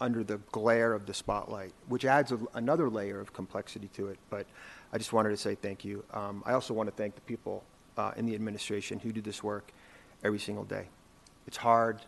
under 0.00 0.24
the 0.24 0.38
glare 0.52 0.92
of 0.92 1.06
the 1.06 1.14
spotlight, 1.14 1.72
which 1.88 2.04
adds 2.04 2.32
a, 2.32 2.38
another 2.54 2.88
layer 2.88 3.20
of 3.20 3.32
complexity 3.32 3.88
to 3.94 4.08
it. 4.08 4.18
But 4.30 4.46
I 4.92 4.98
just 4.98 5.12
wanted 5.12 5.30
to 5.30 5.36
say 5.36 5.54
thank 5.54 5.84
you. 5.84 6.04
Um, 6.12 6.42
I 6.46 6.52
also 6.52 6.74
want 6.74 6.88
to 6.88 6.94
thank 6.94 7.14
the 7.14 7.20
people 7.22 7.64
uh, 7.96 8.12
in 8.16 8.26
the 8.26 8.34
administration 8.34 8.98
who 8.98 9.12
do 9.12 9.20
this 9.20 9.42
work 9.42 9.72
every 10.24 10.38
single 10.38 10.64
day. 10.64 10.88
It's 11.46 11.56
hard, 11.56 12.00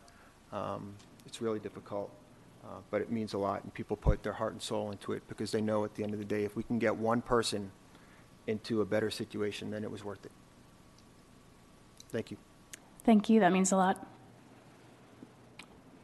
um, 0.52 0.94
it's 1.26 1.40
really 1.40 1.59
difficult, 1.59 2.10
uh, 2.64 2.78
but 2.90 3.01
it 3.01 3.12
means 3.12 3.34
a 3.34 3.38
lot, 3.38 3.62
and 3.62 3.72
people 3.72 3.97
put 3.97 4.22
their 4.22 4.32
heart 4.32 4.52
and 4.52 4.62
soul 4.62 4.90
into 4.90 5.12
it 5.12 5.22
because 5.28 5.52
they 5.52 5.60
know 5.60 5.84
at 5.84 5.94
the 5.94 6.02
end 6.02 6.14
of 6.14 6.18
the 6.18 6.24
day, 6.24 6.44
if 6.44 6.56
we 6.56 6.62
can 6.62 6.78
get 6.78 6.97
one 6.97 7.20
person 7.20 7.70
into 8.47 8.80
a 8.80 8.84
better 8.84 9.10
situation, 9.10 9.70
then 9.70 9.84
it 9.84 9.90
was 9.90 10.02
worth 10.02 10.24
it. 10.24 10.32
Thank 12.10 12.30
you. 12.30 12.36
Thank 13.05 13.28
you. 13.28 13.40
That 13.40 13.52
means 13.52 13.72
a 13.72 13.76
lot. 13.76 14.06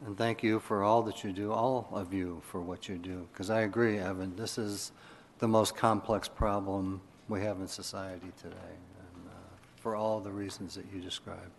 And 0.05 0.17
thank 0.19 0.43
you 0.43 0.59
for 0.59 0.83
all 0.83 1.03
that 1.05 1.23
you 1.23 1.33
do, 1.33 1.53
all 1.53 1.89
of 1.93 2.13
you 2.13 2.43
for 2.45 2.61
what 2.61 2.89
you 2.89 2.99
do. 2.99 3.27
Because 3.33 3.51
I 3.51 3.61
agree, 3.61 3.99
Evan, 3.99 4.35
this 4.37 4.59
is 4.59 4.91
the 5.39 5.47
most 5.47 5.77
complex 5.77 6.29
problem 6.29 7.01
we 7.29 7.41
have 7.43 7.61
in 7.61 7.69
society 7.69 8.33
today, 8.41 8.57
and 8.57 9.29
uh, 9.29 9.33
for 9.77 9.95
all 9.95 10.21
the 10.21 10.31
reasons 10.31 10.75
that 10.75 10.85
you 10.93 11.01
described. 11.01 11.53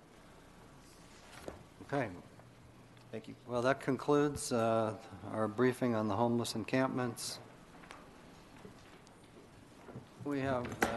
Okay. 1.94 2.08
Thank 3.12 3.28
you. 3.28 3.36
Well, 3.48 3.62
that 3.62 3.80
concludes 3.80 4.52
uh, 4.52 4.94
our 5.32 5.48
briefing 5.48 5.94
on 5.94 6.08
the 6.08 6.16
homeless 6.16 6.56
encampments. 6.56 7.38
We 10.26 10.40
have 10.40 10.66
uh, 10.82 10.88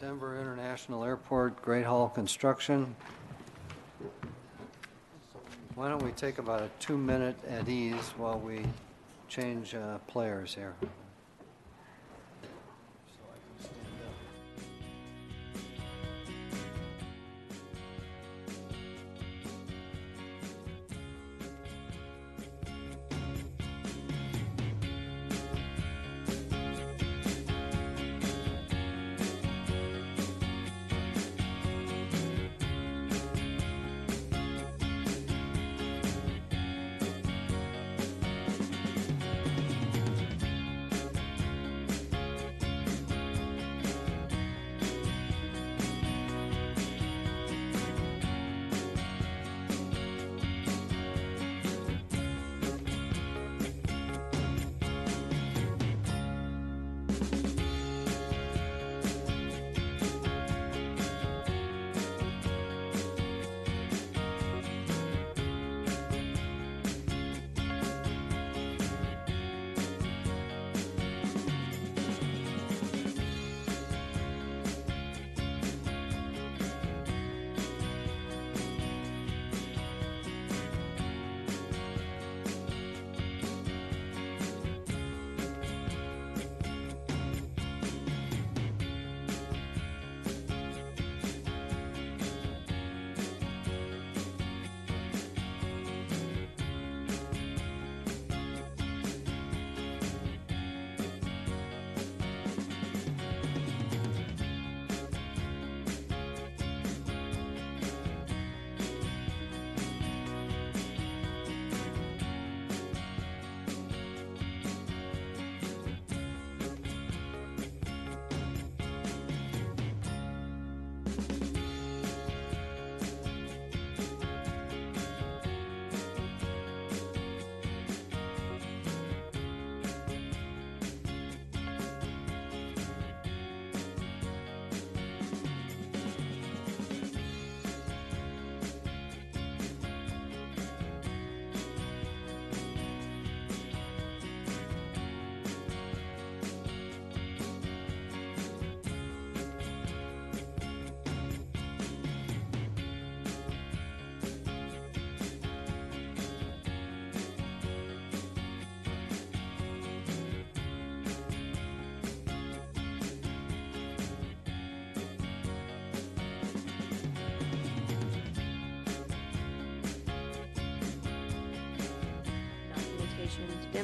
Denver 0.00 0.40
International 0.40 1.02
Airport 1.02 1.60
Great 1.62 1.84
Hall 1.84 2.08
construction. 2.08 2.94
Why 5.74 5.88
don't 5.88 6.04
we 6.04 6.12
take 6.12 6.38
about 6.38 6.62
a 6.62 6.70
two-minute 6.78 7.36
at 7.48 7.68
ease 7.68 8.14
while 8.16 8.38
we 8.38 8.60
change 9.28 9.74
uh, 9.74 9.98
players 10.06 10.54
here? 10.54 10.74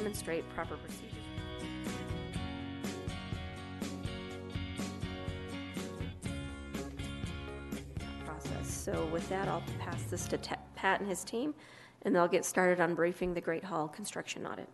Demonstrate 0.05 0.47
proper 0.53 0.77
procedures. 0.77 1.11
Process. 8.25 8.67
So 8.71 9.07
with 9.11 9.27
that, 9.29 9.47
I'll 9.47 9.63
pass 9.79 10.03
this 10.03 10.27
to 10.27 10.37
Ta- 10.37 10.57
Pat 10.75 10.99
and 10.99 11.09
his 11.09 11.23
team, 11.23 11.53
and 12.03 12.15
they'll 12.15 12.27
get 12.27 12.45
started 12.45 12.79
on 12.79 12.93
briefing 12.93 13.33
the 13.33 13.41
Great 13.41 13.63
Hall 13.63 13.87
construction 13.87 14.45
audit. 14.45 14.69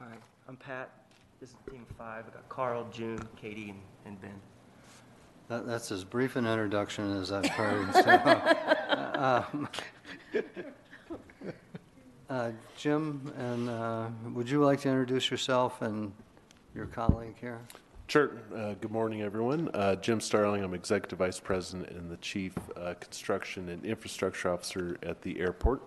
All 0.00 0.06
right, 0.06 0.20
I'm 0.48 0.56
Pat. 0.56 0.90
This 1.40 1.50
is 1.50 1.56
team 1.70 1.84
five. 1.96 2.24
I 2.28 2.30
got 2.30 2.48
Carl, 2.48 2.86
June, 2.92 3.20
Katie, 3.36 3.70
and, 3.70 3.80
and 4.06 4.20
Ben. 4.20 4.40
That- 5.48 5.66
That's 5.66 5.90
as 5.90 6.04
brief 6.04 6.36
an 6.36 6.46
introduction 6.46 7.10
as 7.20 7.32
I've 7.32 7.46
heard. 7.46 7.92
so, 7.94 9.52
um, 9.52 9.68
uh, 12.30 12.50
Jim, 12.76 13.32
and 13.38 13.68
uh, 13.68 14.06
would 14.32 14.48
you 14.48 14.64
like 14.64 14.80
to 14.80 14.88
introduce 14.88 15.30
yourself 15.30 15.82
and 15.82 16.12
your 16.74 16.86
colleague 16.86 17.36
here? 17.40 17.60
Sure. 18.08 18.30
Uh, 18.54 18.74
Good 18.74 18.90
morning, 18.90 19.22
everyone. 19.22 19.68
Uh, 19.74 19.94
Jim 19.96 20.20
Starling, 20.20 20.62
I'm 20.64 20.72
Executive 20.72 21.18
Vice 21.18 21.40
President 21.40 21.90
and 21.90 22.10
the 22.10 22.16
Chief 22.18 22.54
uh, 22.76 22.94
Construction 23.00 23.68
and 23.68 23.84
Infrastructure 23.84 24.50
Officer 24.50 24.96
at 25.02 25.20
the 25.22 25.38
airport. 25.40 25.82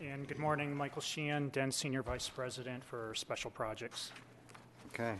And 0.00 0.26
good 0.26 0.38
morning, 0.38 0.74
Michael 0.74 1.02
Sheehan, 1.02 1.50
Den 1.50 1.70
Senior 1.70 2.02
Vice 2.02 2.28
President 2.28 2.82
for 2.84 3.14
Special 3.14 3.50
Projects. 3.50 4.12
Okay. 4.88 5.14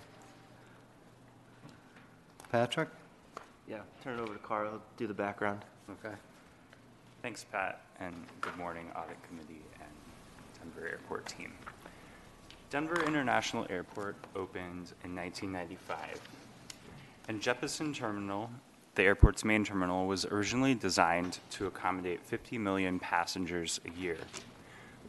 Patrick? 2.51 2.89
Yeah, 3.69 3.81
turn 4.03 4.19
it 4.19 4.23
over 4.23 4.33
to 4.33 4.39
Carl. 4.39 4.71
He'll 4.71 4.83
do 4.97 5.07
the 5.07 5.15
background. 5.15 5.65
Okay. 5.91 6.15
Thanks, 7.21 7.45
Pat, 7.45 7.83
and 8.01 8.15
good 8.41 8.57
morning, 8.57 8.91
Audit 8.95 9.17
Committee 9.27 9.63
and 9.81 9.91
Denver 10.59 10.89
Airport 10.89 11.27
team. 11.27 11.53
Denver 12.69 13.03
International 13.05 13.67
Airport 13.71 14.17
opened 14.35 14.93
in 15.05 15.15
1995, 15.15 16.21
and 17.29 17.41
Jeppesen 17.41 17.95
Terminal, 17.95 18.51
the 18.97 19.03
airport's 19.03 19.45
main 19.45 19.65
terminal, 19.65 20.07
was 20.07 20.25
originally 20.27 20.75
designed 20.75 21.39
to 21.51 21.67
accommodate 21.67 22.21
50 22.25 22.59
million 22.59 22.99
passengers 22.99 23.81
a 23.87 23.99
year. 23.99 24.19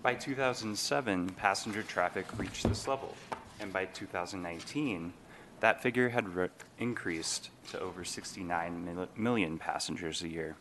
By 0.01 0.14
2007, 0.14 1.30
passenger 1.31 1.84
traffic 1.84 2.26
reached 2.38 2.68
this 2.68 2.88
level, 2.88 3.15
and 3.59 3.73
by 3.73 3.85
2019, 3.85 5.11
that 5.59 5.81
figure 5.81 6.09
had 6.09 6.35
re- 6.35 6.49
increased 6.77 7.49
to 7.72 7.80
over 7.80 8.05
69 8.05 8.85
mil- 8.85 9.07
million 9.15 9.57
passengers 9.57 10.22
a 10.22 10.27
year. 10.27 10.55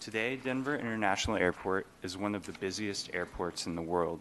Today, 0.00 0.36
Denver 0.36 0.76
International 0.76 1.36
Airport 1.36 1.86
is 2.02 2.16
one 2.16 2.34
of 2.34 2.46
the 2.46 2.52
busiest 2.52 3.10
airports 3.12 3.66
in 3.66 3.74
the 3.74 3.82
world, 3.82 4.18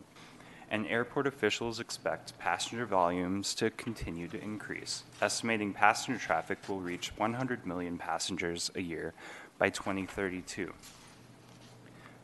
and 0.70 0.86
airport 0.86 1.26
officials 1.26 1.80
expect 1.80 2.38
passenger 2.38 2.86
volumes 2.86 3.56
to 3.56 3.70
continue 3.70 4.28
to 4.28 4.44
increase, 4.44 5.04
estimating 5.22 5.72
passenger 5.72 6.20
traffic 6.20 6.58
will 6.68 6.82
reach 6.82 7.14
100 7.16 7.66
million 7.66 7.98
passengers 7.98 8.70
a 8.76 8.82
year 8.82 9.14
by 9.58 9.70
2032. 9.70 10.74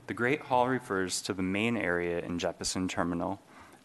The 0.08 0.14
Great 0.14 0.42
Hall 0.42 0.68
refers 0.68 1.22
to 1.22 1.34
the 1.34 1.42
main 1.42 1.78
area 1.78 2.20
in 2.20 2.38
Jeppesen 2.38 2.90
Terminal 2.90 3.40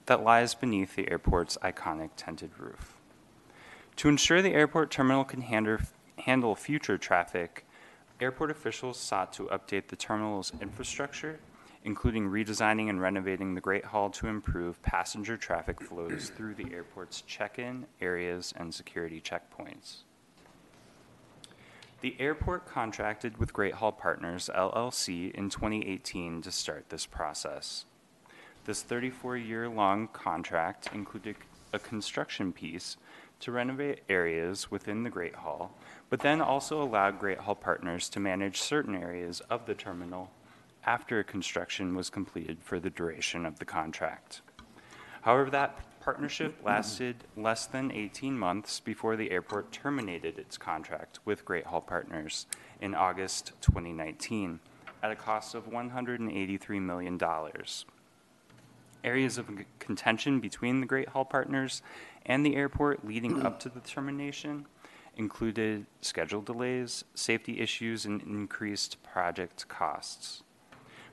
that 0.07 0.25
lies 0.25 0.53
beneath 0.53 0.97
the 0.97 1.09
airport's 1.09 1.57
iconic 1.63 2.11
tented 2.17 2.51
roof. 2.59 2.97
To 3.99 4.09
ensure 4.09 4.43
the 4.43 4.53
airport 4.53 4.91
terminal 4.91 5.23
can 5.23 5.43
handle 5.43 6.57
future 6.57 6.99
traffic, 6.99 7.65
airport 8.21 8.51
officials 8.51 8.99
sought 8.99 9.33
to 9.35 9.45
update 9.45 9.89
the 9.89 9.97
terminal's 9.97 10.53
infrastructure, 10.61 11.41
including 11.85 12.29
redesigning 12.29 12.91
and 12.91 13.01
renovating 13.01 13.55
the 13.55 13.61
Great 13.61 13.85
Hall 13.85 14.11
to 14.11 14.27
improve 14.27 14.83
passenger 14.83 15.37
traffic 15.37 15.81
flows 15.81 16.31
through 16.37 16.55
the 16.55 16.73
airport's 16.73 17.23
check 17.23 17.59
in 17.59 17.87
areas 18.01 18.53
and 18.57 18.75
security 18.75 19.21
checkpoints. 19.21 20.03
The 22.03 22.17
airport 22.19 22.67
contracted 22.67 23.37
with 23.39 23.53
Great 23.53 23.75
Hall 23.75 23.93
Partners 23.93 24.49
LLC 24.55 25.33
in 25.35 25.51
2018 25.51 26.43
to 26.43 26.51
start 26.51 26.89
this 26.89 27.05
process. 27.05 27.85
This 28.65 28.83
34 28.83 29.37
year 29.37 29.69
long 29.69 30.09
contract 30.09 30.91
included 30.95 31.37
a 31.73 31.79
construction 31.79 32.53
piece 32.53 32.97
to 33.41 33.53
renovate 33.53 34.01
areas 34.09 34.71
within 34.71 35.03
the 35.03 35.11
Great 35.11 35.35
Hall, 35.35 35.75
but 36.11 36.20
then 36.20 36.41
also 36.41 36.82
allowed 36.82 37.20
Great 37.20 37.39
Hall 37.39 37.55
Partners 37.55 38.09
to 38.11 38.20
manage 38.20 38.61
certain 38.61 38.97
areas 38.97 39.41
of 39.49 39.65
the 39.65 39.74
terminal 39.74 40.31
after 40.85 41.23
construction 41.23 41.95
was 41.95 42.11
completed 42.11 42.59
for 42.61 42.81
the 42.81 42.91
duration 42.91 43.47
of 43.47 43.59
the 43.59 43.65
contract. 43.65 44.43
However, 45.23 45.51
that 45.51 45.78
partnership 46.01 46.57
lasted 46.65 47.16
less 47.37 47.66
than 47.66 47.93
18 47.93 48.37
months 48.37 48.81
before 48.81 49.16
the 49.16 49.31
airport 49.31 49.70
terminated 49.70 50.39
its 50.39 50.59
contract 50.59 51.20
with 51.24 51.45
Great 51.45 51.66
Hall 51.66 51.82
Partners 51.82 52.47
in 52.81 52.95
August 52.95 53.53
2019 53.61 54.59
at 55.03 55.11
a 55.11 55.16
cost 55.16 55.55
of 55.55 55.70
$183 55.70 56.82
million. 56.82 57.20
Areas 59.05 59.39
of 59.39 59.51
contention 59.78 60.41
between 60.41 60.81
the 60.81 60.87
Great 60.87 61.11
Hall 61.11 61.24
Partners 61.24 61.82
and 62.27 62.45
the 62.45 62.57
airport 62.57 63.07
leading 63.07 63.43
up 63.45 63.61
to 63.61 63.69
the 63.69 63.81
termination 63.81 64.66
included 65.21 65.85
schedule 66.01 66.41
delays, 66.41 67.05
safety 67.15 67.61
issues, 67.61 68.07
and 68.07 68.23
increased 68.23 68.97
project 69.03 69.69
costs. 69.69 70.43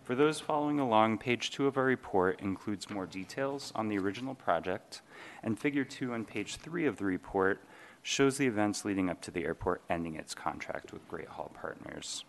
For 0.02 0.16
those 0.16 0.40
following 0.40 0.80
along, 0.80 1.18
page 1.18 1.52
two 1.52 1.68
of 1.68 1.76
our 1.76 1.84
report 1.84 2.40
includes 2.40 2.90
more 2.90 3.06
details 3.06 3.74
on 3.76 3.90
the 3.90 3.98
original 3.98 4.34
project, 4.34 5.02
and 5.44 5.60
figure 5.60 5.84
two 5.84 6.14
on 6.14 6.24
page 6.24 6.56
three 6.56 6.86
of 6.86 6.96
the 6.96 7.04
report 7.04 7.62
shows 8.02 8.38
the 8.38 8.48
events 8.48 8.86
leading 8.86 9.10
up 9.10 9.20
to 9.24 9.32
the 9.32 9.44
airport 9.44 9.82
ending 9.90 10.16
its 10.16 10.34
contract 10.34 10.94
with 10.94 11.06
Great 11.10 11.28
Hall 11.28 11.52
Partners. 11.54 12.24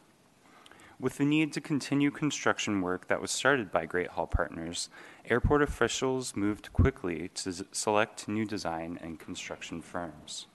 With 0.99 1.19
the 1.19 1.25
need 1.25 1.53
to 1.53 1.61
continue 1.61 2.11
construction 2.11 2.81
work 2.81 3.07
that 3.07 3.23
was 3.23 3.31
started 3.31 3.71
by 3.71 3.87
Great 3.87 4.09
Hall 4.09 4.27
Partners, 4.27 4.91
airport 5.31 5.63
officials 5.63 6.35
moved 6.35 6.73
quickly 6.73 7.31
to 7.35 7.65
select 7.71 8.27
new 8.27 8.45
design 8.45 8.99
and 9.01 9.21
construction 9.21 9.81
firms. 9.81 10.49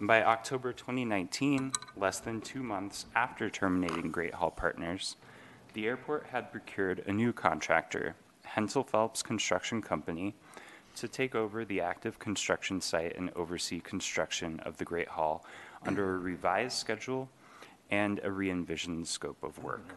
And 0.00 0.08
by 0.08 0.24
October 0.24 0.72
2019, 0.72 1.72
less 1.94 2.20
than 2.20 2.40
two 2.40 2.62
months 2.62 3.04
after 3.14 3.50
terminating 3.50 4.10
Great 4.10 4.32
Hall 4.32 4.50
Partners, 4.50 5.16
the 5.74 5.86
airport 5.86 6.28
had 6.28 6.50
procured 6.50 7.04
a 7.06 7.12
new 7.12 7.34
contractor, 7.34 8.16
Hensel 8.42 8.82
Phelps 8.82 9.22
Construction 9.22 9.82
Company, 9.82 10.34
to 10.96 11.06
take 11.06 11.34
over 11.34 11.66
the 11.66 11.82
active 11.82 12.18
construction 12.18 12.80
site 12.80 13.14
and 13.18 13.30
oversee 13.36 13.78
construction 13.78 14.58
of 14.60 14.78
the 14.78 14.86
Great 14.86 15.08
Hall 15.08 15.44
under 15.84 16.14
a 16.14 16.18
revised 16.18 16.78
schedule 16.78 17.28
and 17.90 18.20
a 18.24 18.32
re 18.32 18.50
envisioned 18.50 19.06
scope 19.06 19.42
of 19.42 19.62
work. 19.62 19.94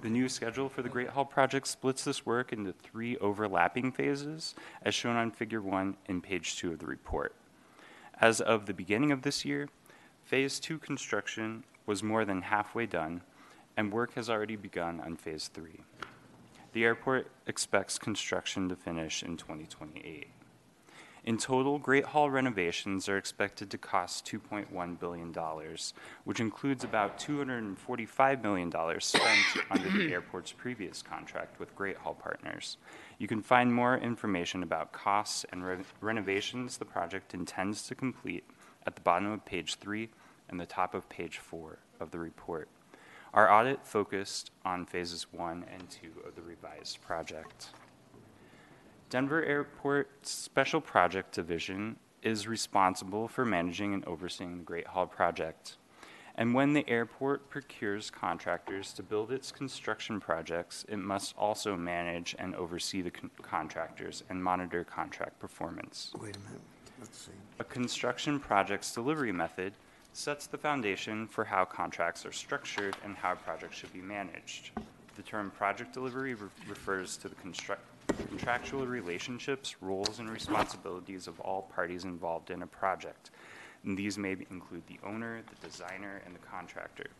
The 0.00 0.08
new 0.08 0.30
schedule 0.30 0.70
for 0.70 0.80
the 0.80 0.88
Great 0.88 1.10
Hall 1.10 1.26
project 1.26 1.66
splits 1.66 2.04
this 2.04 2.24
work 2.24 2.54
into 2.54 2.72
three 2.72 3.18
overlapping 3.18 3.92
phases, 3.92 4.54
as 4.80 4.94
shown 4.94 5.16
on 5.16 5.30
Figure 5.30 5.60
1 5.60 5.94
in 6.06 6.22
page 6.22 6.56
2 6.56 6.72
of 6.72 6.78
the 6.78 6.86
report. 6.86 7.34
As 8.22 8.40
of 8.40 8.66
the 8.66 8.72
beginning 8.72 9.10
of 9.10 9.22
this 9.22 9.44
year, 9.44 9.68
Phase 10.22 10.60
2 10.60 10.78
construction 10.78 11.64
was 11.86 12.04
more 12.04 12.24
than 12.24 12.42
halfway 12.42 12.86
done, 12.86 13.22
and 13.76 13.92
work 13.92 14.14
has 14.14 14.30
already 14.30 14.54
begun 14.54 15.00
on 15.00 15.16
Phase 15.16 15.50
3. 15.52 15.80
The 16.72 16.84
airport 16.84 17.32
expects 17.48 17.98
construction 17.98 18.68
to 18.68 18.76
finish 18.76 19.24
in 19.24 19.36
2028. 19.36 20.28
In 21.24 21.38
total, 21.38 21.78
Great 21.78 22.06
Hall 22.06 22.30
renovations 22.30 23.08
are 23.08 23.16
expected 23.16 23.70
to 23.70 23.78
cost 23.78 24.26
$2.1 24.26 24.98
billion, 24.98 25.32
which 26.24 26.40
includes 26.40 26.82
about 26.82 27.16
$245 27.16 28.42
million 28.42 28.72
spent 29.00 29.38
under 29.70 29.88
the 29.88 30.12
airport's 30.12 30.50
previous 30.50 31.00
contract 31.00 31.60
with 31.60 31.76
Great 31.76 31.96
Hall 31.96 32.14
Partners. 32.14 32.76
You 33.18 33.28
can 33.28 33.40
find 33.40 33.72
more 33.72 33.96
information 33.96 34.64
about 34.64 34.90
costs 34.90 35.46
and 35.52 35.64
re- 35.64 35.76
renovations 36.00 36.78
the 36.78 36.84
project 36.84 37.34
intends 37.34 37.86
to 37.86 37.94
complete 37.94 38.44
at 38.84 38.96
the 38.96 39.00
bottom 39.00 39.30
of 39.30 39.44
page 39.44 39.76
three 39.76 40.08
and 40.48 40.58
the 40.58 40.66
top 40.66 40.92
of 40.92 41.08
page 41.08 41.38
four 41.38 41.78
of 42.00 42.10
the 42.10 42.18
report. 42.18 42.68
Our 43.32 43.48
audit 43.50 43.86
focused 43.86 44.50
on 44.64 44.86
phases 44.86 45.28
one 45.32 45.64
and 45.72 45.88
two 45.88 46.10
of 46.26 46.34
the 46.34 46.42
revised 46.42 47.00
project. 47.00 47.68
Denver 49.12 49.44
Airport's 49.44 50.30
Special 50.30 50.80
Project 50.80 51.34
Division 51.34 51.96
is 52.22 52.48
responsible 52.48 53.28
for 53.28 53.44
managing 53.44 53.92
and 53.92 54.02
overseeing 54.06 54.56
the 54.56 54.64
Great 54.64 54.86
Hall 54.86 55.06
project. 55.06 55.76
And 56.36 56.54
when 56.54 56.72
the 56.72 56.88
airport 56.88 57.50
procures 57.50 58.10
contractors 58.10 58.94
to 58.94 59.02
build 59.02 59.30
its 59.30 59.52
construction 59.52 60.18
projects, 60.18 60.86
it 60.88 60.96
must 60.96 61.34
also 61.36 61.76
manage 61.76 62.34
and 62.38 62.54
oversee 62.54 63.02
the 63.02 63.10
con- 63.10 63.30
contractors 63.42 64.24
and 64.30 64.42
monitor 64.42 64.82
contract 64.82 65.38
performance. 65.38 66.14
Wait 66.18 66.34
a 66.34 66.38
minute, 66.38 66.62
let's 66.98 67.18
see. 67.18 67.32
A 67.58 67.64
construction 67.64 68.40
project's 68.40 68.94
delivery 68.94 69.30
method 69.30 69.74
sets 70.14 70.46
the 70.46 70.56
foundation 70.56 71.26
for 71.26 71.44
how 71.44 71.66
contracts 71.66 72.24
are 72.24 72.32
structured 72.32 72.96
and 73.04 73.14
how 73.14 73.34
projects 73.34 73.76
should 73.76 73.92
be 73.92 74.00
managed. 74.00 74.70
The 75.16 75.22
term 75.22 75.50
project 75.50 75.92
delivery 75.92 76.32
re- 76.32 76.48
refers 76.66 77.18
to 77.18 77.28
the 77.28 77.34
construct- 77.34 77.91
contractual 78.28 78.86
relationships, 78.86 79.76
roles, 79.80 80.18
and 80.18 80.30
responsibilities 80.30 81.26
of 81.26 81.40
all 81.40 81.62
parties 81.74 82.04
involved 82.04 82.50
in 82.50 82.62
a 82.62 82.66
project. 82.66 83.30
And 83.84 83.96
these 83.96 84.18
may 84.18 84.36
include 84.50 84.86
the 84.86 84.98
owner, 85.04 85.42
the 85.42 85.68
designer, 85.68 86.22
and 86.24 86.34
the 86.34 86.40
contractor. 86.40 87.10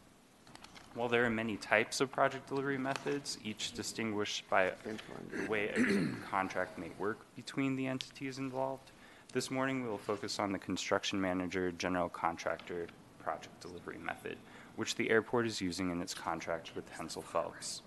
While 0.94 1.09
there 1.09 1.24
are 1.24 1.31
many 1.31 1.56
types 1.56 2.01
of 2.01 2.12
project 2.12 2.48
delivery 2.48 2.77
methods, 2.77 3.39
each 3.43 3.73
distinguished 3.73 4.48
by 4.51 4.73
the 4.85 5.48
way 5.48 5.70
a 5.70 6.28
contract 6.31 6.78
may 6.78 6.90
work 6.98 7.19
between 7.35 7.77
the 7.77 7.86
entities 7.86 8.39
involved, 8.39 8.93
this 9.32 9.51
morning 9.51 9.82
we 9.82 9.89
will 9.89 9.97
focus 9.97 10.39
on 10.39 10.52
the 10.52 10.59
construction 10.59 11.19
manager 11.19 11.73
general 11.73 12.10
contractor 12.10 12.89
project 13.19 13.59
delivery 13.60 13.97
method, 13.97 14.36
which 14.77 14.94
the 14.97 15.09
airport 15.09 15.47
is 15.47 15.62
using 15.62 15.90
in 15.90 16.02
its 16.02 16.12
contract 16.12 16.73
with 16.77 16.86
Hensel 16.90 17.23
Phelps. 17.23 17.81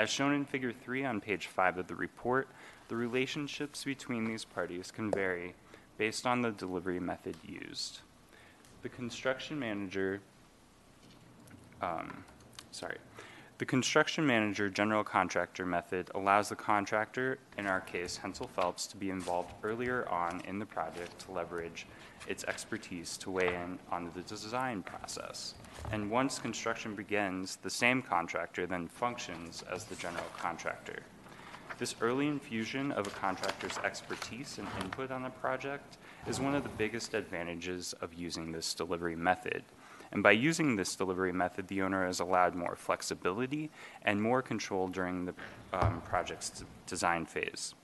As 0.00 0.08
shown 0.08 0.32
in 0.32 0.46
Figure 0.46 0.72
3 0.72 1.04
on 1.04 1.20
page 1.20 1.48
5 1.48 1.76
of 1.76 1.86
the 1.86 1.94
report, 1.94 2.48
the 2.88 2.96
relationships 2.96 3.84
between 3.84 4.24
these 4.24 4.46
parties 4.46 4.90
can 4.90 5.10
vary 5.10 5.52
based 5.98 6.26
on 6.26 6.40
the 6.40 6.52
delivery 6.52 6.98
method 6.98 7.36
used. 7.44 8.00
The 8.80 8.88
construction 8.88 9.58
manager, 9.58 10.22
um, 11.82 12.24
sorry, 12.70 12.96
The 13.60 13.66
construction 13.66 14.26
manager 14.26 14.70
general 14.70 15.04
contractor 15.04 15.66
method 15.66 16.10
allows 16.14 16.48
the 16.48 16.56
contractor, 16.56 17.36
in 17.58 17.66
our 17.66 17.82
case 17.82 18.16
Hensel 18.16 18.48
Phelps, 18.48 18.86
to 18.86 18.96
be 18.96 19.10
involved 19.10 19.52
earlier 19.62 20.08
on 20.08 20.40
in 20.48 20.58
the 20.58 20.64
project 20.64 21.18
to 21.26 21.32
leverage 21.32 21.86
its 22.26 22.42
expertise 22.44 23.18
to 23.18 23.30
weigh 23.30 23.54
in 23.54 23.78
on 23.92 24.10
the 24.14 24.22
design 24.22 24.82
process. 24.82 25.56
And 25.92 26.10
once 26.10 26.38
construction 26.38 26.94
begins, 26.94 27.56
the 27.56 27.68
same 27.68 28.00
contractor 28.00 28.66
then 28.66 28.88
functions 28.88 29.62
as 29.70 29.84
the 29.84 29.96
general 29.96 30.24
contractor. 30.38 31.02
This 31.76 31.96
early 32.00 32.28
infusion 32.28 32.92
of 32.92 33.06
a 33.06 33.10
contractor's 33.10 33.76
expertise 33.84 34.56
and 34.56 34.68
input 34.82 35.10
on 35.10 35.26
a 35.26 35.30
project 35.30 35.98
is 36.26 36.40
one 36.40 36.54
of 36.54 36.62
the 36.62 36.70
biggest 36.70 37.12
advantages 37.12 37.92
of 38.00 38.14
using 38.14 38.52
this 38.52 38.72
delivery 38.72 39.16
method. 39.16 39.64
And 40.12 40.22
by 40.22 40.32
using 40.32 40.76
this 40.76 40.96
delivery 40.96 41.32
method, 41.32 41.68
the 41.68 41.82
owner 41.82 42.08
is 42.08 42.20
allowed 42.20 42.54
more 42.54 42.74
flexibility 42.74 43.70
and 44.02 44.20
more 44.20 44.42
control 44.42 44.88
during 44.88 45.24
the 45.24 45.34
um, 45.72 46.00
project's 46.00 46.64
design 46.86 47.26
phase. 47.26 47.74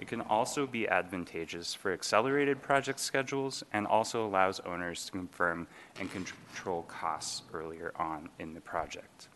It 0.00 0.08
can 0.08 0.22
also 0.22 0.66
be 0.66 0.88
advantageous 0.88 1.72
for 1.72 1.92
accelerated 1.92 2.62
project 2.62 3.00
schedules 3.00 3.62
and 3.72 3.86
also 3.86 4.26
allows 4.26 4.60
owners 4.60 5.04
to 5.06 5.12
confirm 5.12 5.66
and 6.00 6.10
control 6.10 6.82
costs 6.82 7.42
earlier 7.52 7.92
on 7.96 8.28
in 8.38 8.54
the 8.54 8.60
project. 8.60 9.28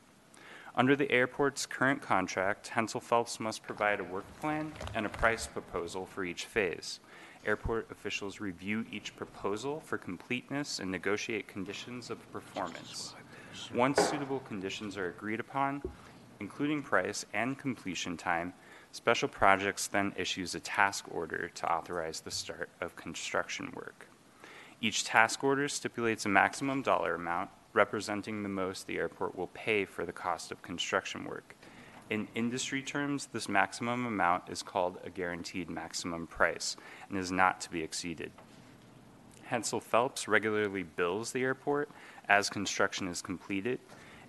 Under 0.75 0.95
the 0.95 1.11
airport's 1.11 1.67
current 1.67 2.03
contract, 2.03 2.69
Hensel 2.69 3.01
Phelps 3.01 3.41
must 3.41 3.63
provide 3.63 4.01
a 4.01 4.05
work 4.05 4.25
plan 4.41 4.73
and 4.95 5.07
a 5.07 5.09
price 5.09 5.47
proposal 5.47 6.07
for 6.07 6.25
each 6.25 6.45
phase. 6.45 7.01
Airport 7.47 7.91
officials 7.91 8.41
review 8.41 8.85
each 8.91 9.17
proposal 9.17 9.81
for 9.81 9.97
completeness 9.97 10.81
and 10.81 10.91
negotiate 10.91 11.49
conditions 11.49 12.11
of 12.11 12.33
performance. 12.33 13.15
Once 13.75 14.01
suitable 14.09 14.41
conditions 14.41 14.97
are 14.97 15.09
agreed 15.09 15.41
upon, 15.41 15.83
including 16.41 16.83
price 16.83 17.25
and 17.33 17.59
completion 17.59 18.17
time, 18.17 18.53
Special 18.91 19.29
Projects 19.29 19.87
then 19.87 20.13
issues 20.17 20.55
a 20.55 20.61
task 20.61 21.05
order 21.11 21.51
to 21.55 21.73
authorize 21.73 22.21
the 22.21 22.31
start 22.31 22.71
of 22.81 22.97
construction 22.97 23.71
work. 23.75 24.09
Each 24.81 25.05
task 25.05 25.45
order 25.45 25.69
stipulates 25.69 26.25
a 26.25 26.29
maximum 26.29 26.83
dollar 26.83 27.15
amount 27.15 27.51
representing 27.73 28.43
the 28.43 28.49
most 28.49 28.87
the 28.87 28.97
airport 28.97 29.37
will 29.37 29.49
pay 29.49 29.85
for 29.85 30.07
the 30.07 30.13
cost 30.13 30.51
of 30.51 30.63
construction 30.63 31.25
work. 31.25 31.55
In 32.11 32.27
industry 32.35 32.81
terms, 32.81 33.29
this 33.33 33.49
maximum 33.49 34.07
amount 34.07 34.49
is 34.49 34.63
called 34.63 34.99
a 35.05 35.11
guaranteed 35.11 35.69
maximum 35.69 36.27
price 36.27 36.77
and 37.09 37.19
is 37.19 37.31
not 37.31 37.61
to 37.63 37.71
be 37.71 37.83
exceeded. 37.83 38.33
Hensel 39.45 39.81
Phelps 39.81 40.27
regularly 40.27 40.83
bills 40.83 41.33
the 41.33 41.43
airport 41.43 41.91
as 42.29 42.49
construction 42.49 43.09
is 43.09 43.21
completed 43.21 43.79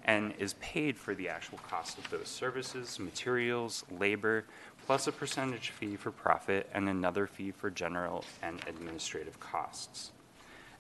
and 0.04 0.34
is 0.40 0.54
paid 0.56 0.98
for 0.98 1.14
the 1.14 1.30
actual 1.30 1.60
cost 1.60 1.98
of 1.98 2.10
those 2.10 2.28
services, 2.28 3.00
materials, 3.00 3.86
labor, 3.98 4.46
plus 4.86 5.08
a 5.08 5.12
percentage 5.12 5.70
fee 5.70 5.96
for 5.96 6.12
profit 6.12 6.70
and 6.74 6.90
another 6.90 7.28
fee 7.28 7.52
for 7.52 7.70
general 7.70 8.26
and 8.42 8.60
administrative 8.68 9.40
costs. 9.40 10.12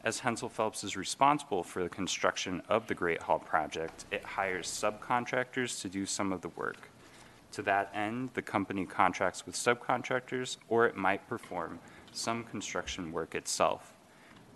As 0.02 0.20
Hensel 0.20 0.48
Phelps 0.48 0.86
is 0.86 0.96
responsible 0.96 1.62
for 1.62 1.84
the 1.84 1.90
construction 1.90 2.62
of 2.70 2.88
the 2.88 2.96
Great 2.96 3.22
Hall 3.22 3.38
project, 3.38 4.06
it 4.12 4.24
hires 4.24 4.68
subcontractors 4.68 5.82
to 5.82 5.90
do 5.90 6.06
some 6.06 6.32
of 6.32 6.40
the 6.40 6.50
work. 6.50 6.90
To 7.54 7.62
that 7.64 7.92
end, 7.94 8.30
the 8.34 8.42
company 8.42 8.86
contracts 8.86 9.46
with 9.46 9.56
subcontractors, 9.56 10.56
or 10.70 10.86
it 10.86 10.96
might 10.96 11.28
perform 11.28 11.80
some 12.14 12.46
construction 12.46 13.12
work 13.12 13.36
itself. 13.36 13.94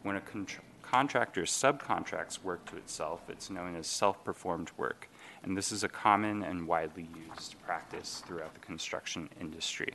When 0.03 0.15
a 0.15 0.21
contr- 0.21 0.61
contractor 0.81 1.41
subcontracts 1.41 2.41
work 2.41 2.63
to 2.67 2.77
itself, 2.77 3.23
it's 3.27 3.49
known 3.49 3.75
as 3.75 3.85
self 3.85 4.23
performed 4.23 4.71
work, 4.77 5.09
and 5.43 5.57
this 5.57 5.73
is 5.73 5.83
a 5.83 5.89
common 5.89 6.43
and 6.43 6.65
widely 6.65 7.09
used 7.29 7.61
practice 7.63 8.23
throughout 8.25 8.53
the 8.53 8.61
construction 8.61 9.27
industry. 9.41 9.93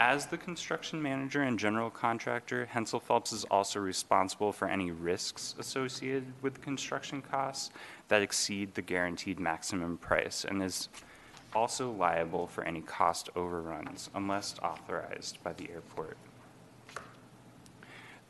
As 0.00 0.26
the 0.26 0.36
construction 0.36 1.00
manager 1.00 1.42
and 1.42 1.56
general 1.58 1.88
contractor, 1.88 2.66
Hensel 2.66 2.98
Phelps 2.98 3.32
is 3.32 3.44
also 3.44 3.78
responsible 3.78 4.52
for 4.52 4.66
any 4.66 4.90
risks 4.90 5.54
associated 5.58 6.32
with 6.42 6.60
construction 6.60 7.22
costs 7.22 7.70
that 8.08 8.20
exceed 8.20 8.74
the 8.74 8.82
guaranteed 8.82 9.38
maximum 9.38 9.96
price 9.96 10.44
and 10.44 10.62
is 10.62 10.88
also 11.54 11.92
liable 11.92 12.48
for 12.48 12.64
any 12.64 12.80
cost 12.80 13.30
overruns 13.36 14.10
unless 14.14 14.56
authorized 14.62 15.42
by 15.44 15.52
the 15.52 15.70
airport. 15.70 16.16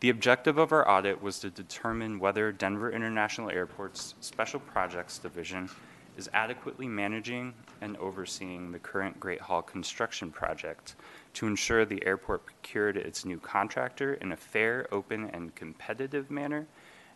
The 0.01 0.11
objective 0.11 0.59
of 0.59 0.71
our 0.71 0.87
audit 0.87 1.23
was 1.23 1.39
to 1.39 1.49
determine 1.49 2.19
whether 2.19 2.53
Denver 2.53 2.93
International 2.93 3.49
Airport's 3.49 4.15
Special 4.21 4.61
Projects 4.61 5.19
Division 5.19 5.71
is 6.17 6.29
adequately 6.33 6.87
managing 6.87 7.55
and 7.81 7.97
overseeing 7.97 8.71
the 8.71 8.79
current 8.79 9.19
Great 9.19 9.41
Hall 9.41 9.63
construction 9.63 10.31
project 10.31 10.95
to 11.35 11.47
ensure 11.47 11.85
the 11.85 12.05
airport 12.07 12.47
procured 12.47 12.97
its 12.97 13.25
new 13.25 13.39
contractor 13.39 14.15
in 14.15 14.33
a 14.33 14.37
fair, 14.37 14.87
open, 14.93 15.31
and 15.31 15.55
competitive 15.55 16.31
manner, 16.31 16.67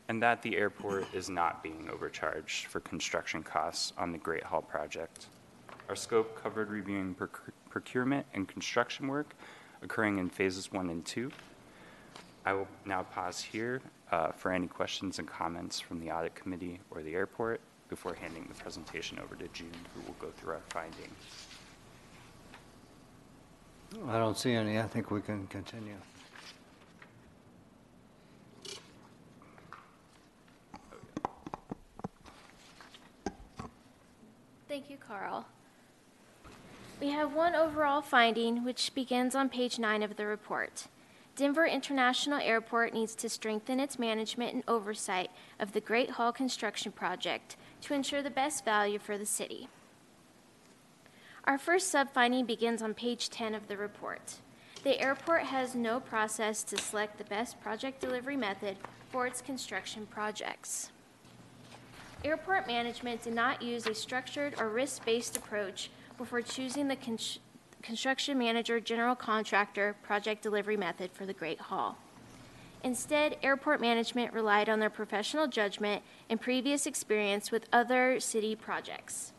and 0.08 0.22
that 0.22 0.42
the 0.42 0.56
airport 0.56 1.06
is 1.14 1.28
not 1.28 1.62
being 1.62 1.88
overcharged 1.92 2.66
for 2.66 2.80
construction 2.80 3.42
costs 3.42 3.92
on 3.96 4.10
the 4.10 4.18
Great 4.18 4.42
Hall 4.42 4.62
project. 4.62 5.26
Our 5.88 5.96
scope 5.96 6.40
covered 6.42 6.70
reviewing 6.70 7.14
proc- 7.14 7.52
procurement 7.70 8.26
and 8.34 8.48
construction 8.48 9.06
work 9.08 9.34
occurring 9.82 10.18
in 10.18 10.28
phases 10.28 10.72
one 10.72 10.90
and 10.90 11.04
two. 11.04 11.30
I 12.44 12.52
will 12.54 12.68
now 12.84 13.02
pause 13.02 13.40
here 13.40 13.80
uh, 14.10 14.32
for 14.32 14.52
any 14.52 14.66
questions 14.66 15.18
and 15.18 15.28
comments 15.28 15.78
from 15.78 16.00
the 16.00 16.10
audit 16.10 16.34
committee 16.34 16.80
or 16.90 17.02
the 17.02 17.14
airport 17.14 17.60
before 17.88 18.14
handing 18.14 18.46
the 18.48 18.54
presentation 18.54 19.18
over 19.18 19.34
to 19.34 19.48
June, 19.48 19.70
who 19.94 20.00
will 20.02 20.16
go 20.18 20.30
through 20.36 20.54
our 20.54 20.62
findings. 20.70 21.48
I 24.08 24.18
don't 24.18 24.36
see 24.36 24.52
any. 24.52 24.78
I 24.78 24.82
think 24.82 25.10
we 25.10 25.20
can 25.20 25.46
continue. 25.46 25.96
Thank 34.68 34.90
you, 34.90 34.98
Carl. 34.98 35.46
We 37.00 37.08
have 37.10 37.32
one 37.32 37.54
overall 37.54 38.02
finding, 38.02 38.64
which 38.64 38.94
begins 38.94 39.34
on 39.34 39.48
page 39.48 39.78
nine 39.78 40.02
of 40.02 40.16
the 40.16 40.26
report. 40.26 40.88
Denver 41.36 41.66
International 41.66 42.40
Airport 42.40 42.92
needs 42.92 43.14
to 43.14 43.28
strengthen 43.28 43.78
its 43.78 43.98
management 43.98 44.54
and 44.54 44.64
oversight 44.66 45.30
of 45.60 45.72
the 45.72 45.80
Great 45.80 46.10
Hall 46.10 46.32
construction 46.32 46.90
project 46.90 47.56
to 47.82 47.94
ensure 47.94 48.22
the 48.22 48.30
best 48.30 48.64
value 48.64 48.98
for 48.98 49.16
the 49.18 49.26
city. 49.26 49.68
Our 51.44 51.58
first 51.58 51.88
sub-finding 51.88 52.44
begins 52.44 52.82
on 52.82 52.94
page 52.94 53.30
10 53.30 53.54
of 53.54 53.68
the 53.68 53.76
report. 53.76 54.34
The 54.84 55.00
airport 55.00 55.42
has 55.44 55.74
no 55.74 55.98
process 55.98 56.62
to 56.64 56.76
select 56.76 57.18
the 57.18 57.24
best 57.24 57.60
project 57.60 58.00
delivery 58.00 58.36
method 58.36 58.76
for 59.10 59.26
its 59.26 59.40
construction 59.40 60.06
projects. 60.06 60.90
Airport 62.24 62.66
management 62.66 63.22
did 63.22 63.34
not 63.34 63.62
use 63.62 63.86
a 63.86 63.94
structured 63.94 64.54
or 64.58 64.68
risk-based 64.68 65.36
approach 65.36 65.90
before 66.16 66.42
choosing 66.42 66.88
the 66.88 66.96
con- 66.96 67.18
construction 67.82 68.36
manager 68.36 68.80
general 68.80 69.14
contractor 69.14 69.96
project 70.02 70.42
delivery 70.42 70.76
method 70.76 71.12
for 71.12 71.26
the 71.26 71.32
Great 71.32 71.60
Hall. 71.60 71.96
Instead, 72.84 73.36
airport 73.42 73.80
management 73.80 74.32
relied 74.32 74.68
on 74.68 74.78
their 74.78 74.90
professional 74.90 75.48
judgment 75.48 76.02
and 76.30 76.40
previous 76.40 76.86
experience 76.86 77.50
with 77.50 77.66
other 77.72 78.20
city 78.20 78.54
projects. 78.54 79.32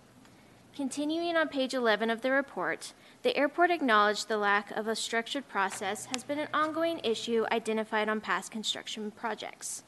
Continuing 0.75 1.35
on 1.35 1.47
page 1.47 1.73
11 1.73 2.09
of 2.09 2.21
the 2.21 2.31
report, 2.31 2.93
the 3.21 3.35
airport 3.35 3.71
acknowledged 3.71 4.27
the 4.27 4.37
lack 4.37 4.71
of 4.71 4.87
a 4.87 4.95
structured 4.95 5.47
process 5.49 6.05
has 6.05 6.23
been 6.23 6.39
an 6.39 6.47
ongoing 6.53 6.99
issue 7.03 7.45
identified 7.51 8.07
on 8.07 8.21
past 8.21 8.51
construction 8.51 9.11
projects. 9.11 9.83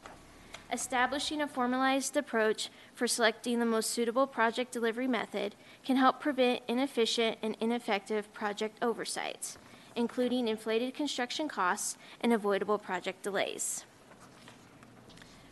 Establishing 0.71 1.41
a 1.41 1.47
formalized 1.47 2.15
approach 2.15 2.69
for 2.93 3.07
selecting 3.07 3.59
the 3.59 3.65
most 3.65 3.89
suitable 3.89 4.25
project 4.25 4.71
delivery 4.71 5.07
method 5.07 5.55
can 5.83 5.97
help 5.97 6.19
prevent 6.19 6.61
inefficient 6.67 7.37
and 7.41 7.57
ineffective 7.59 8.31
project 8.33 8.77
oversights, 8.81 9.57
including 9.95 10.47
inflated 10.47 10.93
construction 10.93 11.47
costs 11.47 11.97
and 12.21 12.33
avoidable 12.33 12.77
project 12.77 13.23
delays. 13.23 13.85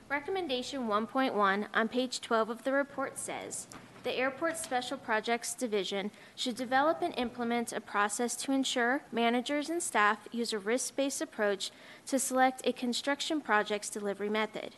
Recommendation 0.10 0.88
1.1 0.88 1.68
on 1.74 1.88
page 1.88 2.22
12 2.22 2.50
of 2.50 2.64
the 2.64 2.72
report 2.72 3.18
says 3.18 3.68
the 4.04 4.18
Airport 4.18 4.58
Special 4.58 4.98
Projects 4.98 5.54
Division 5.54 6.10
should 6.36 6.56
develop 6.56 7.02
and 7.02 7.14
implement 7.18 7.74
a 7.74 7.82
process 7.82 8.36
to 8.38 8.52
ensure 8.52 9.02
managers 9.12 9.70
and 9.70 9.84
staff 9.84 10.20
use 10.32 10.54
a 10.54 10.60
risk 10.60 10.96
based 10.96 11.22
approach 11.22 11.72
to 12.08 12.18
select 12.18 12.66
a 12.66 12.72
construction 12.72 13.42
project's 13.42 13.90
delivery 13.90 14.30
method. 14.30 14.76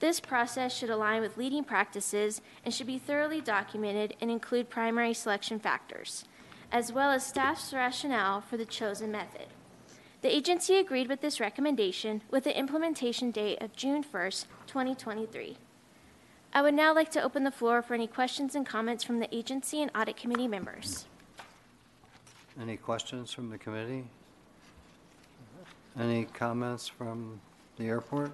This 0.00 0.20
process 0.20 0.74
should 0.74 0.90
align 0.90 1.20
with 1.20 1.36
leading 1.36 1.64
practices 1.64 2.40
and 2.64 2.72
should 2.72 2.86
be 2.86 2.98
thoroughly 2.98 3.40
documented 3.40 4.14
and 4.20 4.30
include 4.30 4.68
primary 4.68 5.14
selection 5.14 5.58
factors, 5.58 6.24
as 6.72 6.92
well 6.92 7.10
as 7.10 7.26
staff's 7.26 7.72
rationale 7.72 8.40
for 8.40 8.56
the 8.56 8.64
chosen 8.64 9.10
method. 9.10 9.46
The 10.22 10.34
agency 10.34 10.76
agreed 10.76 11.08
with 11.08 11.20
this 11.20 11.40
recommendation 11.40 12.22
with 12.30 12.44
the 12.44 12.58
implementation 12.58 13.30
date 13.30 13.60
of 13.60 13.76
June 13.76 14.02
1st, 14.02 14.46
2023. 14.66 15.56
I 16.52 16.62
would 16.62 16.74
now 16.74 16.94
like 16.94 17.10
to 17.12 17.22
open 17.22 17.44
the 17.44 17.50
floor 17.50 17.82
for 17.82 17.94
any 17.94 18.06
questions 18.06 18.54
and 18.54 18.66
comments 18.66 19.04
from 19.04 19.20
the 19.20 19.34
agency 19.34 19.82
and 19.82 19.90
audit 19.94 20.16
committee 20.16 20.48
members. 20.48 21.06
Any 22.60 22.76
questions 22.76 23.32
from 23.32 23.50
the 23.50 23.58
committee? 23.58 24.04
Any 25.98 26.24
comments 26.24 26.88
from 26.88 27.40
the 27.76 27.84
airport? 27.84 28.32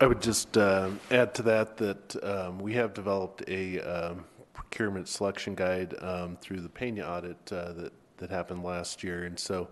I 0.00 0.06
would 0.06 0.20
just 0.20 0.56
uh, 0.56 0.90
add 1.10 1.34
to 1.34 1.42
that 1.42 1.76
that 1.76 2.24
um, 2.24 2.58
we 2.58 2.72
have 2.74 2.94
developed 2.94 3.44
a 3.46 3.80
um, 3.80 4.24
procurement 4.58 5.08
selection 5.08 5.54
guide 5.54 5.94
um, 6.00 6.36
through 6.40 6.60
the 6.60 6.68
Pena 6.68 7.02
audit 7.02 7.36
uh, 7.52 7.72
that, 7.72 7.92
that 8.18 8.30
happened 8.30 8.64
last 8.64 9.04
year. 9.04 9.24
And 9.24 9.38
so 9.38 9.68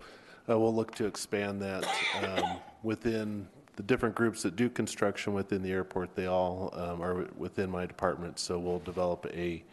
uh, 0.49 0.57
we'll 0.57 0.73
look 0.73 0.95
to 0.95 1.05
expand 1.05 1.61
that 1.61 1.85
um, 2.23 2.57
within 2.83 3.47
the 3.75 3.83
different 3.83 4.15
groups 4.15 4.41
that 4.43 4.55
do 4.55 4.69
construction 4.69 5.33
within 5.33 5.61
the 5.61 5.71
airport. 5.71 6.15
They 6.15 6.25
all 6.27 6.73
um, 6.73 7.01
are 7.01 7.27
within 7.37 7.69
my 7.69 7.85
department. 7.85 8.39
So 8.39 8.57
we'll 8.57 8.79
develop 8.79 9.25
a, 9.33 9.63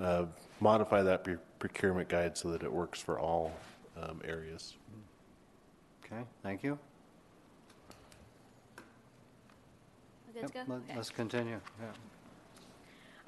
uh, 0.00 0.26
modify 0.60 1.02
that 1.02 1.26
procurement 1.58 2.08
guide 2.08 2.38
so 2.38 2.50
that 2.50 2.62
it 2.62 2.72
works 2.72 3.00
for 3.00 3.18
all 3.18 3.52
um, 4.00 4.20
areas. 4.24 4.74
Okay, 6.04 6.22
thank 6.42 6.62
you. 6.62 6.78
We're 10.34 10.42
good 10.42 10.52
to 10.52 10.58
Yep, 10.58 10.66
go? 10.66 10.72
let- 10.72 10.82
Okay. 10.84 10.96
Let's 10.96 11.10
continue, 11.10 11.60
yeah. 11.80 11.86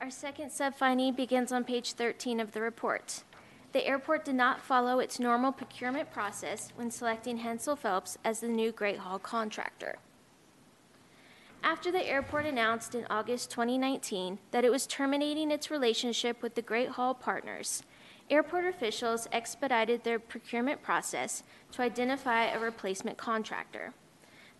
Our 0.01 0.11
second 0.11 0.51
sub-finding 0.51 1.15
begins 1.15 1.53
on 1.53 1.65
page 1.65 1.93
13 1.93 2.41
of 2.41 2.53
the 2.53 2.61
report. 2.61 3.23
The 3.73 3.87
airport 3.87 4.25
did 4.25 4.35
not 4.35 4.61
follow 4.61 4.99
its 4.99 5.19
normal 5.19 5.53
procurement 5.53 6.11
process 6.12 6.73
when 6.77 6.91
selecting 6.91 7.39
Hensel 7.39 7.77
Phelps 7.77 8.19
as 8.25 8.41
the 8.41 8.49
new 8.49 8.71
Great 8.71 8.99
Hall 8.99 9.19
contractor. 9.19 9.99
After 11.62 11.91
the 11.91 12.07
airport 12.07 12.45
announced 12.45 12.95
in 12.95 13.07
August 13.09 13.51
2019 13.51 14.39
that 14.51 14.65
it 14.65 14.71
was 14.71 14.87
terminating 14.87 15.51
its 15.51 15.71
relationship 15.71 16.43
with 16.43 16.55
the 16.55 16.62
Great 16.62 16.91
Hall 16.91 17.15
Partners, 17.15 17.83
airport 18.29 18.66
officials 18.66 19.27
expedited 19.33 20.05
their 20.05 20.19
procurement 20.19 20.83
process 20.83 21.43
to 21.73 21.83
identify 21.83 22.47
a 22.47 22.59
replacement 22.59 23.16
contractor. 23.16 23.95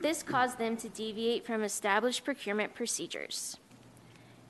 This 0.01 0.23
caused 0.23 0.59
them 0.59 0.77
to 0.79 0.89
deviate 0.89 1.45
from 1.45 1.63
established 1.63 2.25
procurement 2.25 2.75
procedures. 2.75 3.59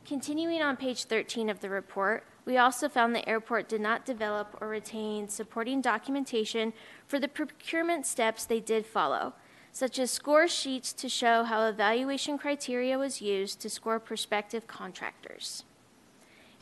Continuing 0.07 0.61
on 0.61 0.77
page 0.77 1.05
13 1.05 1.49
of 1.49 1.61
the 1.61 1.71
report, 1.71 2.25
we 2.45 2.59
also 2.59 2.91
found 2.91 3.15
the 3.15 3.27
airport 3.27 3.71
did 3.71 3.81
not 3.81 4.05
develop 4.05 4.55
or 4.61 4.69
retain 4.69 5.31
supporting 5.31 5.81
documentation 5.81 6.75
for 7.07 7.19
the 7.19 7.27
procurement 7.27 8.05
steps 8.05 8.45
they 8.45 8.61
did 8.61 8.85
follow, 8.85 9.33
such 9.73 9.99
as 9.99 10.11
score 10.11 10.47
sheets 10.47 10.93
to 10.93 11.09
show 11.09 11.45
how 11.45 11.67
evaluation 11.67 12.37
criteria 12.37 12.99
was 12.99 13.23
used 13.23 13.61
to 13.61 13.71
score 13.71 13.99
prospective 13.99 14.67
contractors. 14.67 15.65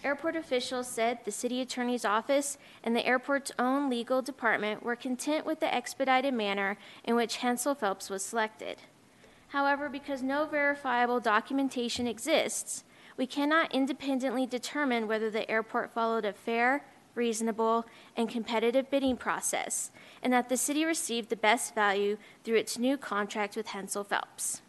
Airport 0.05 0.37
officials 0.37 0.87
said 0.87 1.19
the 1.25 1.33
city 1.33 1.61
attorney's 1.61 2.05
office 2.05 2.59
and 2.85 2.95
the 2.95 3.05
airport's 3.05 3.51
own 3.59 3.91
legal 3.91 4.23
department 4.23 4.85
were 4.85 4.95
content 4.95 5.45
with 5.45 5.59
the 5.59 5.73
expedited 5.73 6.33
manner 6.33 6.79
in 7.03 7.17
which 7.17 7.39
Hensel 7.39 7.75
Phelps 7.75 8.09
was 8.09 8.25
selected. 8.25 8.79
However, 9.49 9.89
because 9.89 10.23
no 10.23 10.47
verifiable 10.47 11.21
documentation 11.21 12.07
exists, 12.07 12.85
we 13.17 13.27
cannot 13.27 13.75
independently 13.75 14.47
determine 14.47 15.07
whether 15.07 15.31
the 15.31 15.51
airport 15.51 15.93
followed 15.93 16.25
a 16.25 16.33
fair, 16.33 16.85
reasonable, 17.15 17.87
and 18.17 18.29
competitive 18.29 18.91
bidding 18.91 19.17
process, 19.17 19.91
and 20.23 20.33
that 20.33 20.49
the 20.49 20.57
city 20.57 20.85
received 20.85 21.29
the 21.29 21.37
best 21.37 21.75
value 21.75 22.17
through 22.45 22.57
its 22.57 22.79
new 22.79 22.97
contract 22.97 23.57
with 23.57 23.69
Hensel 23.69 24.05
Phelps. 24.05 24.63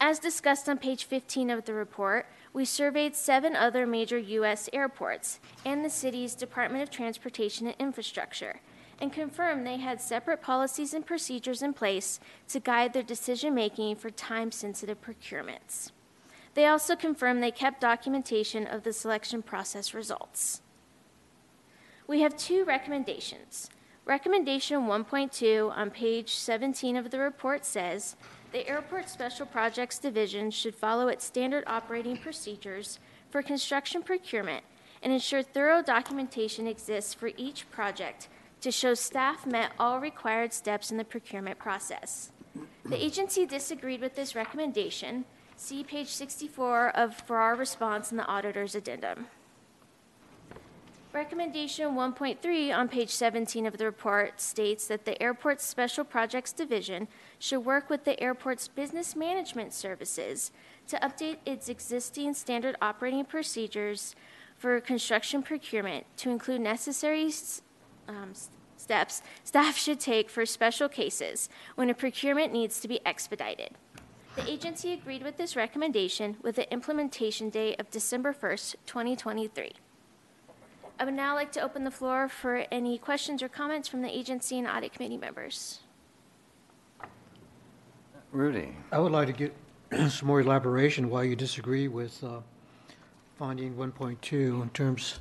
As 0.00 0.18
discussed 0.18 0.68
on 0.68 0.78
page 0.78 1.04
15 1.04 1.50
of 1.50 1.64
the 1.64 1.74
report, 1.74 2.26
we 2.52 2.64
surveyed 2.64 3.16
seven 3.16 3.56
other 3.56 3.86
major 3.86 4.18
U.S. 4.18 4.68
airports 4.72 5.40
and 5.64 5.84
the 5.84 5.90
city's 5.90 6.34
Department 6.34 6.82
of 6.82 6.90
Transportation 6.90 7.66
and 7.66 7.76
Infrastructure 7.78 8.60
and 9.00 9.12
confirmed 9.12 9.66
they 9.66 9.76
had 9.76 10.00
separate 10.00 10.42
policies 10.42 10.92
and 10.92 11.06
procedures 11.06 11.62
in 11.62 11.72
place 11.72 12.20
to 12.48 12.60
guide 12.60 12.92
their 12.92 13.02
decision 13.02 13.54
making 13.54 13.96
for 13.96 14.10
time 14.10 14.50
sensitive 14.50 15.00
procurements. 15.00 15.92
They 16.58 16.66
also 16.66 16.96
confirmed 16.96 17.40
they 17.40 17.52
kept 17.52 17.80
documentation 17.80 18.66
of 18.66 18.82
the 18.82 18.92
selection 18.92 19.42
process 19.42 19.94
results. 19.94 20.60
We 22.08 22.22
have 22.22 22.36
two 22.36 22.64
recommendations. 22.64 23.70
Recommendation 24.04 24.88
1.2 24.88 25.70
on 25.70 25.90
page 25.92 26.34
17 26.34 26.96
of 26.96 27.12
the 27.12 27.20
report 27.20 27.64
says 27.64 28.16
the 28.50 28.68
Airport 28.68 29.08
Special 29.08 29.46
Projects 29.46 30.00
Division 30.00 30.50
should 30.50 30.74
follow 30.74 31.06
its 31.06 31.24
standard 31.24 31.62
operating 31.68 32.16
procedures 32.16 32.98
for 33.30 33.40
construction 33.40 34.02
procurement 34.02 34.64
and 35.00 35.12
ensure 35.12 35.44
thorough 35.44 35.80
documentation 35.80 36.66
exists 36.66 37.14
for 37.14 37.30
each 37.36 37.70
project 37.70 38.26
to 38.62 38.72
show 38.72 38.94
staff 38.94 39.46
met 39.46 39.70
all 39.78 40.00
required 40.00 40.52
steps 40.52 40.90
in 40.90 40.96
the 40.96 41.04
procurement 41.04 41.60
process. 41.60 42.32
The 42.84 43.00
agency 43.00 43.46
disagreed 43.46 44.00
with 44.00 44.16
this 44.16 44.34
recommendation. 44.34 45.24
See 45.60 45.82
page 45.82 46.06
64 46.06 46.90
of 46.90 47.16
for 47.16 47.38
our 47.38 47.56
response 47.56 48.12
in 48.12 48.16
the 48.16 48.26
auditor's 48.26 48.76
addendum. 48.76 49.26
Recommendation 51.12 51.96
1.3 51.96 52.72
on 52.72 52.88
page 52.88 53.10
17 53.10 53.66
of 53.66 53.76
the 53.76 53.84
report 53.84 54.40
states 54.40 54.86
that 54.86 55.04
the 55.04 55.20
airport's 55.20 55.64
Special 55.64 56.04
Projects 56.04 56.52
Division 56.52 57.08
should 57.40 57.60
work 57.60 57.90
with 57.90 58.04
the 58.04 58.18
airport's 58.22 58.68
business 58.68 59.16
management 59.16 59.72
services 59.72 60.52
to 60.86 60.96
update 60.98 61.38
its 61.44 61.68
existing 61.68 62.34
standard 62.34 62.76
operating 62.80 63.24
procedures 63.24 64.14
for 64.56 64.80
construction 64.80 65.42
procurement 65.42 66.06
to 66.18 66.30
include 66.30 66.60
necessary 66.60 67.32
um, 68.06 68.32
steps 68.76 69.22
staff 69.42 69.76
should 69.76 69.98
take 69.98 70.30
for 70.30 70.46
special 70.46 70.88
cases 70.88 71.48
when 71.74 71.90
a 71.90 71.94
procurement 71.94 72.52
needs 72.52 72.78
to 72.78 72.86
be 72.86 73.00
expedited. 73.04 73.70
The 74.38 74.52
agency 74.52 74.92
agreed 74.92 75.24
with 75.24 75.36
this 75.36 75.56
recommendation 75.56 76.36
with 76.42 76.54
the 76.54 76.72
implementation 76.72 77.50
date 77.50 77.80
of 77.80 77.90
December 77.90 78.32
1st, 78.32 78.76
2023. 78.86 79.72
I 81.00 81.04
would 81.04 81.14
now 81.14 81.34
like 81.34 81.50
to 81.52 81.60
open 81.60 81.82
the 81.82 81.90
floor 81.90 82.28
for 82.28 82.64
any 82.70 82.98
questions 82.98 83.42
or 83.42 83.48
comments 83.48 83.88
from 83.88 84.02
the 84.02 84.16
agency 84.16 84.56
and 84.56 84.68
audit 84.68 84.92
committee 84.92 85.16
members. 85.16 85.80
Rudy? 88.30 88.76
I 88.92 89.00
would 89.00 89.10
like 89.10 89.26
to 89.26 89.32
get 89.32 89.56
some 90.12 90.28
more 90.28 90.40
elaboration 90.40 91.10
why 91.10 91.24
you 91.24 91.34
disagree 91.34 91.88
with 91.88 92.22
uh, 92.22 92.38
finding 93.40 93.74
1.2 93.74 94.62
in 94.62 94.70
terms 94.70 95.18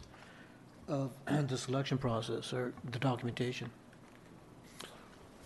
of 0.87 1.09
the 1.47 1.57
selection 1.57 1.97
process 1.97 2.53
or 2.53 2.71
the 2.91 2.99
documentation. 2.99 3.71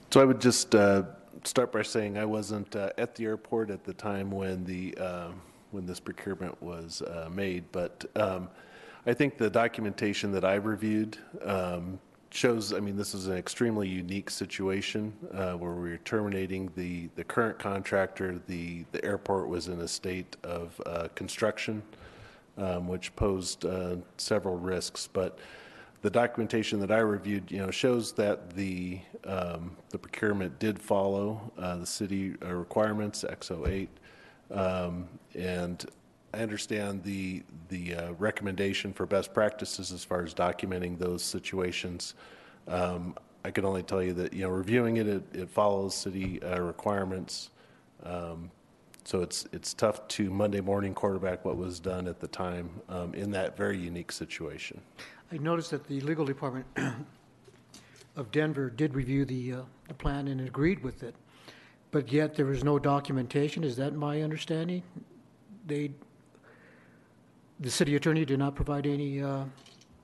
So 0.09 0.19
I 0.19 0.25
would 0.25 0.41
just 0.41 0.75
uh, 0.75 1.03
start 1.43 1.71
by 1.71 1.81
saying 1.81 2.17
I 2.17 2.25
wasn't 2.25 2.75
uh, 2.75 2.91
at 2.97 3.15
the 3.15 3.25
airport 3.25 3.69
at 3.69 3.83
the 3.83 3.93
time 3.93 4.31
when 4.31 4.63
the, 4.65 4.95
um, 4.97 5.41
when 5.71 5.85
this 5.85 5.99
procurement 5.99 6.61
was 6.61 7.01
uh, 7.01 7.29
made, 7.31 7.63
but 7.71 8.05
um, 8.15 8.49
I 9.05 9.13
think 9.13 9.37
the 9.37 9.49
documentation 9.49 10.31
that 10.33 10.45
I 10.45 10.55
reviewed 10.55 11.17
um, 11.43 11.99
shows, 12.29 12.71
I 12.73 12.79
mean, 12.79 12.95
this 12.95 13.13
is 13.13 13.27
an 13.27 13.35
extremely 13.35 13.87
unique 13.87 14.29
situation 14.29 15.13
uh, 15.33 15.53
where 15.53 15.73
we're 15.73 15.97
terminating 15.97 16.71
the, 16.75 17.09
the 17.15 17.23
current 17.23 17.59
contractor. 17.59 18.39
The, 18.47 18.85
the 18.91 19.03
airport 19.03 19.47
was 19.47 19.67
in 19.67 19.81
a 19.81 19.87
state 19.87 20.37
of 20.43 20.79
uh, 20.85 21.07
construction, 21.15 21.81
um, 22.57 22.87
which 22.87 23.15
posed 23.15 23.65
uh, 23.65 23.97
several 24.17 24.57
risks. 24.57 25.09
But 25.11 25.39
the 26.01 26.09
documentation 26.09 26.79
that 26.79 26.91
I 26.91 26.99
reviewed, 26.99 27.51
you 27.51 27.59
know, 27.59 27.69
shows 27.69 28.11
that 28.13 28.55
the, 28.55 28.99
um, 29.25 29.77
the 29.89 29.99
procurement 29.99 30.57
did 30.57 30.81
follow 30.81 31.51
uh, 31.57 31.77
the 31.77 31.85
city 31.85 32.35
uh, 32.43 32.53
requirements, 32.53 33.23
XO8. 33.23 33.87
Um, 34.49 35.07
And 35.35 35.85
I 36.33 36.39
understand 36.39 37.03
the, 37.03 37.43
the 37.69 37.95
uh, 37.95 38.11
recommendation 38.13 38.93
for 38.93 39.05
best 39.05 39.33
practices 39.33 39.91
as 39.91 40.03
far 40.03 40.23
as 40.23 40.33
documenting 40.33 40.97
those 40.97 41.23
situations. 41.23 42.15
Um, 42.67 43.15
I 43.45 43.51
can 43.51 43.65
only 43.65 43.83
tell 43.83 44.01
you 44.01 44.13
that, 44.13 44.33
you 44.33 44.41
know, 44.41 44.49
reviewing 44.49 44.97
it, 44.97 45.07
it, 45.07 45.23
it 45.33 45.49
follows 45.49 45.93
city 45.93 46.41
uh, 46.41 46.59
requirements. 46.59 47.51
Um, 48.03 48.49
So 49.03 49.21
it's, 49.21 49.47
it's 49.51 49.73
tough 49.73 50.07
to 50.09 50.29
Monday 50.29 50.61
morning 50.61 50.93
quarterback 50.93 51.43
what 51.43 51.57
was 51.57 51.79
done 51.79 52.07
at 52.07 52.19
the 52.19 52.27
time 52.27 52.69
um, 52.87 53.13
in 53.15 53.31
that 53.31 53.57
very 53.57 53.77
unique 53.77 54.11
situation. 54.11 54.79
I 55.31 55.37
noticed 55.37 55.71
that 55.71 55.87
the 55.87 56.01
legal 56.01 56.25
department 56.25 56.65
of 58.17 58.31
Denver 58.31 58.69
did 58.69 58.93
review 58.93 59.23
the, 59.23 59.53
uh, 59.53 59.61
the 59.87 59.93
plan 59.93 60.27
and 60.27 60.41
agreed 60.41 60.83
with 60.83 61.03
it, 61.03 61.15
but 61.91 62.11
yet 62.11 62.35
there 62.35 62.47
was 62.47 62.63
no 62.65 62.77
documentation. 62.77 63.63
Is 63.63 63.77
that 63.77 63.95
my 63.95 64.23
understanding? 64.23 64.83
They, 65.67 65.91
the 67.61 67.71
city 67.71 67.95
attorney 67.95 68.25
did 68.25 68.39
not 68.39 68.55
provide 68.55 68.85
any 68.85 69.21
uh, 69.21 69.45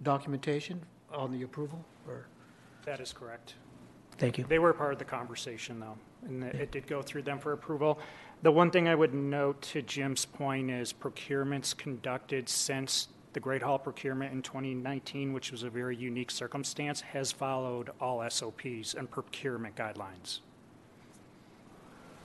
documentation 0.01 0.81
on 1.13 1.31
the 1.31 1.43
approval, 1.43 1.83
or? 2.07 2.27
That 2.85 3.01
is 3.01 3.11
correct. 3.11 3.55
Thank 4.17 4.37
you. 4.37 4.45
They 4.47 4.59
were 4.59 4.73
part 4.73 4.93
of 4.93 4.99
the 4.99 5.05
conversation, 5.05 5.79
though. 5.79 5.97
and 6.25 6.43
it 6.43 6.55
it 6.55 6.71
did 6.71 6.87
go 6.87 7.01
through 7.01 7.23
them 7.23 7.37
for 7.37 7.51
approval. 7.51 7.99
The 8.43 8.51
one 8.51 8.71
thing 8.71 8.87
I 8.87 8.95
would 8.95 9.13
note 9.13 9.61
to 9.63 9.81
Jim's 9.81 10.25
point 10.25 10.71
is 10.71 10.93
procurements 10.93 11.75
conducted 11.75 12.47
since 12.47 13.09
the 13.37 13.41
Great 13.41 13.61
Hall 13.61 13.77
procurement 13.77 14.33
in 14.33 14.41
2019, 14.41 15.31
which 15.31 15.51
was 15.51 15.61
a 15.61 15.69
very 15.69 15.95
unique 15.95 16.31
circumstance, 16.31 17.01
has 17.01 17.31
followed 17.31 17.91
all 18.01 18.27
SOPs 18.27 18.95
and 18.95 19.11
procurement 19.11 19.75
guidelines. 19.75 20.39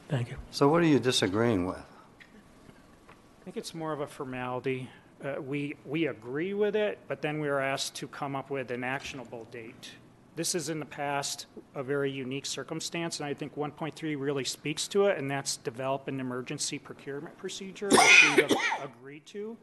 Thank 0.09 0.31
you. 0.31 0.37
So 0.53 0.69
what 0.69 0.81
are 0.81 0.87
you 0.87 0.99
disagreeing 0.99 1.67
with? 1.67 1.77
I 1.77 3.45
think 3.45 3.59
it's 3.59 3.75
more 3.75 3.93
of 3.93 4.01
a 4.01 4.07
formality. 4.07 4.89
Uh, 5.23 5.43
We, 5.43 5.77
we 5.85 6.07
agree 6.07 6.55
with 6.55 6.77
it, 6.77 6.99
but 7.09 7.21
then 7.21 7.41
we 7.41 7.49
are 7.51 7.61
asked 7.61 7.95
to 7.97 8.09
come 8.09 8.35
up 8.35 8.49
with 8.49 8.71
an 8.71 8.83
actionable 8.83 9.47
date. 9.51 9.91
This 10.35 10.55
is 10.55 10.71
in 10.71 10.81
the 10.81 10.87
past 10.87 11.45
a 11.75 11.83
very 11.83 12.11
unique 12.11 12.47
circumstance, 12.47 13.21
and 13.21 13.27
I 13.29 13.35
think 13.35 13.55
1.3 13.55 14.17
really 14.19 14.45
speaks 14.45 14.89
to 14.89 15.09
it, 15.09 15.19
and 15.19 15.31
that's 15.31 15.59
develop 15.59 16.09
an 16.09 16.21
emergency 16.21 16.79
procurement 16.79 17.37
procedure, 17.37 17.89
which 17.89 18.25
we 18.35 18.43
have 18.45 18.57
agreed 18.83 19.27
to. 19.27 19.59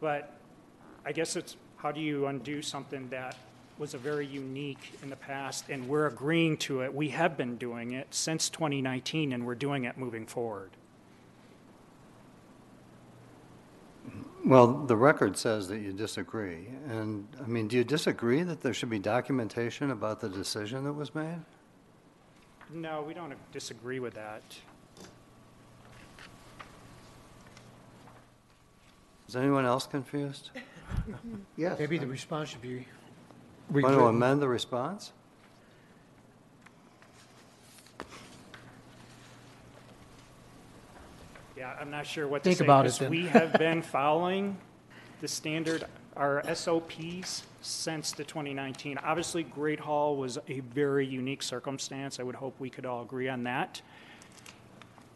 But 0.00 0.38
I 1.04 1.12
guess 1.12 1.36
it's, 1.36 1.56
how 1.76 1.92
do 1.92 2.00
you 2.00 2.26
undo 2.26 2.62
something 2.62 3.08
that 3.08 3.36
was 3.78 3.94
a 3.94 3.98
very 3.98 4.26
unique 4.26 4.92
in 5.02 5.10
the 5.10 5.16
past, 5.16 5.68
and 5.68 5.88
we're 5.88 6.06
agreeing 6.06 6.56
to 6.58 6.82
it? 6.82 6.94
We 6.94 7.08
have 7.08 7.36
been 7.36 7.56
doing 7.56 7.92
it 7.92 8.08
since 8.10 8.48
2019, 8.50 9.32
and 9.32 9.44
we're 9.44 9.54
doing 9.54 9.84
it 9.84 9.98
moving 9.98 10.26
forward. 10.26 10.70
Well, 14.44 14.66
the 14.66 14.96
record 14.96 15.36
says 15.36 15.68
that 15.68 15.78
you 15.78 15.92
disagree. 15.92 16.66
And, 16.88 17.26
I 17.42 17.46
mean, 17.46 17.68
do 17.68 17.76
you 17.76 17.84
disagree 17.84 18.42
that 18.42 18.60
there 18.60 18.74
should 18.74 18.90
be 18.90 18.98
documentation 18.98 19.90
about 19.92 20.20
the 20.20 20.28
decision 20.28 20.84
that 20.84 20.92
was 20.92 21.14
made? 21.14 21.38
No, 22.70 23.02
we 23.02 23.14
don't 23.14 23.34
disagree 23.52 24.00
with 24.00 24.14
that. 24.14 24.42
Is 29.28 29.36
anyone 29.36 29.64
else 29.64 29.86
confused? 29.86 30.50
Yes. 31.56 31.78
Maybe 31.78 31.98
the 31.98 32.06
response 32.06 32.48
should 32.50 32.62
be 32.62 32.86
Want 33.70 33.84
to 33.86 33.88
rewritten. 33.90 34.08
amend 34.08 34.42
the 34.42 34.48
response? 34.48 35.12
Yeah, 41.56 41.76
I'm 41.80 41.90
not 41.90 42.06
sure 42.06 42.26
what 42.26 42.42
to 42.42 42.48
Think 42.48 42.58
say. 42.58 42.64
about 42.64 42.86
it 42.86 42.90
'cause 42.90 42.98
then. 43.00 43.10
We 43.10 43.26
have 43.26 43.52
been 43.54 43.82
following 43.82 44.56
the 45.20 45.28
standard, 45.28 45.84
our 46.16 46.42
SOPs 46.54 47.44
since 47.60 48.12
the 48.12 48.24
2019. 48.24 48.98
Obviously, 48.98 49.42
Great 49.44 49.80
Hall 49.80 50.16
was 50.16 50.38
a 50.48 50.60
very 50.60 51.06
unique 51.06 51.42
circumstance. 51.42 52.18
I 52.18 52.22
would 52.22 52.34
hope 52.36 52.58
we 52.58 52.70
could 52.70 52.86
all 52.86 53.02
agree 53.02 53.28
on 53.28 53.44
that. 53.44 53.82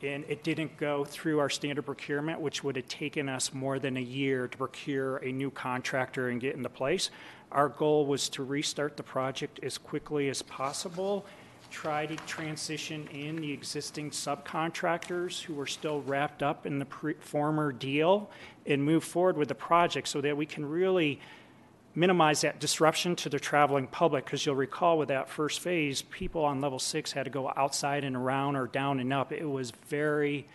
And 0.02 0.24
it 0.28 0.42
didn't 0.42 0.76
go 0.76 1.04
through 1.04 1.38
our 1.38 1.48
standard 1.48 1.82
procurement, 1.82 2.40
which 2.40 2.62
would 2.62 2.76
have 2.76 2.88
taken 2.88 3.28
us 3.28 3.54
more 3.54 3.78
than 3.78 3.96
a 3.96 4.00
year 4.00 4.46
to 4.46 4.58
procure 4.58 5.16
a 5.18 5.32
new 5.32 5.50
contractor 5.50 6.28
and 6.28 6.40
get 6.40 6.54
into 6.54 6.68
place. 6.68 7.10
Our 7.50 7.68
goal 7.68 8.06
was 8.06 8.28
to 8.30 8.44
restart 8.44 8.96
the 8.96 9.02
project 9.02 9.60
as 9.62 9.78
quickly 9.78 10.28
as 10.28 10.42
possible, 10.42 11.24
try 11.70 12.06
to 12.06 12.16
transition 12.26 13.08
in 13.08 13.36
the 13.36 13.52
existing 13.52 14.10
subcontractors 14.10 15.42
who 15.42 15.54
were 15.54 15.66
still 15.66 16.02
wrapped 16.02 16.42
up 16.42 16.66
in 16.66 16.78
the 16.78 16.84
pre- 16.84 17.14
former 17.14 17.72
deal, 17.72 18.30
and 18.66 18.82
move 18.82 19.04
forward 19.04 19.36
with 19.36 19.48
the 19.48 19.54
project 19.54 20.08
so 20.08 20.20
that 20.20 20.36
we 20.36 20.44
can 20.44 20.66
really 20.66 21.20
minimize 21.96 22.42
that 22.42 22.60
disruption 22.60 23.16
to 23.16 23.28
the 23.30 23.40
traveling 23.40 23.86
public, 23.86 24.26
because 24.26 24.44
you'll 24.44 24.54
recall 24.54 24.98
with 24.98 25.08
that 25.08 25.30
first 25.30 25.60
phase, 25.60 26.02
people 26.02 26.44
on 26.44 26.60
level 26.60 26.78
six 26.78 27.12
had 27.12 27.24
to 27.24 27.30
go 27.30 27.50
outside 27.56 28.04
and 28.04 28.14
around 28.14 28.54
or 28.54 28.66
down 28.66 29.00
and 29.00 29.12
up. 29.12 29.32
It 29.32 29.46
was 29.46 29.72
very, 29.88 30.46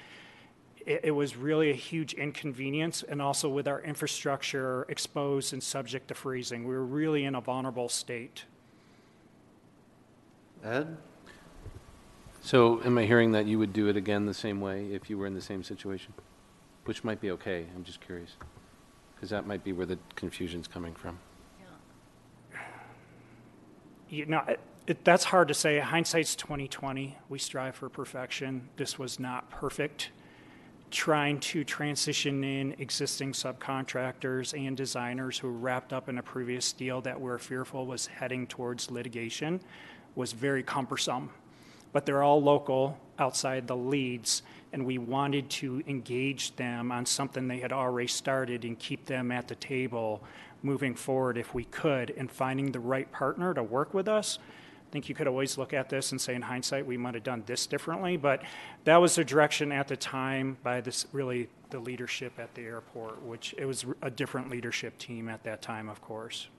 it, 0.86 1.02
it 1.06 1.12
was 1.12 1.36
really 1.36 1.72
a 1.72 1.74
huge 1.74 2.14
inconvenience, 2.14 3.02
and 3.04 3.22
also 3.22 3.50
with 3.50 3.68
our 3.68 3.82
infrastructure 3.82 4.86
exposed 4.88 5.52
and 5.52 5.64
subject 5.64 6.08
to 6.10 6.14
freezing. 6.14 6.64
We 6.64 6.76
were 6.76 6.86
really 6.86 7.26
in 7.26 7.34
a 7.34 7.42
vulnerable 7.42 7.90
state. 7.90 8.46
Ed? 10.64 10.96
So 12.44 12.82
am 12.84 12.98
I 13.00 13.06
hearing 13.06 13.32
that 13.32 13.48
you 13.48 13.58
would 13.58 13.74
do 13.74 13.88
it 13.88 13.98
again 13.98 14.28
the 14.28 14.34
same 14.34 14.62
way 14.62 14.86
if 14.92 15.10
you 15.10 15.18
were 15.18 15.26
in 15.26 15.34
the 15.34 15.42
same 15.42 15.64
situation? 15.64 16.14
Which 16.86 17.04
might 17.04 17.20
be 17.20 17.32
okay, 17.32 17.66
I'm 17.76 17.84
just 17.84 18.00
curious. 18.00 18.36
Because 19.16 19.32
that 19.32 19.48
might 19.48 19.64
be 19.64 19.74
where 19.74 19.86
the 19.88 19.98
confusion's 20.16 20.68
coming 20.68 20.94
from. 20.94 21.18
You 24.12 24.26
know, 24.26 24.44
it, 24.48 24.60
it, 24.88 25.06
that's 25.06 25.24
hard 25.24 25.48
to 25.48 25.54
say. 25.54 25.80
Hindsight's 25.80 26.36
2020. 26.36 27.18
We 27.30 27.40
strive 27.40 27.76
for 27.76 27.90
perfection. 27.90 28.68
This 28.76 29.00
was 29.00 29.20
not 29.20 29.50
perfect. 29.50 30.10
Trying 30.92 31.40
to 31.40 31.64
transition 31.64 32.44
in 32.44 32.76
existing 32.78 33.32
subcontractors 33.32 34.54
and 34.54 34.76
designers 34.76 35.40
who 35.40 35.48
wrapped 35.48 35.94
up 35.94 36.10
in 36.10 36.18
a 36.18 36.24
previous 36.24 36.74
deal 36.74 37.00
that 37.02 37.20
we're 37.20 37.38
fearful 37.38 37.86
was 37.86 38.08
heading 38.08 38.46
towards 38.46 38.92
litigation 38.92 39.62
was 40.16 40.34
very 40.34 40.62
cumbersome. 40.62 41.30
But 41.94 42.06
they're 42.06 42.24
all 42.24 42.42
local 42.42 42.98
outside 43.18 43.68
the 43.68 43.78
leads, 43.78 44.44
and 44.74 44.86
we 44.86 44.98
wanted 44.98 45.50
to 45.52 45.82
engage 45.88 46.54
them 46.58 46.92
on 46.92 47.06
something 47.06 47.48
they 47.48 47.60
had 47.60 47.72
already 47.72 48.08
started 48.08 48.66
and 48.66 48.78
keep 48.78 49.06
them 49.06 49.32
at 49.32 49.48
the 49.48 49.56
table 49.56 50.22
moving 50.64 50.96
forward 50.96 51.38
if 51.38 51.54
we 51.54 51.66
could, 51.66 52.12
and 52.18 52.32
finding 52.32 52.72
the 52.72 52.80
right 52.80 53.12
partner 53.12 53.54
to 53.54 53.64
work 53.64 53.94
with 53.94 54.08
us. 54.08 54.40
I 54.40 54.92
think 54.92 55.08
you 55.08 55.16
could 55.16 55.28
always 55.28 55.58
look 55.58 55.74
at 55.74 55.90
this 55.90 56.12
and 56.12 56.20
say, 56.20 56.36
in 56.36 56.42
hindsight, 56.42 56.86
we 56.86 56.98
might 56.98 57.14
have 57.14 57.24
done 57.24 57.44
this 57.46 57.66
differently, 57.66 58.18
but 58.18 58.44
that 58.84 58.98
was 58.98 59.16
the 59.16 59.24
direction 59.24 59.72
at 59.72 59.88
the 59.88 59.96
time 59.96 60.58
by 60.64 60.82
this 60.82 61.08
really 61.14 61.48
the 61.70 61.80
leadership 61.80 62.34
at 62.38 62.54
the 62.56 62.64
airport, 62.64 63.22
which 63.24 63.56
it 63.58 63.66
was 63.66 63.86
a 64.02 64.10
different 64.10 64.50
leadership 64.50 64.98
team 64.98 65.30
at 65.30 65.44
that 65.44 65.62
time, 65.62 65.88
of 65.88 66.02
course. 66.02 66.50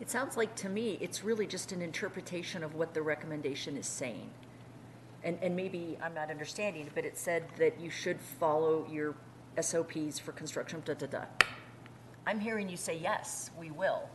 It 0.00 0.10
sounds 0.10 0.36
like 0.36 0.54
to 0.56 0.68
me, 0.68 0.98
it's 1.00 1.22
really 1.22 1.46
just 1.46 1.72
an 1.72 1.82
interpretation 1.82 2.64
of 2.64 2.74
what 2.74 2.94
the 2.94 3.02
recommendation 3.02 3.76
is 3.76 3.86
saying. 3.86 4.30
And, 5.24 5.38
and 5.42 5.54
maybe 5.54 5.96
I'm 6.02 6.14
not 6.14 6.30
understanding, 6.30 6.88
but 6.94 7.04
it 7.04 7.16
said 7.16 7.44
that 7.58 7.80
you 7.80 7.90
should 7.90 8.20
follow 8.20 8.86
your 8.90 9.14
SOPs 9.60 10.18
for 10.18 10.32
construction, 10.32 10.82
da, 10.84 10.94
da, 10.94 11.06
da. 11.06 11.24
I'm 12.26 12.40
hearing 12.40 12.68
you 12.68 12.76
say, 12.76 12.98
yes, 12.98 13.50
we 13.58 13.70
will. 13.70 14.08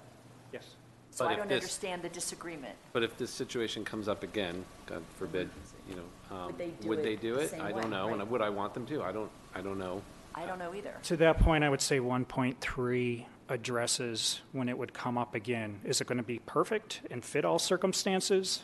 Yes. 0.54 0.64
So 1.12 1.26
But 1.26 1.30
I 1.30 1.34
if 1.34 1.38
don't 1.40 1.48
this- 1.50 1.56
understand 1.64 2.02
the 2.02 2.10
disagreement. 2.10 2.76
But 2.94 3.04
if 3.04 3.18
this 3.18 3.32
situation 3.32 3.84
comes 3.84 4.08
up 4.08 4.24
again, 4.24 4.64
God 4.86 5.04
forbid, 5.18 5.50
you 5.90 5.96
know, 5.96 6.36
um, 6.36 6.46
Would 6.48 6.58
they 6.58 6.70
do 6.82 6.88
would 6.90 7.00
it 7.00 7.04
they 7.04 7.16
do 7.16 7.36
the 7.36 7.42
it? 7.42 7.50
same 7.52 7.62
I 7.62 7.72
way, 7.72 7.82
don't 7.82 7.90
know, 7.90 8.10
and 8.14 8.30
would 8.30 8.42
I 8.42 8.50
want 8.50 8.74
them 8.74 8.86
to? 8.88 9.04
I 9.04 9.12
don't, 9.12 9.32
I 9.56 9.62
don't 9.62 9.78
know. 9.80 10.02
I 10.36 10.46
don't 10.46 10.60
know 10.60 10.74
either. 10.76 10.94
To 11.04 11.18
that 11.18 11.40
point, 11.40 11.64
I 11.64 11.70
would 11.70 11.82
say 11.82 12.00
1.3 12.00 13.26
addresses 13.50 14.42
when 14.52 14.70
it 14.70 14.78
would 14.78 14.94
come 14.94 15.18
up 15.18 15.34
again. 15.36 15.80
Is 15.84 16.00
it 16.02 16.08
going 16.08 16.18
to 16.18 16.24
be 16.24 16.40
perfect 16.46 17.02
and 17.10 17.24
fit 17.26 17.44
all 17.46 17.58
circumstances? 17.60 18.64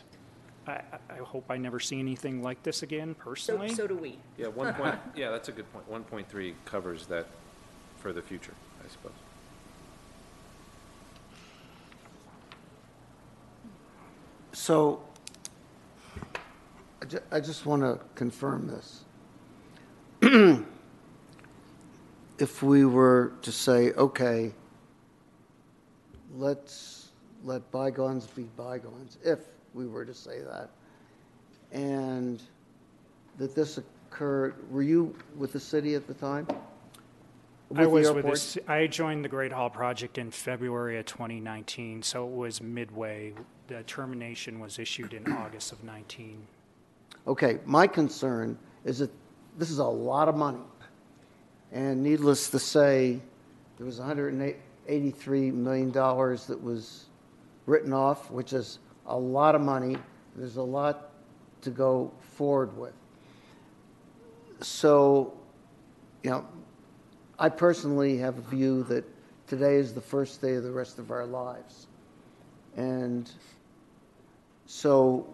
I, 0.66 0.72
I- 0.72 0.80
I 1.10 1.16
hope 1.18 1.46
I 1.50 1.56
never 1.56 1.80
see 1.80 1.98
anything 1.98 2.42
like 2.42 2.62
this 2.62 2.82
again 2.82 3.14
So, 3.18 3.24
personally. 3.24 3.74
so 3.74 3.86
do 3.86 3.96
we. 3.96 4.18
Yeah, 4.38 4.48
one 4.48 4.72
point, 4.74 4.96
yeah, 5.16 5.30
that's 5.30 5.48
a 5.48 5.52
good 5.52 5.70
point. 5.72 5.88
One 5.88 6.04
point 6.04 6.28
three 6.28 6.54
covers 6.64 7.06
that 7.06 7.26
for 7.98 8.12
the 8.12 8.22
future, 8.22 8.54
I 8.84 8.88
suppose. 8.88 9.12
So, 14.54 15.02
I 17.02 17.06
ju- 17.06 17.20
I 17.32 17.40
just 17.40 17.66
want 17.66 17.82
to 17.82 17.98
confirm 18.14 18.68
this. 18.68 19.04
If 22.36 22.64
we 22.64 22.84
were 22.84 23.32
to 23.42 23.52
say, 23.52 23.92
okay, 23.92 24.52
let's 26.34 27.10
let 27.44 27.70
bygones 27.70 28.26
be 28.26 28.42
bygones, 28.56 29.18
if 29.24 29.38
we 29.72 29.86
were 29.86 30.04
to 30.04 30.12
say 30.12 30.40
that, 30.40 30.70
and 31.70 32.42
that 33.38 33.54
this 33.54 33.78
occurred, 33.78 34.56
were 34.68 34.82
you 34.82 35.14
with 35.36 35.52
the 35.52 35.60
city 35.60 35.94
at 35.94 36.08
the 36.08 36.14
time? 36.14 36.48
I 37.76 37.86
was 37.86 38.08
with 38.08 38.16
airport? 38.16 38.34
this, 38.34 38.58
I 38.66 38.88
joined 38.88 39.24
the 39.24 39.28
Great 39.28 39.52
Hall 39.52 39.70
project 39.70 40.18
in 40.18 40.32
February 40.32 40.98
of 40.98 41.06
2019, 41.06 42.02
so 42.02 42.26
it 42.26 42.34
was 42.34 42.60
midway. 42.60 43.32
The 43.66 43.82
termination 43.84 44.60
was 44.60 44.78
issued 44.78 45.14
in 45.14 45.30
August 45.32 45.72
of 45.72 45.82
19. 45.84 46.46
Okay, 47.26 47.58
my 47.64 47.86
concern 47.86 48.58
is 48.84 48.98
that 48.98 49.10
this 49.58 49.70
is 49.70 49.78
a 49.78 49.84
lot 49.84 50.28
of 50.28 50.36
money. 50.36 50.58
And 51.72 52.02
needless 52.02 52.50
to 52.50 52.58
say, 52.58 53.20
there 53.78 53.86
was 53.86 53.98
$183 53.98 54.54
million 55.54 55.90
that 55.92 56.58
was 56.62 57.06
written 57.66 57.92
off, 57.92 58.30
which 58.30 58.52
is 58.52 58.78
a 59.06 59.16
lot 59.16 59.54
of 59.54 59.60
money. 59.62 59.96
There's 60.36 60.56
a 60.56 60.62
lot 60.62 61.10
to 61.62 61.70
go 61.70 62.12
forward 62.20 62.76
with. 62.76 62.92
So, 64.60 65.32
you 66.22 66.30
know, 66.30 66.46
I 67.38 67.48
personally 67.48 68.18
have 68.18 68.38
a 68.38 68.42
view 68.42 68.82
that 68.84 69.04
today 69.46 69.76
is 69.76 69.94
the 69.94 70.00
first 70.00 70.40
day 70.40 70.54
of 70.54 70.62
the 70.62 70.70
rest 70.70 70.98
of 70.98 71.10
our 71.10 71.26
lives. 71.26 71.86
And 72.76 73.30
so 74.66 75.26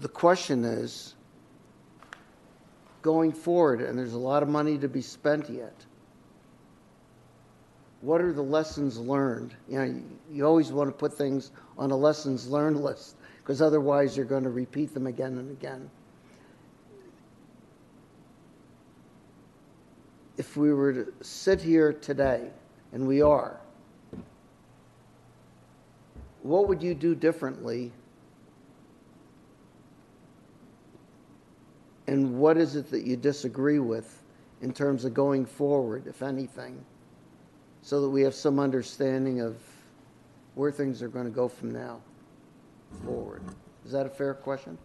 the 0.00 0.08
question 0.08 0.64
is, 0.64 1.14
going 3.02 3.32
forward, 3.32 3.82
and 3.82 3.98
there's 3.98 4.14
a 4.14 4.18
lot 4.18 4.42
of 4.42 4.48
money 4.48 4.78
to 4.78 4.88
be 4.88 5.02
spent 5.02 5.50
yet, 5.50 5.74
what 8.00 8.20
are 8.20 8.32
the 8.32 8.42
lessons 8.42 8.98
learned? 8.98 9.54
You 9.68 9.78
know, 9.78 9.84
you, 9.84 10.04
you 10.30 10.46
always 10.46 10.72
want 10.72 10.88
to 10.88 10.92
put 10.92 11.16
things 11.16 11.52
on 11.78 11.90
a 11.90 11.96
lessons 11.96 12.48
learned 12.48 12.82
list, 12.82 13.16
because 13.38 13.62
otherwise 13.62 14.16
you're 14.16 14.26
going 14.26 14.44
to 14.44 14.50
repeat 14.50 14.92
them 14.94 15.06
again 15.06 15.38
and 15.38 15.50
again. 15.50 15.90
If 20.36 20.56
we 20.56 20.72
were 20.72 20.92
to 20.92 21.12
sit 21.22 21.60
here 21.60 21.92
today, 21.92 22.50
and 22.92 23.06
we 23.06 23.22
are, 23.22 23.60
what 26.44 26.68
would 26.68 26.82
you 26.82 26.94
do 26.94 27.14
differently? 27.14 27.90
And 32.06 32.38
what 32.38 32.58
is 32.58 32.76
it 32.76 32.90
that 32.90 33.06
you 33.06 33.16
disagree 33.16 33.78
with 33.78 34.22
in 34.60 34.70
terms 34.70 35.06
of 35.06 35.14
going 35.14 35.46
forward, 35.46 36.06
if 36.06 36.22
anything, 36.22 36.84
so 37.80 38.02
that 38.02 38.10
we 38.10 38.20
have 38.20 38.34
some 38.34 38.60
understanding 38.60 39.40
of 39.40 39.56
where 40.54 40.70
things 40.70 41.02
are 41.02 41.08
going 41.08 41.24
to 41.24 41.30
go 41.30 41.48
from 41.48 41.70
now 41.70 41.98
forward? 43.06 43.42
Is 43.86 43.92
that 43.92 44.04
a 44.04 44.10
fair 44.10 44.34
question? 44.34 44.76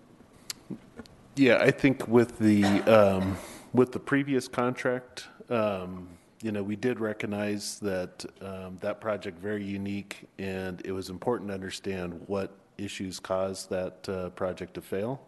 Yeah, 1.36 1.57
I 1.60 1.72
think 1.72 2.07
with 2.07 2.40
the, 2.40 2.64
um, 2.64 3.38
with 3.73 3.91
the 3.91 3.99
previous 3.99 4.48
contract, 4.48 5.27
um, 5.49 6.07
you 6.41 6.52
know, 6.52 6.64
we 6.64 6.76
did 6.76 6.99
recognize 6.99 7.80
that, 7.80 8.26
um, 8.41 8.78
that 8.80 9.02
project 9.02 9.40
very 9.40 9.64
unique 9.64 10.28
and 10.38 10.82
it 10.86 10.91
was 10.91 11.10
important 11.10 11.49
to 11.49 11.53
understand 11.53 12.22
what 12.28 12.56
issues 12.78 13.20
caused 13.20 13.70
that, 13.70 14.07
uh, 14.07 14.30
project 14.30 14.74
to 14.76 14.82
fail. 14.82 15.22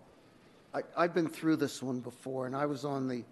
I, 0.74 0.82
I've 0.96 1.14
been 1.14 1.28
through 1.28 1.58
this 1.58 1.84
one 1.84 2.00
before, 2.00 2.46
and 2.46 2.56
I 2.56 2.66
was 2.66 2.86
on 2.86 3.08
the, 3.08 3.24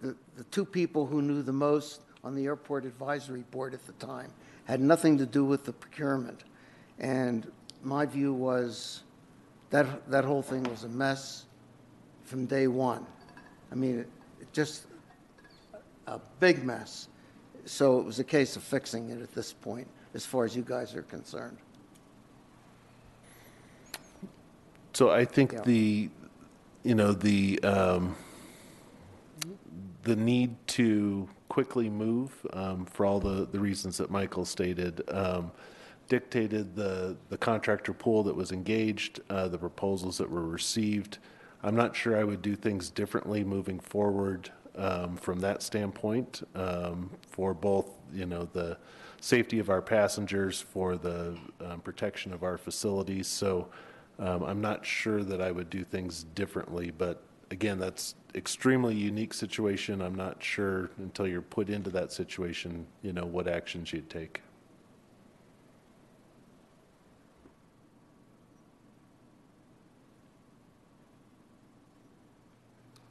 the, 0.00 0.16
the 0.36 0.44
two 0.44 0.64
people 0.64 1.06
who 1.06 1.22
knew 1.22 1.42
the 1.42 1.52
most 1.52 2.00
on 2.24 2.34
the 2.34 2.46
airport 2.46 2.84
advisory 2.84 3.44
board 3.52 3.74
at 3.74 3.86
the 3.86 3.92
time. 3.92 4.30
Had 4.64 4.80
nothing 4.80 5.18
to 5.18 5.26
do 5.26 5.44
with 5.44 5.64
the 5.64 5.72
procurement. 5.72 6.44
And 6.98 7.50
my 7.82 8.06
view 8.06 8.32
was 8.32 9.02
that, 9.70 10.08
that 10.10 10.24
whole 10.24 10.42
thing 10.42 10.64
was 10.64 10.84
a 10.84 10.88
mess 10.88 11.44
from 12.24 12.46
day 12.46 12.66
one. 12.66 13.06
I 13.70 13.74
mean, 13.74 14.00
it, 14.00 14.08
it 14.40 14.52
just 14.52 14.86
a 16.14 16.20
big 16.40 16.64
mess. 16.64 17.08
So 17.64 17.98
it 17.98 18.04
was 18.04 18.18
a 18.18 18.24
case 18.24 18.56
of 18.56 18.62
fixing 18.62 19.10
it 19.10 19.20
at 19.22 19.32
this 19.32 19.52
point, 19.52 19.88
as 20.14 20.26
far 20.26 20.44
as 20.44 20.54
you 20.56 20.62
guys 20.62 20.94
are 20.94 21.02
concerned. 21.02 21.58
So 24.92 25.10
I 25.10 25.24
think 25.24 25.52
Yeah. 25.52 25.62
the, 25.62 26.10
you 26.82 26.94
know, 26.94 27.12
the, 27.12 27.60
um, 27.62 28.14
the 30.02 30.16
need 30.16 30.56
to 30.68 31.28
quickly 31.48 31.88
move, 31.88 32.30
um, 32.52 32.84
for 32.84 33.06
all 33.06 33.20
the, 33.20 33.46
the 33.50 33.60
reasons 33.60 33.96
that 33.98 34.10
Michael 34.10 34.44
stated, 34.44 35.02
um, 35.08 35.52
dictated 36.08 36.76
the, 36.76 37.16
the 37.30 37.38
contractor 37.38 37.94
pool 37.94 38.22
that 38.24 38.34
was 38.34 38.52
engaged, 38.52 39.20
uh, 39.30 39.48
the 39.48 39.58
proposals 39.58 40.18
that 40.18 40.28
were 40.28 40.46
received. 40.46 41.18
I'm 41.62 41.76
not 41.76 41.94
sure 41.94 42.18
I 42.18 42.24
would 42.24 42.42
do 42.42 42.56
things 42.56 42.90
differently 42.90 43.44
moving 43.44 43.78
forward, 43.80 44.50
um, 44.76 45.16
from 45.16 45.40
that 45.40 45.62
standpoint, 45.62 46.42
um, 46.54 47.10
for 47.30 47.54
both, 47.54 47.90
you 48.12 48.26
know, 48.26 48.48
the 48.52 48.78
safety 49.20 49.58
of 49.58 49.70
our 49.70 49.82
passengers, 49.82 50.60
for 50.60 50.96
the, 50.96 51.36
um, 51.60 51.80
protection 51.80 52.32
of 52.32 52.42
our 52.42 52.58
facilities. 52.58 53.26
So, 53.28 53.68
um, 54.18 54.42
I'm 54.42 54.60
not 54.60 54.84
sure 54.84 55.22
that 55.24 55.40
I 55.40 55.50
would 55.50 55.70
do 55.70 55.84
things 55.84 56.24
differently, 56.34 56.90
but 56.90 57.22
again, 57.50 57.78
that's 57.78 58.14
extremely 58.34 58.94
unique 58.94 59.34
situation. 59.34 60.00
I'm 60.00 60.14
not 60.14 60.42
sure 60.42 60.90
until 60.98 61.26
you're 61.26 61.42
put 61.42 61.68
into 61.68 61.90
that 61.90 62.12
situation, 62.12 62.86
you 63.02 63.12
know, 63.12 63.26
what 63.26 63.46
actions 63.46 63.92
you'd 63.92 64.08
take. 64.10 64.40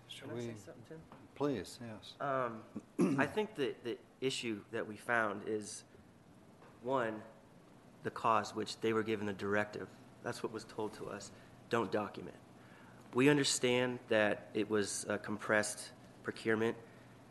Should 0.07 0.29
Can 0.29 0.29
say 0.29 0.35
we, 0.35 0.41
something, 0.41 0.63
Tim? 0.65 0.80
Please, 1.41 1.79
yes. 1.81 2.13
Um, 2.21 3.17
I 3.19 3.25
think 3.25 3.55
the, 3.55 3.73
the 3.83 3.97
issue 4.21 4.59
that 4.71 4.87
we 4.87 4.95
found 4.95 5.41
is, 5.47 5.85
one, 6.83 7.15
the 8.03 8.11
cause, 8.11 8.55
which 8.55 8.79
they 8.79 8.93
were 8.93 9.01
given 9.01 9.27
a 9.27 9.33
directive. 9.33 9.87
That's 10.23 10.43
what 10.43 10.53
was 10.53 10.65
told 10.65 10.93
to 10.97 11.07
us. 11.07 11.31
Don't 11.71 11.91
document. 11.91 12.35
We 13.15 13.27
understand 13.27 13.97
that 14.09 14.49
it 14.53 14.69
was 14.69 15.07
a 15.09 15.17
compressed 15.17 15.93
procurement. 16.21 16.77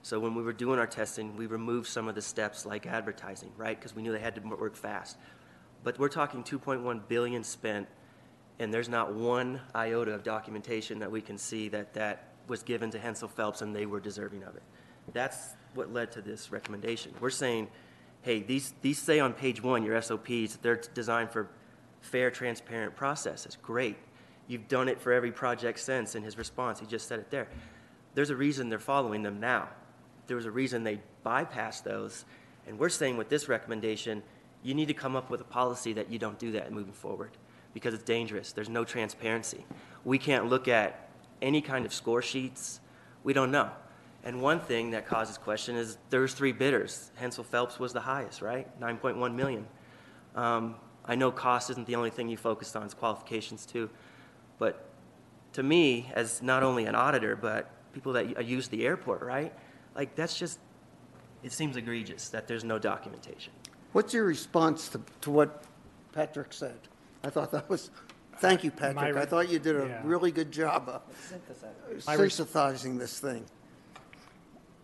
So 0.02 0.18
when 0.18 0.34
we 0.34 0.42
were 0.42 0.52
doing 0.52 0.80
our 0.80 0.88
testing, 0.88 1.36
we 1.36 1.46
removed 1.46 1.86
some 1.86 2.08
of 2.08 2.16
the 2.16 2.22
steps 2.22 2.66
like 2.66 2.86
advertising, 2.86 3.52
right? 3.56 3.78
Because 3.78 3.94
we 3.94 4.02
knew 4.02 4.10
they 4.10 4.18
had 4.18 4.34
to 4.34 4.40
work 4.40 4.74
fast. 4.74 5.18
But 5.84 6.00
we're 6.00 6.08
talking 6.08 6.42
2.1 6.42 7.06
billion 7.06 7.44
spent, 7.44 7.86
and 8.58 8.74
there's 8.74 8.88
not 8.88 9.14
one 9.14 9.60
iota 9.72 10.10
of 10.10 10.24
documentation 10.24 10.98
that 10.98 11.12
we 11.12 11.20
can 11.20 11.38
see 11.38 11.68
that 11.68 11.94
that 11.94 12.29
was 12.50 12.62
given 12.62 12.90
to 12.90 12.98
Hensel 12.98 13.28
Phelps 13.28 13.62
and 13.62 13.74
they 13.74 13.86
were 13.86 14.00
deserving 14.00 14.42
of 14.42 14.56
it. 14.56 14.62
That's 15.14 15.54
what 15.74 15.92
led 15.92 16.12
to 16.12 16.20
this 16.20 16.52
recommendation. 16.52 17.14
We're 17.20 17.30
saying, 17.30 17.68
hey, 18.22 18.42
these, 18.42 18.74
these 18.82 18.98
say 18.98 19.20
on 19.20 19.32
page 19.32 19.62
one, 19.62 19.82
your 19.82 20.00
SOPs, 20.02 20.58
they're 20.60 20.82
designed 20.94 21.30
for 21.30 21.48
fair, 22.00 22.30
transparent 22.30 22.94
processes. 22.94 23.56
Great. 23.62 23.96
You've 24.46 24.68
done 24.68 24.88
it 24.88 25.00
for 25.00 25.12
every 25.12 25.32
project 25.32 25.78
since 25.78 26.14
in 26.14 26.22
his 26.22 26.36
response. 26.36 26.80
He 26.80 26.86
just 26.86 27.08
said 27.08 27.20
it 27.20 27.30
there. 27.30 27.48
There's 28.14 28.30
a 28.30 28.36
reason 28.36 28.68
they're 28.68 28.78
following 28.78 29.22
them 29.22 29.40
now. 29.40 29.68
There 30.26 30.36
was 30.36 30.46
a 30.46 30.50
reason 30.50 30.82
they 30.82 31.00
bypassed 31.24 31.84
those. 31.84 32.24
And 32.66 32.78
we're 32.78 32.88
saying 32.88 33.16
with 33.16 33.28
this 33.28 33.48
recommendation, 33.48 34.22
you 34.62 34.74
need 34.74 34.88
to 34.88 34.94
come 34.94 35.16
up 35.16 35.30
with 35.30 35.40
a 35.40 35.44
policy 35.44 35.92
that 35.94 36.10
you 36.10 36.18
don't 36.18 36.38
do 36.38 36.52
that 36.52 36.72
moving 36.72 36.92
forward 36.92 37.30
because 37.72 37.94
it's 37.94 38.02
dangerous. 38.02 38.52
There's 38.52 38.68
no 38.68 38.84
transparency. 38.84 39.64
We 40.04 40.18
can't 40.18 40.46
look 40.46 40.68
at 40.68 41.09
any 41.42 41.60
kind 41.60 41.86
of 41.86 41.92
score 41.92 42.22
sheets. 42.22 42.80
We 43.24 43.32
don't 43.32 43.50
know. 43.50 43.70
And 44.22 44.42
one 44.42 44.60
thing 44.60 44.90
that 44.90 45.06
causes 45.06 45.38
question 45.38 45.76
is 45.76 45.96
there's 46.10 46.34
three 46.34 46.52
bidders. 46.52 47.10
Hensel 47.16 47.44
Phelps 47.44 47.78
was 47.78 47.92
the 47.92 48.00
highest, 48.00 48.42
right? 48.42 48.68
9.1 48.80 49.34
million. 49.34 49.66
Um, 50.34 50.76
I 51.04 51.14
know 51.14 51.30
cost 51.30 51.70
isn't 51.70 51.86
the 51.86 51.96
only 51.96 52.10
thing 52.10 52.28
you 52.28 52.36
focused 52.36 52.76
on, 52.76 52.84
it's 52.84 52.94
qualifications 52.94 53.64
too. 53.64 53.88
But 54.58 54.86
to 55.54 55.62
me, 55.62 56.10
as 56.14 56.42
not 56.42 56.62
only 56.62 56.84
an 56.84 56.94
auditor, 56.94 57.34
but 57.34 57.70
people 57.92 58.12
that 58.12 58.44
use 58.44 58.68
the 58.68 58.86
airport, 58.86 59.22
right? 59.22 59.52
Like, 59.94 60.14
that's 60.14 60.38
just, 60.38 60.60
it 61.42 61.52
seems 61.52 61.76
egregious 61.76 62.28
that 62.28 62.46
there's 62.46 62.62
no 62.62 62.78
documentation. 62.78 63.52
What's 63.92 64.14
your 64.14 64.24
response 64.24 64.88
to, 64.90 65.00
to 65.22 65.30
what 65.30 65.64
Patrick 66.12 66.52
said? 66.52 66.78
I 67.24 67.30
thought 67.30 67.50
that 67.52 67.68
was, 67.68 67.90
thank 68.40 68.64
you, 68.64 68.70
Patrick. 68.70 69.16
I 69.16 69.24
thought 69.24 69.48
you 69.48 69.58
did 69.58 69.76
a 69.76 69.86
yeah. 69.86 70.00
really 70.04 70.32
good 70.32 70.50
job 70.50 70.88
of 70.88 71.02
My 72.06 72.14
res- 72.14 72.34
synthesizing 72.34 72.98
this 72.98 73.20
thing. 73.20 73.44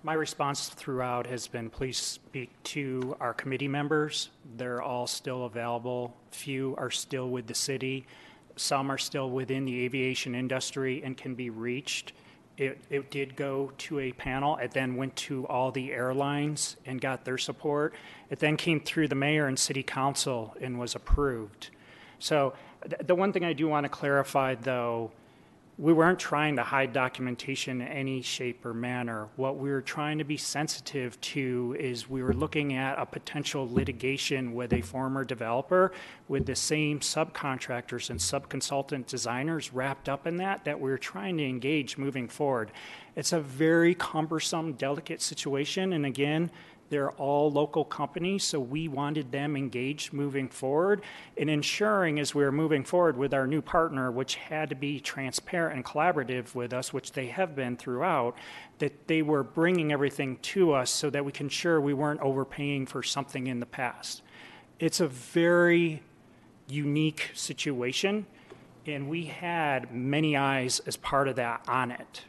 My 0.02 0.14
response 0.14 0.68
throughout 0.68 1.26
has 1.26 1.48
been, 1.48 1.68
please 1.68 1.96
speak 1.96 2.50
to 2.64 3.16
our 3.18 3.34
committee 3.34 3.66
members. 3.66 4.30
They're 4.56 4.80
all 4.80 5.08
still 5.08 5.46
available. 5.46 6.16
Few 6.30 6.76
are 6.78 6.92
still 6.92 7.28
with 7.30 7.48
the 7.48 7.54
city. 7.54 8.06
Some 8.54 8.90
are 8.90 8.98
still 8.98 9.30
within 9.30 9.64
the 9.64 9.84
aviation 9.84 10.34
industry 10.34 11.02
and 11.02 11.16
can 11.16 11.34
be 11.34 11.50
reached. 11.50 12.12
It, 12.56 12.78
it 12.88 13.10
did 13.10 13.36
go 13.36 13.72
to 13.78 13.98
a 13.98 14.12
panel. 14.12 14.56
It 14.58 14.70
then 14.70 14.96
went 14.96 15.14
to 15.16 15.46
all 15.48 15.72
the 15.72 15.92
airlines 15.92 16.76
and 16.86 17.00
got 17.00 17.24
their 17.24 17.36
support. 17.36 17.94
It 18.30 18.38
then 18.38 18.56
came 18.56 18.80
through 18.80 19.08
the 19.08 19.14
mayor 19.14 19.46
and 19.46 19.58
city 19.58 19.82
council 19.82 20.54
and 20.60 20.78
was 20.78 20.94
approved. 20.94 21.70
So 22.18 22.54
the 23.04 23.14
one 23.14 23.32
thing 23.32 23.44
I 23.44 23.52
do 23.52 23.68
want 23.68 23.84
to 23.84 23.88
clarify, 23.88 24.54
though, 24.54 25.10
we 25.78 25.92
weren't 25.92 26.18
trying 26.18 26.56
to 26.56 26.62
hide 26.62 26.94
documentation 26.94 27.82
in 27.82 27.88
any 27.88 28.22
shape 28.22 28.64
or 28.64 28.72
manner. 28.72 29.28
What 29.36 29.58
we 29.58 29.68
were 29.68 29.82
trying 29.82 30.16
to 30.18 30.24
be 30.24 30.38
sensitive 30.38 31.20
to 31.20 31.76
is 31.78 32.08
we 32.08 32.22
were 32.22 32.32
looking 32.32 32.72
at 32.72 32.98
a 32.98 33.04
potential 33.04 33.68
litigation 33.70 34.54
with 34.54 34.72
a 34.72 34.80
former 34.80 35.22
developer 35.22 35.92
with 36.28 36.46
the 36.46 36.56
same 36.56 37.00
subcontractors 37.00 38.08
and 38.08 38.18
subconsultant 38.18 39.06
designers 39.06 39.74
wrapped 39.74 40.08
up 40.08 40.26
in 40.26 40.38
that 40.38 40.64
that 40.64 40.80
we 40.80 40.88
were 40.88 40.96
trying 40.96 41.36
to 41.36 41.44
engage 41.44 41.98
moving 41.98 42.26
forward. 42.26 42.70
It's 43.14 43.34
a 43.34 43.40
very 43.40 43.94
cumbersome, 43.94 44.72
delicate 44.74 45.20
situation. 45.20 45.92
And 45.92 46.06
again, 46.06 46.50
they're 46.88 47.12
all 47.12 47.50
local 47.50 47.84
companies, 47.84 48.44
so 48.44 48.60
we 48.60 48.88
wanted 48.88 49.32
them 49.32 49.56
engaged 49.56 50.12
moving 50.12 50.48
forward 50.48 51.02
and 51.36 51.50
ensuring 51.50 52.18
as 52.18 52.34
we 52.34 52.44
were 52.44 52.52
moving 52.52 52.84
forward 52.84 53.16
with 53.16 53.34
our 53.34 53.46
new 53.46 53.62
partner, 53.62 54.10
which 54.10 54.36
had 54.36 54.68
to 54.70 54.76
be 54.76 55.00
transparent 55.00 55.76
and 55.76 55.84
collaborative 55.84 56.54
with 56.54 56.72
us, 56.72 56.92
which 56.92 57.12
they 57.12 57.26
have 57.26 57.56
been 57.56 57.76
throughout, 57.76 58.36
that 58.78 59.08
they 59.08 59.22
were 59.22 59.42
bringing 59.42 59.92
everything 59.92 60.38
to 60.42 60.72
us 60.72 60.90
so 60.90 61.10
that 61.10 61.24
we 61.24 61.32
can 61.32 61.46
ensure 61.46 61.80
we 61.80 61.94
weren't 61.94 62.20
overpaying 62.20 62.86
for 62.86 63.02
something 63.02 63.46
in 63.46 63.60
the 63.60 63.66
past. 63.66 64.22
It's 64.78 65.00
a 65.00 65.08
very 65.08 66.02
unique 66.68 67.30
situation. 67.34 68.26
And 68.88 69.08
we 69.08 69.24
had 69.24 69.92
many 69.92 70.36
eyes 70.36 70.80
as 70.86 70.96
part 70.96 71.26
of 71.26 71.34
that 71.36 71.60
on 71.66 71.90
it. 71.90 72.22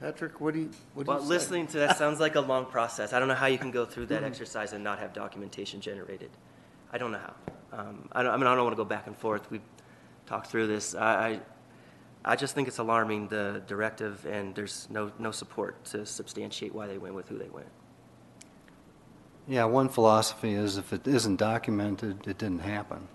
Patrick, 0.00 0.40
what 0.40 0.54
do 0.54 0.60
you, 0.60 0.70
what 0.94 1.06
do 1.06 1.12
you 1.12 1.16
Well, 1.16 1.22
say? 1.24 1.28
listening 1.28 1.66
to 1.68 1.78
that 1.78 1.96
sounds 1.98 2.20
like 2.20 2.36
a 2.36 2.40
long 2.40 2.66
process. 2.66 3.12
I 3.12 3.18
don't 3.18 3.28
know 3.28 3.34
how 3.34 3.46
you 3.46 3.58
can 3.58 3.70
go 3.70 3.84
through 3.84 4.06
that 4.06 4.22
exercise 4.22 4.72
and 4.72 4.84
not 4.84 5.00
have 5.00 5.12
documentation 5.12 5.80
generated. 5.80 6.30
I 6.92 6.98
don't 6.98 7.10
know 7.12 7.18
how. 7.18 7.34
Um, 7.80 8.08
I, 8.12 8.22
don't, 8.22 8.32
I 8.32 8.36
mean, 8.36 8.46
I 8.46 8.54
don't 8.54 8.64
want 8.64 8.76
to 8.76 8.82
go 8.82 8.88
back 8.88 9.06
and 9.08 9.16
forth. 9.16 9.50
We've 9.50 9.60
talked 10.26 10.46
through 10.48 10.68
this. 10.68 10.94
I, 10.94 11.40
I, 12.24 12.32
I 12.32 12.36
just 12.36 12.54
think 12.54 12.68
it's 12.68 12.78
alarming 12.78 13.28
the 13.28 13.62
directive, 13.66 14.24
and 14.26 14.54
there's 14.54 14.88
no 14.90 15.10
no 15.18 15.30
support 15.30 15.84
to 15.86 16.06
substantiate 16.06 16.74
why 16.74 16.86
they 16.86 16.98
went 16.98 17.14
with 17.14 17.28
who 17.28 17.38
they 17.38 17.48
went. 17.48 17.68
Yeah, 19.46 19.64
one 19.64 19.88
philosophy 19.88 20.52
is 20.52 20.76
if 20.76 20.92
it 20.92 21.06
isn't 21.06 21.36
documented, 21.36 22.26
it 22.26 22.38
didn't 22.38 22.60
happen. 22.60 23.08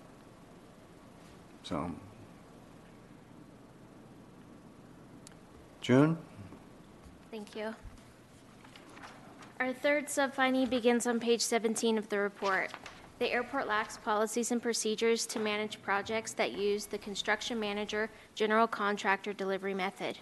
So. 1.63 1.91
June? 5.81 6.17
Thank 7.43 7.57
you. 7.57 7.75
Our 9.59 9.73
third 9.73 10.07
subfinding 10.07 10.69
begins 10.69 11.05
on 11.05 11.19
page 11.19 11.41
17 11.41 11.97
of 11.97 12.07
the 12.07 12.19
report. 12.19 12.71
The 13.19 13.29
airport 13.29 13.67
lacks 13.67 13.97
policies 13.97 14.51
and 14.51 14.61
procedures 14.61 15.25
to 15.27 15.39
manage 15.39 15.81
projects 15.81 16.31
that 16.33 16.53
use 16.53 16.85
the 16.85 16.97
construction 16.97 17.59
manager 17.59 18.09
general 18.33 18.65
contractor 18.65 19.33
delivery 19.33 19.73
method. 19.73 20.19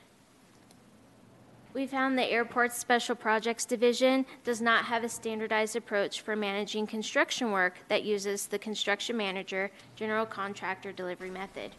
We 1.74 1.86
found 1.86 2.18
the 2.18 2.26
airport's 2.26 2.78
special 2.78 3.16
projects 3.16 3.66
division 3.66 4.26
does 4.44 4.60
not 4.60 4.86
have 4.86 5.04
a 5.04 5.10
standardized 5.10 5.76
approach 5.76 6.22
for 6.22 6.36
managing 6.36 6.88
construction 6.88 7.52
work 7.52 7.76
that 7.88 8.04
uses 8.04 8.48
the 8.48 8.58
construction 8.58 9.16
manager 9.16 9.70
general 9.96 10.26
contractor 10.26 10.92
delivery 10.92 11.30
method. 11.30 11.72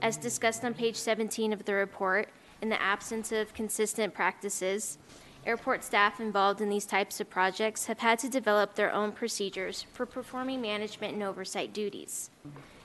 As 0.00 0.16
discussed 0.16 0.64
on 0.64 0.72
page 0.72 0.96
17 0.96 1.52
of 1.52 1.64
the 1.66 1.74
report, 1.74 2.30
in 2.62 2.68
the 2.68 2.80
absence 2.80 3.32
of 3.32 3.52
consistent 3.52 4.14
practices, 4.14 4.96
airport 5.44 5.82
staff 5.82 6.20
involved 6.20 6.60
in 6.60 6.68
these 6.70 6.86
types 6.86 7.20
of 7.20 7.28
projects 7.28 7.86
have 7.86 7.98
had 7.98 8.20
to 8.20 8.28
develop 8.28 8.74
their 8.74 8.92
own 8.92 9.10
procedures 9.10 9.84
for 9.92 10.06
performing 10.06 10.62
management 10.62 11.12
and 11.12 11.22
oversight 11.24 11.74
duties. 11.74 12.30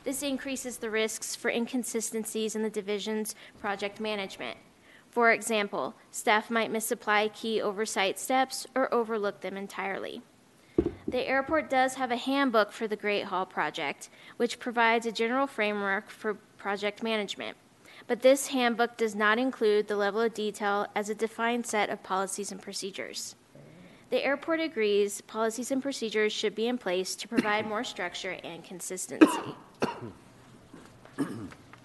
This 0.04 0.24
increases 0.24 0.78
the 0.78 0.90
risks 0.90 1.36
for 1.36 1.52
inconsistencies 1.52 2.56
in 2.56 2.64
the 2.64 2.70
division's 2.72 3.36
project 3.60 4.00
management. 4.00 4.58
For 5.12 5.32
example, 5.32 5.94
staff 6.10 6.50
might 6.50 6.72
misapply 6.72 7.28
key 7.28 7.62
oversight 7.62 8.18
steps 8.18 8.66
or 8.74 8.92
overlook 8.94 9.42
them 9.42 9.56
entirely. 9.56 10.22
The 11.08 11.28
airport 11.28 11.70
does 11.70 11.96
have 11.96 12.12
a 12.12 12.18
handbook 12.18 12.72
for 12.72 12.88
the 12.88 12.96
Great 12.96 13.26
Hall 13.26 13.46
project, 13.46 14.10
which 14.38 14.60
provides 14.60 15.06
a 15.06 15.12
general 15.12 15.48
framework 15.48 16.10
for 16.10 16.36
project 16.58 17.04
management. 17.04 17.58
But 18.08 18.22
this 18.22 18.48
handbook 18.48 18.96
does 18.96 19.16
not 19.16 19.38
include 19.38 19.88
the 19.88 19.98
level 19.98 20.22
of 20.22 20.34
detail 20.34 20.88
as 20.96 21.10
a 21.10 21.16
defined 21.16 21.66
set 21.66 21.90
of 21.90 22.04
policies 22.04 22.52
and 22.52 22.62
procedures. 22.62 23.36
The 24.10 24.24
airport 24.24 24.62
agrees 24.62 25.20
policies 25.22 25.72
and 25.72 25.82
procedures 25.82 26.32
should 26.32 26.56
be 26.56 26.68
in 26.68 26.78
place 26.78 27.16
to 27.16 27.28
provide 27.28 27.68
more 27.68 27.84
structure 27.84 28.38
and 28.44 28.64
consistency. 28.64 29.56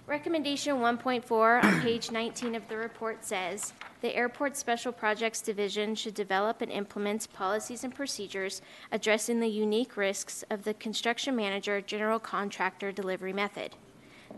Recommendation 0.07 0.77
1.4 0.77 1.65
on 1.65 1.81
page 1.81 2.13
19 2.13 2.55
of 2.55 2.69
the 2.69 2.77
report 2.77 3.25
says 3.25 3.73
the 4.03 4.15
Airport 4.15 4.57
Special 4.57 4.93
Projects 4.93 5.41
Division 5.41 5.95
should 5.95 6.15
develop 6.15 6.61
and 6.61 6.71
implement 6.71 7.33
policies 7.33 7.83
and 7.83 7.95
procedures 7.95 8.63
addressing 8.93 9.41
the 9.41 9.49
unique 9.49 9.97
risks 9.97 10.45
of 10.51 10.65
the 10.65 10.75
construction 10.75 11.35
manager 11.35 11.81
general 11.81 12.19
contractor 12.19 12.93
delivery 12.93 13.33
method. 13.33 13.75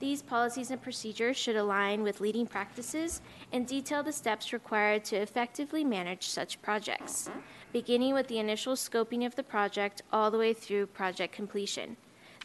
These 0.01 0.23
policies 0.23 0.71
and 0.71 0.83
procedures 0.83 1.37
should 1.37 1.57
align 1.57 2.03
with 2.03 2.21
leading 2.21 2.47
practices 2.47 3.23
and 3.53 3.67
detail 3.67 4.03
the 4.03 4.13
steps 4.13 4.53
required 4.53 5.05
to 5.07 5.17
effectively 5.17 5.85
manage 5.85 6.29
such 6.29 6.61
projects, 6.61 7.31
beginning 7.73 8.13
with 8.13 8.29
the 8.29 8.39
initial 8.39 8.75
scoping 8.75 9.25
of 9.25 9.37
the 9.37 9.43
project 9.43 10.03
all 10.13 10.31
the 10.31 10.39
way 10.39 10.53
through 10.53 10.87
project 10.87 11.33
completion. 11.33 11.97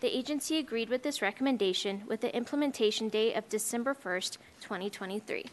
The 0.01 0.15
agency 0.15 0.57
agreed 0.57 0.89
with 0.89 1.03
this 1.03 1.21
recommendation 1.21 2.03
with 2.07 2.21
the 2.21 2.33
implementation 2.33 3.09
date 3.09 3.33
of 3.33 3.49
December 3.49 3.93
1st, 3.93 4.37
2023. 4.61 5.45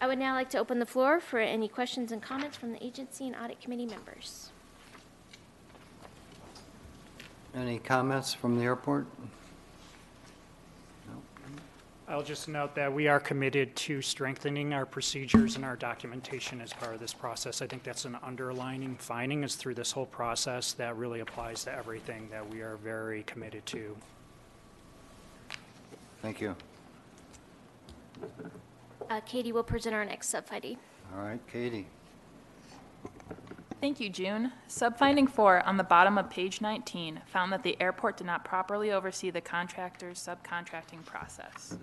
I 0.00 0.06
would 0.06 0.18
now 0.18 0.34
like 0.34 0.50
to 0.50 0.58
open 0.58 0.80
the 0.80 0.86
floor 0.86 1.20
for 1.20 1.38
any 1.38 1.68
questions 1.68 2.12
and 2.12 2.20
comments 2.20 2.56
from 2.56 2.72
the 2.72 2.84
agency 2.84 3.26
and 3.26 3.36
audit 3.36 3.60
committee 3.60 3.86
members. 3.86 4.50
Any 7.54 7.78
comments 7.78 8.34
from 8.34 8.58
the 8.58 8.64
airport? 8.64 9.06
I'll 12.08 12.22
just 12.22 12.48
note 12.48 12.74
that 12.74 12.92
we 12.92 13.06
are 13.06 13.20
committed 13.20 13.74
to 13.76 14.02
strengthening 14.02 14.74
our 14.74 14.84
procedures 14.84 15.56
and 15.56 15.64
our 15.64 15.76
documentation 15.76 16.60
as 16.60 16.72
part 16.72 16.94
of 16.94 17.00
this 17.00 17.14
process. 17.14 17.62
I 17.62 17.66
think 17.66 17.84
that's 17.84 18.04
an 18.04 18.18
underlining 18.22 18.96
finding 18.96 19.44
is 19.44 19.54
through 19.54 19.74
this 19.74 19.92
whole 19.92 20.06
process 20.06 20.72
that 20.74 20.96
really 20.96 21.20
applies 21.20 21.64
to 21.64 21.72
everything 21.72 22.28
that 22.30 22.48
we 22.48 22.60
are 22.60 22.76
very 22.76 23.22
committed 23.22 23.64
to. 23.66 23.96
Thank 26.20 26.40
you. 26.40 26.56
Uh, 29.08 29.20
Katie 29.20 29.52
will 29.52 29.62
present 29.62 29.94
our 29.94 30.04
next 30.04 30.32
subfinding. 30.32 30.76
All 31.14 31.22
right, 31.22 31.40
Katie. 31.50 31.86
Thank 33.82 33.98
you, 33.98 34.10
June. 34.10 34.52
Subfinding 34.68 35.28
four 35.28 35.60
on 35.66 35.76
the 35.76 35.82
bottom 35.82 36.16
of 36.16 36.30
page 36.30 36.60
19 36.60 37.20
found 37.26 37.52
that 37.52 37.64
the 37.64 37.76
airport 37.82 38.16
did 38.16 38.28
not 38.28 38.44
properly 38.44 38.92
oversee 38.92 39.30
the 39.30 39.40
contractor's 39.40 40.20
subcontracting 40.20 41.04
process. 41.04 41.76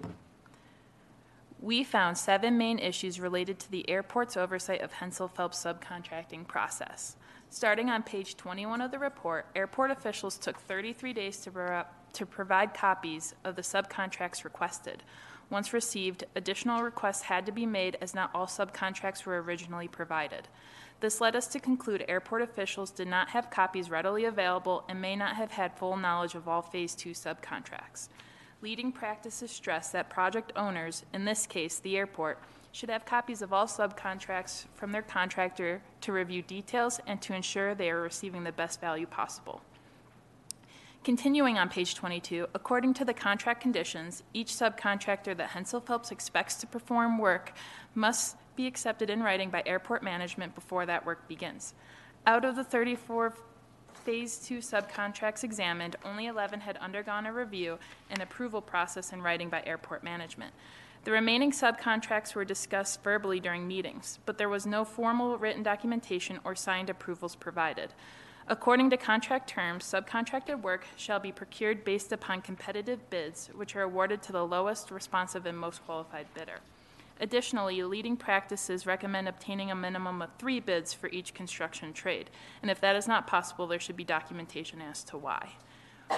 We 1.60 1.84
found 1.84 2.18
seven 2.18 2.58
main 2.58 2.80
issues 2.80 3.20
related 3.20 3.60
to 3.60 3.70
the 3.70 3.90
airport's 3.90 4.38
oversight 4.38 4.80
of 4.80 4.94
Hensel 4.94 5.28
Phelps 5.28 5.62
subcontracting 5.62 6.48
process. 6.48 7.18
Starting 7.50 7.90
on 7.90 8.04
page 8.04 8.38
21 8.38 8.80
of 8.80 8.92
the 8.92 9.00
report, 9.00 9.48
airport 9.54 9.92
officials 9.92 10.38
took 10.38 10.58
33 10.58 11.12
days 11.12 11.36
to, 11.40 11.52
pro- 11.52 11.84
to 12.14 12.26
provide 12.26 12.74
copies 12.74 13.36
of 13.44 13.58
the 13.58 13.62
subcontracts 13.62 14.46
requested. 14.46 15.04
Once 15.50 15.74
received, 15.74 16.24
additional 16.38 16.82
requests 16.82 17.24
had 17.24 17.46
to 17.46 17.52
be 17.52 17.66
made 17.66 17.98
as 18.00 18.16
not 18.16 18.30
all 18.34 18.46
subcontracts 18.46 19.26
were 19.26 19.42
originally 19.42 19.90
provided. 19.90 20.48
This 21.00 21.22
led 21.22 21.36
us 21.36 21.48
to 21.48 21.60
conclude 21.60 22.04
airport 22.10 22.42
officials 22.42 22.92
did 22.92 23.08
not 23.08 23.30
have 23.30 23.50
copies 23.50 23.90
readily 23.90 24.26
available 24.26 24.84
and 24.90 25.02
may 25.02 25.16
not 25.16 25.36
have 25.36 25.52
had 25.52 25.78
full 25.78 25.96
knowledge 25.96 26.36
of 26.36 26.48
all 26.48 26.62
Phase 26.62 26.94
2 26.94 27.12
subcontracts. 27.12 28.10
Leading 28.62 28.92
practices 28.92 29.50
stress 29.50 29.90
that 29.92 30.10
project 30.10 30.52
owners, 30.58 31.06
in 31.14 31.24
this 31.24 31.48
case 31.48 31.80
the 31.80 31.98
airport, 31.98 32.40
should 32.74 32.90
have 32.90 33.06
copies 33.06 33.42
of 33.42 33.54
all 33.54 33.66
subcontracts 33.66 34.66
from 34.76 34.92
their 34.92 35.02
contractor 35.02 35.82
to 36.02 36.12
review 36.12 36.42
details 36.42 37.00
and 37.08 37.22
to 37.22 37.34
ensure 37.34 37.74
they 37.74 37.90
are 37.90 38.02
receiving 38.02 38.44
the 38.44 38.52
best 38.52 38.82
value 38.82 39.08
possible. 39.08 39.62
Continuing 41.06 41.58
on 41.58 41.70
page 41.70 41.96
22, 41.96 42.48
according 42.54 42.94
to 42.94 43.06
the 43.06 43.14
contract 43.14 43.62
conditions, 43.62 44.22
each 44.34 44.50
subcontractor 44.50 45.36
that 45.38 45.52
Hensel 45.52 45.80
Phelps 45.80 46.12
expects 46.12 46.56
to 46.56 46.68
perform 46.68 47.18
work 47.18 47.54
must 47.96 48.36
be 48.60 48.68
accepted 48.68 49.10
in 49.10 49.24
writing 49.24 49.50
by 49.50 49.64
airport 49.66 50.04
management 50.04 50.54
before 50.54 50.86
that 50.86 51.06
work 51.06 51.26
begins. 51.30 51.74
Out 52.28 52.44
of 52.44 52.58
the 52.58 52.64
34 52.66 53.34
Phase 54.04 54.38
2 54.40 54.58
subcontracts 54.58 55.46
examined, 55.46 55.96
only 56.04 56.26
11 56.26 56.60
had 56.60 56.76
undergone 56.76 57.26
a 57.26 57.32
review 57.32 57.80
and 58.10 58.22
approval 58.22 58.60
process 58.60 59.14
in 59.14 59.22
writing 59.22 59.48
by 59.48 59.64
airport 59.66 60.04
management. 60.04 60.54
The 61.06 61.12
remaining 61.14 61.52
subcontracts 61.52 62.36
were 62.36 62.44
discussed 62.44 63.02
verbally 63.02 63.40
during 63.40 63.66
meetings, 63.66 64.20
but 64.26 64.38
there 64.38 64.50
was 64.50 64.66
no 64.66 64.84
formal 64.84 65.38
written 65.38 65.64
documentation 65.64 66.42
or 66.44 66.54
signed 66.54 66.90
approvals 66.90 67.38
provided. 67.38 67.94
According 68.50 68.90
to 68.90 68.98
contract 68.98 69.48
terms, 69.48 69.86
subcontracted 69.86 70.62
work 70.62 70.86
shall 70.98 71.22
be 71.22 71.32
procured 71.32 71.86
based 71.86 72.12
upon 72.12 72.42
competitive 72.42 73.10
bids, 73.10 73.50
which 73.56 73.78
are 73.78 73.84
awarded 73.84 74.22
to 74.24 74.34
the 74.34 74.46
lowest 74.46 74.92
responsive 74.92 75.46
and 75.46 75.58
most 75.58 75.86
qualified 75.86 76.28
bidder. 76.34 76.60
Additionally, 77.20 77.84
leading 77.84 78.16
practices 78.16 78.86
recommend 78.86 79.28
obtaining 79.28 79.72
a 79.72 79.76
minimum 79.76 80.22
of 80.22 80.30
three 80.38 80.60
bids 80.60 80.94
for 80.94 81.10
each 81.10 81.34
construction 81.34 81.92
trade, 81.92 82.30
and 82.62 82.72
if 82.72 82.80
that 82.80 82.96
is 82.96 83.08
not 83.08 83.28
possible, 83.28 83.68
there 83.68 83.80
should 83.80 83.98
be 83.98 84.06
documentation 84.06 84.82
as 84.82 85.04
to 85.04 85.18
why. 85.18 85.50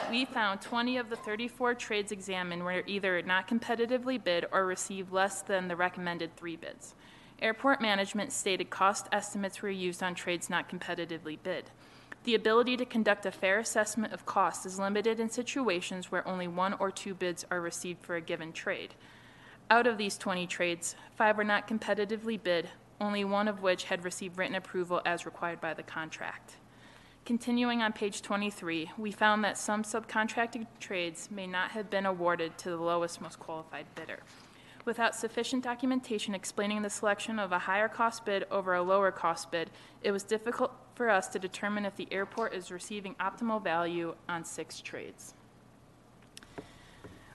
We 0.10 0.26
found 0.26 0.62
20 0.62 0.98
of 0.98 1.10
the 1.10 1.16
34 1.16 1.74
trades 1.76 2.12
examined 2.12 2.64
were 2.64 2.84
either 2.86 3.22
not 3.24 3.48
competitively 3.48 4.24
bid 4.24 4.46
or 4.52 4.66
received 4.66 5.12
less 5.12 5.42
than 5.42 5.68
the 5.68 5.76
recommended 5.76 6.36
three 6.36 6.56
bids. 6.56 6.96
Airport 7.42 7.82
management 7.82 8.32
stated 8.32 8.70
cost 8.70 9.08
estimates 9.12 9.62
were 9.62 9.70
used 9.70 10.04
on 10.04 10.14
trades 10.14 10.50
not 10.50 10.70
competitively 10.70 11.38
bid. 11.42 11.72
The 12.24 12.36
ability 12.36 12.78
to 12.78 12.86
conduct 12.86 13.26
a 13.26 13.32
fair 13.32 13.58
assessment 13.58 14.14
of 14.14 14.28
cost 14.28 14.68
is 14.68 14.78
limited 14.78 15.20
in 15.20 15.30
situations 15.30 16.12
where 16.12 16.28
only 16.28 16.48
one 16.48 16.74
or 16.74 16.92
two 16.92 17.16
bids 17.16 17.44
are 17.50 17.60
received 17.60 18.06
for 18.06 18.16
a 18.16 18.22
given 18.22 18.54
trade. 18.54 18.94
Out 19.72 19.88
of 19.88 19.98
these 19.98 20.18
20 20.18 20.48
trades, 20.48 20.98
five 21.16 21.38
were 21.38 21.46
not 21.46 21.66
competitively 21.66 22.38
bid, 22.44 22.68
only 23.00 23.24
one 23.24 23.48
of 23.48 23.62
which 23.62 23.86
had 23.86 24.04
received 24.04 24.38
written 24.38 24.56
approval 24.56 25.02
as 25.06 25.26
required 25.26 25.62
by 25.62 25.74
the 25.74 25.82
contract. 25.82 26.58
Continuing 27.24 27.82
on 27.82 27.94
page 27.94 28.22
23, 28.22 28.92
we 28.98 29.12
found 29.14 29.46
that 29.46 29.58
some 29.58 29.84
subcontracted 29.84 30.68
trades 30.82 31.30
may 31.32 31.48
not 31.48 31.72
have 31.72 31.90
been 31.90 32.06
awarded 32.06 32.58
to 32.58 32.70
the 32.70 32.76
lowest, 32.76 33.22
most 33.22 33.40
qualified 33.40 33.86
bidder. 33.96 34.20
Without 34.84 35.16
sufficient 35.16 35.64
documentation 35.64 36.36
explaining 36.36 36.82
the 36.82 36.90
selection 36.90 37.40
of 37.40 37.54
a 37.54 37.60
higher 37.60 37.88
cost 37.88 38.26
bid 38.26 38.46
over 38.52 38.74
a 38.74 38.82
lower 38.82 39.10
cost 39.10 39.52
bid, 39.52 39.72
it 40.04 40.12
was 40.12 40.24
difficult 40.24 40.74
for 40.96 41.10
us 41.10 41.30
to 41.30 41.40
determine 41.40 41.86
if 41.86 41.96
the 41.96 42.10
airport 42.12 42.54
is 42.54 42.72
receiving 42.72 43.16
optimal 43.22 43.64
value 43.64 44.16
on 44.28 44.44
six 44.44 44.82
trades. 44.82 45.34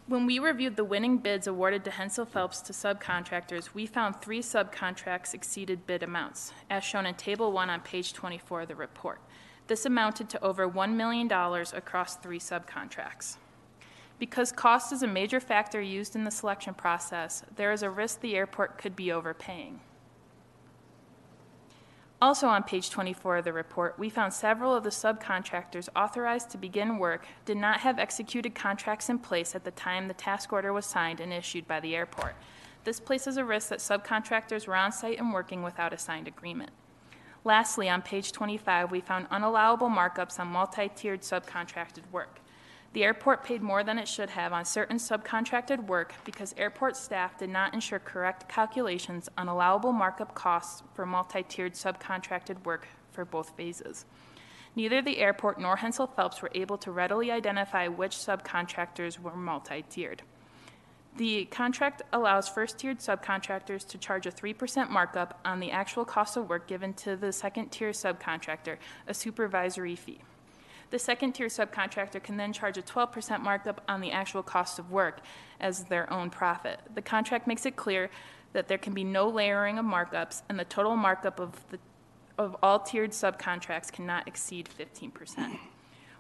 When 0.08 0.24
we 0.24 0.38
reviewed 0.38 0.76
the 0.76 0.84
winning 0.84 1.18
bids 1.18 1.48
awarded 1.48 1.84
to 1.84 1.90
Hensel 1.90 2.26
Phelps 2.26 2.60
to 2.60 2.72
subcontractors, 2.72 3.74
we 3.74 3.86
found 3.86 4.22
three 4.22 4.40
subcontracts 4.40 5.34
exceeded 5.34 5.84
bid 5.84 6.04
amounts, 6.04 6.52
as 6.70 6.84
shown 6.84 7.06
in 7.06 7.16
Table 7.16 7.50
1 7.50 7.68
on 7.68 7.80
page 7.80 8.12
24 8.12 8.60
of 8.60 8.68
the 8.68 8.76
report. 8.76 9.20
This 9.66 9.84
amounted 9.84 10.28
to 10.28 10.44
over 10.44 10.68
$1 10.68 10.94
million 10.94 11.28
across 11.32 12.14
three 12.14 12.38
subcontracts. 12.38 13.38
Because 14.20 14.52
cost 14.52 14.92
is 14.92 15.02
a 15.02 15.08
major 15.08 15.40
factor 15.40 15.80
used 15.80 16.14
in 16.14 16.22
the 16.22 16.30
selection 16.30 16.74
process, 16.74 17.42
there 17.56 17.72
is 17.72 17.82
a 17.82 17.90
risk 17.90 18.20
the 18.20 18.36
airport 18.36 18.78
could 18.78 18.94
be 18.94 19.10
overpaying. 19.10 19.80
Also 22.26 22.48
on 22.48 22.64
page 22.64 22.90
24 22.90 23.36
of 23.36 23.44
the 23.44 23.52
report, 23.52 23.96
we 24.00 24.10
found 24.10 24.32
several 24.32 24.74
of 24.74 24.82
the 24.82 24.90
subcontractors 24.90 25.88
authorized 25.94 26.50
to 26.50 26.58
begin 26.58 26.98
work 26.98 27.24
did 27.44 27.56
not 27.56 27.78
have 27.78 28.00
executed 28.00 28.52
contracts 28.52 29.08
in 29.08 29.16
place 29.16 29.54
at 29.54 29.62
the 29.62 29.70
time 29.70 30.08
the 30.08 30.14
task 30.14 30.52
order 30.52 30.72
was 30.72 30.84
signed 30.84 31.20
and 31.20 31.32
issued 31.32 31.68
by 31.68 31.78
the 31.78 31.94
airport. 31.94 32.34
This 32.82 32.98
places 32.98 33.36
a 33.36 33.44
risk 33.44 33.68
that 33.68 33.78
subcontractors 33.78 34.66
were 34.66 34.74
on 34.74 34.90
site 34.90 35.20
and 35.20 35.32
working 35.32 35.62
without 35.62 35.92
a 35.92 35.98
signed 35.98 36.26
agreement. 36.26 36.70
Lastly, 37.44 37.88
on 37.88 38.02
page 38.02 38.32
25, 38.32 38.90
we 38.90 39.00
found 39.00 39.30
unallowable 39.30 39.88
markups 39.88 40.40
on 40.40 40.48
multi-tiered 40.48 41.22
subcontracted 41.22 42.10
work. 42.10 42.40
The 42.96 43.04
airport 43.04 43.44
paid 43.44 43.60
more 43.60 43.84
than 43.84 43.98
it 43.98 44.08
should 44.08 44.30
have 44.30 44.54
on 44.54 44.64
certain 44.64 44.96
subcontracted 44.96 45.86
work 45.86 46.14
because 46.24 46.54
airport 46.56 46.96
staff 46.96 47.36
did 47.36 47.50
not 47.50 47.74
ensure 47.74 47.98
correct 47.98 48.48
calculations 48.48 49.28
on 49.36 49.48
allowable 49.48 49.92
markup 49.92 50.34
costs 50.34 50.82
for 50.94 51.04
multi-tiered 51.04 51.74
subcontracted 51.74 52.64
work 52.64 52.88
for 53.12 53.26
both 53.26 53.50
phases. 53.50 54.06
Neither 54.74 55.02
the 55.02 55.18
airport 55.18 55.60
nor 55.60 55.76
Hensel 55.76 56.06
Phelps 56.06 56.40
were 56.40 56.50
able 56.54 56.78
to 56.78 56.90
readily 56.90 57.30
identify 57.30 57.86
which 57.86 58.16
subcontractors 58.16 59.18
were 59.18 59.36
multi-tiered. 59.36 60.22
The 61.18 61.44
contract 61.44 62.00
allows 62.14 62.48
first-tiered 62.48 63.00
subcontractors 63.00 63.86
to 63.88 63.98
charge 63.98 64.24
a 64.24 64.32
3% 64.32 64.88
markup 64.88 65.38
on 65.44 65.60
the 65.60 65.70
actual 65.70 66.06
cost 66.06 66.38
of 66.38 66.48
work 66.48 66.66
given 66.66 66.94
to 66.94 67.14
the 67.14 67.30
second-tier 67.30 67.90
subcontractor, 67.90 68.78
a 69.06 69.12
supervisory 69.12 69.96
fee. 69.96 70.22
The 70.90 70.98
second 70.98 71.32
tier 71.32 71.48
subcontractor 71.48 72.22
can 72.22 72.36
then 72.36 72.52
charge 72.52 72.78
a 72.78 72.82
12% 72.82 73.40
markup 73.40 73.82
on 73.88 74.00
the 74.00 74.12
actual 74.12 74.42
cost 74.42 74.78
of 74.78 74.90
work 74.90 75.20
as 75.60 75.84
their 75.84 76.12
own 76.12 76.30
profit. 76.30 76.80
The 76.94 77.02
contract 77.02 77.46
makes 77.46 77.66
it 77.66 77.76
clear 77.76 78.10
that 78.52 78.68
there 78.68 78.78
can 78.78 78.94
be 78.94 79.04
no 79.04 79.28
layering 79.28 79.78
of 79.78 79.84
markups, 79.84 80.42
and 80.48 80.58
the 80.58 80.64
total 80.64 80.96
markup 80.96 81.40
of, 81.40 81.52
the, 81.70 81.78
of 82.38 82.56
all 82.62 82.78
tiered 82.78 83.10
subcontracts 83.10 83.90
cannot 83.90 84.26
exceed 84.28 84.68
15%. 84.78 85.58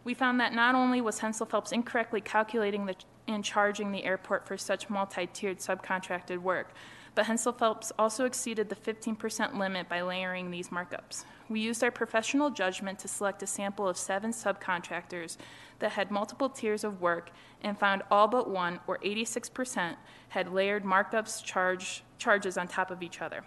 We 0.04 0.14
found 0.14 0.38
that 0.40 0.52
not 0.52 0.74
only 0.74 1.00
was 1.00 1.18
Hensel 1.20 1.46
Phelps 1.46 1.72
incorrectly 1.72 2.20
calculating 2.20 2.86
the, 2.86 2.94
and 3.26 3.44
charging 3.44 3.90
the 3.90 4.04
airport 4.04 4.46
for 4.46 4.56
such 4.56 4.90
multi 4.90 5.26
tiered 5.26 5.58
subcontracted 5.58 6.38
work, 6.38 6.74
but 7.16 7.24
Hensel 7.24 7.54
Phelps 7.54 7.92
also 7.98 8.26
exceeded 8.26 8.68
the 8.68 8.76
15% 8.76 9.56
limit 9.56 9.88
by 9.88 10.02
layering 10.02 10.50
these 10.50 10.68
markups. 10.68 11.24
We 11.48 11.60
used 11.60 11.82
our 11.82 11.90
professional 11.90 12.50
judgment 12.50 12.98
to 13.00 13.08
select 13.08 13.42
a 13.42 13.46
sample 13.46 13.88
of 13.88 13.96
seven 13.96 14.32
subcontractors 14.32 15.38
that 15.78 15.92
had 15.92 16.10
multiple 16.10 16.50
tiers 16.50 16.84
of 16.84 17.00
work 17.00 17.30
and 17.62 17.78
found 17.78 18.02
all 18.10 18.28
but 18.28 18.50
one, 18.50 18.80
or 18.86 18.98
86%, 18.98 19.96
had 20.28 20.52
layered 20.52 20.84
markups 20.84 21.42
charge, 21.42 22.04
charges 22.18 22.58
on 22.58 22.68
top 22.68 22.90
of 22.90 23.02
each 23.02 23.22
other. 23.22 23.42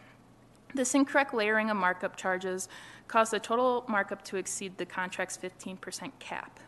This 0.73 0.95
incorrect 0.95 1.35
layering 1.35 1.69
of 1.69 1.77
markup 1.77 2.15
charges 2.15 2.69
caused 3.07 3.31
the 3.31 3.39
total 3.39 3.85
markup 3.87 4.23
to 4.25 4.37
exceed 4.37 4.79
the 4.79 4.85
contract's 4.85 5.37
15% 5.37 6.11
cap. 6.17 6.59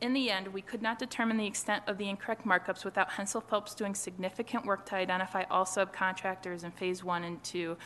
In 0.00 0.12
the 0.12 0.30
end, 0.30 0.48
we 0.48 0.62
could 0.62 0.80
not 0.80 0.98
determine 0.98 1.36
the 1.36 1.46
extent 1.46 1.82
of 1.88 1.98
the 1.98 2.08
incorrect 2.08 2.46
markups 2.46 2.84
without 2.84 3.10
Hensel 3.10 3.40
Phelps 3.40 3.74
doing 3.74 3.96
significant 3.96 4.64
work 4.64 4.86
to 4.86 4.94
identify 4.94 5.42
all 5.50 5.64
subcontractors 5.64 6.62
in 6.62 6.70
phase 6.70 7.02
one 7.02 7.24
and 7.24 7.42
two 7.42 7.76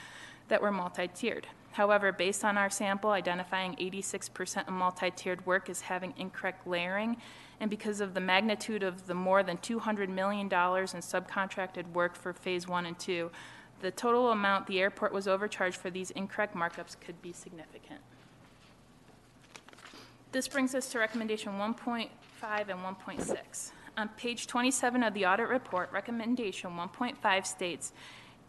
that 0.48 0.60
were 0.60 0.72
multi 0.72 1.08
tiered. 1.08 1.46
However, 1.72 2.12
based 2.12 2.44
on 2.44 2.58
our 2.58 2.68
sample 2.68 3.10
identifying 3.10 3.74
86% 3.76 4.68
of 4.68 4.74
multi-tiered 4.74 5.46
work 5.46 5.70
as 5.70 5.80
having 5.80 6.12
incorrect 6.18 6.66
layering, 6.66 7.16
and 7.60 7.70
because 7.70 8.02
of 8.02 8.12
the 8.12 8.20
magnitude 8.20 8.82
of 8.82 9.06
the 9.06 9.14
more 9.14 9.42
than 9.42 9.56
$200 9.56 10.10
million 10.10 10.46
in 10.46 10.48
subcontracted 10.50 11.90
work 11.92 12.14
for 12.14 12.34
phase 12.34 12.68
one 12.68 12.84
and 12.84 12.98
two, 12.98 13.30
the 13.80 13.90
total 13.90 14.30
amount 14.30 14.66
the 14.66 14.80
airport 14.80 15.14
was 15.14 15.26
overcharged 15.26 15.76
for 15.76 15.88
these 15.88 16.10
incorrect 16.10 16.54
markups 16.54 16.94
could 17.00 17.22
be 17.22 17.32
significant. 17.32 18.00
This 20.32 20.48
brings 20.48 20.74
us 20.74 20.88
to 20.92 20.98
recommendation 20.98 21.52
1.5 21.58 22.08
and 22.42 22.80
1.6. 22.80 23.70
On 23.98 24.08
page 24.16 24.46
27 24.46 25.02
of 25.02 25.12
the 25.12 25.26
audit 25.26 25.46
report, 25.46 25.92
recommendation 25.92 26.70
1.5 26.70 27.46
states 27.46 27.92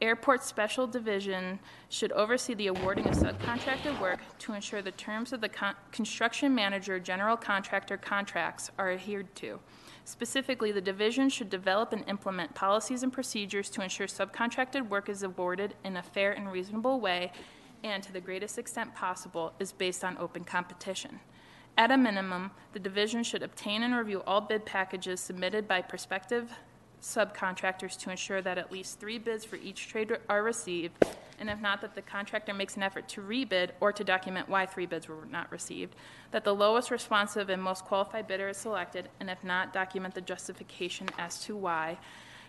Airport 0.01 0.45
Special 0.45 0.87
Division 0.87 1.59
should 1.89 2.13
oversee 2.13 2.53
the 2.53 2.67
awarding 2.67 3.05
of 3.05 3.15
subcontracted 3.15 3.99
work 3.99 4.21
to 4.39 4.53
ensure 4.53 4.81
the 4.81 4.91
terms 4.91 5.33
of 5.33 5.41
the 5.41 5.49
con- 5.49 5.75
construction 5.91 6.55
manager 6.55 7.01
general 7.01 7.35
contractor 7.35 7.97
contracts 7.97 8.71
are 8.77 8.93
adhered 8.93 9.35
to. 9.35 9.59
Specifically, 10.05 10.71
the 10.71 10.79
division 10.79 11.27
should 11.27 11.49
develop 11.49 11.91
and 11.91 12.05
implement 12.07 12.55
policies 12.55 13.03
and 13.03 13.11
procedures 13.11 13.69
to 13.71 13.81
ensure 13.81 14.07
subcontracted 14.07 14.87
work 14.87 15.09
is 15.09 15.23
awarded 15.23 15.75
in 15.83 15.97
a 15.97 16.03
fair 16.03 16.31
and 16.31 16.49
reasonable 16.49 17.01
way 17.01 17.33
and 17.83 18.01
to 18.03 18.13
the 18.13 18.21
greatest 18.21 18.57
extent 18.57 18.95
possible 18.95 19.51
is 19.59 19.73
based 19.73 20.05
on 20.05 20.17
open 20.17 20.45
competition. 20.45 21.19
At 21.75 21.89
a 21.89 21.97
minimum, 21.97 22.51
the 22.73 22.79
division 22.79 23.23
should 23.23 23.41
obtain 23.41 23.81
and 23.81 23.95
review 23.95 24.21
all 24.27 24.41
bid 24.41 24.63
packages 24.65 25.19
submitted 25.19 25.67
by 25.67 25.81
prospective 25.81 26.53
subcontractors 27.01 27.97
to 27.99 28.11
ensure 28.11 28.41
that 28.41 28.57
at 28.57 28.71
least 28.71 28.99
three 28.99 29.17
bids 29.17 29.43
for 29.43 29.55
each 29.57 29.87
trade 29.87 30.15
are 30.29 30.43
received, 30.43 31.03
and 31.39 31.49
if 31.49 31.59
not, 31.59 31.81
that 31.81 31.95
the 31.95 32.01
contractor 32.01 32.53
makes 32.53 32.77
an 32.77 32.83
effort 32.83 33.09
to 33.09 33.21
rebid 33.21 33.71
or 33.81 33.91
to 33.91 34.03
document 34.03 34.47
why 34.47 34.65
three 34.65 34.85
bids 34.85 35.09
were 35.09 35.25
not 35.29 35.51
received, 35.51 35.95
that 36.31 36.43
the 36.43 36.55
lowest 36.55 36.91
responsive 36.91 37.49
and 37.49 37.61
most 37.61 37.83
qualified 37.85 38.27
bidder 38.27 38.49
is 38.49 38.57
selected, 38.57 39.09
and 39.19 39.29
if 39.29 39.43
not, 39.43 39.73
document 39.73 40.13
the 40.13 40.21
justification 40.21 41.09
as 41.17 41.43
to 41.43 41.57
why, 41.57 41.97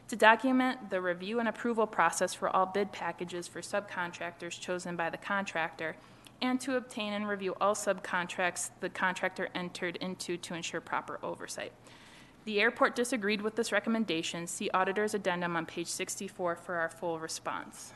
to 0.06 0.16
document 0.16 0.90
the 0.90 1.00
review 1.00 1.40
and 1.40 1.48
approval 1.48 1.86
process 1.86 2.34
for 2.34 2.54
all 2.54 2.66
bid 2.66 2.92
packages 2.92 3.48
for 3.48 3.62
subcontractors 3.62 4.60
chosen 4.60 4.94
by 4.96 5.08
the 5.08 5.16
contractor, 5.16 5.96
and 6.44 6.60
to 6.60 6.76
obtain 6.76 7.14
and 7.14 7.26
review 7.26 7.54
all 7.60 7.74
subcontracts 7.74 8.70
the 8.80 8.90
contractor 8.90 9.48
entered 9.54 9.96
into 9.96 10.36
to 10.36 10.54
ensure 10.54 10.80
proper 10.80 11.18
oversight. 11.22 11.72
The 12.44 12.60
airport 12.60 12.94
disagreed 12.94 13.40
with 13.40 13.56
this 13.56 13.72
recommendation. 13.72 14.46
See 14.46 14.68
auditor's 14.74 15.14
addendum 15.14 15.56
on 15.56 15.64
page 15.64 15.86
64 15.86 16.56
for 16.56 16.74
our 16.74 16.90
full 16.90 17.18
response. 17.18 17.94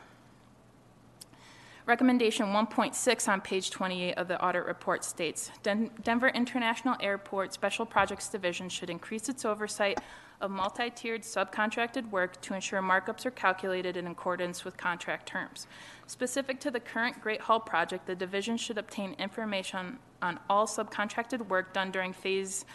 Recommendation 1.89 2.45
1.6 2.49 3.27
on 3.27 3.41
page 3.41 3.71
28 3.71 4.13
of 4.13 4.27
the 4.27 4.39
audit 4.45 4.63
report 4.65 5.03
states 5.03 5.49
Den- 5.63 5.89
Denver 6.03 6.27
International 6.27 6.95
Airport 6.99 7.51
Special 7.51 7.83
Projects 7.83 8.29
Division 8.29 8.69
should 8.69 8.91
increase 8.91 9.27
its 9.27 9.43
oversight 9.43 9.99
of 10.39 10.51
multi 10.51 10.91
tiered 10.91 11.23
subcontracted 11.23 12.07
work 12.11 12.39
to 12.41 12.53
ensure 12.53 12.79
markups 12.83 13.25
are 13.25 13.31
calculated 13.31 13.97
in 13.97 14.05
accordance 14.05 14.63
with 14.63 14.77
contract 14.77 15.25
terms. 15.25 15.65
Specific 16.05 16.59
to 16.59 16.69
the 16.69 16.79
current 16.79 17.19
Great 17.21 17.41
Hall 17.41 17.59
project, 17.59 18.05
the 18.05 18.13
division 18.13 18.55
should 18.55 18.77
obtain 18.77 19.15
information 19.17 19.97
on 20.21 20.39
all 20.47 20.67
subcontracted 20.67 21.47
work 21.47 21.73
done 21.73 21.89
during 21.89 22.13
phase 22.13 22.65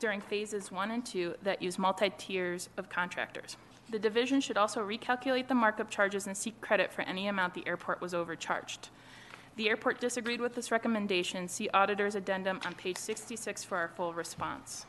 during 0.00 0.20
phases 0.20 0.70
one 0.70 0.90
and 0.90 1.06
two 1.06 1.34
that 1.42 1.62
use 1.62 1.78
multi-tiers 1.78 2.68
of 2.76 2.90
contractors. 2.90 3.56
The 3.90 3.98
division 3.98 4.40
should 4.40 4.58
also 4.58 4.86
recalculate 4.86 5.48
the 5.48 5.54
markup 5.54 5.90
charges 5.90 6.26
and 6.26 6.36
seek 6.36 6.60
credit 6.60 6.92
for 6.92 7.02
any 7.02 7.26
amount 7.26 7.54
the 7.54 7.66
airport 7.66 8.00
was 8.00 8.12
overcharged. 8.12 8.90
The 9.56 9.68
airport 9.68 10.00
disagreed 10.00 10.40
with 10.40 10.54
this 10.54 10.70
recommendation. 10.70 11.48
See 11.48 11.68
auditor's 11.74 12.14
addendum 12.14 12.60
on 12.64 12.74
page 12.74 12.98
66 12.98 13.64
for 13.64 13.78
our 13.78 13.88
full 13.88 14.12
response. 14.12 14.86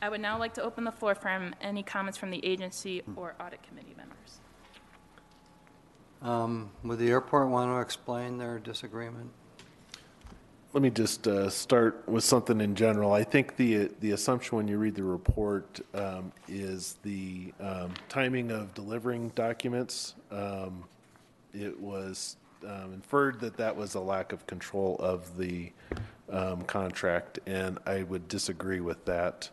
I 0.00 0.08
would 0.08 0.20
now 0.20 0.38
like 0.38 0.54
to 0.54 0.62
open 0.62 0.84
the 0.84 0.92
floor 0.92 1.14
for 1.14 1.28
any 1.60 1.82
comments 1.82 2.16
from 2.16 2.30
the 2.30 2.44
agency 2.44 3.02
or 3.16 3.34
audit 3.40 3.62
committee 3.64 3.94
members. 3.96 4.40
Um, 6.22 6.70
Would 6.84 7.00
the 7.00 7.10
airport 7.10 7.48
want 7.48 7.70
to 7.70 7.80
explain 7.80 8.38
their 8.38 8.58
disagreement? 8.58 9.30
Let 10.74 10.82
me 10.82 10.90
just 10.90 11.26
uh, 11.26 11.48
start 11.48 12.06
with 12.06 12.24
something 12.24 12.60
in 12.60 12.74
general. 12.74 13.14
I 13.14 13.24
think 13.24 13.56
the 13.56 13.90
the 14.00 14.10
assumption 14.10 14.58
when 14.58 14.68
you 14.68 14.76
read 14.76 14.94
the 14.94 15.02
report 15.02 15.80
um, 15.94 16.30
is 16.46 16.98
the 17.02 17.54
um, 17.58 17.94
timing 18.10 18.50
of 18.50 18.74
delivering 18.74 19.30
documents. 19.30 20.14
Um, 20.30 20.84
it 21.54 21.80
was 21.80 22.36
um, 22.66 22.92
inferred 22.92 23.40
that 23.40 23.56
that 23.56 23.74
was 23.74 23.94
a 23.94 24.00
lack 24.00 24.34
of 24.34 24.46
control 24.46 24.96
of 25.00 25.38
the 25.38 25.72
um, 26.30 26.60
contract, 26.64 27.38
and 27.46 27.78
I 27.86 28.02
would 28.02 28.28
disagree 28.28 28.80
with 28.80 29.02
that. 29.06 29.48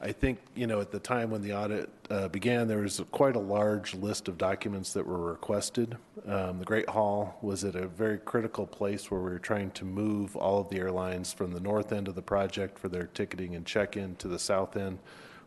I 0.00 0.12
think, 0.12 0.38
you 0.54 0.68
know, 0.68 0.80
at 0.80 0.92
the 0.92 1.00
time 1.00 1.30
when 1.30 1.42
the 1.42 1.54
audit 1.54 1.90
uh, 2.08 2.28
began, 2.28 2.68
there 2.68 2.78
was 2.78 3.02
quite 3.10 3.34
a 3.34 3.40
large 3.40 3.94
list 3.94 4.28
of 4.28 4.38
documents 4.38 4.92
that 4.92 5.04
were 5.04 5.18
requested. 5.18 5.96
Um, 6.24 6.60
The 6.60 6.64
Great 6.64 6.88
Hall 6.88 7.36
was 7.42 7.64
at 7.64 7.74
a 7.74 7.88
very 7.88 8.18
critical 8.18 8.64
place 8.64 9.10
where 9.10 9.20
we 9.20 9.30
were 9.30 9.40
trying 9.40 9.72
to 9.72 9.84
move 9.84 10.36
all 10.36 10.60
of 10.60 10.68
the 10.68 10.78
airlines 10.78 11.32
from 11.32 11.52
the 11.52 11.60
north 11.60 11.92
end 11.92 12.06
of 12.06 12.14
the 12.14 12.22
project 12.22 12.78
for 12.78 12.88
their 12.88 13.06
ticketing 13.08 13.56
and 13.56 13.66
check-in 13.66 14.14
to 14.16 14.28
the 14.28 14.38
south 14.38 14.76
end, 14.76 15.00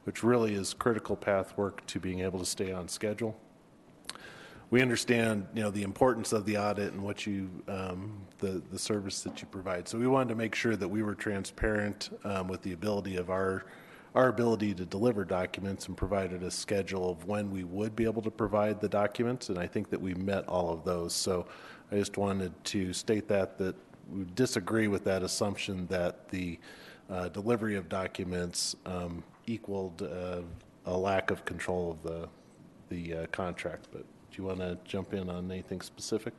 which 0.03 0.21
really 0.21 0.53
is 0.53 0.73
critical 0.73 1.15
path 1.15 1.57
work 1.57 1.85
to 1.87 1.99
being 1.99 2.19
able 2.19 2.39
to 2.39 2.45
stay 2.45 2.73
on 2.73 2.89
schedule 2.89 3.37
we 4.71 4.81
understand, 4.81 5.45
you 5.53 5.61
know, 5.61 5.69
the 5.69 5.83
importance 5.83 6.31
of 6.31 6.45
the 6.45 6.57
audit 6.57 6.93
and 6.93 7.03
what 7.03 7.27
you, 7.27 7.49
um, 7.67 8.13
the, 8.39 8.61
the 8.71 8.79
service 8.79 9.21
that 9.21 9.41
you 9.41 9.47
provide. 9.47 9.85
So 9.87 9.97
we 9.99 10.07
wanted 10.07 10.29
to 10.29 10.35
make 10.35 10.55
sure 10.55 10.77
that 10.77 10.87
we 10.87 11.03
were 11.03 11.13
transparent 11.13 12.09
um, 12.23 12.47
with 12.47 12.61
the 12.61 12.71
ability 12.71 13.17
of 13.17 13.29
our, 13.29 13.65
our 14.13 14.27
ability 14.27 14.73
to 14.73 14.85
deliver 14.85 15.23
documents 15.23 15.87
and 15.87 15.95
provided 15.95 16.43
a 16.43 16.51
schedule 16.51 17.11
of 17.11 17.25
when 17.25 17.49
we 17.49 17.63
would 17.63 17.95
be 17.95 18.03
able 18.03 18.21
to 18.21 18.31
provide 18.31 18.81
the 18.81 18.89
documents. 18.89 19.49
And 19.49 19.57
I 19.57 19.67
think 19.67 19.89
that 19.89 20.01
we 20.01 20.13
met 20.15 20.45
all 20.47 20.73
of 20.73 20.83
those. 20.83 21.13
So 21.13 21.45
I 21.91 21.95
just 21.95 22.17
wanted 22.17 22.51
to 22.65 22.91
state 22.91 23.27
that, 23.29 23.57
that 23.57 23.75
we 24.11 24.25
disagree 24.35 24.87
with 24.87 25.03
that 25.05 25.23
assumption 25.23 25.87
that 25.87 26.27
the 26.29 26.59
uh, 27.09 27.29
delivery 27.29 27.75
of 27.75 27.87
documents 27.87 28.75
um, 28.85 29.23
equaled 29.47 30.01
uh, 30.01 30.41
a 30.85 30.97
lack 30.97 31.31
of 31.31 31.45
control 31.45 31.91
of 31.91 32.03
the, 32.03 32.27
the 32.89 33.23
uh, 33.23 33.25
contract. 33.27 33.87
But 33.91 34.01
do 34.01 34.37
you 34.37 34.43
want 34.43 34.59
to 34.59 34.77
jump 34.83 35.13
in 35.13 35.29
on 35.29 35.49
anything 35.49 35.81
specific? 35.81 36.33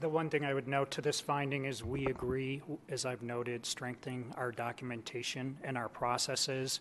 The 0.00 0.08
one 0.08 0.28
thing 0.28 0.44
I 0.44 0.54
would 0.54 0.66
note 0.66 0.90
to 0.92 1.00
this 1.00 1.20
finding 1.20 1.64
is 1.64 1.84
we 1.84 2.06
agree, 2.06 2.62
as 2.88 3.04
I've 3.04 3.22
noted, 3.22 3.64
strengthening 3.64 4.34
our 4.36 4.50
documentation 4.50 5.56
and 5.62 5.78
our 5.78 5.88
processes. 5.88 6.80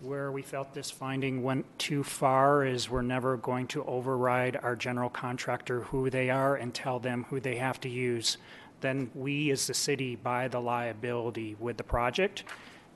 Where 0.00 0.30
we 0.30 0.42
felt 0.42 0.72
this 0.72 0.90
finding 0.90 1.42
went 1.42 1.66
too 1.78 2.04
far 2.04 2.64
is 2.64 2.88
we're 2.88 3.02
never 3.02 3.36
going 3.36 3.66
to 3.68 3.84
override 3.84 4.60
our 4.62 4.76
general 4.76 5.10
contractor 5.10 5.80
who 5.80 6.08
they 6.08 6.30
are 6.30 6.54
and 6.54 6.72
tell 6.72 7.00
them 7.00 7.24
who 7.30 7.40
they 7.40 7.56
have 7.56 7.80
to 7.80 7.88
use. 7.88 8.36
Then 8.80 9.10
we, 9.14 9.50
as 9.50 9.66
the 9.66 9.74
city, 9.74 10.14
buy 10.14 10.46
the 10.46 10.60
liability 10.60 11.56
with 11.58 11.78
the 11.78 11.84
project. 11.84 12.44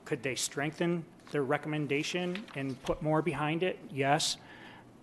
Could 0.05 0.23
they 0.23 0.35
strengthen 0.35 1.03
their 1.31 1.43
recommendation 1.43 2.45
and 2.55 2.81
put 2.83 3.01
more 3.01 3.21
behind 3.21 3.63
it? 3.63 3.79
Yes 3.91 4.37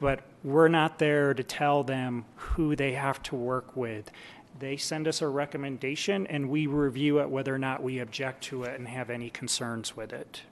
but 0.00 0.20
we're 0.44 0.68
not 0.68 0.98
there 0.98 1.34
to 1.34 1.42
tell 1.42 1.82
them 1.82 2.24
who 2.36 2.76
they 2.76 2.92
have 2.92 3.22
to 3.24 3.34
work 3.34 3.76
with. 3.76 4.10
They 4.58 4.76
send 4.76 5.06
us 5.06 5.22
a 5.22 5.28
recommendation 5.28 6.26
and 6.26 6.48
we 6.48 6.66
review 6.66 7.20
it 7.20 7.30
whether 7.30 7.54
or 7.54 7.58
not 7.58 7.82
we 7.82 8.00
object 8.00 8.42
to 8.44 8.64
it 8.64 8.78
and 8.78 8.88
have 8.88 9.08
any 9.10 9.30
concerns 9.30 9.96
with 9.96 10.12
it. 10.12 10.42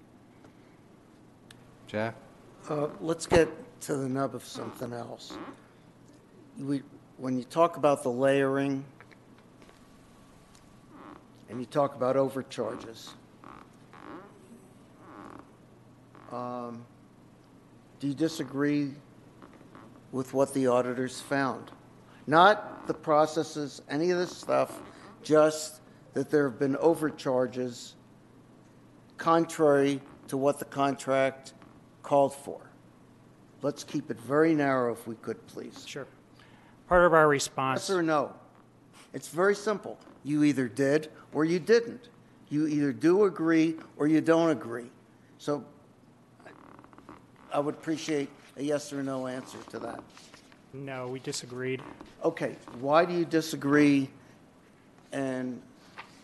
Jack? 1.87 2.15
Uh, 2.69 2.89
Let's 3.01 3.27
get 3.27 3.49
to 3.83 3.97
the 3.97 4.09
nub 4.09 4.35
of 4.35 4.45
something 4.45 4.93
else. 4.93 5.37
We, 6.59 6.83
when 7.17 7.37
you 7.37 7.45
talk 7.45 7.77
about 7.77 8.03
the 8.03 8.11
layering, 8.11 8.85
and 11.49 11.61
you 11.61 11.67
talk 11.67 11.95
about 11.95 12.17
overcharges, 12.17 13.15
um, 16.33 16.85
do 18.01 18.09
you 18.09 18.15
disagree 18.15 18.93
with 20.13 20.35
what 20.35 20.55
the 20.55 20.67
auditors 20.67 21.21
found? 21.21 21.71
Not 22.27 22.87
the 22.87 22.95
processes, 22.95 23.83
any 23.89 24.11
of 24.11 24.19
this 24.19 24.37
stuff, 24.37 24.81
just 25.23 25.81
that 26.15 26.31
there 26.31 26.49
have 26.49 26.59
been 26.59 26.77
overcharges 26.77 27.95
contrary 29.17 30.01
to 30.29 30.37
what 30.37 30.59
the 30.59 30.65
contract 30.65 31.55
called 32.03 32.35
for. 32.35 32.61
Let's 33.63 33.85
keep 33.85 34.11
it 34.11 34.21
very 34.21 34.55
narrow 34.55 34.93
if 34.93 35.07
we 35.07 35.15
could, 35.17 35.45
please. 35.47 35.85
Sure. 35.87 36.07
Part 36.89 37.05
of 37.05 37.15
our 37.15 37.29
response. 37.29 37.89
Yes 37.89 37.97
or 37.97 38.03
no? 38.03 38.35
It's 39.13 39.29
very 39.29 39.55
simple. 39.55 39.99
You 40.25 40.45
either 40.45 40.69
did 40.69 41.11
or 41.33 41.45
you 41.45 41.59
didn't. 41.59 42.09
You 42.49 42.67
either 42.67 42.93
do 42.93 43.25
agree 43.25 43.77
or 43.97 44.07
you 44.07 44.21
don't 44.21 44.51
agree. 44.51 44.91
So 45.39 45.65
I 47.53 47.61
would 47.61 47.75
appreciate 47.75 48.29
a 48.57 48.63
yes 48.63 48.93
or 48.93 49.03
no 49.03 49.27
answer 49.27 49.59
to 49.71 49.79
that. 49.81 50.03
No, 50.77 51.09
we 51.09 51.21
disagreed. 51.21 51.83
Okay, 52.23 52.57
why 52.81 53.05
do 53.07 53.15
you 53.15 53.25
disagree? 53.25 54.11
And 55.11 55.63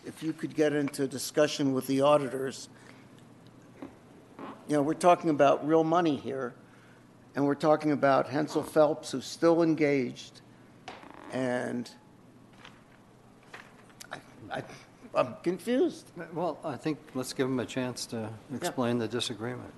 if 0.05 0.21
you 0.21 0.31
could 0.31 0.55
get 0.55 0.73
into 0.73 1.07
discussion 1.07 1.73
with 1.73 1.87
the 1.87 2.01
auditors, 2.01 2.69
you 4.67 4.75
know, 4.75 4.81
we're 4.81 4.93
talking 4.93 5.29
about 5.29 5.67
real 5.67 5.83
money 5.83 6.15
here, 6.15 6.53
and 7.35 7.45
we're 7.45 7.55
talking 7.55 7.91
about 7.91 8.29
Hensel 8.29 8.63
Phelps, 8.63 9.11
who's 9.11 9.25
still 9.25 9.63
engaged, 9.63 10.41
and 11.31 11.89
I, 14.11 14.17
I, 14.51 14.63
I'm 15.15 15.35
confused. 15.41 16.11
Well, 16.33 16.59
I 16.63 16.77
think 16.77 16.99
let's 17.15 17.33
give 17.33 17.47
them 17.47 17.59
a 17.59 17.65
chance 17.65 18.05
to 18.07 18.29
explain 18.53 18.99
the 18.99 19.07
disagreement. 19.07 19.73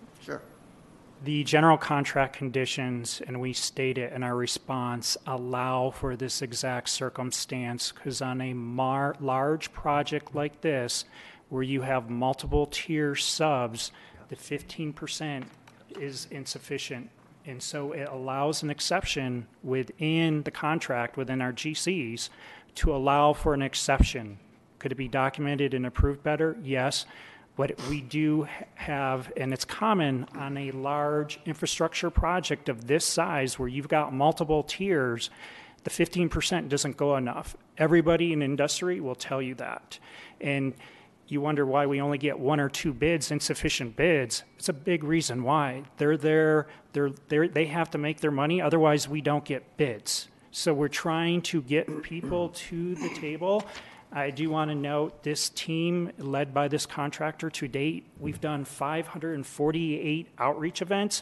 The 1.24 1.44
general 1.44 1.78
contract 1.78 2.36
conditions, 2.36 3.22
and 3.26 3.40
we 3.40 3.54
state 3.54 3.98
it 3.98 4.14
in 4.14 4.22
our 4.22 4.36
response, 4.36 5.18
allow 5.26 5.90
for 5.90 6.16
this 6.16 6.42
exact 6.42 6.90
circumstance 6.90 7.92
because 7.92 8.22
on 8.22 8.42
a 8.42 8.54
mar- 8.54 9.16
large 9.20 9.74
project 9.74 10.36
like 10.36 10.62
this, 10.62 11.06
where 11.50 11.64
you 11.64 11.82
have 11.82 12.10
multiple 12.10 12.68
tier 12.68 13.16
subs, 13.16 13.92
the 14.30 14.36
15% 14.36 15.46
is 16.00 16.28
insufficient. 16.32 17.10
And 17.46 17.62
so 17.62 17.92
it 17.92 18.08
allows 18.10 18.64
an 18.64 18.70
exception 18.70 19.48
within 19.64 20.44
the 20.44 20.52
contract, 20.52 21.16
within 21.16 21.42
our 21.42 21.54
GCs, 21.54 22.30
to 22.76 22.96
allow 22.96 23.34
for 23.34 23.54
an 23.54 23.62
exception. 23.62 24.40
Could 24.80 24.92
it 24.92 24.96
be 24.96 25.08
documented 25.08 25.74
and 25.74 25.86
approved 25.86 26.24
better? 26.24 26.58
Yes. 26.62 27.06
But 27.56 27.80
we 27.90 28.02
do 28.02 28.48
have, 28.76 29.32
and 29.38 29.54
it's 29.54 29.66
common 29.66 30.28
on 30.36 30.58
a 30.58 30.72
large 30.72 31.40
infrastructure 31.46 32.10
project 32.10 32.68
of 32.68 32.88
this 32.88 33.06
size 33.06 33.58
where 33.58 33.70
you've 33.70 33.88
got 33.88 34.14
multiple 34.14 34.64
tiers, 34.64 35.30
the 35.86 35.90
15% 35.90 36.68
doesn't 36.68 36.98
go 36.98 37.16
enough. 37.16 37.56
Everybody 37.78 38.34
in 38.34 38.42
industry 38.42 39.00
will 39.00 39.16
tell 39.16 39.42
you 39.42 39.56
that. 39.56 40.00
And 40.42 40.74
you 41.28 41.42
wonder 41.42 41.66
why 41.66 41.86
we 41.86 42.02
only 42.02 42.18
get 42.18 42.38
one 42.38 42.60
or 42.60 42.70
two 42.70 42.94
bids, 42.94 43.32
insufficient 43.32 43.96
bids. 43.96 44.44
It's 44.58 44.70
a 44.70 44.74
big 44.74 45.04
reason 45.04 45.44
why. 45.44 45.84
They're 45.98 46.18
there, 46.18 46.68
they're, 46.94 47.12
they're, 47.30 47.48
they 47.48 47.66
have 47.66 47.90
to 47.92 47.98
make 47.98 48.20
their 48.20 48.32
money, 48.32 48.62
otherwise, 48.62 49.08
we 49.08 49.22
don't 49.22 49.46
get 49.46 49.78
bids. 49.78 50.28
So 50.52 50.74
we're 50.74 50.88
trying 50.88 51.42
to 51.44 51.62
get 51.62 52.04
people 52.04 52.50
to 52.50 52.96
the 52.96 53.10
table 53.10 53.66
I 54.16 54.30
do 54.30 54.50
want 54.50 54.72
to 54.72 54.76
note 54.76 55.24
this 55.24 55.50
team, 55.50 56.10
led 56.18 56.54
by 56.54 56.70
this 56.70 56.86
contractor 56.86 57.50
to 57.50 57.68
date, 57.68 58.06
we've 58.18 58.40
done 58.40 58.64
548 58.64 60.28
outreach 60.38 60.82
events, 60.82 61.22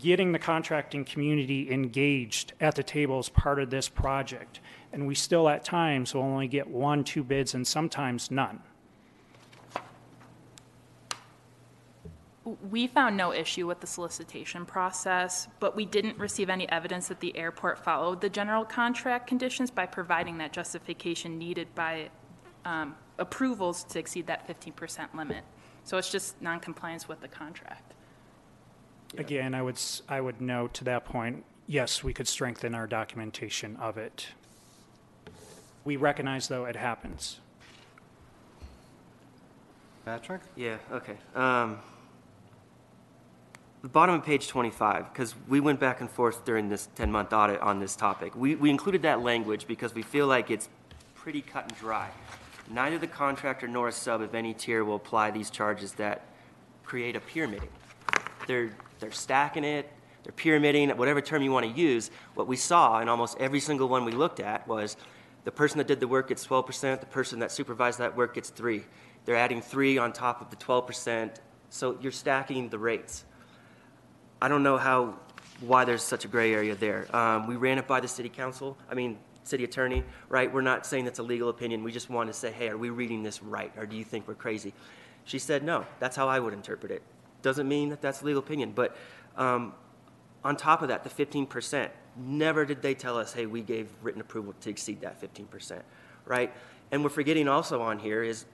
getting 0.00 0.32
the 0.32 0.40
contracting 0.40 1.04
community 1.04 1.70
engaged 1.70 2.52
at 2.60 2.74
the 2.74 2.82
table 2.82 3.20
as 3.20 3.28
part 3.28 3.60
of 3.60 3.70
this 3.70 3.88
project. 3.88 4.58
And 4.92 5.06
we 5.06 5.14
still, 5.14 5.48
at 5.48 5.64
times, 5.64 6.12
will 6.12 6.22
only 6.22 6.48
get 6.48 6.66
one, 6.66 7.04
two 7.04 7.22
bids, 7.22 7.54
and 7.54 7.64
sometimes 7.64 8.32
none. 8.32 8.58
We 12.68 12.88
found 12.88 13.16
no 13.16 13.32
issue 13.32 13.68
with 13.68 13.78
the 13.78 13.86
solicitation 13.86 14.66
process, 14.66 15.46
but 15.60 15.76
we 15.76 15.86
didn't 15.86 16.18
receive 16.18 16.50
any 16.50 16.68
evidence 16.68 17.06
that 17.08 17.20
the 17.20 17.36
airport 17.36 17.78
followed 17.78 18.20
the 18.20 18.28
general 18.28 18.64
contract 18.64 19.28
conditions 19.28 19.70
by 19.70 19.86
providing 19.86 20.38
that 20.38 20.52
justification 20.52 21.38
needed 21.38 21.72
by 21.76 22.10
um, 22.64 22.94
approvals 23.18 23.84
to 23.84 23.98
exceed 23.98 24.26
that 24.26 24.46
15% 24.48 25.14
limit. 25.14 25.44
So 25.84 25.98
it's 25.98 26.10
just 26.10 26.40
noncompliance 26.40 27.08
with 27.08 27.20
the 27.20 27.28
contract. 27.28 27.92
Again, 29.18 29.54
I 29.54 29.62
would, 29.62 29.76
s- 29.76 30.02
I 30.08 30.20
would 30.20 30.40
note 30.40 30.74
to 30.74 30.84
that 30.84 31.04
point, 31.04 31.44
yes, 31.66 32.02
we 32.02 32.12
could 32.12 32.26
strengthen 32.26 32.74
our 32.74 32.86
documentation 32.86 33.76
of 33.76 33.96
it. 33.98 34.28
We 35.84 35.96
recognize, 35.96 36.48
though, 36.48 36.64
it 36.64 36.76
happens. 36.76 37.38
Patrick? 40.04 40.40
Yeah, 40.56 40.76
okay. 40.92 41.16
Um, 41.34 41.78
the 43.82 43.88
bottom 43.88 44.14
of 44.14 44.24
page 44.24 44.48
25, 44.48 45.12
because 45.12 45.34
we 45.48 45.60
went 45.60 45.78
back 45.78 46.00
and 46.00 46.10
forth 46.10 46.44
during 46.44 46.68
this 46.68 46.88
10-month 46.96 47.32
audit 47.32 47.60
on 47.60 47.80
this 47.80 47.94
topic. 47.94 48.34
We, 48.34 48.54
we 48.54 48.70
included 48.70 49.02
that 49.02 49.20
language 49.22 49.66
because 49.66 49.94
we 49.94 50.02
feel 50.02 50.26
like 50.26 50.50
it's 50.50 50.68
pretty 51.14 51.42
cut 51.42 51.68
and 51.68 51.78
dry. 51.78 52.10
Neither 52.70 52.98
the 52.98 53.06
contractor 53.06 53.68
nor 53.68 53.88
a 53.88 53.92
sub 53.92 54.22
of 54.22 54.34
any 54.34 54.54
tier 54.54 54.84
will 54.84 54.96
apply 54.96 55.30
these 55.30 55.50
charges 55.50 55.92
that 55.94 56.26
create 56.84 57.16
a 57.16 57.20
pyramiding. 57.20 57.68
They're, 58.46 58.70
they're 59.00 59.12
stacking 59.12 59.64
it. 59.64 59.90
they're 60.22 60.32
pyramiding, 60.32 60.90
whatever 60.96 61.20
term 61.20 61.42
you 61.42 61.52
want 61.52 61.66
to 61.66 61.80
use. 61.80 62.10
What 62.34 62.46
we 62.46 62.56
saw 62.56 63.00
in 63.00 63.08
almost 63.08 63.36
every 63.38 63.60
single 63.60 63.88
one 63.88 64.04
we 64.04 64.12
looked 64.12 64.40
at 64.40 64.66
was 64.66 64.96
the 65.44 65.52
person 65.52 65.78
that 65.78 65.86
did 65.86 66.00
the 66.00 66.08
work 66.08 66.28
gets 66.28 66.46
12%, 66.46 67.00
the 67.00 67.06
person 67.06 67.38
that 67.40 67.52
supervised 67.52 67.98
that 67.98 68.16
work 68.16 68.34
gets 68.34 68.48
3. 68.50 68.82
They're 69.24 69.36
adding 69.36 69.60
3 69.60 69.98
on 69.98 70.12
top 70.12 70.40
of 70.40 70.50
the 70.50 70.56
12%, 70.56 71.36
so 71.68 71.98
you're 72.00 72.12
stacking 72.12 72.70
the 72.70 72.78
rates. 72.78 73.24
I 74.40 74.48
don't 74.48 74.62
know 74.62 74.78
how, 74.78 75.18
why 75.60 75.84
there's 75.84 76.02
such 76.02 76.24
a 76.24 76.28
gray 76.28 76.54
area 76.54 76.74
there. 76.74 77.14
Um, 77.14 77.46
we 77.46 77.56
ran 77.56 77.78
it 77.78 77.86
by 77.86 78.00
the 78.00 78.08
city 78.08 78.28
council, 78.28 78.76
I 78.90 78.94
mean, 78.94 79.18
city 79.44 79.64
attorney, 79.64 80.04
right? 80.28 80.52
We're 80.52 80.62
not 80.62 80.86
saying 80.86 81.04
that's 81.04 81.18
a 81.18 81.22
legal 81.22 81.48
opinion. 81.48 81.84
We 81.84 81.92
just 81.92 82.10
want 82.10 82.28
to 82.28 82.32
say, 82.32 82.50
hey, 82.50 82.68
are 82.68 82.78
we 82.78 82.90
reading 82.90 83.22
this 83.22 83.42
right? 83.42 83.72
Or 83.76 83.86
do 83.86 83.96
you 83.96 84.04
think 84.04 84.26
we're 84.26 84.34
crazy? 84.34 84.72
She 85.24 85.38
said, 85.38 85.62
no, 85.62 85.86
that's 86.00 86.16
how 86.16 86.28
I 86.28 86.40
would 86.40 86.52
interpret 86.52 86.92
it. 86.92 87.02
Doesn't 87.42 87.68
mean 87.68 87.90
that 87.90 88.00
that's 88.00 88.22
legal 88.22 88.40
opinion. 88.40 88.72
But 88.72 88.96
um, 89.36 89.74
on 90.42 90.56
top 90.56 90.82
of 90.82 90.88
that, 90.88 91.04
the 91.04 91.10
15%, 91.10 91.88
never 92.16 92.64
did 92.64 92.82
they 92.82 92.94
tell 92.94 93.18
us, 93.18 93.32
hey, 93.32 93.46
we 93.46 93.62
gave 93.62 93.88
written 94.02 94.20
approval 94.20 94.54
to 94.60 94.70
exceed 94.70 95.00
that 95.00 95.20
15%, 95.20 95.80
right? 96.26 96.52
And 96.90 97.02
we're 97.02 97.10
forgetting 97.10 97.48
also 97.48 97.82
on 97.82 97.98
here 97.98 98.22
is 98.22 98.44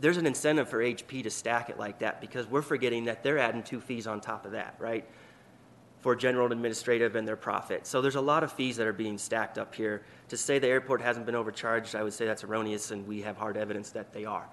there's 0.00 0.16
an 0.16 0.26
incentive 0.26 0.68
for 0.68 0.78
HP 0.78 1.22
to 1.24 1.30
stack 1.30 1.70
it 1.70 1.78
like 1.78 1.98
that 1.98 2.20
because 2.20 2.46
we're 2.46 2.62
forgetting 2.62 3.06
that 3.06 3.22
they're 3.22 3.38
adding 3.38 3.62
two 3.62 3.80
fees 3.80 4.06
on 4.06 4.20
top 4.20 4.44
of 4.44 4.52
that, 4.52 4.76
right? 4.78 5.04
For 6.00 6.14
general 6.14 6.52
administrative 6.52 7.16
and 7.16 7.26
their 7.26 7.36
profit. 7.36 7.86
So 7.86 8.00
there's 8.00 8.14
a 8.14 8.20
lot 8.20 8.44
of 8.44 8.52
fees 8.52 8.76
that 8.76 8.86
are 8.86 8.92
being 8.92 9.18
stacked 9.18 9.58
up 9.58 9.74
here. 9.74 10.04
To 10.28 10.36
say 10.36 10.60
the 10.60 10.68
airport 10.68 11.00
hasn't 11.00 11.26
been 11.26 11.34
overcharged, 11.34 11.96
I 11.96 12.04
would 12.04 12.12
say 12.12 12.24
that's 12.24 12.44
erroneous, 12.44 12.92
and 12.92 13.06
we 13.06 13.20
have 13.22 13.36
hard 13.36 13.56
evidence 13.56 13.90
that 13.90 14.12
they 14.12 14.24
are. 14.24 14.48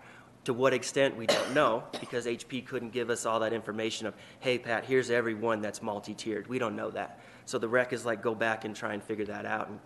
To 0.46 0.54
what 0.54 0.74
extent, 0.74 1.16
we 1.16 1.28
don't 1.28 1.54
know, 1.54 1.84
because 2.00 2.26
HP 2.26 2.66
couldn't 2.66 2.92
give 2.92 3.10
us 3.10 3.26
all 3.26 3.40
that 3.42 3.54
information 3.54 4.08
of, 4.08 4.16
hey, 4.40 4.58
Pat, 4.58 4.86
here's 4.86 5.12
every 5.12 5.36
one 5.36 5.62
that's 5.62 5.82
multi-tiered. 5.82 6.48
We 6.48 6.58
don't 6.58 6.76
know 6.76 6.90
that. 6.92 7.20
So 7.46 7.60
the 7.60 7.68
rec 7.68 7.94
is 7.94 8.06
like, 8.06 8.22
go 8.22 8.34
back 8.34 8.66
and 8.66 8.76
try 8.76 8.94
and 8.94 9.04
figure 9.04 9.26
that 9.26 9.46
out 9.46 9.70
and 9.70 9.80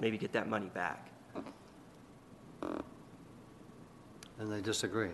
maybe 0.00 0.18
get 0.18 0.32
that 0.32 0.48
money 0.48 0.70
back. 0.74 1.10
And 4.38 4.52
they 4.52 4.60
disagree. 4.60 5.10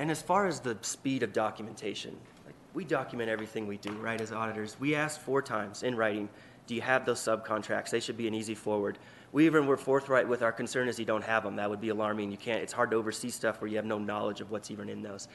And 0.00 0.10
as 0.10 0.22
far 0.22 0.46
as 0.46 0.60
the 0.60 0.78
speed 0.80 1.22
of 1.22 1.34
documentation, 1.34 2.16
like, 2.46 2.54
we 2.72 2.84
document 2.84 3.28
everything 3.28 3.66
we 3.66 3.76
do, 3.76 3.92
right, 3.92 4.18
as 4.18 4.32
auditors. 4.32 4.78
We 4.80 4.94
ask 4.94 5.20
four 5.20 5.42
times 5.42 5.82
in 5.82 5.94
writing, 5.94 6.30
do 6.66 6.74
you 6.74 6.80
have 6.80 7.04
those 7.04 7.20
subcontracts? 7.20 7.90
They 7.90 8.00
should 8.00 8.16
be 8.16 8.26
an 8.26 8.32
easy 8.32 8.54
forward. 8.54 8.96
We 9.32 9.44
even 9.44 9.66
were 9.66 9.76
forthright 9.76 10.26
with 10.26 10.40
our 10.40 10.52
concern 10.52 10.88
is 10.88 10.98
you 10.98 11.04
don't 11.04 11.24
have 11.24 11.42
them. 11.42 11.56
That 11.56 11.68
would 11.68 11.82
be 11.82 11.90
alarming. 11.90 12.30
You 12.30 12.38
can't, 12.38 12.62
it's 12.62 12.72
hard 12.72 12.90
to 12.92 12.96
oversee 12.96 13.28
stuff 13.28 13.60
where 13.60 13.68
you 13.68 13.76
have 13.76 13.84
no 13.84 13.98
knowledge 13.98 14.40
of 14.40 14.50
what's 14.50 14.70
even 14.70 14.88
in 14.88 15.02
those. 15.02 15.28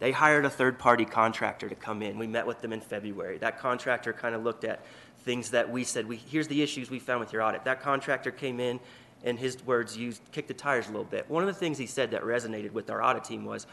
They 0.00 0.10
hired 0.10 0.44
a 0.44 0.50
third-party 0.50 1.04
contractor 1.04 1.68
to 1.68 1.76
come 1.76 2.02
in. 2.02 2.18
We 2.18 2.26
met 2.26 2.44
with 2.44 2.60
them 2.60 2.72
in 2.72 2.80
February. 2.80 3.38
That 3.38 3.60
contractor 3.60 4.12
kind 4.12 4.34
of 4.34 4.42
looked 4.42 4.64
at 4.64 4.84
things 5.20 5.50
that 5.52 5.70
we 5.70 5.84
said, 5.84 6.08
we, 6.08 6.16
here's 6.16 6.48
the 6.48 6.60
issues 6.60 6.90
we 6.90 6.98
found 6.98 7.20
with 7.20 7.32
your 7.32 7.42
audit. 7.42 7.64
That 7.64 7.82
contractor 7.82 8.32
came 8.32 8.58
in, 8.58 8.80
and 9.24 9.38
his 9.38 9.64
words 9.64 9.96
used, 9.96 10.22
kicked 10.32 10.48
the 10.48 10.54
tires 10.54 10.86
a 10.86 10.90
little 10.90 11.04
bit. 11.04 11.28
One 11.28 11.42
of 11.42 11.48
the 11.48 11.58
things 11.58 11.78
he 11.78 11.86
said 11.86 12.10
that 12.12 12.22
resonated 12.22 12.72
with 12.72 12.90
our 12.90 13.02
audit 13.02 13.24
team 13.24 13.44
was 13.44 13.66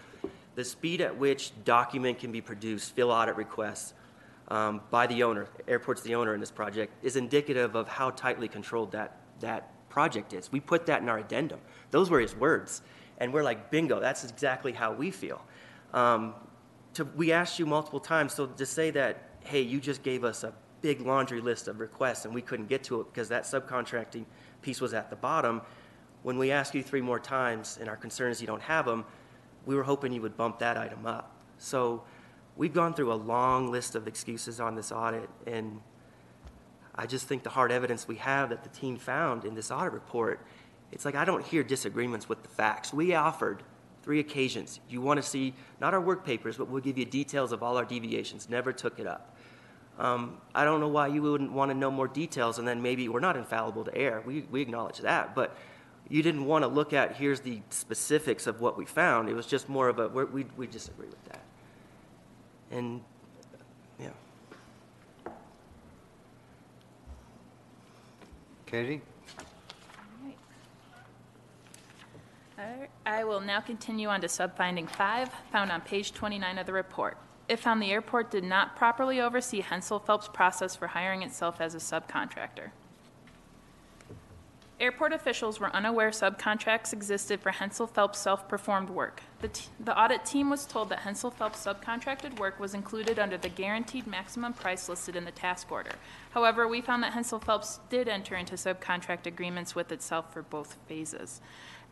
the 0.55 0.63
speed 0.63 1.01
at 1.01 1.17
which 1.17 1.51
document 1.63 2.19
can 2.19 2.31
be 2.31 2.41
produced, 2.41 2.95
fill 2.95 3.11
audit 3.11 3.35
requests, 3.35 3.93
um, 4.47 4.81
by 4.91 5.07
the 5.07 5.23
owner, 5.23 5.47
airport's 5.67 6.01
the 6.01 6.15
owner 6.15 6.33
in 6.33 6.39
this 6.39 6.51
project, 6.51 6.93
is 7.03 7.15
indicative 7.15 7.75
of 7.75 7.87
how 7.87 8.11
tightly 8.11 8.47
controlled 8.47 8.91
that, 8.91 9.17
that 9.39 9.89
project 9.89 10.33
is. 10.33 10.51
We 10.51 10.59
put 10.59 10.85
that 10.85 11.01
in 11.01 11.09
our 11.09 11.19
addendum. 11.19 11.59
Those 11.91 12.09
were 12.09 12.19
his 12.19 12.35
words. 12.35 12.81
And 13.17 13.33
we're 13.33 13.43
like, 13.43 13.71
bingo, 13.71 13.99
that's 13.99 14.23
exactly 14.23 14.71
how 14.71 14.93
we 14.93 15.09
feel. 15.09 15.41
Um, 15.93 16.35
to, 16.95 17.05
we 17.05 17.31
asked 17.31 17.59
you 17.59 17.65
multiple 17.65 17.99
times, 17.99 18.33
so 18.33 18.45
to 18.45 18.65
say 18.65 18.91
that, 18.91 19.17
hey, 19.41 19.61
you 19.61 19.79
just 19.79 20.03
gave 20.03 20.23
us 20.23 20.43
a 20.43 20.53
big 20.85 21.01
laundry 21.01 21.41
list 21.41 21.67
of 21.67 21.79
requests 21.79 22.25
and 22.25 22.35
we 22.35 22.43
couldn't 22.43 22.67
get 22.67 22.83
to 22.83 23.01
it 23.01 23.07
because 23.11 23.27
that 23.27 23.43
subcontracting 23.43 24.23
piece 24.61 24.79
was 24.79 24.93
at 24.93 25.09
the 25.09 25.15
bottom, 25.15 25.59
when 26.21 26.37
we 26.37 26.51
ask 26.51 26.75
you 26.75 26.83
three 26.83 27.01
more 27.01 27.19
times 27.19 27.79
and 27.81 27.89
our 27.89 27.95
concern 27.95 28.29
is 28.29 28.39
you 28.39 28.45
don't 28.45 28.61
have 28.61 28.85
them, 28.85 29.03
we 29.65 29.73
were 29.73 29.81
hoping 29.81 30.13
you 30.13 30.21
would 30.21 30.37
bump 30.37 30.59
that 30.59 30.77
item 30.77 31.07
up. 31.07 31.35
So 31.57 32.03
we've 32.55 32.71
gone 32.71 32.93
through 32.93 33.11
a 33.11 33.15
long 33.15 33.71
list 33.71 33.95
of 33.95 34.07
excuses 34.07 34.59
on 34.59 34.75
this 34.75 34.91
audit, 34.91 35.27
and 35.47 35.81
I 36.93 37.07
just 37.07 37.27
think 37.27 37.41
the 37.41 37.49
hard 37.49 37.71
evidence 37.71 38.07
we 38.07 38.17
have 38.17 38.49
that 38.51 38.61
the 38.61 38.69
team 38.69 38.95
found 38.95 39.43
in 39.43 39.55
this 39.55 39.71
audit 39.71 39.91
report, 39.91 40.45
it's 40.91 41.03
like 41.03 41.15
I 41.15 41.25
don't 41.25 41.43
hear 41.43 41.63
disagreements 41.63 42.29
with 42.29 42.43
the 42.43 42.49
facts. 42.49 42.93
We 42.93 43.15
offered 43.15 43.63
three 44.03 44.19
occasions. 44.19 44.79
You 44.87 45.01
want 45.01 45.17
to 45.17 45.27
see 45.27 45.55
not 45.81 45.95
our 45.95 46.01
work 46.01 46.23
papers, 46.23 46.57
but 46.57 46.67
we'll 46.67 46.83
give 46.83 46.99
you 46.99 47.05
details 47.05 47.51
of 47.51 47.63
all 47.63 47.75
our 47.75 47.85
deviations. 47.85 48.49
Never 48.49 48.71
took 48.71 48.99
it 48.99 49.07
up. 49.07 49.34
Um, 49.97 50.37
I 50.53 50.65
don't 50.65 50.81
know 50.81 50.89
why 50.89 51.07
you 51.07 51.21
wouldn't 51.21 51.53
want 51.53 51.71
to 51.71 51.77
know 51.77 51.89
more 51.89 52.07
details, 52.07 52.59
and 52.59 52.67
then 52.67 52.81
maybe 52.81 53.07
we're 53.07 53.21
not 53.21 53.37
infallible 53.37 53.85
to 53.85 53.95
err. 53.95 54.21
We, 54.25 54.41
we 54.51 54.61
acknowledge 54.61 54.99
that, 54.99 55.33
but 55.35 55.55
you 56.09 56.21
didn't 56.21 56.45
want 56.45 56.63
to 56.63 56.67
look 56.67 56.93
at 56.93 57.15
here's 57.15 57.39
the 57.39 57.61
specifics 57.69 58.45
of 58.45 58.61
what 58.61 58.77
we 58.77 58.85
found. 58.85 59.29
It 59.29 59.33
was 59.33 59.47
just 59.47 59.69
more 59.69 59.89
of 59.89 59.99
a 59.99 60.07
we 60.07 60.45
we 60.57 60.67
disagree 60.67 61.07
with 61.07 61.23
that. 61.25 61.41
And 62.71 63.01
yeah. 63.99 64.09
Katie? 68.65 69.01
Alright, 72.57 72.89
I 73.05 73.23
will 73.23 73.41
now 73.41 73.59
continue 73.59 74.07
on 74.07 74.21
to 74.21 74.27
subfinding 74.27 74.89
five, 74.89 75.29
found 75.51 75.71
on 75.71 75.81
page 75.81 76.13
29 76.13 76.57
of 76.57 76.65
the 76.65 76.73
report. 76.73 77.17
It 77.47 77.59
found 77.59 77.81
the 77.81 77.91
airport 77.91 78.31
did 78.31 78.43
not 78.43 78.75
properly 78.75 79.21
oversee 79.21 79.61
Hensel 79.61 79.99
Phelps' 79.99 80.27
process 80.27 80.75
for 80.75 80.87
hiring 80.87 81.21
itself 81.21 81.61
as 81.61 81.75
a 81.75 81.77
subcontractor. 81.77 82.71
Airport 84.77 85.13
officials 85.13 85.57
were 85.57 85.73
unaware 85.73 86.09
subcontracts 86.09 86.91
existed 86.91 87.39
for 87.39 87.51
Hensel 87.51 87.87
Phelps' 87.87 88.19
self-performed 88.19 88.89
work. 88.89 89.21
The, 89.39 89.47
t- 89.47 89.67
the 89.79 89.97
audit 89.97 90.25
team 90.25 90.49
was 90.49 90.65
told 90.65 90.89
that 90.89 90.99
Hensel 90.99 91.31
Phelps' 91.31 91.65
subcontracted 91.65 92.37
work 92.39 92.59
was 92.59 92.73
included 92.73 93.17
under 93.17 93.37
the 93.37 93.47
guaranteed 93.47 94.05
maximum 94.05 94.51
price 94.51 94.89
listed 94.89 95.15
in 95.15 95.23
the 95.23 95.31
task 95.31 95.71
order. 95.71 95.91
However, 96.31 96.67
we 96.67 96.81
found 96.81 97.03
that 97.03 97.13
Hensel 97.13 97.39
Phelps 97.39 97.79
did 97.89 98.09
enter 98.09 98.35
into 98.35 98.55
subcontract 98.55 99.25
agreements 99.25 99.75
with 99.75 99.93
itself 99.93 100.33
for 100.33 100.41
both 100.41 100.75
phases. 100.89 101.39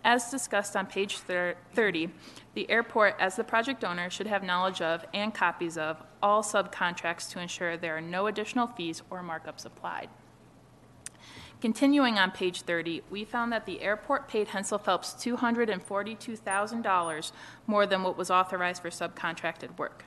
As 0.05 0.29
discussed 0.29 0.75
on 0.75 0.87
page 0.87 1.19
30, 1.19 2.09
the 2.55 2.69
airport, 2.69 3.15
as 3.19 3.37
the 3.37 3.43
project 3.43 3.85
owner, 3.85 4.09
should 4.09 4.27
have 4.27 4.43
knowledge 4.43 4.81
of 4.81 5.05
and 5.13 5.33
copies 5.33 5.77
of 5.77 6.03
all 6.21 6.43
subcontracts 6.43 7.31
to 7.31 7.39
ensure 7.39 7.77
there 7.77 7.95
are 7.95 8.01
no 8.01 8.27
additional 8.27 8.67
fees 8.67 9.01
or 9.09 9.23
markups 9.23 9.65
applied. 9.65 10.09
Continuing 11.61 12.19
on 12.19 12.31
page 12.31 12.63
30, 12.63 13.03
we 13.09 13.23
found 13.23 13.53
that 13.53 13.65
the 13.65 13.81
airport 13.81 14.27
paid 14.27 14.49
Hensel 14.49 14.77
Phelps 14.77 15.13
$242,000 15.13 17.31
more 17.65 17.85
than 17.85 18.03
what 18.03 18.17
was 18.17 18.29
authorized 18.29 18.81
for 18.81 18.89
subcontracted 18.89 19.77
work. 19.77 20.03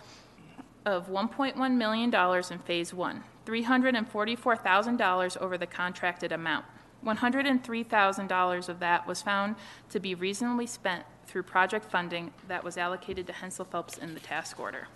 of 0.86 1.10
$1.1 1.10 1.76
million 1.76 2.14
in 2.14 2.60
Phase 2.60 2.94
1, 2.94 3.24
$344,000 3.46 5.38
over 5.38 5.58
the 5.58 5.68
contracted 5.68 6.32
amount. 6.32 6.66
$103,000 7.06 8.70
of 8.70 8.80
that 8.80 9.08
was 9.08 9.22
found 9.22 9.56
to 9.90 10.00
be 10.00 10.14
reasonably 10.14 10.68
spent 10.68 11.04
through 11.26 11.44
project 11.44 11.90
funding 11.90 12.32
that 12.48 12.64
was 12.64 12.78
allocated 12.78 13.26
to 13.28 13.34
Hensel 13.34 13.66
Phelps 13.66 13.98
in 13.98 14.14
the 14.14 14.20
task 14.20 14.60
order. 14.60 14.88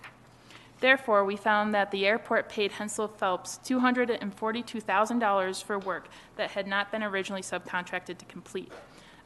Therefore, 0.80 1.24
we 1.24 1.36
found 1.36 1.74
that 1.74 1.90
the 1.90 2.06
airport 2.06 2.48
paid 2.48 2.72
Hensel 2.72 3.08
Phelps 3.08 3.58
$242,000 3.64 5.64
for 5.64 5.78
work 5.78 6.08
that 6.36 6.50
had 6.50 6.66
not 6.66 6.92
been 6.92 7.02
originally 7.02 7.42
subcontracted 7.42 8.18
to 8.18 8.24
complete. 8.26 8.70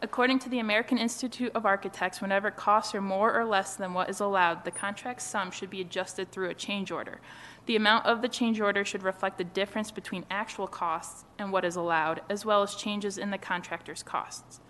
According 0.03 0.39
to 0.41 0.49
the 0.49 0.61
American 0.61 0.97
Institute 0.97 1.53
of 1.55 1.67
Architects, 1.67 2.23
whenever 2.23 2.51
costs 2.51 2.95
are 2.95 3.03
more 3.03 3.39
or 3.39 3.45
less 3.45 3.77
than 3.77 3.93
what 3.93 4.09
is 4.09 4.21
allowed, 4.21 4.65
the 4.65 4.71
contract 4.71 5.21
sum 5.21 5.51
should 5.51 5.69
be 5.69 5.83
adjusted 5.83 6.33
through 6.33 6.49
a 6.49 6.55
change 6.55 6.91
order. 6.91 7.21
The 7.67 7.77
amount 7.77 8.07
of 8.07 8.23
the 8.23 8.29
change 8.29 8.63
order 8.63 8.83
should 8.83 9.03
reflect 9.03 9.37
the 9.37 9.45
difference 9.45 9.91
between 9.91 10.25
actual 10.31 10.67
costs 10.67 11.27
and 11.39 11.53
what 11.53 11.67
is 11.67 11.77
allowed, 11.77 12.23
as 12.31 12.47
well 12.47 12.63
as 12.63 12.75
changes 12.77 13.19
in 13.19 13.31
the 13.31 13.37
contractor's 13.37 14.03
costs. 14.03 14.61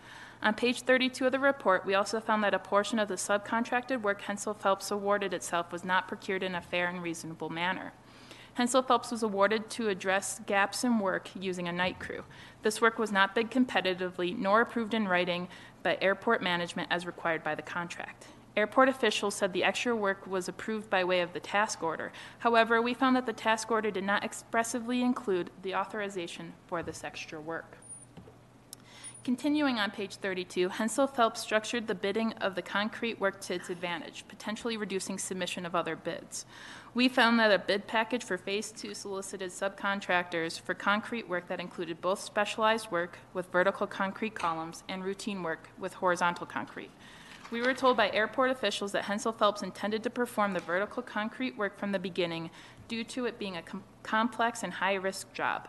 On 0.42 0.52
page 0.52 0.82
32 0.82 1.26
of 1.26 1.32
the 1.32 1.38
report, 1.38 1.86
we 1.86 1.94
also 1.94 2.18
found 2.18 2.42
that 2.42 2.54
a 2.54 2.58
portion 2.58 2.98
of 2.98 3.06
the 3.06 3.14
subcontracted 3.14 4.02
work 4.02 4.22
Hensel 4.22 4.54
Phelps 4.54 4.90
awarded 4.90 5.32
itself 5.32 5.70
was 5.70 5.84
not 5.84 6.08
procured 6.08 6.42
in 6.42 6.56
a 6.56 6.60
fair 6.60 6.88
and 6.88 7.04
reasonable 7.04 7.50
manner. 7.50 7.92
Hensel 8.54 8.82
Phelps 8.82 9.10
was 9.10 9.22
awarded 9.22 9.70
to 9.70 9.88
address 9.88 10.40
gaps 10.46 10.82
in 10.82 10.98
work 10.98 11.30
using 11.38 11.68
a 11.68 11.72
night 11.72 12.00
crew. 12.00 12.24
This 12.62 12.80
work 12.80 12.98
was 12.98 13.10
not 13.10 13.34
bid 13.34 13.50
competitively 13.50 14.36
nor 14.36 14.60
approved 14.60 14.94
in 14.94 15.08
writing 15.08 15.48
by 15.82 15.98
airport 16.00 16.42
management 16.42 16.88
as 16.90 17.06
required 17.06 17.42
by 17.42 17.54
the 17.54 17.62
contract. 17.62 18.26
Airport 18.56 18.88
officials 18.88 19.34
said 19.34 19.52
the 19.52 19.64
extra 19.64 19.94
work 19.94 20.26
was 20.26 20.48
approved 20.48 20.90
by 20.90 21.04
way 21.04 21.20
of 21.20 21.32
the 21.32 21.40
task 21.40 21.82
order. 21.82 22.12
However, 22.40 22.82
we 22.82 22.94
found 22.94 23.14
that 23.16 23.26
the 23.26 23.32
task 23.32 23.70
order 23.70 23.90
did 23.90 24.04
not 24.04 24.24
expressively 24.24 25.02
include 25.02 25.50
the 25.62 25.74
authorization 25.74 26.52
for 26.66 26.82
this 26.82 27.04
extra 27.04 27.40
work. 27.40 27.78
Continuing 29.22 29.78
on 29.78 29.90
page 29.90 30.16
32, 30.16 30.70
Hensel 30.70 31.06
Phelps 31.06 31.40
structured 31.40 31.86
the 31.86 31.94
bidding 31.94 32.32
of 32.34 32.54
the 32.54 32.62
concrete 32.62 33.20
work 33.20 33.40
to 33.42 33.54
its 33.54 33.68
advantage, 33.68 34.24
potentially 34.28 34.76
reducing 34.76 35.18
submission 35.18 35.66
of 35.66 35.74
other 35.74 35.94
bids. 35.94 36.46
We 36.92 37.08
found 37.08 37.38
that 37.38 37.52
a 37.52 37.58
bid 37.58 37.86
package 37.86 38.24
for 38.24 38.36
Phase 38.36 38.72
2 38.72 38.94
solicited 38.94 39.50
subcontractors 39.50 40.60
for 40.60 40.74
concrete 40.74 41.28
work 41.28 41.46
that 41.46 41.60
included 41.60 42.00
both 42.00 42.20
specialized 42.20 42.90
work 42.90 43.18
with 43.32 43.52
vertical 43.52 43.86
concrete 43.86 44.34
columns 44.34 44.82
and 44.88 45.04
routine 45.04 45.44
work 45.44 45.68
with 45.78 45.94
horizontal 45.94 46.46
concrete. 46.46 46.90
We 47.52 47.60
were 47.62 47.74
told 47.74 47.96
by 47.96 48.10
airport 48.10 48.50
officials 48.50 48.90
that 48.92 49.04
Hensel 49.04 49.32
Phelps 49.32 49.62
intended 49.62 50.02
to 50.02 50.10
perform 50.10 50.52
the 50.52 50.60
vertical 50.60 51.02
concrete 51.02 51.56
work 51.56 51.78
from 51.78 51.92
the 51.92 51.98
beginning 51.98 52.50
due 52.88 53.04
to 53.04 53.26
it 53.26 53.38
being 53.38 53.56
a 53.56 53.62
com- 53.62 53.84
complex 54.02 54.64
and 54.64 54.72
high-risk 54.72 55.32
job 55.32 55.68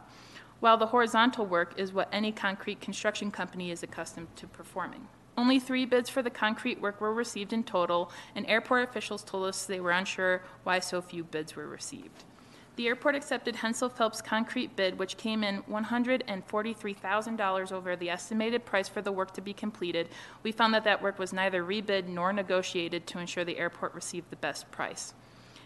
while 0.61 0.77
the 0.77 0.87
horizontal 0.87 1.45
work 1.45 1.73
is 1.75 1.91
what 1.91 2.07
any 2.13 2.31
concrete 2.31 2.79
construction 2.79 3.31
company 3.31 3.71
is 3.71 3.83
accustomed 3.83 4.33
to 4.37 4.47
performing. 4.47 5.07
Only 5.37 5.59
three 5.59 5.85
bids 5.85 6.09
for 6.09 6.21
the 6.21 6.29
concrete 6.29 6.81
work 6.81 6.99
were 6.99 7.13
received 7.13 7.53
in 7.53 7.63
total, 7.63 8.11
and 8.35 8.45
airport 8.47 8.87
officials 8.87 9.23
told 9.23 9.47
us 9.47 9.65
they 9.65 9.79
were 9.79 9.91
unsure 9.91 10.43
why 10.63 10.79
so 10.79 11.01
few 11.01 11.23
bids 11.23 11.55
were 11.55 11.67
received. 11.67 12.25
The 12.77 12.87
airport 12.87 13.15
accepted 13.15 13.57
Hensel 13.57 13.89
Phelps' 13.89 14.21
concrete 14.21 14.75
bid, 14.75 14.97
which 14.97 15.17
came 15.17 15.43
in 15.43 15.61
$143,000 15.63 17.71
over 17.71 17.95
the 17.95 18.09
estimated 18.09 18.65
price 18.65 18.87
for 18.87 19.01
the 19.01 19.11
work 19.11 19.33
to 19.33 19.41
be 19.41 19.53
completed. 19.53 20.07
We 20.41 20.51
found 20.51 20.73
that 20.73 20.85
that 20.85 21.01
work 21.01 21.19
was 21.19 21.33
neither 21.33 21.63
rebid 21.63 22.07
nor 22.07 22.31
negotiated 22.31 23.05
to 23.07 23.19
ensure 23.19 23.43
the 23.43 23.59
airport 23.59 23.93
received 23.93 24.29
the 24.29 24.37
best 24.37 24.71
price. 24.71 25.13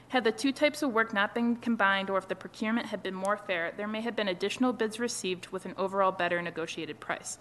Had 0.09 0.23
the 0.23 0.31
two 0.31 0.51
types 0.51 0.81
of 0.81 0.93
work 0.93 1.13
not 1.13 1.35
been 1.35 1.57
combined 1.57 2.09
or 2.09 2.17
if 2.17 2.27
the 2.27 2.35
procurement 2.35 2.87
had 2.87 3.03
been 3.03 3.13
more 3.13 3.37
fair, 3.37 3.71
there 3.75 3.87
may 3.87 4.01
have 4.01 4.15
been 4.15 4.27
additional 4.27 4.73
bids 4.73 4.99
received 4.99 5.49
with 5.49 5.65
an 5.65 5.75
overall 5.77 6.11
better 6.11 6.41
negotiated 6.41 6.99
price. 6.99 7.37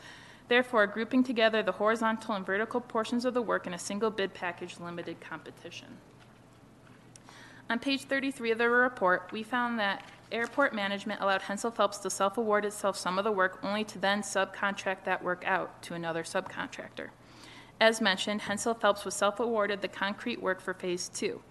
Therefore, 0.48 0.86
grouping 0.86 1.22
together 1.22 1.62
the 1.62 1.72
horizontal 1.72 2.34
and 2.34 2.44
vertical 2.44 2.80
portions 2.80 3.24
of 3.24 3.34
the 3.34 3.42
work 3.42 3.66
in 3.66 3.74
a 3.74 3.78
single 3.78 4.10
bid 4.10 4.34
package 4.34 4.78
limited 4.78 5.20
competition. 5.20 5.96
On 7.70 7.78
page 7.78 8.02
33 8.02 8.50
of 8.50 8.58
the 8.58 8.68
report, 8.68 9.30
we 9.32 9.42
found 9.42 9.78
that 9.78 10.04
airport 10.30 10.74
management 10.74 11.22
allowed 11.22 11.42
Hensel 11.42 11.70
Phelps 11.70 11.98
to 11.98 12.10
self 12.10 12.36
award 12.36 12.66
itself 12.66 12.96
some 12.96 13.18
of 13.18 13.24
the 13.24 13.32
work 13.32 13.58
only 13.62 13.84
to 13.84 13.98
then 13.98 14.20
subcontract 14.20 15.04
that 15.04 15.24
work 15.24 15.44
out 15.46 15.80
to 15.82 15.94
another 15.94 16.24
subcontractor. 16.24 17.08
As 17.80 18.00
mentioned, 18.00 18.42
Hensel 18.42 18.74
Phelps 18.74 19.04
was 19.04 19.14
self 19.14 19.40
awarded 19.40 19.80
the 19.80 19.88
concrete 19.88 20.42
work 20.42 20.60
for 20.60 20.74
phase 20.74 21.08
two. 21.08 21.42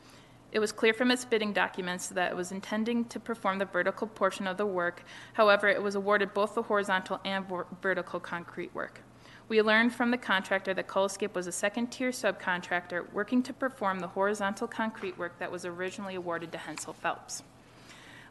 It 0.53 0.59
was 0.59 0.71
clear 0.71 0.93
from 0.93 1.09
its 1.09 1.25
bidding 1.25 1.51
documents 1.51 2.09
that 2.09 2.31
it 2.31 2.35
was 2.35 2.51
intending 2.51 3.05
to 3.05 3.19
perform 3.19 3.57
the 3.57 3.65
vertical 3.65 4.05
portion 4.05 4.45
of 4.45 4.55
the 4.55 4.67
work. 4.67 5.03
However, 5.33 5.67
it 5.67 5.81
was 5.81 5.95
awarded 5.95 6.31
both 6.35 6.53
the 6.53 6.61
horizontal 6.61 7.19
and 7.25 7.43
vertical 7.81 8.19
concrete 8.19 8.73
work. 8.75 9.01
We 9.49 9.63
learned 9.63 9.93
from 9.93 10.11
the 10.11 10.17
contractor 10.17 10.71
that 10.75 10.87
Coloscape 10.87 11.33
was 11.33 11.47
a 11.47 11.51
second 11.51 11.87
tier 11.87 12.11
subcontractor 12.11 13.11
working 13.11 13.41
to 13.43 13.51
perform 13.51 13.99
the 13.99 14.07
horizontal 14.07 14.67
concrete 14.67 15.17
work 15.17 15.39
that 15.39 15.51
was 15.51 15.65
originally 15.65 16.13
awarded 16.13 16.51
to 16.51 16.59
Hensel 16.59 16.93
Phelps. 16.93 17.41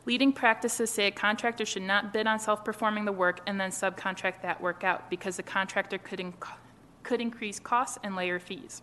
Leading 0.06 0.32
practices 0.32 0.90
say 0.90 1.08
a 1.08 1.10
contractor 1.10 1.66
should 1.66 1.82
not 1.82 2.12
bid 2.12 2.28
on 2.28 2.38
self 2.38 2.64
performing 2.64 3.04
the 3.04 3.12
work 3.12 3.40
and 3.48 3.60
then 3.60 3.70
subcontract 3.70 4.42
that 4.42 4.60
work 4.60 4.84
out 4.84 5.10
because 5.10 5.36
the 5.36 5.42
contractor 5.42 5.98
could, 5.98 6.20
inc- 6.20 6.56
could 7.02 7.20
increase 7.20 7.58
costs 7.58 7.98
and 8.04 8.14
layer 8.14 8.38
fees. 8.38 8.80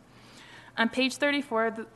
On 0.77 0.87
page 0.87 1.15
34, 1.15 1.71
the, 1.71 1.87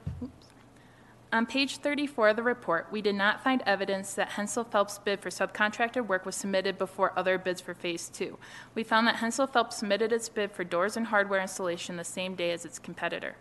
on 1.33 1.47
page 1.47 1.77
34 1.77 2.29
of 2.29 2.35
the 2.35 2.43
report, 2.43 2.87
we 2.91 3.01
did 3.01 3.15
not 3.15 3.43
find 3.43 3.63
evidence 3.65 4.13
that 4.13 4.33
Hensel 4.33 4.63
Phelps' 4.63 4.99
bid 4.99 5.19
for 5.19 5.31
subcontractor 5.31 6.05
work 6.05 6.27
was 6.27 6.35
submitted 6.35 6.77
before 6.77 7.11
other 7.17 7.39
bids 7.39 7.59
for 7.59 7.73
Phase 7.73 8.07
2. 8.09 8.37
We 8.75 8.83
found 8.83 9.07
that 9.07 9.15
Hensel 9.15 9.47
Phelps 9.47 9.77
submitted 9.77 10.13
its 10.13 10.29
bid 10.29 10.51
for 10.51 10.63
doors 10.63 10.95
and 10.95 11.07
hardware 11.07 11.41
installation 11.41 11.97
the 11.97 12.03
same 12.03 12.35
day 12.35 12.51
as 12.51 12.65
its 12.65 12.77
competitor. 12.77 13.35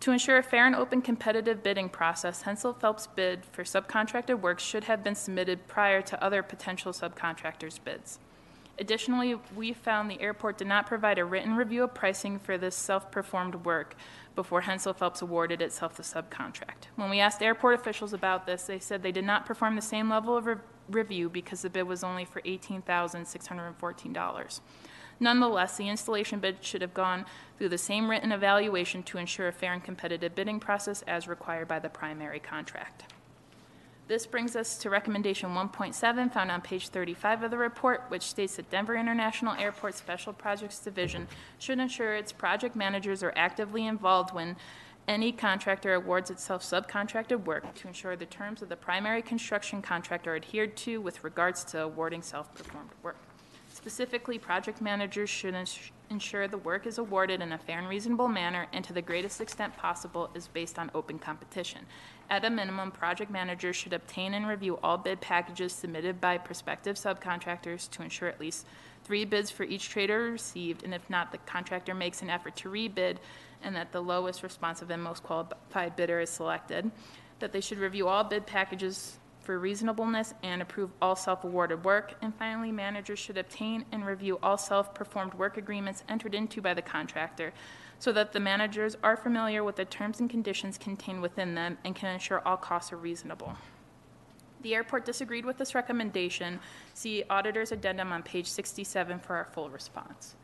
To 0.00 0.12
ensure 0.12 0.36
a 0.36 0.42
fair 0.42 0.66
and 0.66 0.76
open 0.76 1.00
competitive 1.00 1.62
bidding 1.62 1.88
process, 1.88 2.42
Hensel 2.42 2.74
Phelps' 2.74 3.06
bid 3.06 3.46
for 3.46 3.64
subcontracted 3.64 4.38
work 4.38 4.60
should 4.60 4.84
have 4.84 5.02
been 5.02 5.14
submitted 5.14 5.66
prior 5.66 6.02
to 6.02 6.22
other 6.22 6.42
potential 6.42 6.92
subcontractors' 6.92 7.82
bids. 7.82 8.18
Additionally, 8.78 9.36
we 9.54 9.72
found 9.72 10.10
the 10.10 10.20
airport 10.20 10.58
did 10.58 10.66
not 10.66 10.86
provide 10.86 11.18
a 11.18 11.24
written 11.24 11.54
review 11.54 11.84
of 11.84 11.94
pricing 11.94 12.38
for 12.38 12.58
this 12.58 12.74
self 12.74 13.10
performed 13.10 13.64
work 13.64 13.94
before 14.34 14.62
Hensel 14.62 14.94
Phelps 14.94 15.22
awarded 15.22 15.62
itself 15.62 15.96
the 15.96 16.02
subcontract. 16.02 16.86
When 16.96 17.10
we 17.10 17.20
asked 17.20 17.42
airport 17.42 17.74
officials 17.74 18.12
about 18.12 18.46
this, 18.46 18.64
they 18.64 18.78
said 18.78 19.02
they 19.02 19.12
did 19.12 19.24
not 19.24 19.46
perform 19.46 19.76
the 19.76 19.82
same 19.82 20.08
level 20.08 20.36
of 20.36 20.46
re- 20.46 20.56
review 20.88 21.28
because 21.28 21.62
the 21.62 21.70
bid 21.70 21.84
was 21.84 22.02
only 22.02 22.24
for 22.24 22.40
$18,614. 22.42 24.60
Nonetheless, 25.20 25.76
the 25.76 25.88
installation 25.88 26.40
bid 26.40 26.64
should 26.64 26.82
have 26.82 26.94
gone 26.94 27.24
through 27.56 27.68
the 27.68 27.78
same 27.78 28.10
written 28.10 28.32
evaluation 28.32 29.04
to 29.04 29.18
ensure 29.18 29.46
a 29.48 29.52
fair 29.52 29.72
and 29.72 29.84
competitive 29.84 30.34
bidding 30.34 30.58
process 30.58 31.02
as 31.02 31.28
required 31.28 31.68
by 31.68 31.78
the 31.78 31.88
primary 31.88 32.40
contract. 32.40 33.11
This 34.08 34.26
brings 34.26 34.56
us 34.56 34.76
to 34.78 34.90
recommendation 34.90 35.50
1.7 35.50 36.32
found 36.32 36.50
on 36.50 36.60
page 36.60 36.88
35 36.88 37.44
of 37.44 37.50
the 37.50 37.56
report, 37.56 38.04
which 38.08 38.22
states 38.22 38.56
that 38.56 38.68
Denver 38.68 38.96
International 38.96 39.54
Airport 39.54 39.94
Special 39.94 40.32
Projects 40.32 40.80
Division 40.80 41.28
should 41.58 41.78
ensure 41.78 42.14
its 42.14 42.32
project 42.32 42.74
managers 42.74 43.22
are 43.22 43.32
actively 43.36 43.86
involved 43.86 44.34
when 44.34 44.56
any 45.08 45.32
contractor 45.32 45.94
awards 45.94 46.30
itself 46.30 46.62
subcontracted 46.62 47.44
work 47.44 47.74
to 47.74 47.88
ensure 47.88 48.16
the 48.16 48.26
terms 48.26 48.60
of 48.60 48.68
the 48.68 48.76
primary 48.76 49.22
construction 49.22 49.80
contract 49.82 50.26
are 50.26 50.36
adhered 50.36 50.76
to 50.76 51.00
with 51.00 51.22
regards 51.24 51.64
to 51.64 51.82
awarding 51.82 52.22
self-performed 52.22 52.90
work. 53.02 53.16
Specifically, 53.72 54.38
project 54.38 54.80
managers 54.80 55.30
should 55.30 55.56
ensure 56.10 56.46
the 56.46 56.58
work 56.58 56.86
is 56.86 56.98
awarded 56.98 57.40
in 57.40 57.52
a 57.52 57.58
fair 57.58 57.78
and 57.78 57.88
reasonable 57.88 58.28
manner 58.28 58.66
and 58.72 58.84
to 58.84 58.92
the 58.92 59.02
greatest 59.02 59.40
extent 59.40 59.76
possible 59.76 60.30
is 60.34 60.46
based 60.46 60.78
on 60.78 60.90
open 60.94 61.18
competition. 61.18 61.80
At 62.32 62.46
a 62.46 62.50
minimum, 62.50 62.92
project 62.92 63.30
managers 63.30 63.76
should 63.76 63.92
obtain 63.92 64.32
and 64.32 64.48
review 64.48 64.78
all 64.82 64.96
bid 64.96 65.20
packages 65.20 65.70
submitted 65.70 66.18
by 66.18 66.38
prospective 66.38 66.96
subcontractors 66.96 67.90
to 67.90 68.02
ensure 68.02 68.26
at 68.26 68.40
least 68.40 68.66
three 69.04 69.26
bids 69.26 69.50
for 69.50 69.64
each 69.64 69.90
trade 69.90 70.08
are 70.08 70.30
received, 70.30 70.82
and 70.82 70.94
if 70.94 71.10
not, 71.10 71.30
the 71.30 71.36
contractor 71.36 71.92
makes 71.92 72.22
an 72.22 72.30
effort 72.30 72.56
to 72.56 72.70
rebid 72.70 73.18
and 73.62 73.76
that 73.76 73.92
the 73.92 74.00
lowest 74.00 74.42
responsive 74.42 74.90
and 74.90 75.02
most 75.02 75.22
qualified 75.22 75.94
bidder 75.94 76.20
is 76.20 76.30
selected. 76.30 76.90
That 77.40 77.52
they 77.52 77.60
should 77.60 77.76
review 77.76 78.08
all 78.08 78.24
bid 78.24 78.46
packages 78.46 79.18
for 79.40 79.58
reasonableness 79.58 80.32
and 80.42 80.62
approve 80.62 80.90
all 81.02 81.16
self-awarded 81.16 81.84
work. 81.84 82.14
And 82.22 82.34
finally, 82.34 82.72
managers 82.72 83.18
should 83.18 83.36
obtain 83.36 83.84
and 83.92 84.06
review 84.06 84.38
all 84.42 84.56
self-performed 84.56 85.34
work 85.34 85.58
agreements 85.58 86.02
entered 86.08 86.34
into 86.34 86.62
by 86.62 86.72
the 86.72 86.80
contractor 86.80 87.52
so 88.02 88.10
that 88.10 88.32
the 88.32 88.40
managers 88.40 88.96
are 89.04 89.16
familiar 89.16 89.62
with 89.62 89.76
the 89.76 89.84
terms 89.84 90.18
and 90.18 90.28
conditions 90.28 90.76
contained 90.76 91.22
within 91.22 91.54
them 91.54 91.78
and 91.84 91.94
can 91.94 92.12
ensure 92.12 92.42
all 92.44 92.56
costs 92.56 92.92
are 92.92 92.96
reasonable. 92.96 93.54
The 94.62 94.74
airport 94.74 95.04
disagreed 95.04 95.44
with 95.44 95.56
this 95.56 95.72
recommendation. 95.72 96.58
See 96.94 97.22
auditor's 97.30 97.70
addendum 97.70 98.10
on 98.10 98.24
page 98.24 98.48
67 98.48 99.20
for 99.20 99.36
our 99.36 99.44
full 99.44 99.70
response. 99.70 100.34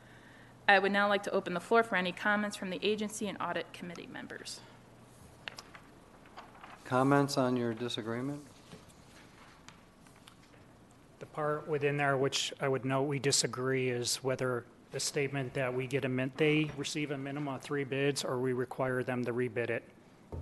I 0.68 0.78
would 0.78 0.92
now 0.92 1.08
like 1.08 1.24
to 1.24 1.32
open 1.32 1.52
the 1.52 1.58
floor 1.58 1.82
for 1.82 1.96
any 1.96 2.12
comments 2.12 2.56
from 2.56 2.70
the 2.70 2.78
agency 2.80 3.26
and 3.26 3.36
audit 3.42 3.72
committee 3.72 4.08
members. 4.12 4.60
Comments 6.84 7.36
on 7.36 7.56
your 7.56 7.74
disagreement? 7.74 8.40
The 11.18 11.26
part 11.26 11.66
within 11.66 11.96
there 11.96 12.16
which 12.16 12.52
I 12.60 12.68
would 12.68 12.84
note 12.84 13.02
we 13.02 13.18
disagree 13.18 13.88
is 13.88 14.22
whether 14.22 14.64
the 14.90 15.00
statement 15.00 15.52
that 15.54 15.72
we 15.72 15.86
get 15.86 16.04
a 16.04 16.08
min, 16.08 16.32
they 16.36 16.70
receive 16.76 17.10
a 17.10 17.18
minimum 17.18 17.54
of 17.54 17.62
three 17.62 17.84
bids 17.84 18.24
or 18.24 18.38
we 18.38 18.52
require 18.52 19.02
them 19.02 19.24
to 19.24 19.32
rebid 19.32 19.70
it. 19.70 19.82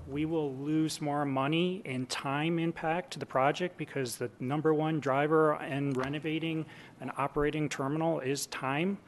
We 0.08 0.25
will 0.25 0.55
lose 0.57 1.00
more 1.00 1.25
money 1.25 1.83
and 1.84 2.08
time 2.08 2.58
impact 2.58 3.12
to 3.12 3.18
the 3.18 3.26
project 3.26 3.76
because 3.76 4.16
the 4.16 4.31
number 4.41 4.75
one 4.75 5.00
driver 5.00 5.60
in 5.62 5.92
renovating 5.92 6.66
an 7.00 7.12
operating 7.16 7.68
terminal 7.68 8.20
is 8.20 8.47
time 8.47 8.99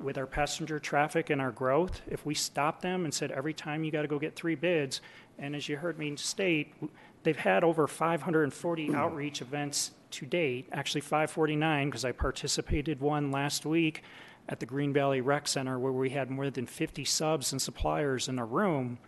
with 0.00 0.16
our 0.16 0.26
passenger 0.26 0.78
traffic 0.78 1.30
and 1.30 1.40
our 1.40 1.50
growth. 1.50 2.00
If 2.08 2.24
we 2.24 2.34
stop 2.34 2.82
them 2.82 3.04
and 3.04 3.12
said 3.12 3.30
every 3.32 3.54
time 3.54 3.82
you 3.84 3.90
got 3.90 4.02
to 4.02 4.08
go 4.08 4.18
get 4.18 4.36
three 4.36 4.54
bids, 4.54 5.00
and 5.38 5.56
as 5.56 5.68
you 5.68 5.76
heard 5.76 5.98
me 5.98 6.14
state, 6.16 6.74
they've 7.22 7.36
had 7.36 7.64
over 7.64 7.86
540 7.86 8.94
outreach 8.94 9.40
events 9.40 9.92
to 10.12 10.26
date, 10.26 10.68
actually 10.72 11.00
549 11.00 11.88
because 11.88 12.04
I 12.04 12.12
participated 12.12 13.00
one 13.00 13.30
last 13.30 13.66
week 13.66 14.02
at 14.48 14.60
the 14.60 14.66
Green 14.66 14.92
Valley 14.92 15.20
Rec 15.20 15.46
Center 15.48 15.78
where 15.78 15.92
we 15.92 16.10
had 16.10 16.30
more 16.30 16.50
than 16.50 16.66
50 16.66 17.04
subs 17.04 17.52
and 17.52 17.60
suppliers 17.60 18.28
in 18.28 18.38
a 18.38 18.44
room, 18.44 18.98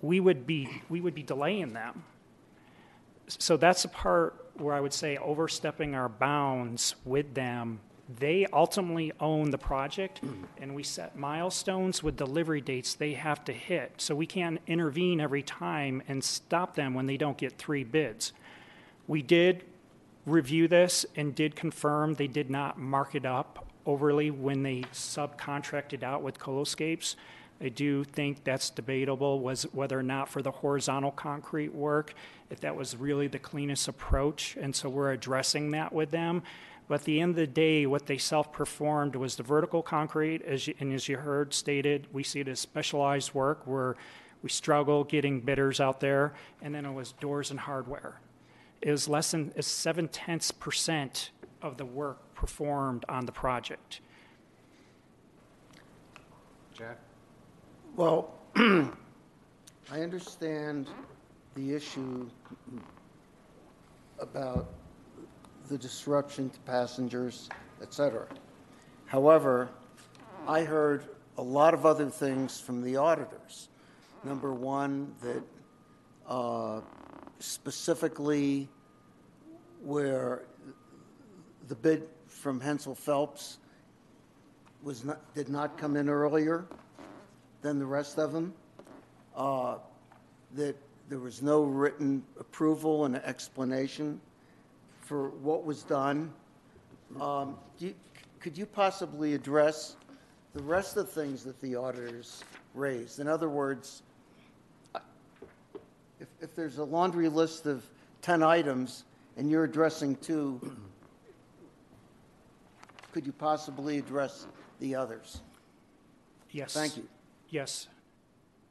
we 0.00 0.20
would 0.20 0.46
be 0.46 0.82
we 0.88 1.00
would 1.00 1.14
be 1.14 1.22
delaying 1.22 1.72
them. 1.72 2.04
So 3.28 3.56
that's 3.56 3.82
the 3.82 3.88
part 3.88 4.50
where 4.54 4.74
I 4.74 4.80
would 4.80 4.92
say 4.92 5.16
overstepping 5.16 5.94
our 5.94 6.08
bounds 6.08 6.96
with 7.04 7.34
them 7.34 7.80
They 8.18 8.46
ultimately 8.52 9.12
own 9.20 9.50
the 9.50 9.58
project, 9.58 10.20
and 10.60 10.74
we 10.74 10.82
set 10.82 11.16
milestones 11.16 12.02
with 12.02 12.16
delivery 12.16 12.60
dates 12.60 12.94
they 12.94 13.12
have 13.14 13.44
to 13.44 13.52
hit. 13.52 13.94
So 13.98 14.14
we 14.14 14.26
can't 14.26 14.60
intervene 14.66 15.20
every 15.20 15.42
time 15.42 16.02
and 16.08 16.22
stop 16.22 16.74
them 16.74 16.94
when 16.94 17.06
they 17.06 17.16
don't 17.16 17.38
get 17.38 17.58
three 17.58 17.84
bids. 17.84 18.32
We 19.06 19.22
did 19.22 19.64
review 20.26 20.68
this 20.68 21.06
and 21.16 21.34
did 21.34 21.56
confirm 21.56 22.14
they 22.14 22.26
did 22.26 22.50
not 22.50 22.78
mark 22.78 23.14
it 23.14 23.24
up 23.24 23.71
overly 23.86 24.30
when 24.30 24.62
they 24.62 24.82
subcontracted 24.92 26.02
out 26.02 26.22
with 26.22 26.38
Coloscapes. 26.38 27.16
I 27.60 27.68
do 27.68 28.02
think 28.02 28.42
that's 28.42 28.70
debatable, 28.70 29.40
was 29.40 29.62
whether 29.72 29.98
or 29.98 30.02
not 30.02 30.28
for 30.28 30.42
the 30.42 30.50
horizontal 30.50 31.12
concrete 31.12 31.74
work, 31.74 32.14
if 32.50 32.60
that 32.60 32.74
was 32.74 32.96
really 32.96 33.28
the 33.28 33.38
cleanest 33.38 33.86
approach, 33.86 34.56
and 34.60 34.74
so 34.74 34.88
we're 34.88 35.12
addressing 35.12 35.70
that 35.70 35.92
with 35.92 36.10
them. 36.10 36.42
But 36.88 37.00
at 37.00 37.04
the 37.04 37.20
end 37.20 37.30
of 37.30 37.36
the 37.36 37.46
day, 37.46 37.86
what 37.86 38.06
they 38.06 38.18
self-performed 38.18 39.14
was 39.14 39.36
the 39.36 39.44
vertical 39.44 39.82
concrete, 39.82 40.42
as 40.42 40.66
you, 40.66 40.74
and 40.80 40.92
as 40.92 41.08
you 41.08 41.16
heard 41.18 41.54
stated, 41.54 42.08
we 42.12 42.24
see 42.24 42.40
it 42.40 42.48
as 42.48 42.58
specialized 42.58 43.32
work 43.32 43.64
where 43.66 43.94
we 44.42 44.48
struggle 44.48 45.04
getting 45.04 45.40
bidders 45.40 45.78
out 45.80 46.00
there, 46.00 46.34
and 46.60 46.74
then 46.74 46.84
it 46.84 46.92
was 46.92 47.12
doors 47.12 47.52
and 47.52 47.60
hardware. 47.60 48.20
It 48.80 48.90
was 48.90 49.08
less 49.08 49.30
than 49.30 49.52
seven 49.62 50.08
tenths 50.08 50.50
percent 50.50 51.30
of 51.62 51.76
the 51.76 51.84
work 51.84 52.34
performed 52.34 53.04
on 53.08 53.24
the 53.24 53.32
project. 53.32 54.00
Jack? 56.74 56.98
Well, 57.96 58.34
I 58.56 58.90
understand 59.90 60.88
the 61.54 61.74
issue 61.74 62.28
about 64.18 64.68
the 65.68 65.76
disruption 65.76 66.50
to 66.50 66.58
passengers, 66.60 67.48
et 67.82 67.92
cetera. 67.92 68.26
However, 69.06 69.68
I 70.46 70.64
heard 70.64 71.04
a 71.38 71.42
lot 71.42 71.74
of 71.74 71.86
other 71.86 72.08
things 72.08 72.58
from 72.58 72.82
the 72.82 72.96
auditors. 72.96 73.68
Number 74.24 74.52
one, 74.54 75.14
that 75.22 75.42
uh, 76.26 76.80
specifically 77.38 78.68
where 79.82 80.44
the 81.72 81.76
bid 81.76 82.06
from 82.28 82.60
Hensel 82.60 82.94
Phelps 82.94 83.56
was 84.82 85.06
not, 85.06 85.34
did 85.34 85.48
not 85.48 85.78
come 85.78 85.96
in 85.96 86.10
earlier 86.10 86.66
than 87.62 87.78
the 87.78 87.86
rest 87.86 88.18
of 88.18 88.30
them, 88.34 88.52
uh, 89.34 89.76
that 90.54 90.76
there 91.08 91.18
was 91.18 91.40
no 91.40 91.62
written 91.62 92.22
approval 92.38 93.06
and 93.06 93.16
explanation 93.16 94.20
for 95.00 95.30
what 95.30 95.64
was 95.64 95.82
done. 95.82 96.30
Um, 97.18 97.56
you- 97.78 97.94
Could 98.38 98.58
you 98.58 98.66
possibly 98.66 99.32
address 99.32 99.96
the 100.52 100.62
rest 100.62 100.98
of 100.98 101.06
the 101.06 101.12
things 101.22 101.42
that 101.44 101.58
the 101.62 101.76
auditors 101.76 102.44
raised? 102.74 103.18
In 103.18 103.28
other 103.28 103.48
words, 103.48 104.02
if, 106.20 106.28
if 106.42 106.54
there's 106.54 106.76
a 106.76 106.84
laundry 106.84 107.30
list 107.30 107.64
of 107.64 107.82
10 108.20 108.42
items 108.42 109.04
and 109.38 109.50
you're 109.50 109.64
addressing 109.64 110.16
two, 110.16 110.60
could 113.12 113.26
you 113.26 113.32
possibly 113.32 113.98
address 113.98 114.46
the 114.80 114.94
others? 114.94 115.42
Yes. 116.50 116.72
Thank 116.72 116.96
you. 116.96 117.06
Yes. 117.50 117.88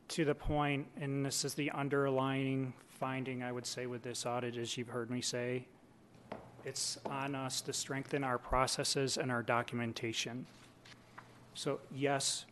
To 0.10 0.26
the 0.26 0.36
point, 0.36 0.88
and 1.00 1.26
this 1.26 1.46
is 1.46 1.54
the 1.54 1.72
underlying 1.72 2.74
finding, 2.90 3.44
I 3.44 3.52
would 3.52 3.66
say, 3.66 3.86
with 3.86 4.02
this 4.02 4.26
audit, 4.26 4.58
as 4.58 4.78
you've 4.78 4.90
heard 4.90 5.10
me 5.10 5.22
say, 5.22 5.68
it's 6.66 6.98
on 7.06 7.34
us 7.34 7.62
to 7.62 7.74
strengthen 7.74 8.24
our 8.24 8.38
processes 8.38 9.18
and 9.18 9.32
our 9.32 9.42
documentation. 9.42 10.46
So 11.54 11.80
yes, 11.92 12.46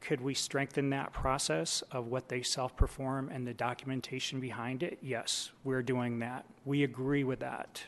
could 0.00 0.20
we 0.20 0.34
strengthen 0.34 0.90
that 0.90 1.12
process 1.12 1.82
of 1.90 2.06
what 2.06 2.28
they 2.28 2.42
self-perform 2.42 3.30
and 3.32 3.46
the 3.46 3.54
documentation 3.54 4.38
behind 4.40 4.82
it? 4.82 4.98
Yes, 5.02 5.50
we're 5.64 5.82
doing 5.82 6.20
that. 6.20 6.44
We 6.64 6.84
agree 6.84 7.24
with 7.24 7.40
that. 7.40 7.82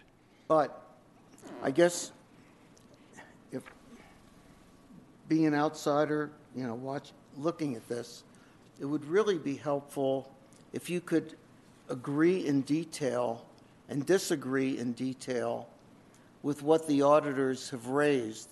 But 0.49 0.85
I 1.63 1.71
guess 1.71 2.13
if, 3.53 3.63
being 5.29 5.47
an 5.47 5.55
outsider, 5.55 6.31
you 6.57 6.67
know, 6.67 6.75
watch, 6.75 7.13
looking 7.37 7.77
at 7.77 7.87
this, 7.89 8.25
it 8.81 8.85
would 8.85 9.05
really 9.05 9.39
be 9.39 9.57
helpful 9.57 10.33
if 10.73 10.89
you 10.89 11.01
could 11.01 11.35
agree 11.89 12.47
in 12.47 12.63
detail 12.63 13.45
and 13.89 14.05
disagree 14.05 14.79
in 14.79 14.93
detail 14.93 15.69
with 16.43 16.63
what 16.63 16.87
the 16.87 17.03
auditors 17.03 17.71
have 17.71 17.87
raised 17.87 18.49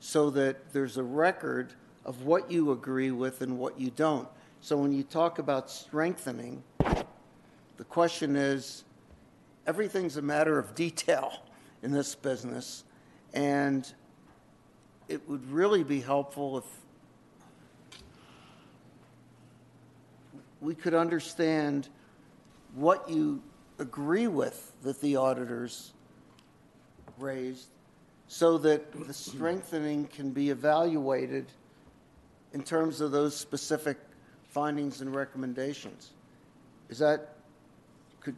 so 0.00 0.30
that 0.30 0.72
there's 0.72 0.96
a 0.96 1.02
record 1.02 1.72
of 2.04 2.22
what 2.22 2.50
you 2.50 2.72
agree 2.72 3.10
with 3.10 3.42
and 3.42 3.58
what 3.58 3.78
you 3.78 3.90
don't. 3.90 4.28
So 4.60 4.76
when 4.76 4.92
you 4.92 5.02
talk 5.02 5.38
about 5.38 5.70
strengthening, 5.70 6.62
the 6.78 7.84
question 7.88 8.36
is, 8.36 8.84
everything's 9.66 10.16
a 10.16 10.22
matter 10.22 10.58
of 10.58 10.74
detail 10.74 11.32
in 11.82 11.92
this 11.92 12.14
business, 12.14 12.84
and 13.32 13.90
it 15.10 15.28
would 15.28 15.50
really 15.50 15.82
be 15.82 16.00
helpful 16.00 16.58
if 16.58 16.64
we 20.60 20.72
could 20.72 20.94
understand 20.94 21.88
what 22.76 23.10
you 23.10 23.42
agree 23.80 24.28
with 24.28 24.72
that 24.82 25.00
the 25.00 25.16
auditors 25.16 25.92
raised, 27.18 27.66
so 28.28 28.56
that 28.56 28.92
the 29.08 29.12
strengthening 29.12 30.06
can 30.06 30.30
be 30.30 30.50
evaluated 30.50 31.46
in 32.52 32.62
terms 32.62 33.00
of 33.00 33.10
those 33.10 33.36
specific 33.36 33.98
findings 34.50 35.00
and 35.00 35.12
recommendations. 35.12 36.10
Is 36.88 36.98
that, 37.00 37.34
could 38.20 38.36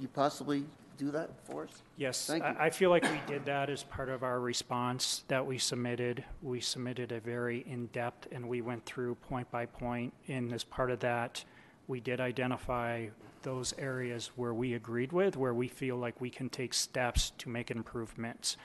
you 0.00 0.08
possibly 0.08 0.64
do 0.96 1.10
that 1.10 1.30
for 1.44 1.64
us? 1.64 1.82
Yes, 1.96 2.26
Thank 2.26 2.42
you. 2.42 2.50
I 2.50 2.66
I 2.66 2.70
feel 2.70 2.90
like 2.90 3.04
we 3.04 3.20
did 3.26 3.44
that 3.44 3.70
as 3.70 3.82
part 3.82 4.08
of 4.08 4.22
our 4.22 4.40
response 4.40 5.24
that 5.28 5.44
we 5.46 5.58
submitted. 5.58 6.24
We 6.42 6.60
submitted 6.60 7.12
a 7.12 7.20
very 7.20 7.64
in-depth, 7.68 8.28
and 8.32 8.48
we 8.48 8.62
went 8.62 8.84
through 8.84 9.16
point 9.16 9.50
by 9.50 9.66
point. 9.66 9.84
point, 9.84 10.14
and 10.28 10.52
as 10.52 10.64
part 10.64 10.90
of 10.90 11.00
that, 11.00 11.44
we 11.88 12.00
did 12.00 12.20
identify 12.20 13.08
those 13.42 13.74
areas 13.78 14.30
where 14.36 14.54
we 14.54 14.74
agreed 14.74 15.12
with, 15.12 15.36
where 15.36 15.52
we 15.52 15.68
feel 15.68 15.96
like 15.96 16.18
we 16.20 16.30
can 16.30 16.48
take 16.48 16.72
steps 16.72 17.32
to 17.38 17.48
make 17.50 17.70
improvements. 17.70 18.56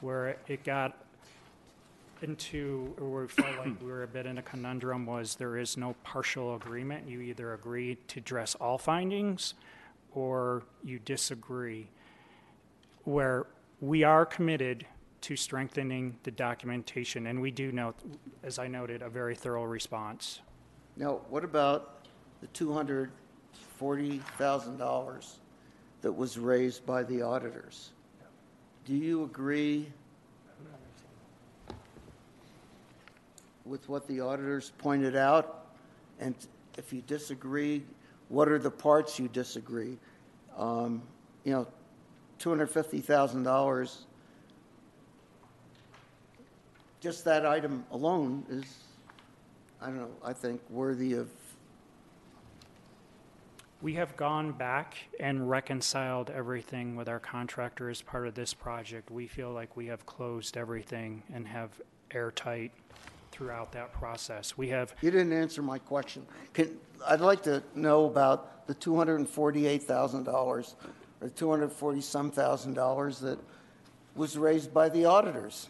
Where 0.00 0.36
it 0.46 0.62
got 0.64 0.98
into, 2.20 2.94
or 3.00 3.08
where 3.08 3.22
we 3.22 3.28
felt 3.28 3.58
like 3.58 3.80
we 3.80 3.90
were 3.90 4.02
a 4.02 4.08
bit 4.08 4.26
in 4.26 4.36
a 4.36 4.42
conundrum 4.42 5.06
was 5.06 5.36
there 5.36 5.56
is 5.56 5.76
no 5.76 5.94
partial 6.04 6.54
agreement. 6.54 7.08
You 7.08 7.20
either 7.20 7.54
agree 7.54 7.96
to 8.08 8.20
address 8.20 8.54
all 8.56 8.76
findings, 8.76 9.54
or 10.16 10.64
you 10.82 10.98
disagree 10.98 11.86
where 13.04 13.46
we 13.80 14.02
are 14.02 14.26
committed 14.26 14.84
to 15.20 15.36
strengthening 15.36 16.16
the 16.22 16.30
documentation, 16.30 17.26
and 17.26 17.38
we 17.40 17.50
do 17.50 17.70
note, 17.70 17.96
as 18.42 18.58
I 18.58 18.66
noted, 18.66 19.02
a 19.02 19.10
very 19.10 19.34
thorough 19.34 19.64
response. 19.64 20.40
Now, 20.96 21.20
what 21.28 21.44
about 21.44 22.06
the 22.40 22.46
$240,000 22.48 25.36
that 26.00 26.12
was 26.12 26.38
raised 26.38 26.86
by 26.86 27.02
the 27.02 27.20
auditors? 27.20 27.90
Do 28.86 28.94
you 28.94 29.24
agree 29.24 29.92
with 33.66 33.86
what 33.88 34.06
the 34.06 34.20
auditors 34.20 34.72
pointed 34.78 35.14
out? 35.14 35.66
And 36.20 36.34
if 36.78 36.90
you 36.92 37.02
disagree, 37.02 37.82
what 38.28 38.48
are 38.48 38.58
the 38.58 38.70
parts 38.70 39.18
you 39.18 39.28
disagree? 39.28 39.98
Um, 40.56 41.02
You 41.44 41.52
know, 41.52 41.66
$250,000, 42.40 43.98
just 47.00 47.24
that 47.24 47.46
item 47.46 47.84
alone 47.92 48.44
is, 48.50 48.64
I 49.80 49.86
don't 49.86 49.98
know, 49.98 50.10
I 50.24 50.32
think 50.32 50.60
worthy 50.70 51.12
of 51.14 51.30
We 53.82 53.94
have 53.94 54.16
gone 54.16 54.52
back 54.52 54.96
and 55.20 55.48
reconciled 55.48 56.30
everything 56.30 56.96
with 56.96 57.08
our 57.08 57.20
contractor 57.20 57.90
as 57.90 58.02
part 58.02 58.26
of 58.26 58.34
this 58.34 58.54
project. 58.54 59.10
We 59.10 59.28
feel 59.28 59.52
like 59.52 59.76
we 59.76 59.86
have 59.86 60.06
closed 60.06 60.56
everything 60.56 61.22
and 61.32 61.46
have 61.46 61.70
airtight 62.10 62.72
throughout 63.36 63.70
that 63.72 63.92
process. 63.92 64.56
We 64.56 64.68
have 64.70 64.94
You 65.02 65.10
didn't 65.10 65.34
answer 65.34 65.60
my 65.60 65.78
question. 65.78 66.26
Can, 66.54 66.78
I'd 67.06 67.20
like 67.20 67.42
to 67.42 67.62
know 67.74 68.06
about 68.06 68.66
the 68.66 68.74
$248,000 68.74 70.26
or 71.20 71.28
240-some 71.28 72.30
thousand 72.30 72.74
dollars 72.74 73.20
that 73.20 73.38
was 74.14 74.38
raised 74.38 74.72
by 74.72 74.88
the 74.88 75.04
auditors. 75.04 75.68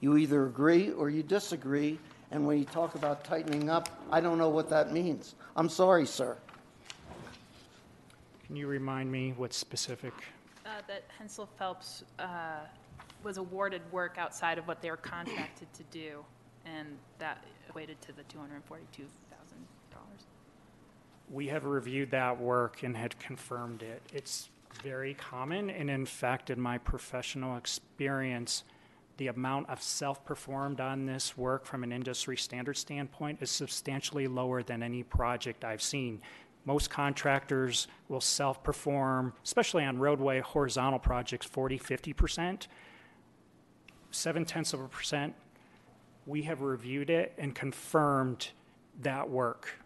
You 0.00 0.16
either 0.16 0.46
agree 0.46 0.90
or 0.90 1.08
you 1.08 1.22
disagree, 1.22 1.98
and 2.32 2.44
when 2.46 2.58
you 2.58 2.64
talk 2.64 2.96
about 2.96 3.22
tightening 3.24 3.70
up, 3.70 3.88
I 4.10 4.20
don't 4.20 4.36
know 4.36 4.48
what 4.48 4.68
that 4.70 4.92
means. 4.92 5.36
I'm 5.56 5.68
sorry, 5.68 6.06
sir. 6.06 6.36
Can 8.46 8.56
you 8.56 8.66
remind 8.66 9.10
me 9.10 9.32
what 9.36 9.54
specific? 9.54 10.12
Uh, 10.66 10.70
That 10.88 11.04
Hensel 11.16 11.48
Phelps 11.58 12.02
uh, 12.18 12.58
was 13.22 13.36
awarded 13.38 13.82
work 13.92 14.16
outside 14.18 14.58
of 14.58 14.66
what 14.66 14.82
they 14.82 14.90
were 14.90 14.96
contracted 14.96 15.72
to 15.74 15.82
do, 15.84 16.24
and 16.64 16.88
that 17.18 17.44
equated 17.68 18.00
to 18.02 18.12
the 18.12 18.22
$242,000. 18.22 19.06
We 21.30 21.48
have 21.48 21.64
reviewed 21.64 22.10
that 22.10 22.40
work 22.40 22.82
and 22.82 22.96
had 22.96 23.18
confirmed 23.18 23.82
it. 23.82 24.02
It's 24.12 24.50
very 24.82 25.14
common, 25.14 25.70
and 25.70 25.88
in 25.88 26.06
fact, 26.06 26.50
in 26.50 26.60
my 26.60 26.78
professional 26.78 27.56
experience, 27.56 28.64
the 29.16 29.28
amount 29.28 29.70
of 29.70 29.80
self-performed 29.80 30.80
on 30.80 31.06
this 31.06 31.36
work 31.36 31.64
from 31.64 31.84
an 31.84 31.92
industry 31.92 32.36
standard 32.36 32.76
standpoint 32.76 33.38
is 33.40 33.50
substantially 33.50 34.26
lower 34.26 34.62
than 34.62 34.82
any 34.82 35.02
project 35.02 35.64
I've 35.64 35.82
seen. 35.82 36.20
Most 36.64 36.90
contractors 36.90 37.86
will 38.08 38.20
self-perform, 38.20 39.34
especially 39.44 39.84
on 39.84 39.98
roadway 39.98 40.40
horizontal 40.40 40.98
projects, 40.98 41.46
40, 41.46 41.78
50%. 41.78 42.66
Seven 44.10 44.44
tenths 44.44 44.72
of 44.72 44.80
a 44.80 44.88
percent. 44.88 45.34
We 46.26 46.42
have 46.42 46.62
reviewed 46.62 47.10
it 47.10 47.34
and 47.38 47.54
confirmed 47.54 48.48
that 49.02 49.28
work. 49.28 49.78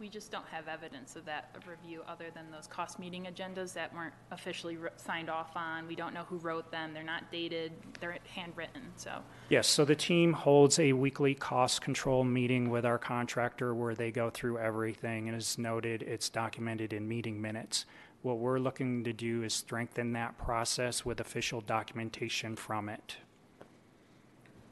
We 0.00 0.08
just 0.08 0.32
don't 0.32 0.46
have 0.48 0.66
evidence 0.66 1.14
of 1.14 1.24
that 1.26 1.56
review 1.66 2.02
other 2.06 2.26
than 2.34 2.50
those 2.50 2.66
cost 2.66 2.98
meeting 2.98 3.24
agendas 3.24 3.72
that 3.74 3.94
weren't 3.94 4.12
officially 4.32 4.76
ri- 4.76 4.90
signed 4.96 5.30
off 5.30 5.56
on. 5.56 5.86
We 5.86 5.94
don't 5.94 6.12
know 6.12 6.24
who 6.24 6.36
wrote 6.38 6.70
them. 6.70 6.92
They're 6.92 7.04
not 7.04 7.30
dated. 7.30 7.72
They're 8.00 8.18
handwritten, 8.34 8.82
so. 8.96 9.20
Yes, 9.48 9.68
so 9.68 9.84
the 9.84 9.94
team 9.94 10.32
holds 10.32 10.78
a 10.78 10.92
weekly 10.92 11.34
cost 11.34 11.80
control 11.80 12.24
meeting 12.24 12.70
with 12.70 12.84
our 12.84 12.98
contractor 12.98 13.72
where 13.74 13.94
they 13.94 14.10
go 14.10 14.30
through 14.30 14.58
everything, 14.58 15.28
and 15.28 15.36
as 15.36 15.56
noted, 15.58 16.02
it's 16.02 16.28
documented 16.28 16.92
in 16.92 17.06
meeting 17.06 17.40
minutes. 17.40 17.86
What 18.22 18.38
we're 18.38 18.58
looking 18.58 19.04
to 19.04 19.12
do 19.12 19.42
is 19.42 19.54
strengthen 19.54 20.12
that 20.14 20.36
process 20.38 21.04
with 21.04 21.20
official 21.20 21.60
documentation 21.60 22.56
from 22.56 22.88
it. 22.88 23.18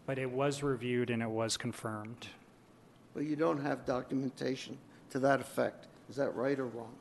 But 0.06 0.18
it 0.18 0.30
was 0.30 0.62
reviewed 0.62 1.10
and 1.10 1.22
it 1.22 1.30
was 1.30 1.56
confirmed. 1.56 2.26
But 3.14 3.24
you 3.24 3.36
don't 3.36 3.62
have 3.62 3.84
documentation 3.84 4.78
to 5.10 5.18
that 5.20 5.40
effect. 5.40 5.86
Is 6.10 6.16
that 6.16 6.34
right 6.34 6.58
or 6.58 6.66
wrong? 6.66 6.94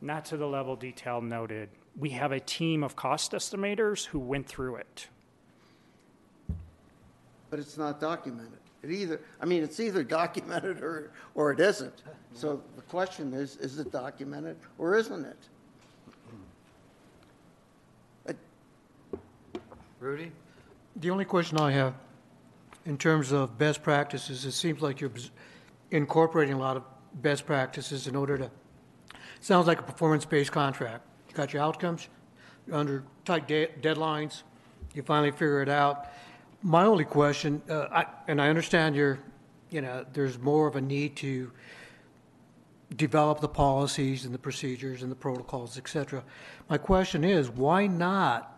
Not 0.00 0.24
to 0.26 0.36
the 0.36 0.46
level 0.46 0.76
detail 0.76 1.20
noted. 1.20 1.68
We 1.98 2.10
have 2.10 2.32
a 2.32 2.40
team 2.40 2.82
of 2.82 2.96
cost 2.96 3.32
estimators 3.32 4.06
who 4.06 4.18
went 4.18 4.46
through 4.46 4.76
it. 4.76 5.08
But 7.50 7.58
it's 7.58 7.76
not 7.76 8.00
documented. 8.00 8.58
It 8.82 8.90
either, 8.90 9.20
I 9.40 9.44
mean, 9.44 9.62
it's 9.62 9.78
either 9.80 10.02
documented 10.02 10.80
or, 10.80 11.10
or 11.34 11.50
it 11.52 11.60
isn't. 11.60 12.02
So 12.32 12.62
the 12.76 12.82
question 12.82 13.34
is, 13.34 13.56
is 13.56 13.78
it 13.78 13.92
documented 13.92 14.56
or 14.78 14.96
isn't 14.96 15.24
it? 15.24 15.36
Rudy? 20.00 20.32
The 20.96 21.10
only 21.10 21.24
question 21.24 21.58
I 21.58 21.70
have, 21.72 21.94
in 22.84 22.98
terms 22.98 23.32
of 23.32 23.56
best 23.56 23.82
practices, 23.82 24.44
it 24.44 24.52
seems 24.52 24.82
like 24.82 25.00
you're 25.00 25.12
incorporating 25.90 26.54
a 26.54 26.58
lot 26.58 26.76
of 26.76 26.82
best 27.22 27.46
practices 27.46 28.06
in 28.06 28.16
order 28.16 28.36
to, 28.38 28.50
sounds 29.40 29.66
like 29.66 29.78
a 29.78 29.82
performance-based 29.82 30.52
contract. 30.52 31.04
You 31.28 31.34
got 31.34 31.52
your 31.52 31.62
outcomes, 31.62 32.08
you're 32.66 32.76
under 32.76 33.04
tight 33.24 33.46
de- 33.46 33.68
deadlines, 33.80 34.42
you 34.94 35.02
finally 35.02 35.30
figure 35.30 35.62
it 35.62 35.68
out. 35.68 36.08
My 36.62 36.84
only 36.84 37.04
question, 37.04 37.62
uh, 37.70 37.86
I, 37.92 38.06
and 38.28 38.40
I 38.42 38.48
understand 38.48 38.96
you're, 38.96 39.20
you 39.70 39.80
know, 39.80 40.04
there's 40.12 40.38
more 40.38 40.66
of 40.66 40.76
a 40.76 40.80
need 40.80 41.16
to 41.16 41.52
develop 42.96 43.40
the 43.40 43.48
policies 43.48 44.24
and 44.24 44.34
the 44.34 44.38
procedures 44.38 45.02
and 45.02 45.10
the 45.10 45.16
protocols, 45.16 45.78
et 45.78 45.88
cetera. 45.88 46.24
My 46.68 46.76
question 46.76 47.22
is, 47.22 47.48
why 47.48 47.86
not 47.86 48.49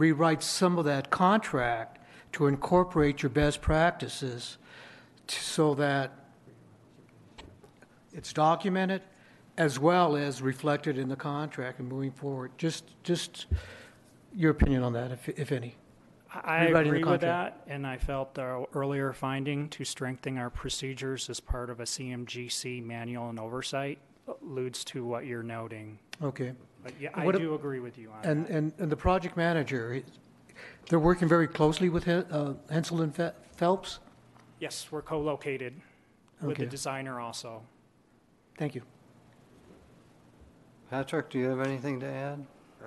rewrite 0.00 0.42
some 0.42 0.78
of 0.78 0.86
that 0.86 1.10
contract 1.10 1.98
to 2.32 2.46
incorporate 2.46 3.22
your 3.22 3.28
best 3.28 3.60
practices 3.60 4.56
so 5.28 5.74
that 5.74 6.10
it's 8.12 8.32
documented 8.32 9.02
as 9.58 9.78
well 9.78 10.16
as 10.16 10.40
reflected 10.40 10.96
in 10.96 11.08
the 11.08 11.16
contract 11.16 11.78
and 11.78 11.88
moving 11.88 12.10
forward? 12.10 12.50
Just, 12.56 12.84
just 13.02 13.46
your 14.34 14.50
opinion 14.50 14.82
on 14.82 14.94
that, 14.94 15.12
if, 15.12 15.28
if 15.28 15.52
any. 15.52 15.76
I 16.32 16.66
Rewriting 16.68 16.92
agree 16.92 17.04
with 17.04 17.20
that, 17.22 17.64
and 17.66 17.86
I 17.86 17.98
felt 17.98 18.34
the 18.34 18.64
earlier 18.72 19.12
finding 19.12 19.68
to 19.70 19.84
strengthen 19.84 20.38
our 20.38 20.48
procedures 20.48 21.28
as 21.28 21.40
part 21.40 21.68
of 21.68 21.80
a 21.80 21.84
CMGC 21.84 22.82
manual 22.84 23.28
and 23.28 23.38
oversight 23.38 23.98
uh, 24.28 24.32
alludes 24.40 24.84
to 24.84 25.04
what 25.04 25.26
you're 25.26 25.42
noting. 25.42 25.98
Okay. 26.22 26.52
But 26.82 26.92
yeah, 27.00 27.10
I 27.14 27.24
What 27.26 27.34
ab- 27.34 27.40
do 27.40 27.54
agree 27.54 27.80
with 27.80 27.98
you 27.98 28.10
on 28.10 28.24
And, 28.24 28.46
that. 28.46 28.52
and, 28.52 28.72
and 28.78 28.90
the 28.92 28.96
project 28.96 29.36
manager, 29.36 30.02
they're 30.88 30.98
working 30.98 31.28
very 31.28 31.46
closely 31.46 31.88
with 31.88 32.04
Hen- 32.04 32.26
uh, 32.30 32.54
Hensel 32.70 33.02
and 33.02 33.14
Phe- 33.14 33.34
Phelps? 33.56 33.98
Yes, 34.60 34.88
we're 34.90 35.02
co-located 35.02 35.74
with 36.40 36.56
the 36.56 36.62
Okay. 36.64 36.70
designer 36.70 37.20
also. 37.20 37.62
Thank 38.56 38.74
you. 38.74 38.82
Patrick, 40.90 41.30
do 41.30 41.38
you 41.38 41.48
have 41.48 41.60
anything 41.60 42.00
to 42.00 42.06
add? 42.06 42.44
Uh, 42.82 42.86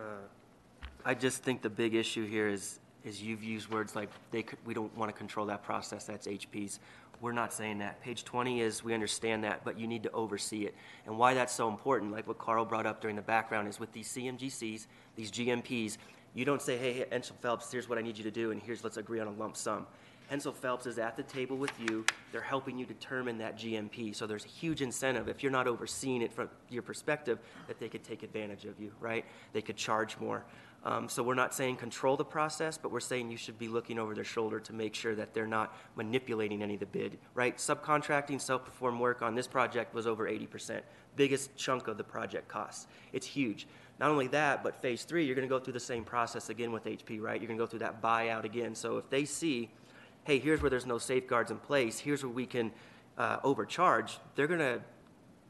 I 1.05 1.13
just 1.13 1.43
think 1.43 1.61
the 1.61 1.69
big 1.69 1.93
issue 1.95 2.25
here 2.27 2.47
is, 2.47 2.79
is 3.03 3.21
you've 3.21 3.43
used 3.43 3.69
words 3.69 3.95
like 3.95 4.09
they 4.31 4.43
could, 4.43 4.59
we 4.65 4.73
don't 4.73 4.95
want 4.97 5.09
to 5.11 5.17
control 5.17 5.45
that 5.47 5.63
process, 5.63 6.05
that's 6.05 6.27
HP's. 6.27 6.79
We're 7.23 7.31
not 7.31 7.53
saying 7.53 7.77
that. 7.77 8.01
Page 8.01 8.25
20 8.25 8.59
is, 8.59 8.83
we 8.83 8.93
understand 8.93 9.45
that, 9.45 9.63
but 9.63 9.79
you 9.79 9.87
need 9.87 10.03
to 10.03 10.11
oversee 10.11 10.65
it. 10.65 10.75
And 11.05 11.17
why 11.17 11.33
that's 11.33 11.53
so 11.53 11.69
important, 11.69 12.11
like 12.11 12.27
what 12.27 12.37
Carl 12.37 12.65
brought 12.65 12.85
up 12.85 12.99
during 12.99 13.15
the 13.15 13.21
background, 13.21 13.69
is 13.69 13.79
with 13.79 13.93
these 13.93 14.09
CMGCs, 14.09 14.87
these 15.15 15.31
GMPs, 15.31 15.97
you 16.33 16.43
don't 16.43 16.61
say, 16.61 16.77
hey, 16.77 17.05
Hensel 17.09 17.37
Phelps, 17.39 17.71
here's 17.71 17.87
what 17.87 17.97
I 17.97 18.01
need 18.01 18.17
you 18.17 18.25
to 18.25 18.31
do, 18.31 18.51
and 18.51 18.61
here's, 18.61 18.83
let's 18.83 18.97
agree 18.97 19.21
on 19.21 19.27
a 19.27 19.31
lump 19.31 19.55
sum. 19.55 19.87
Hensel 20.27 20.51
Phelps 20.51 20.85
is 20.85 20.97
at 20.97 21.15
the 21.15 21.23
table 21.23 21.55
with 21.55 21.71
you. 21.79 22.05
They're 22.33 22.41
helping 22.41 22.77
you 22.77 22.85
determine 22.85 23.37
that 23.37 23.57
GMP. 23.57 24.13
So 24.13 24.27
there's 24.27 24.43
a 24.43 24.49
huge 24.49 24.81
incentive, 24.81 25.29
if 25.29 25.41
you're 25.41 25.51
not 25.51 25.65
overseeing 25.65 26.21
it 26.21 26.33
from 26.33 26.49
your 26.69 26.83
perspective, 26.83 27.39
that 27.69 27.79
they 27.79 27.87
could 27.87 28.03
take 28.03 28.23
advantage 28.23 28.65
of 28.65 28.77
you, 28.81 28.91
right? 28.99 29.23
They 29.53 29.61
could 29.61 29.77
charge 29.77 30.17
more. 30.19 30.43
Um, 30.85 31.07
so 31.07 31.23
we're 31.23 31.33
not 31.33 31.53
saying 31.53 31.77
control 31.77 32.17
the 32.17 32.25
process, 32.25 32.77
but 32.77 32.91
we're 32.91 32.99
saying 32.99 33.31
you 33.31 33.37
should 33.37 33.57
be 33.57 33.69
looking 33.69 33.97
over 33.97 34.13
their 34.13 34.25
shoulder 34.25 34.59
to 34.59 34.73
make 34.73 34.93
sure 34.93 35.15
that 35.15 35.33
they're 35.33 35.47
not 35.47 35.77
manipulating 35.95 36.61
any 36.61 36.73
of 36.73 36.81
the 36.81 36.85
bid, 36.85 37.17
right? 37.33 37.57
Subcontracting 37.57 38.41
self-perform 38.41 38.99
work 38.99 39.21
on 39.21 39.33
this 39.33 39.47
project 39.47 39.93
was 39.93 40.05
over 40.05 40.27
80%, 40.27 40.81
biggest 41.15 41.55
chunk 41.55 41.87
of 41.87 41.97
the 41.97 42.03
project 42.03 42.49
costs. 42.49 42.87
It's 43.13 43.25
huge. 43.25 43.65
Not 43.99 44.11
only 44.11 44.27
that, 44.27 44.61
but 44.61 44.81
phase 44.81 45.05
three, 45.05 45.25
you're 45.25 45.35
going 45.35 45.47
to 45.47 45.49
go 45.49 45.59
through 45.59 45.73
the 45.73 45.79
same 45.79 46.03
process 46.03 46.49
again 46.49 46.73
with 46.73 46.83
HP, 46.83 47.21
right? 47.21 47.39
You're 47.39 47.47
going 47.47 47.57
to 47.57 47.63
go 47.63 47.67
through 47.67 47.79
that 47.79 48.01
buyout 48.01 48.43
again. 48.43 48.75
So 48.75 48.97
if 48.97 49.09
they 49.09 49.23
see, 49.23 49.69
hey, 50.25 50.39
here's 50.39 50.61
where 50.61 50.69
there's 50.69 50.85
no 50.85 50.97
safeguards 50.97 51.49
in 51.49 51.57
place, 51.57 51.99
here's 51.99 52.23
where 52.23 52.33
we 52.33 52.45
can 52.45 52.71
uh, 53.17 53.37
overcharge, 53.43 54.17
they're 54.35 54.47
going 54.47 54.59
to 54.59 54.81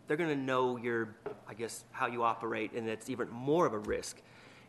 they're 0.05 0.17
going 0.17 0.29
to 0.29 0.35
know 0.35 0.75
your, 0.75 1.15
I 1.47 1.53
guess, 1.53 1.85
how 1.91 2.07
you 2.07 2.23
operate, 2.23 2.73
and 2.73 2.89
it's 2.89 3.09
even 3.09 3.29
more 3.29 3.65
of 3.65 3.71
a 3.71 3.79
risk 3.79 4.21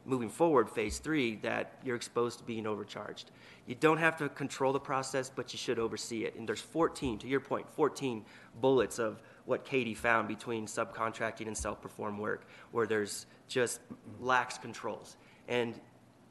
moving 0.05 0.28
forward, 0.28 0.68
phase 0.68 0.99
three, 0.99 1.36
that 1.36 1.78
you're 1.84 1.97
exposed 1.97 2.39
to 2.39 2.44
being 2.44 2.66
overcharged. 2.66 3.31
You 3.66 3.74
don't 3.74 3.99
have 3.99 4.16
to 4.18 4.28
control 4.28 4.73
the 4.73 4.81
process, 4.81 5.31
but 5.34 5.52
you 5.52 5.58
should 5.58 5.78
oversee 5.78 6.24
it. 6.24 6.34
And 6.36 6.49
there's 6.49 6.60
14, 6.60 7.18
to 7.18 7.26
your 7.26 7.41
point, 7.41 7.68
14 7.70 8.24
bullets 8.60 8.99
of 8.99 9.23
what 9.47 9.65
Katie 9.65 9.94
found 9.94 10.28
between 10.28 10.66
subcontracting 10.66 11.47
and 11.47 11.57
self-performed 11.57 12.18
work, 12.18 12.47
where 12.73 12.86
there's 12.86 13.26
just 13.49 13.81
lax 14.20 14.58
controls. 14.58 15.16
And 15.49 15.81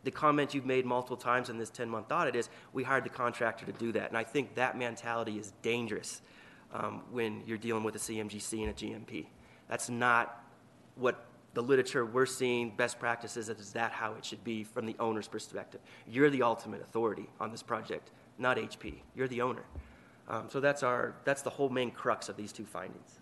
the 0.04 0.12
comment 0.12 0.54
you've 0.54 0.66
made 0.66 0.86
multiple 0.86 1.18
times 1.18 1.50
in 1.50 1.58
this 1.58 1.72
10-month 1.72 2.12
audit 2.12 2.36
is, 2.36 2.50
we 2.74 2.84
hired 2.84 3.06
the 3.06 3.10
contractor 3.10 3.66
to 3.66 3.72
do 3.72 3.92
that. 3.94 4.10
And 4.10 4.18
I 4.18 4.24
think 4.24 4.56
that 4.56 4.78
mentality 4.78 5.40
is 5.40 5.54
dangerous 5.62 6.22
um, 6.74 7.02
when 7.12 7.42
you're 7.46 7.58
dealing 7.58 7.84
with 7.84 7.96
a 7.96 8.00
CMGC 8.00 8.62
and 8.62 8.70
a 8.70 8.74
GMP. 8.74 9.28
That's 9.70 9.90
not 9.90 10.44
what 10.96 11.26
the 11.54 11.62
literature 11.62 12.06
we're 12.06 12.26
seeing, 12.26 12.76
best 12.76 13.00
practices, 13.00 13.50
is 13.50 13.74
that 13.74 13.92
how 13.92 14.14
it 14.14 14.26
should 14.26 14.44
be 14.44 14.64
from 14.64 14.86
the 14.86 14.96
owner's 15.00 15.28
perspective. 15.28 15.82
You're 16.08 16.30
the 16.30 16.42
ultimate 16.42 16.82
authority 16.82 17.30
on 17.40 17.52
this 17.52 17.64
project, 17.64 18.12
not 18.40 18.58
HP. 18.58 18.96
You're 19.16 19.28
the 19.28 19.42
owner. 19.42 19.64
Um, 20.28 20.46
so 20.50 20.60
that's 20.60 20.84
our, 20.84 21.16
that's 21.26 21.42
the 21.42 21.50
whole 21.50 21.70
main 21.70 21.92
crux 21.92 22.30
of 22.30 22.38
these 22.38 22.52
two 22.52 22.66
findings. 22.66 23.20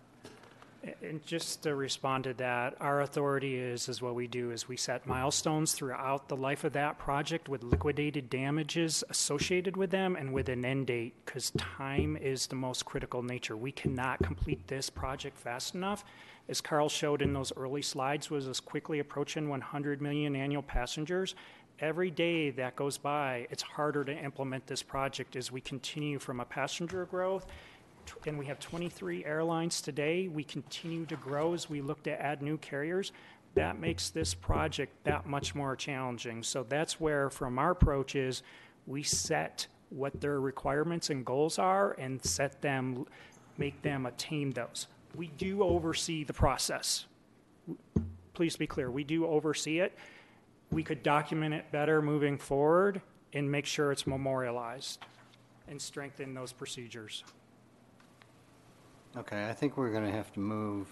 And 1.00 1.24
just 1.24 1.62
to 1.62 1.76
respond 1.76 2.24
to 2.24 2.34
that, 2.34 2.74
our 2.80 3.02
authority 3.02 3.56
is, 3.56 3.88
is 3.88 4.02
what 4.02 4.16
we 4.16 4.26
do 4.26 4.50
is 4.50 4.66
we 4.66 4.76
set 4.76 5.06
milestones 5.06 5.74
throughout 5.74 6.28
the 6.28 6.36
life 6.36 6.64
of 6.64 6.72
that 6.72 6.98
project 6.98 7.48
with 7.48 7.62
liquidated 7.62 8.28
damages 8.28 9.04
associated 9.08 9.76
with 9.76 9.90
them 9.90 10.16
and 10.16 10.32
with 10.32 10.48
an 10.48 10.64
end 10.64 10.88
date, 10.88 11.14
because 11.24 11.52
time 11.56 12.16
is 12.16 12.48
the 12.48 12.56
most 12.56 12.84
critical 12.84 13.22
nature. 13.22 13.56
We 13.56 13.70
cannot 13.70 14.18
complete 14.24 14.66
this 14.66 14.90
project 14.90 15.38
fast 15.38 15.76
enough. 15.76 16.04
As 16.48 16.60
Carl 16.60 16.88
showed 16.88 17.22
in 17.22 17.32
those 17.32 17.52
early 17.56 17.82
slides, 17.82 18.30
was 18.30 18.48
us 18.48 18.60
quickly 18.60 18.98
approaching 18.98 19.48
100 19.48 20.02
million 20.02 20.34
annual 20.36 20.62
passengers. 20.62 21.34
Every 21.78 22.10
day 22.10 22.50
that 22.50 22.76
goes 22.76 22.98
by, 22.98 23.46
it's 23.50 23.62
harder 23.62 24.04
to 24.04 24.12
implement 24.12 24.66
this 24.66 24.82
project 24.82 25.36
as 25.36 25.50
we 25.50 25.60
continue 25.60 26.18
from 26.18 26.40
a 26.40 26.44
passenger 26.44 27.06
growth 27.06 27.46
and 28.26 28.38
we 28.38 28.46
have 28.46 28.58
23 28.60 29.24
airlines 29.24 29.80
today. 29.80 30.28
We 30.28 30.44
continue 30.44 31.06
to 31.06 31.16
grow 31.16 31.54
as 31.54 31.68
we 31.68 31.80
look 31.80 32.02
to 32.04 32.20
add 32.20 32.42
new 32.42 32.58
carriers. 32.58 33.12
that 33.54 33.78
makes 33.78 34.08
this 34.08 34.32
project 34.32 34.92
that 35.04 35.26
much 35.26 35.54
more 35.54 35.76
challenging. 35.76 36.42
So 36.42 36.64
that's 36.66 36.98
where, 36.98 37.28
from 37.28 37.58
our 37.58 37.72
approach, 37.72 38.16
is 38.16 38.42
we 38.86 39.02
set 39.02 39.66
what 39.90 40.22
their 40.22 40.40
requirements 40.40 41.10
and 41.10 41.22
goals 41.22 41.58
are 41.58 41.92
and 41.98 42.24
set 42.24 42.62
them, 42.62 43.04
make 43.58 43.82
them 43.82 44.06
attain 44.06 44.52
those. 44.52 44.86
We 45.14 45.28
do 45.28 45.62
oversee 45.62 46.24
the 46.24 46.32
process. 46.32 47.06
Please 48.34 48.56
be 48.56 48.66
clear, 48.66 48.90
we 48.90 49.04
do 49.04 49.26
oversee 49.26 49.80
it. 49.80 49.96
We 50.70 50.82
could 50.82 51.02
document 51.02 51.52
it 51.52 51.70
better 51.70 52.00
moving 52.00 52.38
forward 52.38 53.02
and 53.34 53.50
make 53.50 53.66
sure 53.66 53.92
it's 53.92 54.06
memorialized 54.06 55.04
and 55.68 55.80
strengthen 55.80 56.34
those 56.34 56.52
procedures. 56.52 57.24
Okay, 59.16 59.48
I 59.48 59.52
think 59.52 59.76
we're 59.76 59.90
going 59.90 60.06
to 60.06 60.10
have 60.10 60.32
to 60.32 60.40
move. 60.40 60.88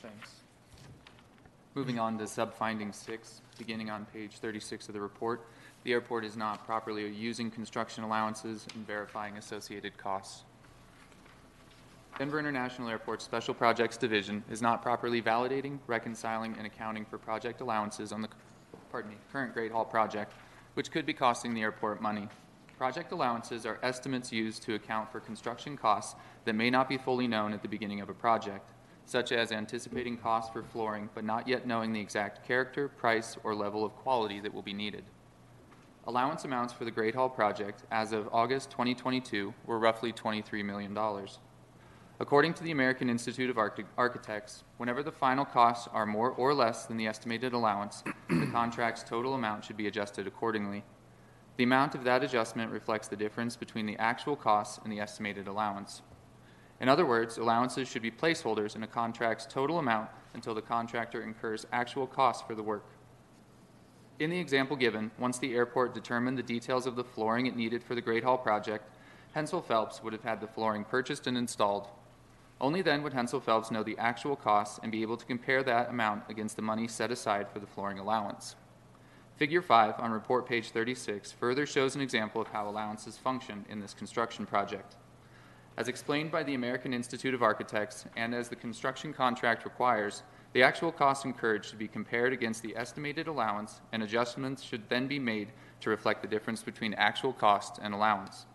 Thanks. 0.00 0.30
Moving 1.74 1.98
on 1.98 2.18
to 2.18 2.26
sub-finding 2.26 2.92
six, 2.92 3.42
beginning 3.58 3.90
on 3.90 4.06
page 4.06 4.38
36 4.38 4.88
of 4.88 4.94
the 4.94 5.00
report. 5.00 5.46
The 5.84 5.92
airport 5.92 6.24
is 6.24 6.36
not 6.36 6.64
properly 6.64 7.06
using 7.08 7.50
construction 7.50 8.04
allowances 8.04 8.66
and 8.74 8.86
verifying 8.86 9.36
associated 9.36 9.98
costs. 9.98 10.44
Denver 12.22 12.38
International 12.38 12.88
Airport's 12.88 13.24
Special 13.24 13.52
Projects 13.52 13.96
Division 13.96 14.44
is 14.48 14.62
not 14.62 14.80
properly 14.80 15.20
validating, 15.20 15.80
reconciling, 15.88 16.54
and 16.56 16.64
accounting 16.64 17.04
for 17.04 17.18
project 17.18 17.60
allowances 17.60 18.12
on 18.12 18.22
the, 18.22 18.28
pardon 18.92 19.10
me, 19.10 19.16
current 19.32 19.52
Great 19.52 19.72
Hall 19.72 19.84
project, 19.84 20.32
which 20.74 20.92
could 20.92 21.04
be 21.04 21.12
costing 21.12 21.52
the 21.52 21.62
airport 21.62 22.00
money. 22.00 22.28
Project 22.78 23.10
allowances 23.10 23.66
are 23.66 23.80
estimates 23.82 24.30
used 24.30 24.62
to 24.62 24.76
account 24.76 25.10
for 25.10 25.18
construction 25.18 25.76
costs 25.76 26.14
that 26.44 26.54
may 26.54 26.70
not 26.70 26.88
be 26.88 26.96
fully 26.96 27.26
known 27.26 27.52
at 27.52 27.60
the 27.60 27.66
beginning 27.66 28.00
of 28.00 28.08
a 28.08 28.14
project, 28.14 28.70
such 29.04 29.32
as 29.32 29.50
anticipating 29.50 30.16
costs 30.16 30.52
for 30.52 30.62
flooring 30.62 31.08
but 31.16 31.24
not 31.24 31.48
yet 31.48 31.66
knowing 31.66 31.92
the 31.92 32.00
exact 32.00 32.46
character, 32.46 32.86
price, 32.86 33.36
or 33.42 33.52
level 33.52 33.84
of 33.84 33.96
quality 33.96 34.38
that 34.38 34.54
will 34.54 34.62
be 34.62 34.72
needed. 34.72 35.02
Allowance 36.06 36.44
amounts 36.44 36.72
for 36.72 36.84
the 36.84 36.90
Great 36.92 37.16
Hall 37.16 37.28
project 37.28 37.82
as 37.90 38.12
of 38.12 38.28
August 38.30 38.70
2022 38.70 39.52
were 39.66 39.80
roughly 39.80 40.12
$23 40.12 40.64
million. 40.64 40.96
According 42.22 42.54
to 42.54 42.62
the 42.62 42.70
American 42.70 43.10
Institute 43.10 43.50
of 43.50 43.58
Archi- 43.58 43.84
Architects, 43.98 44.62
whenever 44.76 45.02
the 45.02 45.10
final 45.10 45.44
costs 45.44 45.88
are 45.92 46.06
more 46.06 46.30
or 46.30 46.54
less 46.54 46.86
than 46.86 46.96
the 46.96 47.08
estimated 47.08 47.52
allowance, 47.52 48.04
the 48.28 48.46
contract's 48.52 49.02
total 49.02 49.34
amount 49.34 49.64
should 49.64 49.76
be 49.76 49.88
adjusted 49.88 50.28
accordingly. 50.28 50.84
The 51.56 51.64
amount 51.64 51.96
of 51.96 52.04
that 52.04 52.22
adjustment 52.22 52.70
reflects 52.70 53.08
the 53.08 53.16
difference 53.16 53.56
between 53.56 53.86
the 53.86 53.96
actual 53.96 54.36
costs 54.36 54.78
and 54.84 54.92
the 54.92 55.00
estimated 55.00 55.48
allowance. 55.48 56.02
In 56.80 56.88
other 56.88 57.04
words, 57.04 57.38
allowances 57.38 57.88
should 57.88 58.02
be 58.02 58.12
placeholders 58.12 58.76
in 58.76 58.84
a 58.84 58.86
contract's 58.86 59.44
total 59.44 59.80
amount 59.80 60.08
until 60.32 60.54
the 60.54 60.62
contractor 60.62 61.24
incurs 61.24 61.66
actual 61.72 62.06
costs 62.06 62.46
for 62.46 62.54
the 62.54 62.62
work. 62.62 62.86
In 64.20 64.30
the 64.30 64.38
example 64.38 64.76
given, 64.76 65.10
once 65.18 65.40
the 65.40 65.56
airport 65.56 65.92
determined 65.92 66.38
the 66.38 66.44
details 66.44 66.86
of 66.86 66.94
the 66.94 67.02
flooring 67.02 67.46
it 67.46 67.56
needed 67.56 67.82
for 67.82 67.96
the 67.96 68.00
Great 68.00 68.22
Hall 68.22 68.38
project, 68.38 68.88
Hensel 69.34 69.60
Phelps 69.60 70.04
would 70.04 70.12
have 70.12 70.22
had 70.22 70.40
the 70.40 70.46
flooring 70.46 70.84
purchased 70.84 71.26
and 71.26 71.36
installed. 71.36 71.88
Only 72.62 72.80
then 72.80 73.02
would 73.02 73.12
Hensel 73.12 73.40
Phelps 73.40 73.72
know 73.72 73.82
the 73.82 73.98
actual 73.98 74.36
costs 74.36 74.78
and 74.84 74.92
be 74.92 75.02
able 75.02 75.16
to 75.16 75.26
compare 75.26 75.64
that 75.64 75.90
amount 75.90 76.22
against 76.30 76.54
the 76.54 76.62
money 76.62 76.86
set 76.86 77.10
aside 77.10 77.48
for 77.48 77.58
the 77.58 77.66
flooring 77.66 77.98
allowance. 77.98 78.54
Figure 79.34 79.60
5 79.60 79.98
on 79.98 80.12
report 80.12 80.46
page 80.46 80.70
36 80.70 81.32
further 81.32 81.66
shows 81.66 81.96
an 81.96 82.00
example 82.00 82.40
of 82.40 82.46
how 82.46 82.68
allowances 82.68 83.18
function 83.18 83.66
in 83.68 83.80
this 83.80 83.94
construction 83.94 84.46
project. 84.46 84.94
As 85.76 85.88
explained 85.88 86.30
by 86.30 86.44
the 86.44 86.54
American 86.54 86.94
Institute 86.94 87.34
of 87.34 87.42
Architects 87.42 88.04
and 88.14 88.32
as 88.32 88.48
the 88.48 88.54
construction 88.54 89.12
contract 89.12 89.64
requires, 89.64 90.22
the 90.52 90.62
actual 90.62 90.92
costs 90.92 91.24
incurred 91.24 91.64
should 91.64 91.80
be 91.80 91.88
compared 91.88 92.32
against 92.32 92.62
the 92.62 92.76
estimated 92.76 93.26
allowance, 93.26 93.80
and 93.90 94.04
adjustments 94.04 94.62
should 94.62 94.88
then 94.88 95.08
be 95.08 95.18
made 95.18 95.48
to 95.80 95.90
reflect 95.90 96.22
the 96.22 96.28
difference 96.28 96.62
between 96.62 96.94
actual 96.94 97.32
cost 97.32 97.80
and 97.82 97.92
allowance. 97.92 98.46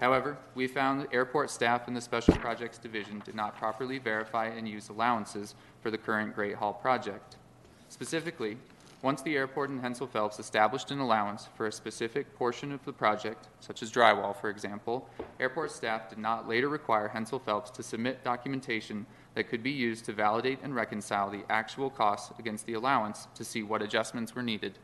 However, 0.00 0.38
we 0.54 0.68
found 0.68 1.00
that 1.00 1.12
airport 1.12 1.50
staff 1.50 1.88
in 1.88 1.94
the 1.94 2.00
Special 2.00 2.36
Projects 2.36 2.78
Division 2.78 3.20
did 3.24 3.34
not 3.34 3.56
properly 3.56 3.98
verify 3.98 4.46
and 4.46 4.68
use 4.68 4.88
allowances 4.88 5.56
for 5.82 5.90
the 5.90 5.98
current 5.98 6.34
Great 6.34 6.54
Hall 6.54 6.72
project. 6.72 7.36
Specifically, 7.88 8.58
once 9.00 9.22
the 9.22 9.36
airport 9.36 9.70
and 9.70 9.80
Hensel 9.80 10.08
Phelps 10.08 10.40
established 10.40 10.90
an 10.90 10.98
allowance 10.98 11.48
for 11.56 11.66
a 11.66 11.72
specific 11.72 12.34
portion 12.36 12.72
of 12.72 12.84
the 12.84 12.92
project, 12.92 13.46
such 13.60 13.82
as 13.82 13.92
drywall, 13.92 14.34
for 14.34 14.50
example, 14.50 15.08
airport 15.38 15.70
staff 15.70 16.08
did 16.08 16.18
not 16.18 16.48
later 16.48 16.68
require 16.68 17.08
Hensel 17.08 17.38
Phelps 17.38 17.70
to 17.70 17.82
submit 17.82 18.24
documentation 18.24 19.06
that 19.34 19.48
could 19.48 19.62
be 19.62 19.70
used 19.70 20.04
to 20.06 20.12
validate 20.12 20.58
and 20.64 20.74
reconcile 20.74 21.30
the 21.30 21.44
actual 21.48 21.90
costs 21.90 22.36
against 22.40 22.66
the 22.66 22.74
allowance 22.74 23.28
to 23.36 23.44
see 23.44 23.62
what 23.62 23.82
adjustments 23.82 24.34
were 24.34 24.42
needed. 24.42 24.78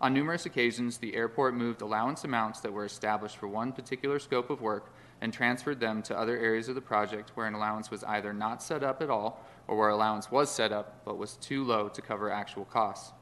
On 0.00 0.14
numerous 0.14 0.46
occasions, 0.46 0.98
the 0.98 1.16
airport 1.16 1.54
moved 1.54 1.82
allowance 1.82 2.22
amounts 2.22 2.60
that 2.60 2.72
were 2.72 2.84
established 2.84 3.36
for 3.36 3.48
one 3.48 3.72
particular 3.72 4.20
scope 4.20 4.48
of 4.48 4.60
work 4.60 4.92
and 5.20 5.32
transferred 5.32 5.80
them 5.80 6.02
to 6.02 6.16
other 6.16 6.38
areas 6.38 6.68
of 6.68 6.76
the 6.76 6.80
project 6.80 7.32
where 7.34 7.46
an 7.46 7.54
allowance 7.54 7.90
was 7.90 8.04
either 8.04 8.32
not 8.32 8.62
set 8.62 8.84
up 8.84 9.02
at 9.02 9.10
all 9.10 9.44
or 9.66 9.76
where 9.76 9.88
allowance 9.88 10.30
was 10.30 10.50
set 10.50 10.70
up 10.70 11.04
but 11.04 11.18
was 11.18 11.36
too 11.38 11.64
low 11.64 11.88
to 11.88 12.00
cover 12.00 12.30
actual 12.30 12.64
costs. 12.64 13.12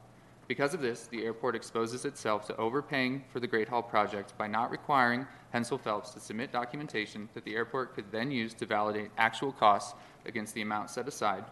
Because 0.47 0.75
of 0.75 0.81
this, 0.81 1.07
the 1.07 1.25
airport 1.25 1.55
exposes 1.55 2.05
itself 2.05 2.45
to 2.45 2.55
overpaying 2.57 3.23
for 3.27 3.39
the 3.39 3.47
Great 3.47 3.67
Hall 3.67 3.81
project 3.81 4.37
by 4.37 4.47
not 4.47 4.69
requiring 4.69 5.25
Hensel 5.49 5.79
Phelps 5.79 6.11
to 6.11 6.19
submit 6.19 6.51
documentation 6.51 7.27
that 7.33 7.43
the 7.43 7.55
airport 7.55 7.95
could 7.95 8.11
then 8.11 8.29
use 8.29 8.53
to 8.53 8.67
validate 8.67 9.09
actual 9.17 9.51
costs 9.51 9.95
against 10.25 10.53
the 10.53 10.61
amount 10.61 10.91
set 10.91 11.07
aside, 11.07 11.43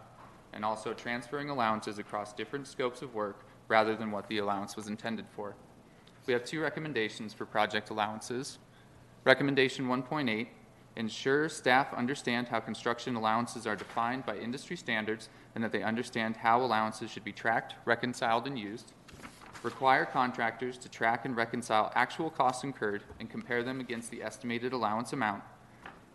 and 0.52 0.64
also 0.64 0.94
transferring 0.94 1.50
allowances 1.50 1.98
across 1.98 2.32
different 2.32 2.66
scopes 2.66 3.02
of 3.02 3.14
work 3.14 3.44
rather 3.68 3.96
than 3.96 4.10
what 4.10 4.28
the 4.28 4.38
allowance 4.38 4.76
was 4.76 4.88
intended 4.88 5.26
for. 5.34 5.54
We 6.26 6.32
have 6.32 6.44
two 6.44 6.60
recommendations 6.60 7.32
for 7.32 7.46
project 7.46 7.90
allowances. 7.90 8.58
Recommendation 9.24 9.86
1.8 9.86 10.48
ensure 10.96 11.48
staff 11.48 11.92
understand 11.92 12.48
how 12.48 12.58
construction 12.58 13.16
allowances 13.16 13.66
are 13.66 13.76
defined 13.76 14.24
by 14.24 14.36
industry 14.38 14.76
standards 14.76 15.28
and 15.54 15.62
that 15.62 15.70
they 15.70 15.82
understand 15.82 16.36
how 16.36 16.60
allowances 16.62 17.10
should 17.10 17.24
be 17.24 17.32
tracked, 17.32 17.74
reconciled, 17.84 18.46
and 18.46 18.58
used. 18.58 18.92
Require 19.62 20.04
contractors 20.04 20.78
to 20.78 20.88
track 20.88 21.24
and 21.24 21.36
reconcile 21.36 21.92
actual 21.94 22.30
costs 22.30 22.64
incurred 22.64 23.02
and 23.20 23.30
compare 23.30 23.62
them 23.62 23.80
against 23.80 24.10
the 24.10 24.22
estimated 24.22 24.72
allowance 24.72 25.12
amount. 25.12 25.42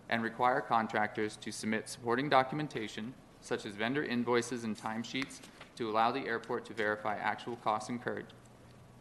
And 0.10 0.24
require 0.24 0.62
contractors 0.62 1.38
to 1.38 1.52
submit 1.52 1.88
supporting 1.88 2.28
documentation, 2.28 3.14
such 3.40 3.66
as 3.66 3.76
vendor 3.76 4.04
invoices 4.04 4.64
and 4.64 4.78
timesheets, 4.78 5.42
to 5.82 5.90
allow 5.90 6.11
the 6.11 6.27
airport 6.27 6.64
to 6.64 6.76
verify 6.76 7.16
actual 7.16 7.56
costs 7.56 7.90
incurred. 7.90 8.27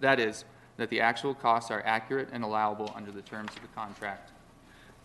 That 0.01 0.19
is, 0.19 0.47
that 0.79 0.89
the 0.89 1.03
actual 1.03 1.35
costs 1.35 1.71
are 1.71 1.83
accurate 1.85 2.31
and 2.33 2.43
allowable 2.43 2.91
under 2.97 3.13
the 3.13 3.21
terms 3.21 3.55
of 3.55 3.61
the 3.61 3.69
contract. 3.69 4.33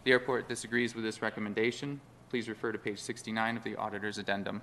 The 0.05 0.11
airport 0.11 0.47
disagrees 0.47 0.95
with 0.95 1.03
this 1.03 1.21
recommendation. 1.21 1.99
Please 2.29 2.47
refer 2.47 2.71
to 2.71 2.77
page 2.77 2.99
69 2.99 3.57
of 3.57 3.63
the 3.65 3.75
auditor's 3.75 4.17
addendum. 4.17 4.61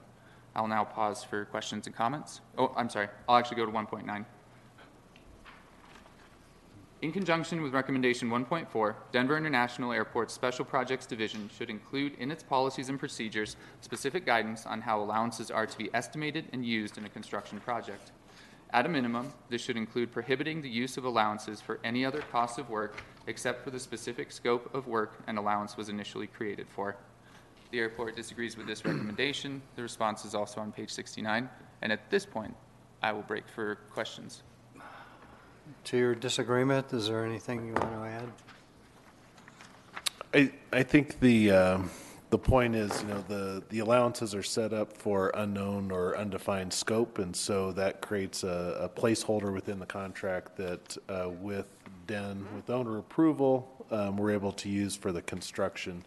I'll 0.56 0.66
now 0.66 0.84
pause 0.84 1.22
for 1.22 1.44
questions 1.44 1.86
and 1.86 1.94
comments. 1.94 2.40
Oh, 2.56 2.72
I'm 2.78 2.88
sorry. 2.88 3.08
I'll 3.28 3.36
actually 3.36 3.58
go 3.58 3.66
to 3.66 3.72
1.9. 3.72 4.24
In 7.02 7.10
conjunction 7.10 7.62
with 7.62 7.74
recommendation 7.74 8.30
1.4, 8.30 8.94
Denver 9.10 9.36
International 9.36 9.90
Airport's 9.90 10.32
Special 10.32 10.64
Projects 10.64 11.04
Division 11.04 11.50
should 11.52 11.68
include 11.68 12.14
in 12.20 12.30
its 12.30 12.44
policies 12.44 12.88
and 12.88 12.96
procedures 12.96 13.56
specific 13.80 14.24
guidance 14.24 14.66
on 14.66 14.80
how 14.80 15.02
allowances 15.02 15.50
are 15.50 15.66
to 15.66 15.76
be 15.76 15.90
estimated 15.94 16.44
and 16.52 16.64
used 16.64 16.98
in 16.98 17.04
a 17.04 17.08
construction 17.08 17.58
project. 17.58 18.12
At 18.70 18.86
a 18.86 18.88
minimum, 18.88 19.32
this 19.50 19.60
should 19.60 19.76
include 19.76 20.12
prohibiting 20.12 20.62
the 20.62 20.68
use 20.68 20.96
of 20.96 21.04
allowances 21.04 21.60
for 21.60 21.80
any 21.82 22.04
other 22.04 22.20
cost 22.30 22.60
of 22.60 22.70
work 22.70 23.02
except 23.26 23.64
for 23.64 23.72
the 23.72 23.80
specific 23.80 24.30
scope 24.30 24.72
of 24.72 24.86
work 24.86 25.24
an 25.26 25.38
allowance 25.38 25.76
was 25.76 25.88
initially 25.88 26.28
created 26.28 26.68
for. 26.68 26.94
The 27.72 27.80
airport 27.80 28.14
disagrees 28.14 28.56
with 28.56 28.68
this 28.68 28.84
recommendation. 28.84 29.60
The 29.74 29.82
response 29.82 30.24
is 30.24 30.36
also 30.36 30.60
on 30.60 30.70
page 30.70 30.90
69. 30.90 31.50
And 31.82 31.90
at 31.90 32.10
this 32.10 32.24
point, 32.24 32.54
I 33.02 33.10
will 33.10 33.22
break 33.22 33.48
for 33.48 33.74
questions. 33.90 34.44
To 35.84 35.96
your 35.96 36.14
disagreement, 36.14 36.92
is 36.92 37.08
there 37.08 37.24
anything 37.24 37.66
you 37.66 37.72
want 37.74 37.92
to 37.92 38.06
add? 38.06 38.32
I, 40.34 40.52
I 40.72 40.82
think 40.82 41.20
the, 41.20 41.50
um, 41.50 41.90
the 42.30 42.38
point 42.38 42.74
is, 42.74 43.02
you 43.02 43.08
know, 43.08 43.24
the, 43.28 43.62
the 43.68 43.80
allowances 43.80 44.34
are 44.34 44.42
set 44.42 44.72
up 44.72 44.96
for 44.96 45.30
unknown 45.34 45.90
or 45.90 46.16
undefined 46.16 46.72
scope, 46.72 47.18
and 47.18 47.36
so 47.36 47.72
that 47.72 48.00
creates 48.00 48.42
a, 48.42 48.78
a 48.80 48.88
placeholder 48.88 49.52
within 49.52 49.78
the 49.78 49.86
contract 49.86 50.56
that, 50.56 50.96
uh, 51.08 51.28
with 51.28 51.74
DEN, 52.06 52.46
with 52.56 52.70
owner 52.70 52.98
approval, 52.98 53.86
um, 53.90 54.16
we're 54.16 54.30
able 54.30 54.52
to 54.52 54.70
use 54.70 54.96
for 54.96 55.12
the 55.12 55.20
construction. 55.22 56.02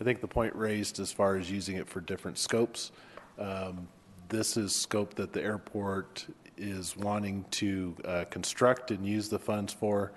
I 0.00 0.04
think 0.04 0.20
the 0.20 0.28
point 0.28 0.54
raised 0.54 0.98
as 1.00 1.12
far 1.12 1.36
as 1.36 1.50
using 1.50 1.76
it 1.76 1.86
for 1.86 2.00
different 2.00 2.38
scopes, 2.38 2.92
um, 3.38 3.88
this 4.28 4.56
is 4.56 4.74
scope 4.74 5.14
that 5.14 5.32
the 5.32 5.42
airport 5.42 6.26
is 6.56 6.96
wanting 6.96 7.44
to 7.52 7.94
uh, 8.04 8.24
construct 8.30 8.90
and 8.90 9.06
use 9.06 9.28
the 9.28 9.38
funds 9.38 9.72
for. 9.72 10.12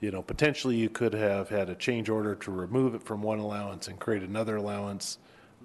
You 0.00 0.10
know, 0.10 0.22
potentially 0.22 0.76
you 0.76 0.90
could 0.90 1.14
have 1.14 1.48
had 1.48 1.70
a 1.70 1.74
change 1.74 2.08
order 2.08 2.34
to 2.34 2.50
remove 2.50 2.94
it 2.94 3.02
from 3.02 3.22
one 3.22 3.38
allowance 3.38 3.88
and 3.88 3.98
create 3.98 4.22
another 4.22 4.56
allowance. 4.56 5.18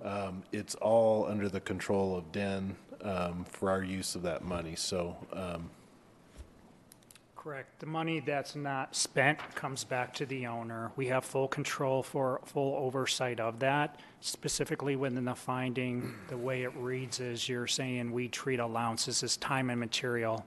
Um, 0.03 0.43
It's 0.51 0.75
all 0.75 1.25
under 1.25 1.49
the 1.49 1.59
control 1.59 2.15
of 2.17 2.31
Den 2.31 2.75
um, 3.01 3.45
for 3.49 3.69
our 3.69 3.83
use 3.83 4.15
of 4.15 4.21
that 4.23 4.43
money. 4.43 4.75
So 4.75 5.17
um, 5.33 5.69
Correct. 7.39 7.79
The 7.79 7.85
money 7.85 8.19
that's 8.19 8.55
not 8.55 8.95
spent 8.95 9.39
comes 9.55 9.85
back 9.85 10.13
to 10.15 10.25
the 10.25 10.45
owner. 10.45 10.91
We 10.97 11.07
have 11.07 11.23
full 11.23 11.47
control 11.47 12.03
for, 12.03 12.41
full 12.43 12.75
oversight 12.75 13.39
of 13.39 13.59
that. 13.59 13.99
Specifically 14.21 14.97
within 14.97 15.23
the 15.23 15.35
finding, 15.35 16.13
the 16.27 16.37
way 16.37 16.63
it 16.63 16.75
reads 16.75 17.21
is 17.21 17.47
you're 17.47 17.67
saying 17.67 18.11
we 18.11 18.27
treat 18.27 18.59
allowances 18.59 19.23
as 19.23 19.37
time 19.37 19.69
and 19.69 19.79
material. 19.79 20.45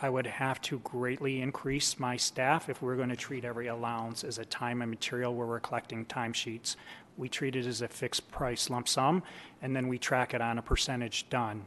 I 0.00 0.10
would 0.10 0.26
have 0.26 0.60
to 0.62 0.80
greatly 0.80 1.40
increase 1.40 2.00
my 2.00 2.16
staff 2.16 2.68
if 2.68 2.82
we're 2.82 2.96
going 2.96 3.08
to 3.08 3.16
treat 3.16 3.44
every 3.44 3.68
allowance 3.68 4.24
as 4.24 4.38
a 4.38 4.44
time 4.44 4.82
and 4.82 4.90
material 4.90 5.34
where 5.34 5.46
we're 5.46 5.60
collecting 5.60 6.04
timesheets. 6.04 6.74
We 7.16 7.28
treat 7.28 7.54
it 7.54 7.64
as 7.64 7.80
a 7.80 7.88
fixed 7.88 8.28
price 8.30 8.68
lump 8.68 8.88
sum, 8.88 9.22
and 9.62 9.74
then 9.74 9.86
we 9.86 9.98
track 9.98 10.34
it 10.34 10.40
on 10.40 10.58
a 10.58 10.62
percentage 10.62 11.30
done. 11.30 11.64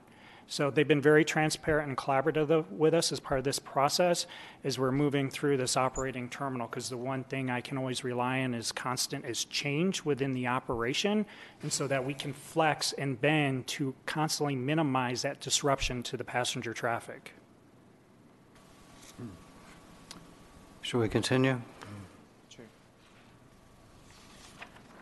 So 0.52 0.72
they've 0.72 0.88
been 0.88 1.00
very 1.00 1.24
transparent 1.24 1.90
and 1.90 1.96
collaborative 1.96 2.68
with 2.72 2.96
us 2.96 3.12
as 3.12 3.20
part 3.20 3.38
of 3.38 3.44
this 3.44 3.60
process 3.60 4.26
as 4.64 4.80
we're 4.80 4.92
moving 4.92 5.30
through 5.30 5.58
this 5.58 5.78
operating 5.78 6.28
terminal, 6.28 6.66
because 6.66 6.90
the 6.90 6.98
one 6.98 7.24
thing 7.24 7.52
I 7.52 7.62
can 7.62 7.78
always 7.78 8.04
rely 8.04 8.42
on 8.42 8.56
is 8.56 8.72
constant 8.72 9.26
is 9.26 9.46
change 9.46 10.04
within 10.04 10.34
the 10.34 10.48
operation, 10.48 11.28
and 11.62 11.72
so 11.72 11.86
that 11.86 12.04
we 12.04 12.16
can 12.16 12.34
flex 12.34 12.94
and 12.94 13.22
bend 13.22 13.68
to 13.68 13.94
constantly 14.08 14.56
minimize 14.56 15.22
that 15.22 15.40
disruption 15.40 16.02
to 16.02 16.18
the 16.18 16.24
passenger 16.24 16.74
traffic. 16.74 17.34
Hmm. 19.18 19.28
Should 20.82 20.98
we 20.98 21.10
continue? 21.10 21.62
Sure. 22.50 22.66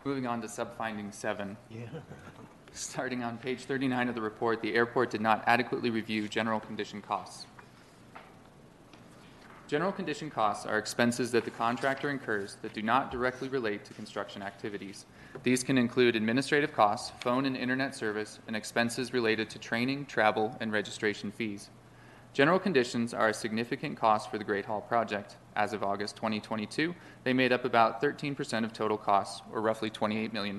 Moving 0.04 0.26
on 0.26 0.42
to 0.42 0.48
sub-finding 0.48 1.10
seven. 1.10 1.56
Yeah. 1.70 1.86
Starting 2.78 3.24
on 3.24 3.36
page 3.38 3.64
39 3.64 4.08
of 4.08 4.14
the 4.14 4.20
report, 4.20 4.62
the 4.62 4.72
airport 4.72 5.10
did 5.10 5.20
not 5.20 5.42
adequately 5.48 5.90
review 5.90 6.28
general 6.28 6.60
condition 6.60 7.02
costs. 7.02 7.44
General 9.66 9.90
condition 9.90 10.30
costs 10.30 10.64
are 10.64 10.78
expenses 10.78 11.32
that 11.32 11.44
the 11.44 11.50
contractor 11.50 12.08
incurs 12.08 12.56
that 12.62 12.72
do 12.74 12.80
not 12.80 13.10
directly 13.10 13.48
relate 13.48 13.84
to 13.84 13.94
construction 13.94 14.42
activities. 14.42 15.06
These 15.42 15.64
can 15.64 15.76
include 15.76 16.14
administrative 16.14 16.72
costs, 16.72 17.10
phone 17.20 17.46
and 17.46 17.56
internet 17.56 17.96
service, 17.96 18.38
and 18.46 18.54
expenses 18.54 19.12
related 19.12 19.50
to 19.50 19.58
training, 19.58 20.06
travel, 20.06 20.56
and 20.60 20.72
registration 20.72 21.32
fees. 21.32 21.70
General 22.32 22.60
conditions 22.60 23.12
are 23.12 23.30
a 23.30 23.34
significant 23.34 23.98
cost 23.98 24.30
for 24.30 24.38
the 24.38 24.44
Great 24.44 24.64
Hall 24.64 24.82
project. 24.82 25.36
As 25.56 25.72
of 25.72 25.82
August 25.82 26.14
2022, 26.14 26.94
they 27.24 27.32
made 27.32 27.52
up 27.52 27.64
about 27.64 28.00
13% 28.00 28.62
of 28.62 28.72
total 28.72 28.96
costs, 28.96 29.42
or 29.52 29.60
roughly 29.60 29.90
$28 29.90 30.32
million. 30.32 30.56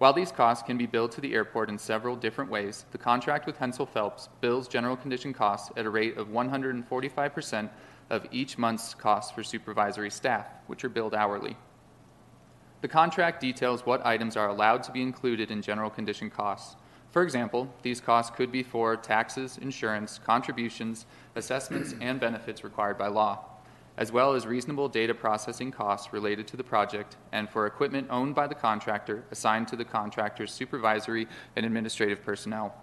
While 0.00 0.14
these 0.14 0.32
costs 0.32 0.66
can 0.66 0.78
be 0.78 0.86
billed 0.86 1.12
to 1.12 1.20
the 1.20 1.34
airport 1.34 1.68
in 1.68 1.76
several 1.76 2.16
different 2.16 2.50
ways, 2.50 2.86
the 2.90 2.96
contract 2.96 3.44
with 3.44 3.58
Hensel 3.58 3.84
Phelps 3.84 4.30
bills 4.40 4.66
general 4.66 4.96
condition 4.96 5.34
costs 5.34 5.70
at 5.76 5.84
a 5.84 5.90
rate 5.90 6.16
of 6.16 6.28
145% 6.28 7.68
of 8.08 8.26
each 8.30 8.56
month's 8.56 8.94
costs 8.94 9.30
for 9.30 9.42
supervisory 9.42 10.08
staff, 10.08 10.46
which 10.68 10.86
are 10.86 10.88
billed 10.88 11.14
hourly. 11.14 11.54
The 12.80 12.88
contract 12.88 13.42
details 13.42 13.84
what 13.84 14.06
items 14.06 14.38
are 14.38 14.48
allowed 14.48 14.84
to 14.84 14.90
be 14.90 15.02
included 15.02 15.50
in 15.50 15.60
general 15.60 15.90
condition 15.90 16.30
costs. 16.30 16.76
For 17.10 17.22
example, 17.22 17.70
these 17.82 18.00
costs 18.00 18.34
could 18.34 18.50
be 18.50 18.62
for 18.62 18.96
taxes, 18.96 19.58
insurance, 19.60 20.18
contributions, 20.24 21.04
assessments, 21.36 21.94
and 22.00 22.18
benefits 22.18 22.64
required 22.64 22.96
by 22.96 23.08
law, 23.08 23.44
as 23.96 24.12
well 24.12 24.34
as 24.34 24.46
reasonable 24.46 24.88
data 24.88 25.14
processing 25.14 25.70
costs 25.70 26.12
related 26.12 26.46
to 26.48 26.56
the 26.56 26.64
project 26.64 27.16
and 27.32 27.48
for 27.48 27.66
equipment 27.66 28.06
owned 28.10 28.34
by 28.34 28.46
the 28.46 28.54
contractor 28.54 29.24
assigned 29.30 29.68
to 29.68 29.76
the 29.76 29.84
contractor's 29.84 30.52
supervisory 30.52 31.26
and 31.56 31.66
administrative 31.66 32.22
personnel. 32.22 32.74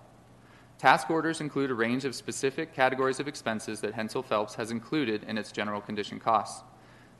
Task 0.78 1.10
orders 1.10 1.42
include 1.42 1.72
a 1.72 1.76
range 1.76 2.06
of 2.06 2.14
specific 2.14 2.74
categories 2.74 3.20
of 3.20 3.28
expenses 3.28 3.82
that 3.82 3.96
Hensel 3.96 4.22
Phelps 4.22 4.56
has 4.56 4.70
included 4.70 5.24
in 5.24 5.38
its 5.38 5.52
general 5.52 5.82
condition 5.82 6.20
costs. 6.20 6.64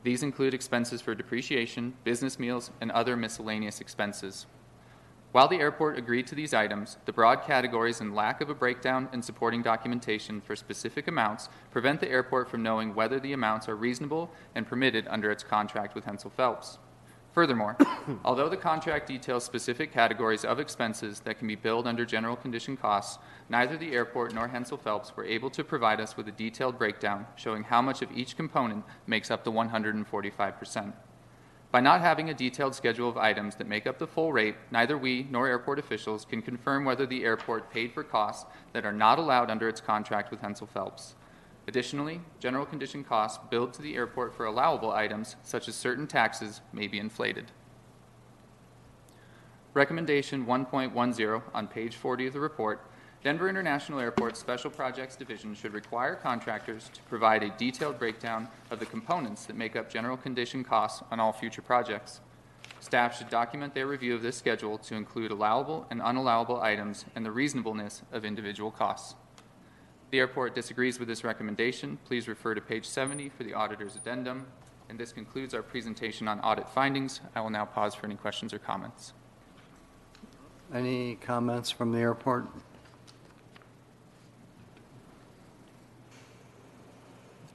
These 0.04 0.22
include 0.22 0.54
expenses 0.54 1.00
for 1.00 1.14
depreciation, 1.14 1.94
business 2.04 2.38
meals, 2.38 2.70
and 2.80 2.92
other 2.92 3.16
miscellaneous 3.16 3.80
expenses. 3.80 4.46
While 5.30 5.48
the 5.48 5.60
airport 5.60 5.98
agreed 5.98 6.26
to 6.28 6.34
these 6.34 6.54
items, 6.54 6.96
the 7.04 7.12
broad 7.12 7.42
categories 7.42 8.00
and 8.00 8.14
lack 8.14 8.40
of 8.40 8.48
a 8.48 8.54
breakdown 8.54 9.10
and 9.12 9.22
supporting 9.22 9.60
documentation 9.60 10.40
for 10.40 10.56
specific 10.56 11.06
amounts 11.06 11.50
prevent 11.70 12.00
the 12.00 12.08
airport 12.08 12.48
from 12.48 12.62
knowing 12.62 12.94
whether 12.94 13.20
the 13.20 13.34
amounts 13.34 13.68
are 13.68 13.76
reasonable 13.76 14.30
and 14.54 14.66
permitted 14.66 15.06
under 15.08 15.30
its 15.30 15.42
contract 15.42 15.94
with 15.94 16.06
Hensel 16.06 16.30
Phelps. 16.30 16.78
Furthermore, 17.32 17.76
although 18.24 18.48
the 18.48 18.56
contract 18.56 19.06
details 19.06 19.44
specific 19.44 19.92
categories 19.92 20.46
of 20.46 20.58
expenses 20.58 21.20
that 21.20 21.38
can 21.38 21.46
be 21.46 21.56
billed 21.56 21.86
under 21.86 22.06
general 22.06 22.34
condition 22.34 22.74
costs, 22.74 23.18
neither 23.50 23.76
the 23.76 23.92
airport 23.92 24.32
nor 24.32 24.48
Hensel 24.48 24.78
Phelps 24.78 25.14
were 25.14 25.26
able 25.26 25.50
to 25.50 25.62
provide 25.62 26.00
us 26.00 26.16
with 26.16 26.26
a 26.28 26.32
detailed 26.32 26.78
breakdown 26.78 27.26
showing 27.36 27.64
how 27.64 27.82
much 27.82 28.00
of 28.00 28.10
each 28.12 28.34
component 28.34 28.82
makes 29.06 29.30
up 29.30 29.44
the 29.44 29.52
145%. 29.52 30.94
By 31.70 31.80
not 31.80 32.00
having 32.00 32.30
a 32.30 32.34
detailed 32.34 32.74
schedule 32.74 33.10
of 33.10 33.18
items 33.18 33.56
that 33.56 33.68
make 33.68 33.86
up 33.86 33.98
the 33.98 34.06
full 34.06 34.32
rate, 34.32 34.56
neither 34.70 34.96
we 34.96 35.26
nor 35.30 35.46
airport 35.46 35.78
officials 35.78 36.24
can 36.24 36.40
confirm 36.40 36.86
whether 36.86 37.04
the 37.04 37.24
airport 37.24 37.70
paid 37.70 37.92
for 37.92 38.02
costs 38.02 38.46
that 38.72 38.86
are 38.86 38.92
not 38.92 39.18
allowed 39.18 39.50
under 39.50 39.68
its 39.68 39.80
contract 39.80 40.30
with 40.30 40.40
Hensel 40.40 40.66
Phelps. 40.66 41.14
Additionally, 41.66 42.22
general 42.40 42.64
condition 42.64 43.04
costs 43.04 43.38
billed 43.50 43.74
to 43.74 43.82
the 43.82 43.94
airport 43.94 44.34
for 44.34 44.46
allowable 44.46 44.90
items, 44.90 45.36
such 45.42 45.68
as 45.68 45.74
certain 45.74 46.06
taxes, 46.06 46.62
may 46.72 46.86
be 46.86 46.98
inflated. 46.98 47.52
Recommendation 49.74 50.46
1.10 50.46 51.42
on 51.52 51.68
page 51.68 51.94
40 51.94 52.28
of 52.28 52.32
the 52.32 52.40
report 52.40 52.87
Denver 53.24 53.48
International 53.48 53.98
Airport's 53.98 54.38
Special 54.38 54.70
Projects 54.70 55.16
Division 55.16 55.52
should 55.52 55.72
require 55.72 56.14
contractors 56.14 56.88
to 56.94 57.02
provide 57.02 57.42
a 57.42 57.50
detailed 57.50 57.98
breakdown 57.98 58.46
of 58.70 58.78
the 58.78 58.86
components 58.86 59.44
that 59.46 59.56
make 59.56 59.74
up 59.74 59.90
general 59.90 60.16
condition 60.16 60.62
costs 60.62 61.02
on 61.10 61.18
all 61.18 61.32
future 61.32 61.60
projects. 61.62 62.20
Staff 62.78 63.18
should 63.18 63.28
document 63.28 63.74
their 63.74 63.88
review 63.88 64.14
of 64.14 64.22
this 64.22 64.36
schedule 64.36 64.78
to 64.78 64.94
include 64.94 65.32
allowable 65.32 65.84
and 65.90 66.00
unallowable 66.00 66.62
items 66.62 67.06
and 67.16 67.26
the 67.26 67.30
reasonableness 67.32 68.02
of 68.12 68.24
individual 68.24 68.70
costs. 68.70 69.16
The 70.12 70.20
airport 70.20 70.54
disagrees 70.54 71.00
with 71.00 71.08
this 71.08 71.24
recommendation. 71.24 71.98
Please 72.04 72.28
refer 72.28 72.54
to 72.54 72.60
page 72.60 72.86
70 72.86 73.30
for 73.30 73.42
the 73.42 73.52
auditor's 73.52 73.96
addendum. 73.96 74.46
And 74.88 74.98
this 74.98 75.12
concludes 75.12 75.54
our 75.54 75.62
presentation 75.62 76.28
on 76.28 76.38
audit 76.40 76.68
findings. 76.68 77.20
I 77.34 77.40
will 77.40 77.50
now 77.50 77.64
pause 77.64 77.96
for 77.96 78.06
any 78.06 78.14
questions 78.14 78.54
or 78.54 78.58
comments. 78.58 79.12
Any 80.72 81.16
comments 81.16 81.70
from 81.70 81.92
the 81.92 81.98
airport? 81.98 82.46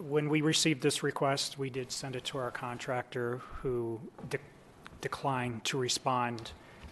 When 0.08 0.28
we 0.28 0.42
received 0.42 0.84
this 0.84 1.02
request, 1.02 1.58
we 1.58 1.70
did 1.70 1.90
send 1.90 2.18
it 2.18 2.26
to 2.26 2.38
our 2.38 2.52
contractor 2.52 3.38
who 3.62 4.02
de- 4.30 4.38
declined 5.00 5.64
to 5.64 5.78
respond. 5.78 6.52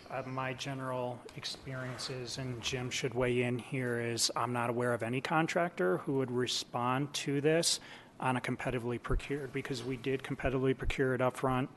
Uh, 0.10 0.24
my 0.26 0.54
general 0.54 1.20
experiences, 1.36 2.38
and 2.38 2.62
Jim 2.62 2.90
should 2.90 3.14
weigh 3.14 3.42
in 3.42 3.60
here, 3.60 4.00
is 4.00 4.32
I'm 4.34 4.54
not 4.54 4.70
aware 4.70 4.94
of 4.94 5.04
any 5.04 5.20
contractor 5.20 5.98
who 5.98 6.14
would 6.20 6.32
respond 6.32 7.14
to 7.16 7.42
this 7.42 7.82
on 8.22 8.38
a 8.38 8.42
competitively 8.42 9.02
procured 9.02 9.52
because 9.52 9.84
we 9.84 9.98
did 9.98 10.24
competitively 10.24 10.78
procure 10.78 11.14
it 11.14 11.20
upfront. 11.20 11.68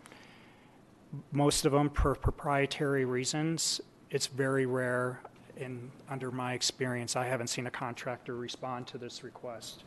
Most 1.33 1.65
of 1.65 1.73
them, 1.73 1.91
for 1.91 2.15
proprietary 2.15 3.05
reasons, 3.05 3.81
it's 4.09 4.29
very 4.29 4.67
rare. 4.67 5.19
And 5.57 5.91
under 6.09 6.31
my 6.31 6.53
experience, 6.53 7.17
I 7.17 7.27
haven't 7.27 7.49
seen 7.49 7.67
a 7.67 7.73
contractor 7.73 8.37
respond 8.37 8.87
to 8.89 8.99
this 8.99 9.25
request. 9.25 9.83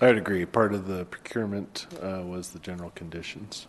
I 0.00 0.06
would 0.06 0.18
agree. 0.18 0.44
Part 0.44 0.74
of 0.74 0.88
the 0.88 1.04
procurement 1.04 1.86
uh, 2.02 2.22
was 2.24 2.50
the 2.50 2.58
general 2.58 2.90
conditions. 2.94 3.66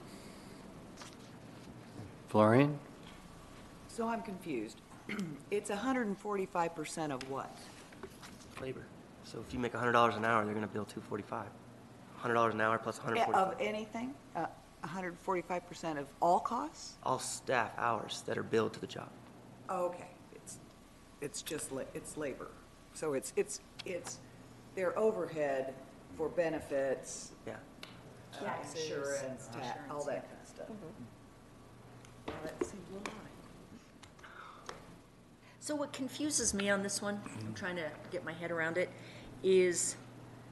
Florine? 2.30 2.80
So 3.88 4.08
I'm 4.08 4.22
confused. 4.22 4.82
It's 5.52 5.70
145% 5.70 7.12
of 7.12 7.30
what? 7.30 7.56
Labor. 8.60 8.84
So 9.24 9.44
if 9.48 9.54
you 9.54 9.60
make 9.60 9.74
$100 9.74 10.18
an 10.18 10.26
hour, 10.26 10.44
they're 10.44 10.56
going 10.56 10.66
to 10.66 10.74
bill 10.74 10.86
245. 10.86 11.46
$100 12.24 12.54
an 12.54 12.62
hour 12.62 12.80
plus 12.80 12.98
145. 12.98 13.54
Of 13.54 13.62
anything? 13.62 14.16
Uh, 14.36 14.48
145% 14.84 16.00
of 16.00 16.08
all 16.22 16.40
costs? 16.40 16.94
All 17.04 17.20
staff 17.20 17.72
hours 17.78 18.24
that 18.26 18.38
are 18.38 18.44
billed 18.44 18.74
to 18.74 18.80
the 18.80 18.88
job. 18.88 19.10
Oh, 19.70 19.86
okay. 19.86 20.08
It's, 20.34 20.58
it's 21.22 21.42
just, 21.44 21.72
la- 21.72 21.84
it's 21.94 22.18
labor. 22.18 22.48
So 22.94 23.14
it's, 23.14 23.32
it's, 23.36 23.60
it's 23.86 24.18
their 24.76 24.98
overhead 24.98 25.76
for 26.18 26.30
benefits. 26.30 27.32
Yeah. 27.46 27.54
uh, 27.54 28.44
Taxes, 28.44 28.84
Insurance, 28.84 29.48
ta- 29.48 29.60
all 29.90 30.02
insurance, 30.02 30.06
that 30.06 30.06
that 30.06 30.28
kind 30.30 30.42
of 30.42 30.48
stuff. 30.48 30.68
Mm-hmm. 30.68 31.04
Well, 32.28 32.36
that 32.44 32.66
seems 32.66 32.90
a 32.90 32.94
little 32.94 33.14
high. 33.14 33.30
So 35.60 35.76
what 35.76 35.94
confuses 35.94 36.54
me 36.54 36.70
on 36.70 36.84
this 36.84 37.02
one, 37.02 37.22
I'm 37.40 37.54
trying 37.54 37.78
to 37.78 37.90
get 38.12 38.26
my 38.26 38.34
head 38.34 38.52
around 38.52 38.78
it, 38.78 38.90
is 39.44 39.96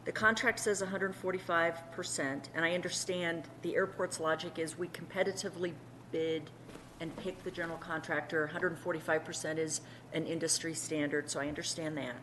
the 0.05 0.11
contract 0.11 0.59
says 0.59 0.81
145%, 0.81 2.41
and 2.55 2.65
I 2.65 2.73
understand 2.73 3.43
the 3.61 3.75
airport's 3.75 4.19
logic 4.19 4.57
is 4.57 4.77
we 4.77 4.87
competitively 4.87 5.73
bid 6.11 6.49
and 7.01 7.15
pick 7.17 7.43
the 7.43 7.51
general 7.51 7.77
contractor. 7.77 8.49
145% 8.53 9.57
is 9.57 9.81
an 10.13 10.25
industry 10.25 10.73
standard, 10.73 11.29
so 11.29 11.39
I 11.39 11.47
understand 11.47 11.97
that. 11.97 12.15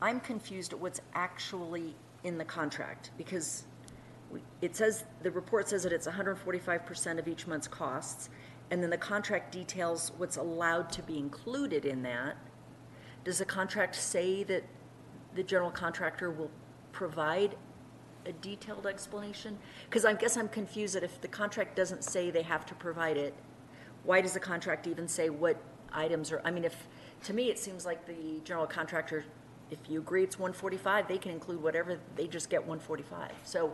I'm 0.00 0.20
confused 0.20 0.72
at 0.72 0.78
what's 0.78 1.00
actually 1.14 1.94
in 2.24 2.38
the 2.38 2.44
contract, 2.44 3.10
because 3.16 3.64
it 4.60 4.76
says, 4.76 5.04
the 5.22 5.30
report 5.30 5.68
says 5.68 5.82
that 5.82 5.92
it's 5.92 6.06
145% 6.06 7.18
of 7.18 7.26
each 7.26 7.46
month's 7.46 7.68
costs, 7.68 8.30
and 8.70 8.82
then 8.82 8.90
the 8.90 8.98
contract 8.98 9.52
details 9.52 10.12
what's 10.16 10.36
allowed 10.36 10.90
to 10.92 11.02
be 11.02 11.18
included 11.18 11.84
in 11.84 12.02
that. 12.02 12.36
Does 13.24 13.38
the 13.38 13.44
contract 13.44 13.96
say 13.96 14.44
that 14.44 14.64
the 15.34 15.42
general 15.42 15.70
contractor 15.70 16.30
will 16.30 16.50
provide 16.92 17.56
a 18.26 18.32
detailed 18.32 18.86
explanation? 18.86 19.58
Because 19.88 20.04
I 20.04 20.14
guess 20.14 20.36
I'm 20.36 20.48
confused 20.48 20.94
that 20.94 21.02
if 21.02 21.20
the 21.20 21.28
contract 21.28 21.74
doesn't 21.74 22.04
say 22.04 22.30
they 22.30 22.42
have 22.42 22.64
to 22.66 22.74
provide 22.74 23.16
it, 23.16 23.34
why 24.04 24.20
does 24.20 24.32
the 24.32 24.40
contract 24.40 24.86
even 24.86 25.08
say 25.08 25.30
what 25.30 25.60
items 25.92 26.32
are, 26.32 26.40
I 26.44 26.50
mean, 26.50 26.64
if, 26.64 26.86
to 27.24 27.34
me, 27.34 27.50
it 27.50 27.58
seems 27.58 27.84
like 27.84 28.06
the 28.06 28.40
general 28.44 28.66
contractor, 28.66 29.24
if 29.70 29.78
you 29.88 30.00
agree 30.00 30.22
it's 30.22 30.38
145, 30.38 31.08
they 31.08 31.18
can 31.18 31.30
include 31.30 31.62
whatever, 31.62 31.98
they 32.16 32.26
just 32.26 32.50
get 32.50 32.60
145. 32.60 33.30
So 33.44 33.72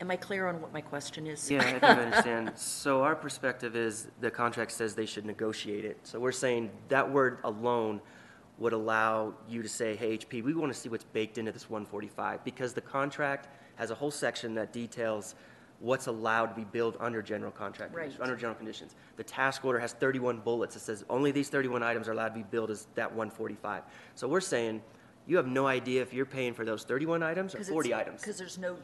am 0.00 0.10
I 0.10 0.16
clear 0.16 0.48
on 0.48 0.60
what 0.60 0.72
my 0.72 0.80
question 0.80 1.26
is? 1.26 1.50
Yeah, 1.50 1.60
I 1.60 1.64
think 1.64 1.84
I 1.84 2.02
understand. 2.04 2.52
So 2.56 3.02
our 3.02 3.14
perspective 3.14 3.76
is 3.76 4.08
the 4.20 4.30
contract 4.30 4.72
says 4.72 4.94
they 4.94 5.06
should 5.06 5.24
negotiate 5.24 5.84
it. 5.84 5.98
So 6.02 6.18
we're 6.18 6.32
saying 6.32 6.70
that 6.88 7.10
word 7.10 7.38
alone 7.44 8.00
would 8.58 8.72
allow 8.72 9.34
you 9.48 9.62
to 9.62 9.68
say, 9.68 9.96
hey, 9.96 10.18
HP, 10.18 10.42
we 10.42 10.54
want 10.54 10.72
to 10.72 10.78
see 10.78 10.88
what's 10.88 11.04
baked 11.04 11.38
into 11.38 11.50
this 11.52 11.70
145 11.70 12.44
because 12.44 12.74
the 12.74 12.80
contract 12.80 13.48
has 13.76 13.90
a 13.90 13.94
whole 13.94 14.10
section 14.10 14.54
that 14.54 14.72
details 14.72 15.34
what's 15.80 16.06
allowed 16.06 16.46
to 16.46 16.54
be 16.54 16.64
billed 16.64 16.96
under 17.00 17.22
general 17.22 17.50
contract, 17.50 17.92
conditions- 17.92 18.18
Right. 18.20 18.24
under 18.28 18.36
general 18.36 18.54
conditions. 18.54 18.94
The 19.16 19.24
task 19.24 19.64
order 19.64 19.78
has 19.78 19.92
31 19.94 20.38
bullets. 20.38 20.76
It 20.76 20.80
says 20.80 21.04
only 21.08 21.30
these 21.32 21.48
31 21.48 21.82
items 21.82 22.06
are 22.06 22.12
allowed 22.12 22.28
to 22.28 22.34
be 22.34 22.42
billed 22.42 22.70
as 22.70 22.86
that 22.94 23.10
145. 23.14 23.82
So 24.14 24.28
we're 24.28 24.40
saying 24.42 24.82
you 25.26 25.36
have 25.36 25.46
no 25.46 25.66
idea 25.66 26.02
if 26.02 26.12
you're 26.12 26.26
paying 26.26 26.52
for 26.54 26.64
those 26.64 26.84
31 26.84 27.22
items 27.22 27.54
or 27.54 27.64
40 27.64 27.94
items. 27.94 28.20
Because 28.20 28.36
there's 28.38 28.58
no, 28.58 28.74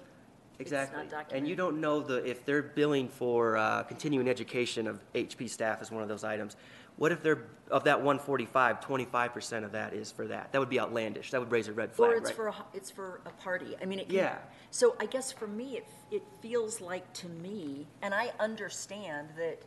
it's 0.58 0.60
Exactly. 0.60 0.96
not 0.96 1.02
And 1.02 1.10
documented. 1.10 1.48
you 1.50 1.56
don't 1.56 1.80
know 1.82 2.00
the, 2.00 2.24
if 2.28 2.44
they're 2.46 2.62
billing 2.62 3.08
for 3.08 3.58
uh, 3.58 3.82
continuing 3.82 4.26
education 4.26 4.86
of 4.86 5.00
HP 5.14 5.48
staff 5.48 5.82
as 5.82 5.90
one 5.90 6.02
of 6.02 6.08
those 6.08 6.24
items. 6.24 6.56
What 6.96 7.12
if 7.12 7.22
they're, 7.22 7.46
of 7.70 7.84
that 7.84 7.98
145, 7.98 8.80
25% 8.80 9.64
of 9.64 9.72
that 9.72 9.92
is 9.92 10.10
for 10.10 10.26
that? 10.28 10.52
That 10.52 10.58
would 10.58 10.70
be 10.70 10.80
outlandish. 10.80 11.30
That 11.30 11.40
would 11.40 11.50
raise 11.50 11.68
a 11.68 11.72
red 11.72 11.92
flag, 11.92 12.10
Or 12.10 12.14
right? 12.14 12.22
it's 12.22 12.30
for, 12.30 12.48
a 12.48 12.54
it's 12.72 12.90
for 12.90 13.20
a 13.26 13.30
party. 13.42 13.76
I 13.80 13.84
mean, 13.84 13.98
it 13.98 14.08
can. 14.08 14.16
Yeah. 14.16 14.38
So 14.70 14.96
I 14.98 15.06
guess 15.06 15.30
for 15.30 15.46
me, 15.46 15.76
it, 15.76 15.86
it 16.10 16.22
feels 16.40 16.80
like 16.80 17.12
to 17.14 17.28
me, 17.28 17.86
and 18.00 18.14
I 18.14 18.32
understand 18.40 19.28
that 19.36 19.58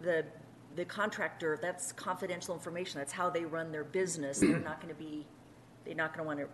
the, 0.00 0.24
the 0.74 0.84
contractor, 0.86 1.58
that's 1.60 1.92
confidential 1.92 2.54
information. 2.54 2.98
That's 2.98 3.12
how 3.12 3.28
they 3.28 3.44
run 3.44 3.70
their 3.70 3.84
business. 3.84 4.38
They're 4.38 4.58
not 4.58 4.80
going 4.80 4.94
to 4.94 5.00
be, 5.00 5.26
they're 5.84 5.94
not 5.94 6.14
going 6.16 6.24
to 6.24 6.26
want 6.26 6.40
to 6.40 6.46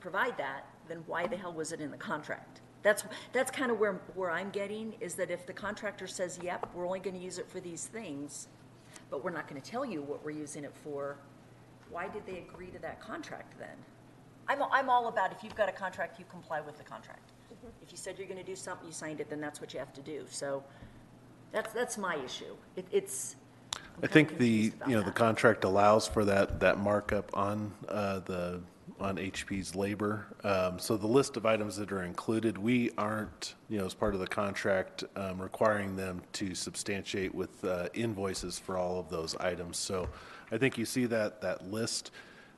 provide 0.00 0.36
that. 0.38 0.66
Then 0.88 1.04
why 1.06 1.26
the 1.26 1.36
hell 1.36 1.52
was 1.52 1.72
it 1.72 1.80
in 1.80 1.90
the 1.90 1.96
contract? 1.96 2.60
That's, 2.82 3.04
that's 3.32 3.50
kind 3.50 3.70
of 3.70 3.80
where, 3.80 4.00
where 4.14 4.30
I'm 4.30 4.50
getting, 4.50 4.94
is 5.00 5.14
that 5.14 5.30
if 5.30 5.46
the 5.46 5.52
contractor 5.52 6.06
says, 6.06 6.38
yep, 6.42 6.68
we're 6.74 6.86
only 6.86 7.00
going 7.00 7.16
to 7.16 7.22
use 7.22 7.38
it 7.38 7.50
for 7.50 7.60
these 7.60 7.86
things, 7.86 8.48
but 9.10 9.24
we're 9.24 9.30
not 9.30 9.48
going 9.48 9.60
to 9.60 9.70
tell 9.70 9.84
you 9.84 10.02
what 10.02 10.24
we're 10.24 10.30
using 10.30 10.64
it 10.64 10.74
for, 10.82 11.16
why 11.90 12.08
did 12.08 12.26
they 12.26 12.38
agree 12.38 12.68
to 12.68 12.78
that 12.80 13.00
contract 13.00 13.58
then? 13.58 13.76
I'm, 14.48 14.62
I'm 14.70 14.88
all 14.90 15.08
about 15.08 15.32
if 15.32 15.42
you've 15.42 15.54
got 15.54 15.68
a 15.68 15.72
contract, 15.72 16.18
you 16.18 16.24
comply 16.30 16.60
with 16.60 16.78
the 16.78 16.84
contract. 16.84 17.32
If 17.82 17.90
you 17.90 17.96
said 17.98 18.18
you're 18.18 18.28
going 18.28 18.40
to 18.40 18.44
do 18.44 18.56
something, 18.56 18.86
you 18.86 18.92
signed 18.92 19.20
it, 19.20 19.28
then 19.28 19.40
that's 19.40 19.60
what 19.60 19.72
you 19.72 19.78
have 19.78 19.92
to 19.94 20.00
do. 20.00 20.24
So 20.28 20.62
that's, 21.52 21.72
that's 21.72 21.98
my 21.98 22.16
issue. 22.16 22.54
It, 22.76 22.86
it's, 22.90 23.36
I 24.02 24.06
think 24.06 24.38
the, 24.38 24.72
you 24.86 24.96
know, 24.96 25.02
the 25.02 25.10
contract 25.10 25.64
allows 25.64 26.06
for 26.06 26.24
that, 26.24 26.60
that 26.60 26.78
markup 26.78 27.36
on 27.36 27.72
uh, 27.88 28.20
the, 28.20 28.60
on 29.00 29.16
HP's 29.16 29.74
labor. 29.74 30.26
Um, 30.44 30.78
So 30.78 30.96
the 30.96 31.06
list 31.06 31.36
of 31.36 31.46
items 31.46 31.76
that 31.76 31.92
are 31.92 32.02
included, 32.02 32.58
we 32.58 32.90
aren't, 32.98 33.54
you 33.68 33.78
know, 33.78 33.86
as 33.86 33.94
part 33.94 34.14
of 34.14 34.20
the 34.20 34.26
contract, 34.26 35.04
um, 35.16 35.40
requiring 35.40 35.96
them 35.96 36.22
to 36.34 36.54
substantiate 36.54 37.34
with 37.34 37.64
uh, 37.64 37.88
invoices 37.94 38.58
for 38.58 38.76
all 38.76 38.98
of 38.98 39.08
those 39.08 39.36
items. 39.36 39.76
So 39.76 40.08
I 40.50 40.58
think 40.58 40.78
you 40.78 40.84
see 40.84 41.06
that, 41.06 41.40
that 41.42 41.70
list. 41.70 42.10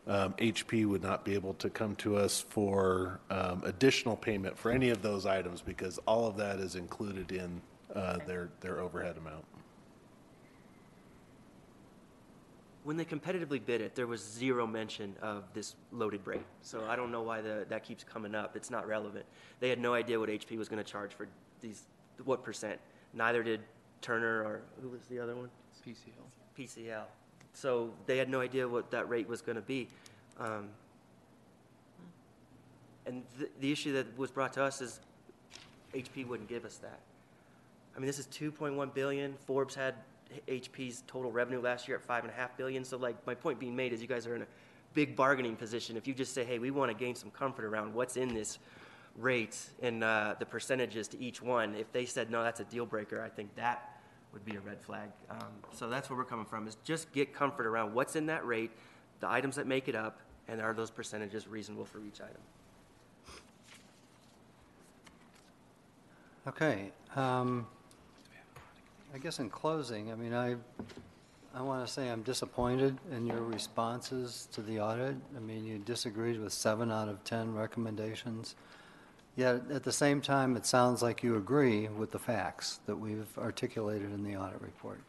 Um, 0.06 0.32
HP 0.34 0.86
would 0.86 1.02
not 1.02 1.24
be 1.24 1.34
able 1.34 1.54
to 1.54 1.68
come 1.68 1.94
to 1.96 2.16
us 2.16 2.40
for 2.40 3.20
um, 3.30 3.62
additional 3.64 4.16
payment 4.16 4.58
for 4.58 4.70
any 4.70 4.88
of 4.90 5.02
those 5.02 5.26
items 5.26 5.60
because 5.60 5.98
all 6.06 6.26
of 6.26 6.36
that 6.38 6.58
is 6.58 6.74
included 6.74 7.32
in 7.32 7.60
uh, 7.94 8.18
their, 8.26 8.48
their 8.60 8.80
overhead 8.80 9.18
amount. 9.18 9.44
When 12.82 12.96
they 12.96 13.04
competitively 13.04 13.64
bid 13.64 13.80
it, 13.82 13.94
there 13.94 14.06
was 14.06 14.22
zero 14.22 14.66
mention 14.66 15.14
of 15.20 15.44
this 15.52 15.74
loaded 15.92 16.26
rate. 16.26 16.46
So 16.62 16.86
I 16.88 16.96
don't 16.96 17.12
know 17.12 17.22
why 17.22 17.42
the, 17.42 17.66
that 17.68 17.84
keeps 17.84 18.04
coming 18.04 18.34
up. 18.34 18.56
It's 18.56 18.70
not 18.70 18.86
relevant. 18.88 19.26
They 19.60 19.68
had 19.68 19.78
no 19.78 19.92
idea 19.92 20.18
what 20.18 20.30
HP 20.30 20.56
was 20.56 20.68
going 20.68 20.82
to 20.82 20.90
charge 20.90 21.12
for 21.12 21.28
these, 21.60 21.82
what 22.24 22.42
percent. 22.42 22.80
Neither 23.12 23.42
did 23.42 23.60
Turner 24.00 24.42
or, 24.42 24.62
who 24.80 24.88
was 24.88 25.02
the 25.10 25.18
other 25.18 25.36
one? 25.36 25.50
PCL. 25.86 26.58
PCL. 26.58 27.04
So 27.52 27.90
they 28.06 28.16
had 28.16 28.30
no 28.30 28.40
idea 28.40 28.66
what 28.66 28.90
that 28.92 29.08
rate 29.08 29.28
was 29.28 29.42
going 29.42 29.56
to 29.56 29.62
be. 29.62 29.88
Um, 30.38 30.68
And 33.06 33.24
the, 33.38 33.48
the 33.60 33.72
issue 33.72 33.92
that 33.94 34.16
was 34.16 34.30
brought 34.30 34.52
to 34.54 34.62
us 34.62 34.80
is 34.80 35.00
HP 35.94 36.26
wouldn't 36.26 36.48
give 36.48 36.64
us 36.64 36.76
that. 36.76 37.00
I 37.96 37.98
mean, 37.98 38.06
this 38.06 38.18
is 38.18 38.26
2.1 38.28 38.94
billion. 38.94 39.34
Forbes 39.46 39.74
had 39.74 39.94
HP's 40.48 41.02
total 41.06 41.30
revenue 41.30 41.60
last 41.60 41.88
year 41.88 41.96
at 41.96 42.02
five 42.02 42.24
and 42.24 42.32
a 42.32 42.36
half 42.36 42.56
billion. 42.56 42.84
So 42.84 42.96
like, 42.96 43.16
my 43.26 43.34
point 43.34 43.58
being 43.58 43.76
made 43.76 43.92
is 43.92 44.00
you 44.00 44.08
guys 44.08 44.26
are 44.26 44.36
in 44.36 44.42
a 44.42 44.46
big 44.94 45.16
bargaining 45.16 45.56
position. 45.56 45.96
If 45.96 46.06
you 46.06 46.14
just 46.14 46.34
say, 46.34 46.44
hey, 46.44 46.58
we 46.58 46.70
want 46.70 46.90
to 46.90 46.96
gain 46.96 47.14
some 47.14 47.30
comfort 47.30 47.64
around 47.64 47.94
what's 47.94 48.16
in 48.16 48.34
this 48.34 48.58
rate 49.16 49.58
and 49.82 50.02
uh, 50.04 50.34
the 50.38 50.46
percentages 50.46 51.08
to 51.08 51.20
each 51.20 51.42
one, 51.42 51.74
if 51.74 51.90
they 51.92 52.04
said, 52.04 52.30
no, 52.30 52.42
that's 52.42 52.60
a 52.60 52.64
deal 52.64 52.86
breaker, 52.86 53.22
I 53.22 53.28
think 53.28 53.54
that 53.56 54.00
would 54.32 54.44
be 54.44 54.56
a 54.56 54.60
red 54.60 54.80
flag. 54.80 55.10
Um, 55.30 55.52
so 55.72 55.88
that's 55.88 56.08
where 56.08 56.16
we're 56.16 56.24
coming 56.24 56.46
from, 56.46 56.68
is 56.68 56.76
just 56.84 57.12
get 57.12 57.34
comfort 57.34 57.66
around 57.66 57.94
what's 57.94 58.16
in 58.16 58.26
that 58.26 58.46
rate, 58.46 58.70
the 59.20 59.28
items 59.28 59.56
that 59.56 59.66
make 59.66 59.88
it 59.88 59.94
up, 59.94 60.20
and 60.48 60.60
are 60.60 60.72
those 60.72 60.90
percentages 60.90 61.48
reasonable 61.48 61.84
for 61.84 62.00
each 62.00 62.20
item? 62.20 62.40
Okay, 66.46 66.90
um, 67.16 67.66
I 69.12 69.18
guess 69.18 69.40
in 69.40 69.50
closing, 69.50 70.12
I 70.12 70.14
mean, 70.14 70.32
I, 70.32 70.54
I 71.52 71.62
want 71.62 71.84
to 71.84 71.92
say 71.92 72.08
I'm 72.08 72.22
disappointed 72.22 72.96
in 73.10 73.26
your 73.26 73.42
responses 73.42 74.46
to 74.52 74.62
the 74.62 74.78
audit. 74.78 75.16
I 75.36 75.40
mean, 75.40 75.64
you 75.64 75.78
disagreed 75.78 76.38
with 76.38 76.52
seven 76.52 76.92
out 76.92 77.08
of 77.08 77.24
10 77.24 77.52
recommendations. 77.52 78.54
Yet, 79.34 79.62
at 79.72 79.82
the 79.82 79.90
same 79.90 80.20
time, 80.20 80.56
it 80.56 80.64
sounds 80.64 81.02
like 81.02 81.24
you 81.24 81.36
agree 81.36 81.88
with 81.88 82.12
the 82.12 82.20
facts 82.20 82.78
that 82.86 82.94
we've 82.94 83.26
articulated 83.36 84.12
in 84.12 84.22
the 84.22 84.36
audit 84.36 84.60
report. 84.60 85.00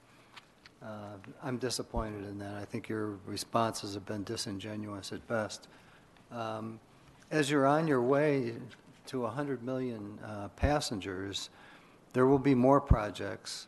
Uh, 0.83 1.17
I'm 1.43 1.57
disappointed 1.57 2.27
in 2.27 2.39
that. 2.39 2.55
I 2.55 2.65
think 2.65 2.89
your 2.89 3.19
responses 3.27 3.93
have 3.93 4.05
been 4.07 4.23
disingenuous 4.23 5.11
at 5.11 5.27
best. 5.27 5.67
Um, 6.31 6.79
As 7.29 7.51
you're 7.51 7.67
on 7.67 7.87
your 7.87 8.01
way 8.01 8.55
to 9.07 9.21
100 9.21 9.63
million 9.63 10.17
uh, 10.25 10.47
passengers, 10.55 11.51
there 12.13 12.25
will 12.25 12.39
be 12.39 12.55
more 12.55 12.81
projects. 12.81 13.67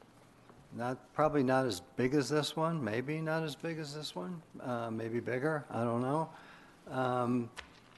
Not, 0.75 1.13
probably 1.13 1.43
not 1.43 1.65
as 1.65 1.81
big 1.97 2.15
as 2.15 2.29
this 2.29 2.55
one, 2.55 2.83
maybe 2.83 3.21
not 3.21 3.43
as 3.43 3.55
big 3.55 3.77
as 3.77 3.93
this 3.93 4.15
one, 4.15 4.41
uh, 4.61 4.89
maybe 4.89 5.19
bigger, 5.19 5.65
I 5.69 5.83
don't 5.83 6.01
know. 6.01 6.29
Um, 6.89 7.49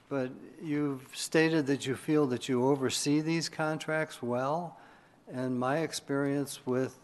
But 0.08 0.30
you've 0.62 1.04
stated 1.12 1.66
that 1.66 1.84
you 1.84 1.96
feel 1.96 2.26
that 2.28 2.48
you 2.48 2.64
oversee 2.68 3.20
these 3.22 3.48
contracts 3.48 4.22
well, 4.22 4.78
and 5.32 5.58
my 5.58 5.78
experience 5.78 6.60
with 6.64 6.96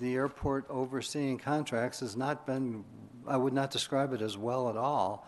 the 0.00 0.14
airport 0.14 0.64
overseeing 0.70 1.38
contracts 1.38 2.00
has 2.00 2.16
not 2.16 2.46
been, 2.46 2.84
I 3.26 3.36
would 3.36 3.52
not 3.52 3.72
describe 3.72 4.12
it 4.12 4.22
as 4.22 4.38
well 4.38 4.68
at 4.68 4.76
all. 4.76 5.26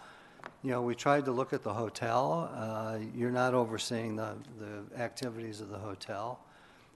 You 0.62 0.70
know, 0.70 0.82
we 0.82 0.94
tried 0.94 1.24
to 1.24 1.32
look 1.32 1.52
at 1.52 1.62
the 1.62 1.74
hotel. 1.74 2.50
Uh, 2.54 2.98
You're 3.14 3.32
not 3.32 3.52
overseeing 3.52 4.14
the, 4.14 4.36
the 4.60 5.00
activities 5.00 5.60
of 5.60 5.68
the 5.70 5.78
hotel, 5.78 6.38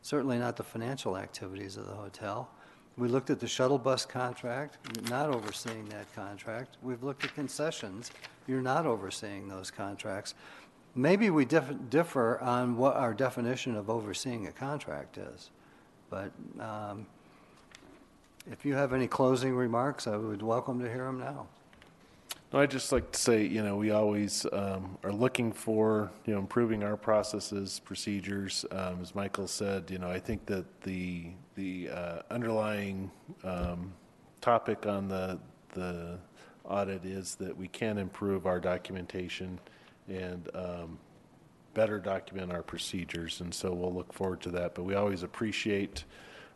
certainly 0.02 0.38
not 0.38 0.56
the 0.56 0.62
financial 0.62 1.16
activities 1.16 1.76
of 1.76 1.86
the 1.86 1.94
hotel. 1.94 2.50
We 2.96 3.08
looked 3.08 3.30
at 3.30 3.40
the 3.40 3.48
shuttle 3.48 3.78
bus 3.78 4.04
contract, 4.04 4.78
you're 4.94 5.10
not 5.10 5.30
overseeing 5.30 5.88
that 5.90 6.12
contract. 6.14 6.76
We've 6.82 7.02
looked 7.02 7.24
at 7.24 7.34
concessions, 7.34 8.10
you're 8.46 8.62
not 8.62 8.86
overseeing 8.86 9.48
those 9.48 9.70
contracts. 9.70 10.34
Maybe 10.94 11.30
we 11.30 11.44
dif- 11.44 11.88
differ 11.88 12.38
on 12.40 12.76
what 12.76 12.96
our 12.96 13.14
definition 13.14 13.76
of 13.76 13.88
overseeing 13.88 14.48
a 14.48 14.52
contract 14.52 15.18
is, 15.18 15.50
but 16.10 16.32
um, 16.58 17.06
if 18.50 18.64
you 18.64 18.74
have 18.74 18.92
any 18.92 19.06
closing 19.06 19.54
remarks, 19.54 20.06
I 20.06 20.16
would 20.16 20.42
welcome 20.42 20.80
to 20.80 20.90
hear 20.90 21.04
them 21.04 21.20
now. 21.20 21.46
No, 22.52 22.58
I'd 22.58 22.70
just 22.70 22.90
like 22.90 23.12
to 23.12 23.18
say, 23.18 23.46
you 23.46 23.62
know, 23.62 23.76
we 23.76 23.92
always 23.92 24.44
um, 24.52 24.98
are 25.04 25.12
looking 25.12 25.52
for, 25.52 26.10
you 26.26 26.34
know, 26.34 26.40
improving 26.40 26.82
our 26.82 26.96
processes, 26.96 27.80
procedures. 27.84 28.64
Um, 28.72 28.98
As 29.00 29.14
Michael 29.14 29.46
said, 29.46 29.88
you 29.88 29.98
know, 29.98 30.10
I 30.10 30.18
think 30.18 30.46
that 30.46 30.64
the, 30.80 31.26
the 31.54 31.90
uh, 31.90 32.22
underlying 32.28 33.08
um, 33.44 33.92
topic 34.40 34.84
on 34.84 35.06
the, 35.06 35.38
the 35.74 36.18
audit 36.64 37.04
is 37.04 37.36
that 37.36 37.56
we 37.56 37.68
can 37.68 37.98
improve 37.98 38.46
our 38.46 38.58
documentation 38.58 39.60
and 40.08 40.48
um, 40.52 40.98
better 41.74 42.00
document 42.00 42.50
our 42.50 42.64
procedures, 42.64 43.40
and 43.42 43.54
so 43.54 43.72
we'll 43.72 43.94
look 43.94 44.12
forward 44.12 44.40
to 44.40 44.50
that. 44.50 44.74
But 44.74 44.82
we 44.82 44.96
always 44.96 45.22
appreciate 45.22 46.02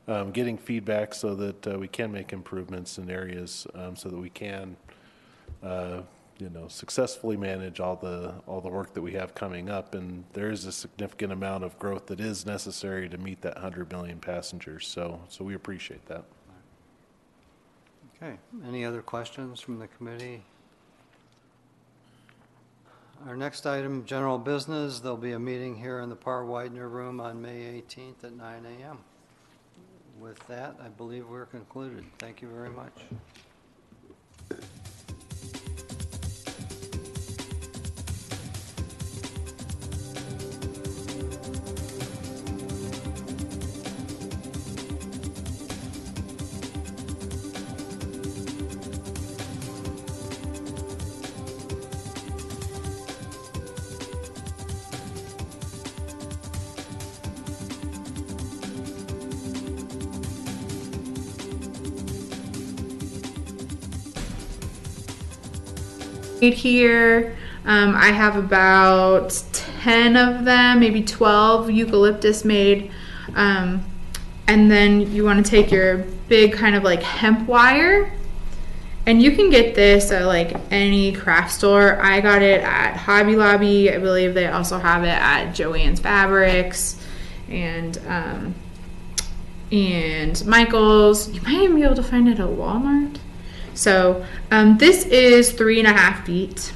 um, 0.08 0.32
getting 0.32 0.58
feedback 0.58 1.14
so 1.14 1.36
that 1.36 1.66
uh, 1.68 1.78
we 1.78 1.86
can 1.86 2.10
make 2.10 2.32
improvements 2.32 2.98
in 2.98 3.08
areas 3.08 3.64
um, 3.76 3.94
so 3.94 4.08
that 4.08 4.18
we 4.18 4.30
can 4.30 4.76
uh, 5.64 6.02
you 6.38 6.50
know, 6.50 6.66
successfully 6.68 7.36
manage 7.36 7.80
all 7.80 7.96
the, 7.96 8.34
all 8.46 8.60
the 8.60 8.68
work 8.68 8.92
that 8.94 9.02
we 9.02 9.12
have 9.12 9.34
coming 9.34 9.70
up. 9.70 9.94
And 9.94 10.24
there 10.32 10.50
is 10.50 10.64
a 10.64 10.72
significant 10.72 11.32
amount 11.32 11.64
of 11.64 11.78
growth 11.78 12.06
that 12.06 12.20
is 12.20 12.44
necessary 12.44 13.08
to 13.08 13.18
meet 13.18 13.40
that 13.42 13.54
100 13.54 13.90
million 13.90 14.18
passengers. 14.18 14.86
So, 14.86 15.20
so 15.28 15.44
we 15.44 15.54
appreciate 15.54 16.04
that. 16.06 16.24
Okay, 18.16 18.36
any 18.66 18.84
other 18.84 19.02
questions 19.02 19.60
from 19.60 19.78
the 19.78 19.86
committee? 19.86 20.42
Our 23.26 23.36
next 23.36 23.66
item, 23.66 24.04
general 24.04 24.38
business, 24.38 25.00
there'll 25.00 25.16
be 25.16 25.32
a 25.32 25.38
meeting 25.38 25.76
here 25.76 26.00
in 26.00 26.10
the 26.10 26.16
Parr-Widener 26.16 26.88
Room 26.88 27.20
on 27.20 27.40
May 27.40 27.82
18th 27.88 28.24
at 28.24 28.36
9 28.36 28.66
a.m. 28.80 28.98
With 30.20 30.46
that, 30.48 30.76
I 30.84 30.88
believe 30.88 31.26
we're 31.28 31.46
concluded. 31.46 32.04
Thank 32.18 32.42
you 32.42 32.48
very 32.48 32.70
much. 32.70 32.92
Made 66.44 66.54
here. 66.54 67.36
Um, 67.64 67.94
I 67.94 68.08
have 68.08 68.36
about 68.36 69.42
10 69.52 70.16
of 70.16 70.44
them, 70.44 70.80
maybe 70.80 71.02
12 71.02 71.70
eucalyptus 71.70 72.44
made. 72.44 72.90
Um, 73.34 73.82
and 74.46 74.70
then 74.70 75.12
you 75.12 75.24
want 75.24 75.44
to 75.44 75.50
take 75.50 75.70
your 75.70 75.98
big 76.28 76.52
kind 76.52 76.76
of 76.76 76.82
like 76.82 77.02
hemp 77.02 77.48
wire. 77.48 78.12
And 79.06 79.22
you 79.22 79.32
can 79.32 79.48
get 79.48 79.74
this 79.74 80.10
at 80.10 80.26
like 80.26 80.54
any 80.70 81.12
craft 81.12 81.52
store. 81.52 82.00
I 82.02 82.20
got 82.20 82.42
it 82.42 82.60
at 82.60 82.96
Hobby 82.96 83.36
Lobby. 83.36 83.90
I 83.90 83.98
believe 83.98 84.34
they 84.34 84.48
also 84.48 84.78
have 84.78 85.02
it 85.02 85.08
at 85.08 85.54
Joann's 85.54 86.00
Fabrics 86.00 87.02
and 87.48 87.98
um, 88.06 88.54
and 89.72 90.44
Michael's. 90.46 91.30
You 91.30 91.40
might 91.42 91.62
even 91.62 91.76
be 91.76 91.82
able 91.82 91.96
to 91.96 92.02
find 92.02 92.28
it 92.28 92.38
at 92.38 92.48
Walmart. 92.48 93.18
So 93.74 94.24
um, 94.50 94.78
this 94.78 95.04
is 95.06 95.52
three 95.52 95.78
and 95.78 95.88
a 95.88 95.92
half 95.92 96.24
feet. 96.24 96.72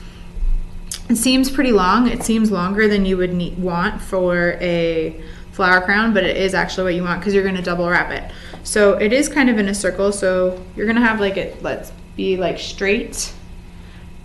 It 1.09 1.17
seems 1.17 1.51
pretty 1.51 1.73
long. 1.73 2.09
It 2.09 2.23
seems 2.23 2.51
longer 2.51 2.87
than 2.87 3.07
you 3.07 3.17
would 3.17 3.33
need, 3.33 3.59
want 3.59 4.01
for 4.03 4.59
a 4.61 5.23
flower 5.53 5.81
crown, 5.81 6.13
but 6.13 6.25
it 6.25 6.37
is 6.37 6.55
actually 6.55 6.85
what 6.85 6.95
you 6.95 7.03
want 7.03 7.21
because 7.21 7.35
you're 7.35 7.43
going 7.43 7.57
to 7.57 7.63
double 7.63 7.89
wrap 7.89 8.11
it. 8.11 8.31
So 8.63 8.93
it 8.95 9.13
is 9.13 9.29
kind 9.29 9.49
of 9.49 9.59
in 9.59 9.69
a 9.69 9.75
circle. 9.75 10.13
So 10.13 10.63
you're 10.77 10.87
going 10.87 10.97
to 10.97 11.03
have 11.03 11.21
like 11.21 11.37
it, 11.37 11.63
let's 11.63 11.93
be 12.17 12.37
like 12.37 12.59
straight. 12.59 13.33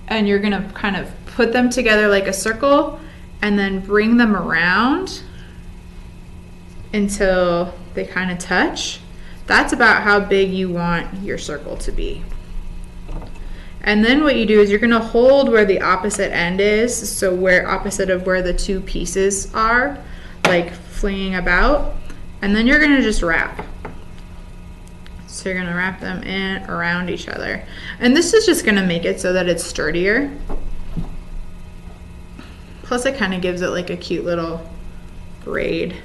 And 0.07 0.27
you're 0.27 0.39
going 0.39 0.51
to 0.51 0.69
kind 0.73 0.95
of 0.95 1.11
put 1.25 1.53
them 1.53 1.69
together 1.69 2.07
like 2.07 2.27
a 2.27 2.33
circle 2.33 2.99
and 3.41 3.57
then 3.57 3.79
bring 3.79 4.17
them 4.17 4.35
around 4.35 5.23
until 6.93 7.73
they 7.93 8.05
kind 8.05 8.31
of 8.31 8.39
touch. 8.39 8.99
That's 9.47 9.73
about 9.73 10.03
how 10.03 10.19
big 10.19 10.51
you 10.51 10.69
want 10.69 11.21
your 11.21 11.37
circle 11.37 11.77
to 11.77 11.91
be. 11.91 12.23
And 13.83 14.03
then 14.03 14.23
what 14.23 14.37
you 14.37 14.45
do 14.45 14.61
is 14.61 14.69
you're 14.69 14.79
gonna 14.79 14.99
hold 14.99 15.49
where 15.49 15.65
the 15.65 15.81
opposite 15.81 16.33
end 16.33 16.61
is, 16.61 16.95
so 17.09 17.35
where 17.35 17.67
opposite 17.69 18.09
of 18.09 18.25
where 18.25 18.41
the 18.41 18.53
two 18.53 18.79
pieces 18.81 19.53
are, 19.53 19.97
like 20.45 20.71
flinging 20.73 21.35
about, 21.35 21.95
and 22.41 22.55
then 22.55 22.65
you're 22.65 22.79
gonna 22.79 23.01
just 23.01 23.21
wrap. 23.21 23.65
So 25.27 25.49
you're 25.49 25.57
gonna 25.57 25.75
wrap 25.75 25.99
them 25.99 26.23
in 26.23 26.63
around 26.69 27.09
each 27.09 27.27
other. 27.27 27.65
And 27.99 28.15
this 28.15 28.33
is 28.33 28.45
just 28.45 28.65
gonna 28.65 28.85
make 28.85 29.03
it 29.03 29.19
so 29.19 29.33
that 29.33 29.49
it's 29.49 29.63
sturdier. 29.63 30.31
Plus 32.83 33.05
it 33.05 33.17
kind 33.17 33.33
of 33.33 33.41
gives 33.41 33.61
it 33.61 33.69
like 33.69 33.89
a 33.89 33.97
cute 33.97 34.23
little 34.23 34.69
braid. 35.43 36.01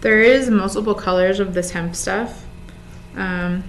There 0.00 0.20
is 0.22 0.48
multiple 0.48 0.94
colors 0.94 1.40
of 1.40 1.52
this 1.54 1.72
hemp 1.72 1.94
stuff. 1.94 2.44
Um, 3.16 3.64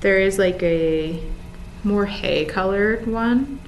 there 0.00 0.18
is 0.18 0.38
like 0.38 0.62
a 0.62 1.22
more 1.84 2.06
hay 2.06 2.44
colored 2.44 3.06
one. 3.06 3.60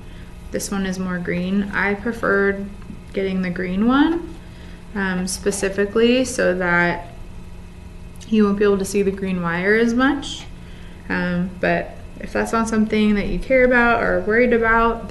This 0.50 0.70
one 0.70 0.84
is 0.84 0.98
more 0.98 1.18
green. 1.18 1.64
I 1.72 1.94
preferred 1.94 2.68
getting 3.12 3.42
the 3.42 3.50
green 3.50 3.86
one 3.86 4.34
um, 4.94 5.26
specifically 5.26 6.24
so 6.24 6.54
that 6.56 7.08
you 8.28 8.44
won't 8.44 8.58
be 8.58 8.64
able 8.64 8.78
to 8.78 8.84
see 8.84 9.02
the 9.02 9.10
green 9.10 9.42
wire 9.42 9.74
as 9.74 9.94
much. 9.94 10.44
Um, 11.08 11.50
but 11.60 11.96
if 12.20 12.32
that's 12.32 12.52
not 12.52 12.68
something 12.68 13.14
that 13.14 13.28
you 13.28 13.38
care 13.38 13.64
about 13.64 14.02
or 14.02 14.20
worried 14.20 14.52
about, 14.52 15.08